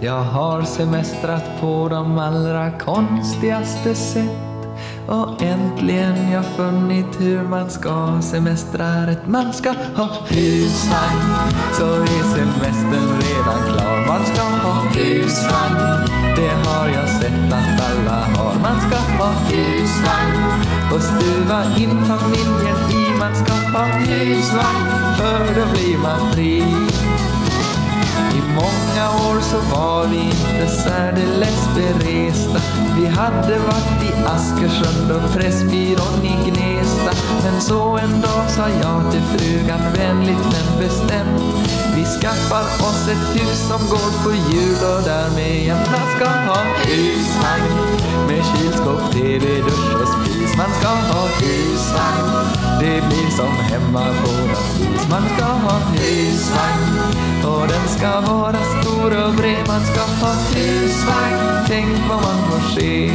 Jag 0.00 0.22
har 0.22 0.62
semestrat 0.62 1.44
på 1.60 1.88
de 1.88 2.18
allra 2.18 2.70
konstigaste 2.78 3.94
sätt 3.94 4.51
och 5.08 5.42
äntligen 5.42 6.30
jag 6.30 6.44
funnit 6.44 7.20
hur 7.20 7.42
man 7.42 7.70
ska 7.70 8.18
semestra 8.22 9.06
rätt. 9.06 9.26
Man 9.26 9.52
ska 9.52 9.70
ha 9.70 10.08
husvagn 10.28 11.22
så 11.72 11.84
är 11.84 12.22
semestern 12.34 13.08
redan 13.20 13.62
klar. 13.72 14.06
Man 14.08 14.24
ska 14.24 14.42
ha 14.42 14.74
husvagn, 14.94 16.08
det 16.36 16.68
har 16.68 16.88
jag 16.88 17.08
sett 17.08 17.52
att 17.52 17.90
alla 17.90 18.20
har. 18.20 18.54
Man 18.54 18.80
ska 18.80 18.96
ha 19.22 19.32
husvagn 19.48 20.42
och 20.94 21.02
stuva 21.02 21.64
in 21.64 22.04
familjen 22.04 22.76
i. 22.90 23.18
Man 23.18 23.34
ska 23.34 23.78
ha 23.78 23.84
husvagn 23.84 24.86
för 25.18 25.54
då 25.54 25.72
blir 25.72 25.98
man 25.98 26.32
fri. 26.32 26.91
I 28.52 28.54
många 28.54 29.10
år 29.10 29.40
så 29.40 29.76
var 29.76 30.06
vi 30.06 30.16
inte 30.16 30.66
särdeles 30.66 31.68
beresta. 31.74 32.60
Vi 32.96 33.06
hade 33.06 33.58
varit 33.58 34.02
i 34.02 34.24
Askersund 34.26 35.10
och 35.10 35.32
Pressbyrån 35.32 36.24
i 36.24 36.50
Gnesta. 36.50 37.12
Men 37.44 37.60
så 37.60 37.98
en 37.98 38.20
dag 38.20 38.50
sa 38.50 38.68
jag 38.68 39.12
till 39.12 39.22
frugan 39.22 39.92
vänligt 39.92 40.44
men 40.52 40.78
bestämt. 40.78 41.81
Vi 41.96 42.04
skaffar 42.04 42.64
oss 42.88 43.08
ett 43.08 43.36
hus 43.36 43.58
som 43.68 43.80
går 43.88 44.24
på 44.24 44.30
hjul 44.32 44.82
och 44.92 45.02
därmed 45.04 45.64
jämna 45.64 46.00
ska 46.16 46.24
ha 46.24 46.60
husvagn. 46.84 47.72
Med 48.26 48.44
kylskåp, 48.44 49.12
TV, 49.12 49.56
dusch 49.56 49.94
och 50.02 50.08
spis. 50.08 50.56
Man 50.56 50.70
ska 50.80 50.88
ha 50.88 51.26
husvagn. 51.26 52.28
Det 52.80 53.02
blir 53.08 53.30
som 53.30 53.52
hemma 53.56 54.06
på 54.22 54.30
vis. 54.32 55.08
Man 55.10 55.22
ska 55.36 55.44
ha 55.44 55.78
husvagn. 55.78 56.98
Och 57.44 57.68
den 57.68 57.88
ska 57.88 58.20
vara 58.20 58.58
stor 58.80 59.26
och 59.26 59.34
bred. 59.34 59.64
Man 59.66 59.80
ska 59.84 60.00
ha 60.00 60.32
husvagn. 60.54 61.66
Tänk 61.68 61.98
vad 62.08 62.22
man 62.22 62.38
får 62.48 62.74
se. 62.74 63.10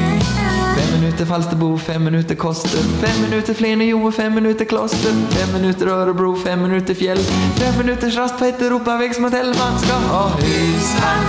Fem 0.77 0.99
minuter 0.99 1.25
Falsterbo, 1.25 1.77
fem 1.77 2.03
minuter 2.03 2.35
Koster, 2.35 2.83
fem 3.01 3.21
minuter 3.21 3.53
Flenio 3.53 4.07
och 4.07 4.13
fem 4.13 4.35
minuter 4.35 4.65
Kloster, 4.65 5.11
fem 5.29 5.61
minuter 5.61 5.87
Örebro, 5.87 6.35
fem 6.35 6.61
minuter 6.61 6.93
Fjäll, 6.93 7.17
fem 7.55 7.77
minuters 7.77 8.17
rast 8.17 8.39
på 8.39 8.45
ett 8.45 8.61
europavägsmotell. 8.61 9.47
Man 9.47 9.79
ska 9.79 9.93
ha 9.93 10.29
husvagn, 10.29 11.27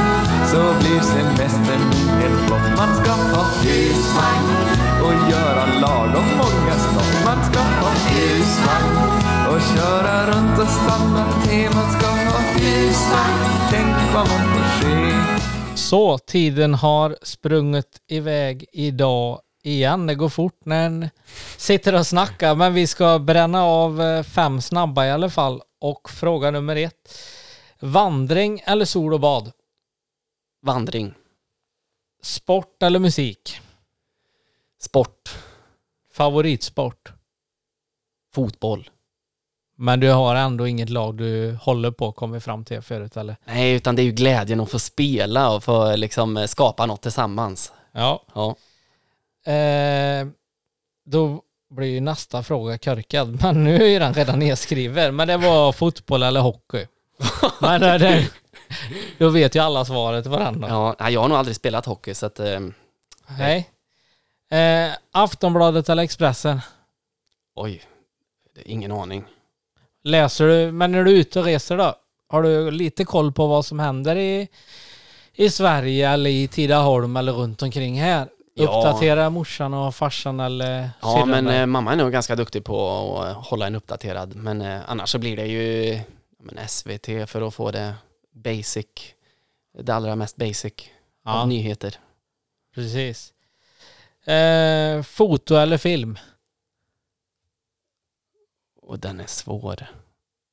så 0.51 0.75
blir 0.81 1.01
semestern 1.01 1.83
helt 2.21 2.41
flott. 2.47 2.69
Man 2.77 2.95
ska 2.95 3.11
ha 3.11 3.45
husvagn 3.63 4.49
och 5.03 5.31
göra 5.31 5.67
lagom 5.81 6.29
många 6.39 6.75
stopp. 6.87 7.25
Man 7.25 7.45
ska 7.45 7.61
ha 7.61 7.91
husvagn 8.09 8.97
och 9.51 9.61
köra 9.77 10.27
runt 10.27 10.59
och 10.59 10.69
stanna 10.69 11.25
till. 11.43 11.71
Man 11.75 11.91
ska 11.99 12.07
ha 12.07 12.41
husvagn, 12.55 13.41
tänk 13.71 14.15
vad 14.15 14.29
man 14.29 14.43
får 14.53 14.65
se. 14.81 15.38
Så, 15.79 16.19
tiden 16.19 16.75
har 16.75 17.17
sprungit 17.23 18.03
iväg 18.07 18.65
idag 18.73 19.41
igen. 19.63 20.07
Det 20.07 20.15
går 20.15 20.29
fort 20.29 20.65
när 20.65 20.87
en 20.87 21.11
sitter 21.57 21.95
och 21.95 22.07
snackar, 22.07 22.55
men 22.55 22.75
vi 22.75 22.87
ska 22.87 23.19
bränna 23.19 23.65
av 23.65 24.03
eh, 24.03 24.23
fem 24.23 24.61
snabba 24.61 25.07
i 25.07 25.11
alla 25.11 25.31
fall. 25.31 25.63
Och 25.81 26.11
fråga 26.11 26.51
nummer 26.51 26.77
ett. 26.77 27.19
Vandring 27.81 28.63
eller 28.65 28.85
sol 28.85 29.15
och 29.15 29.21
bad? 29.21 29.53
Vandring. 30.63 31.15
Sport 32.23 32.83
eller 32.83 32.99
musik? 32.99 33.61
Sport. 34.81 35.37
Favoritsport? 36.13 37.13
Fotboll. 38.35 38.91
Men 39.81 40.01
du 40.01 40.11
har 40.11 40.35
ändå 40.35 40.67
inget 40.67 40.91
lag 40.91 41.17
du 41.17 41.59
håller 41.63 41.91
på 41.91 42.13
kommit 42.13 42.45
fram 42.45 42.65
till 42.65 42.83
förut 42.83 43.17
eller? 43.17 43.37
Nej, 43.45 43.75
utan 43.75 43.97
det 43.97 44.03
är 44.03 44.05
ju 44.05 44.13
glädjen 44.13 44.61
att 44.61 44.71
få 44.71 44.79
spela 44.79 45.51
och 45.51 45.65
få 45.65 45.97
liksom 45.97 46.37
eh, 46.37 46.47
skapa 46.47 46.87
något 46.87 47.03
tillsammans. 47.03 47.73
Ja. 47.93 48.23
Ja. 48.35 48.57
Eh, 49.53 50.27
då 51.05 51.43
blir 51.71 51.89
ju 51.89 52.01
nästa 52.01 52.43
fråga 52.43 52.79
körkad, 52.79 53.43
men 53.43 53.65
nu 53.65 53.93
är 53.93 54.01
den 54.01 54.15
redan 54.15 54.39
nedskriven. 54.39 55.17
Men 55.17 55.29
det 55.29 55.37
var 55.37 55.73
fotboll 55.73 56.23
eller 56.23 56.41
hockey. 56.41 56.87
men 57.61 57.81
det, 57.81 57.99
det, 57.99 58.31
då 59.19 59.29
vet 59.29 59.55
ju 59.55 59.59
alla 59.59 59.85
svaret 59.85 60.25
på 60.25 60.31
då. 60.31 60.67
ja. 60.69 61.11
Jag 61.11 61.21
har 61.21 61.29
nog 61.29 61.39
aldrig 61.39 61.57
spelat 61.57 61.87
hockey 61.87 62.15
så 62.15 62.27
att... 62.27 62.41
Eh, 62.41 62.61
Nej. 63.39 63.71
Eh, 64.51 64.93
Aftonbladet 65.13 65.89
eller 65.89 66.03
Expressen? 66.03 66.61
oj, 67.55 67.83
det 68.55 68.61
är 68.61 68.69
ingen 68.69 68.93
aning. 68.93 69.25
Läser 70.05 70.47
du, 70.47 70.73
men 70.73 70.93
när 70.93 71.05
du 71.05 71.11
är 71.11 71.17
ute 71.17 71.39
och 71.39 71.45
reser 71.45 71.77
då? 71.77 71.95
Har 72.29 72.43
du 72.43 72.71
lite 72.71 73.05
koll 73.05 73.33
på 73.33 73.47
vad 73.47 73.67
som 73.67 73.79
händer 73.79 74.17
i, 74.17 74.49
i 75.35 75.51
Sverige 75.51 76.11
eller 76.11 76.31
i 76.31 76.49
Tidaholm 76.49 77.17
eller 77.17 77.33
runt 77.33 77.63
omkring 77.63 78.01
här? 78.01 78.29
Ja. 78.55 78.65
Uppdatera 78.65 79.31
morsan 79.31 79.75
och 79.75 79.95
farsan 79.95 80.41
eller 80.41 80.91
Ja, 81.03 81.25
men 81.25 81.49
eh, 81.49 81.67
mamma 81.67 81.93
är 81.93 81.97
nog 81.97 82.13
ganska 82.13 82.37
duktig 82.37 82.65
på 82.65 83.19
att 83.21 83.47
hålla 83.47 83.67
en 83.67 83.75
uppdaterad. 83.75 84.35
Men 84.37 84.61
eh, 84.63 84.81
annars 84.87 85.11
så 85.11 85.19
blir 85.19 85.37
det 85.37 85.47
ju 85.47 86.01
men 86.39 86.69
SVT 86.69 87.31
för 87.31 87.49
att 87.49 87.55
få 87.55 87.71
det 87.71 87.95
basic, 88.33 88.87
det 89.79 89.95
allra 89.95 90.17
mest 90.17 90.37
basic 90.37 90.73
ja, 91.25 91.43
av 91.43 91.49
nyheter. 91.49 91.95
precis. 92.75 93.33
Eh, 94.25 95.03
foto 95.03 95.55
eller 95.55 95.79
film? 95.79 96.19
Och 98.89 98.99
den 98.99 99.21
är 99.21 99.27
svår. 99.27 99.77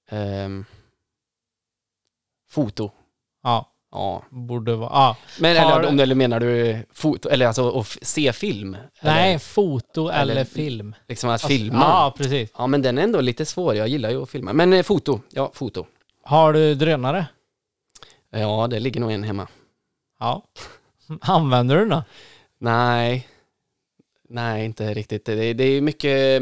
Ehm, 0.09 0.65
foto. 2.49 2.91
Ja, 3.43 3.71
Ja. 3.91 4.23
borde 4.29 4.75
vara. 4.75 4.89
Ja. 4.93 5.17
Men 5.39 5.57
Har- 5.57 5.79
eller, 5.79 5.89
om 5.89 5.97
du, 5.97 6.03
eller 6.03 6.15
menar 6.15 6.39
du 6.39 6.83
foto, 6.91 7.29
eller 7.29 7.47
alltså 7.47 7.79
att 7.79 7.87
se 8.01 8.33
film? 8.33 8.77
Nej, 9.01 9.29
Eller, 9.29 9.39
foto 9.39 10.09
eller, 10.09 10.31
eller- 10.33 10.45
film. 10.45 10.95
liksom 11.07 11.29
att 11.29 11.33
Alltså, 11.33 11.47
filma? 11.47 11.79
Ja, 11.79 12.13
precis. 12.17 12.51
Ja, 12.57 12.67
men 12.67 12.81
den 12.81 12.97
är 12.97 13.03
ändå 13.03 13.21
lite 13.21 13.45
svår. 13.45 13.75
Jag 13.75 13.87
gillar 13.87 14.09
ju 14.09 14.23
att 14.23 14.29
filma. 14.29 14.53
Men 14.53 14.73
eh, 14.73 14.83
foto, 14.83 15.19
ja, 15.31 15.51
foto. 15.53 15.85
Har 16.23 16.53
du 16.53 16.75
drönare? 16.75 17.25
Ja, 18.29 18.67
det 18.67 18.79
ligger 18.79 18.99
nog 18.99 19.11
en 19.11 19.23
hemma. 19.23 19.47
Ja. 20.19 20.43
Använder 21.21 21.75
du 21.75 21.81
den 21.81 21.89
då? 21.89 22.03
Nej, 22.57 23.27
nej, 24.29 24.65
inte 24.65 24.93
riktigt. 24.93 25.25
Det, 25.25 25.53
det 25.53 25.63
är 25.63 25.81
mycket, 25.81 26.41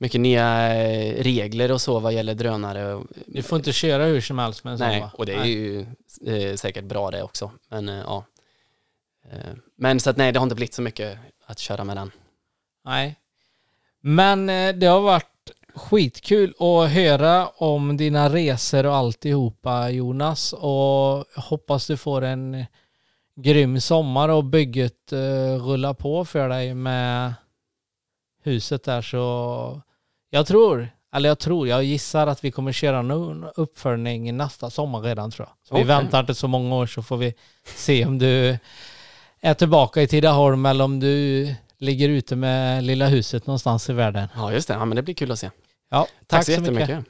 mycket 0.00 0.20
nya 0.20 0.74
eh, 0.82 1.22
regler 1.22 1.72
och 1.72 1.80
så 1.80 2.00
vad 2.00 2.12
gäller 2.12 2.34
drönare. 2.34 3.02
Du 3.26 3.42
får 3.42 3.58
inte 3.58 3.72
köra 3.72 4.04
hur 4.04 4.20
som 4.20 4.38
helst 4.38 4.64
med 4.64 4.72
en 4.72 4.78
Nej, 4.78 5.04
och 5.14 5.26
det 5.26 5.32
är 5.32 5.38
Nej. 5.38 5.52
ju 5.52 5.86
eh, 6.26 6.56
säkert 6.56 6.84
bra 6.84 7.10
det 7.10 7.22
också. 7.22 7.50
Men 7.68 7.88
eh, 7.88 7.94
ja. 7.94 8.24
Eh, 9.32 9.54
Men 9.76 10.00
så 10.00 10.10
att 10.10 10.16
nej, 10.16 10.32
det 10.32 10.38
har 10.38 10.44
inte 10.44 10.54
blivit 10.54 10.74
så 10.74 10.82
mycket 10.82 11.18
att 11.46 11.58
köra 11.58 11.84
med 11.84 11.96
den. 11.96 12.10
Nej. 12.84 13.16
Men 14.00 14.48
eh, 14.48 14.74
det 14.74 14.86
har 14.86 15.00
varit 15.00 15.26
skitkul 15.74 16.54
att 16.58 16.90
höra 16.90 17.48
om 17.48 17.96
dina 17.96 18.28
resor 18.28 18.86
och 18.86 18.94
alltihopa 18.94 19.90
Jonas 19.90 20.52
och 20.52 21.24
hoppas 21.36 21.86
du 21.86 21.96
får 21.96 22.22
en 22.22 22.64
grym 23.36 23.80
sommar 23.80 24.28
och 24.28 24.44
bygget 24.44 25.12
uh, 25.12 25.56
rullar 25.56 25.94
på 25.94 26.24
för 26.24 26.48
dig 26.48 26.74
med 26.74 27.34
huset 28.42 28.84
där 28.84 29.02
så 29.02 29.82
jag 30.30 30.46
tror, 30.46 30.88
eller 31.14 31.28
jag 31.28 31.38
tror, 31.38 31.68
jag 31.68 31.84
gissar 31.84 32.26
att 32.26 32.44
vi 32.44 32.50
kommer 32.50 32.72
köra 32.72 32.98
en 32.98 33.44
uppföljning 33.56 34.36
nästa 34.36 34.70
sommar 34.70 35.00
redan 35.00 35.30
tror 35.30 35.48
jag. 35.48 35.68
Så 35.68 35.74
vi 35.74 35.80
Okej. 35.80 35.86
väntar 35.86 36.20
inte 36.20 36.34
så 36.34 36.48
många 36.48 36.74
år 36.74 36.86
så 36.86 37.02
får 37.02 37.16
vi 37.16 37.34
se 37.64 38.06
om 38.06 38.18
du 38.18 38.58
är 39.40 39.54
tillbaka 39.54 40.02
i 40.02 40.06
Tidaholm 40.06 40.66
eller 40.66 40.84
om 40.84 41.00
du 41.00 41.54
ligger 41.78 42.08
ute 42.08 42.36
med 42.36 42.84
lilla 42.84 43.06
huset 43.06 43.46
någonstans 43.46 43.90
i 43.90 43.92
världen. 43.92 44.28
Ja, 44.34 44.52
just 44.52 44.68
det. 44.68 44.74
Ja, 44.74 44.84
men 44.84 44.96
det 44.96 45.02
blir 45.02 45.14
kul 45.14 45.32
att 45.32 45.38
se. 45.38 45.50
Ja, 45.90 46.06
Tack, 46.26 46.44
så 46.44 46.52
jättemycket. 46.52 47.04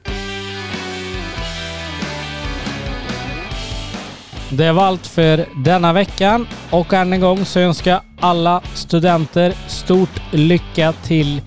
Det 4.51 4.71
var 4.71 4.83
allt 4.83 5.07
för 5.07 5.45
denna 5.63 5.93
veckan 5.93 6.47
och 6.69 6.93
än 6.93 7.13
en 7.13 7.21
gång 7.21 7.45
så 7.45 7.59
önskar 7.59 7.91
jag 7.91 8.01
alla 8.19 8.61
studenter 8.73 9.55
stort 9.67 10.21
lycka 10.31 10.93
till 10.93 11.41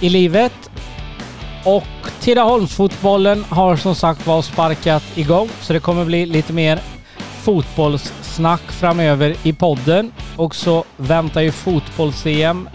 i 0.00 0.08
livet. 0.08 0.70
Och 1.64 2.10
Tidaholmsfotbollen 2.20 3.44
har 3.48 3.76
som 3.76 3.94
sagt 3.94 4.26
var 4.26 4.42
sparkat 4.42 5.02
igång 5.14 5.48
så 5.60 5.72
det 5.72 5.80
kommer 5.80 6.04
bli 6.04 6.26
lite 6.26 6.52
mer 6.52 6.80
fotbollssnack 7.42 8.62
framöver 8.62 9.36
i 9.42 9.52
podden. 9.52 10.12
Och 10.36 10.54
så 10.54 10.84
väntar 10.96 11.40
ju 11.40 11.52
fotbolls-EM 11.52 12.68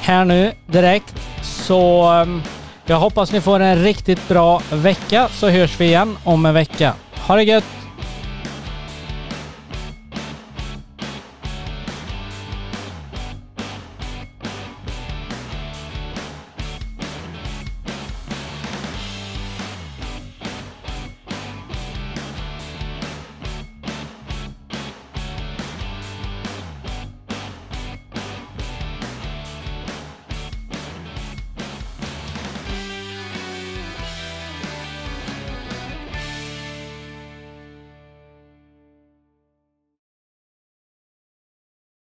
här 0.00 0.24
nu 0.24 0.52
direkt. 0.66 1.14
Så 1.42 2.02
ehm, 2.02 2.42
jag 2.86 2.96
hoppas 2.96 3.32
ni 3.32 3.40
får 3.40 3.60
en 3.60 3.82
riktigt 3.82 4.28
bra 4.28 4.62
vecka 4.72 5.28
så 5.28 5.48
hörs 5.48 5.80
vi 5.80 5.84
igen 5.84 6.16
om 6.24 6.46
en 6.46 6.54
vecka. 6.54 6.94
Ha 7.26 7.36
det 7.36 7.42
gött! 7.42 7.81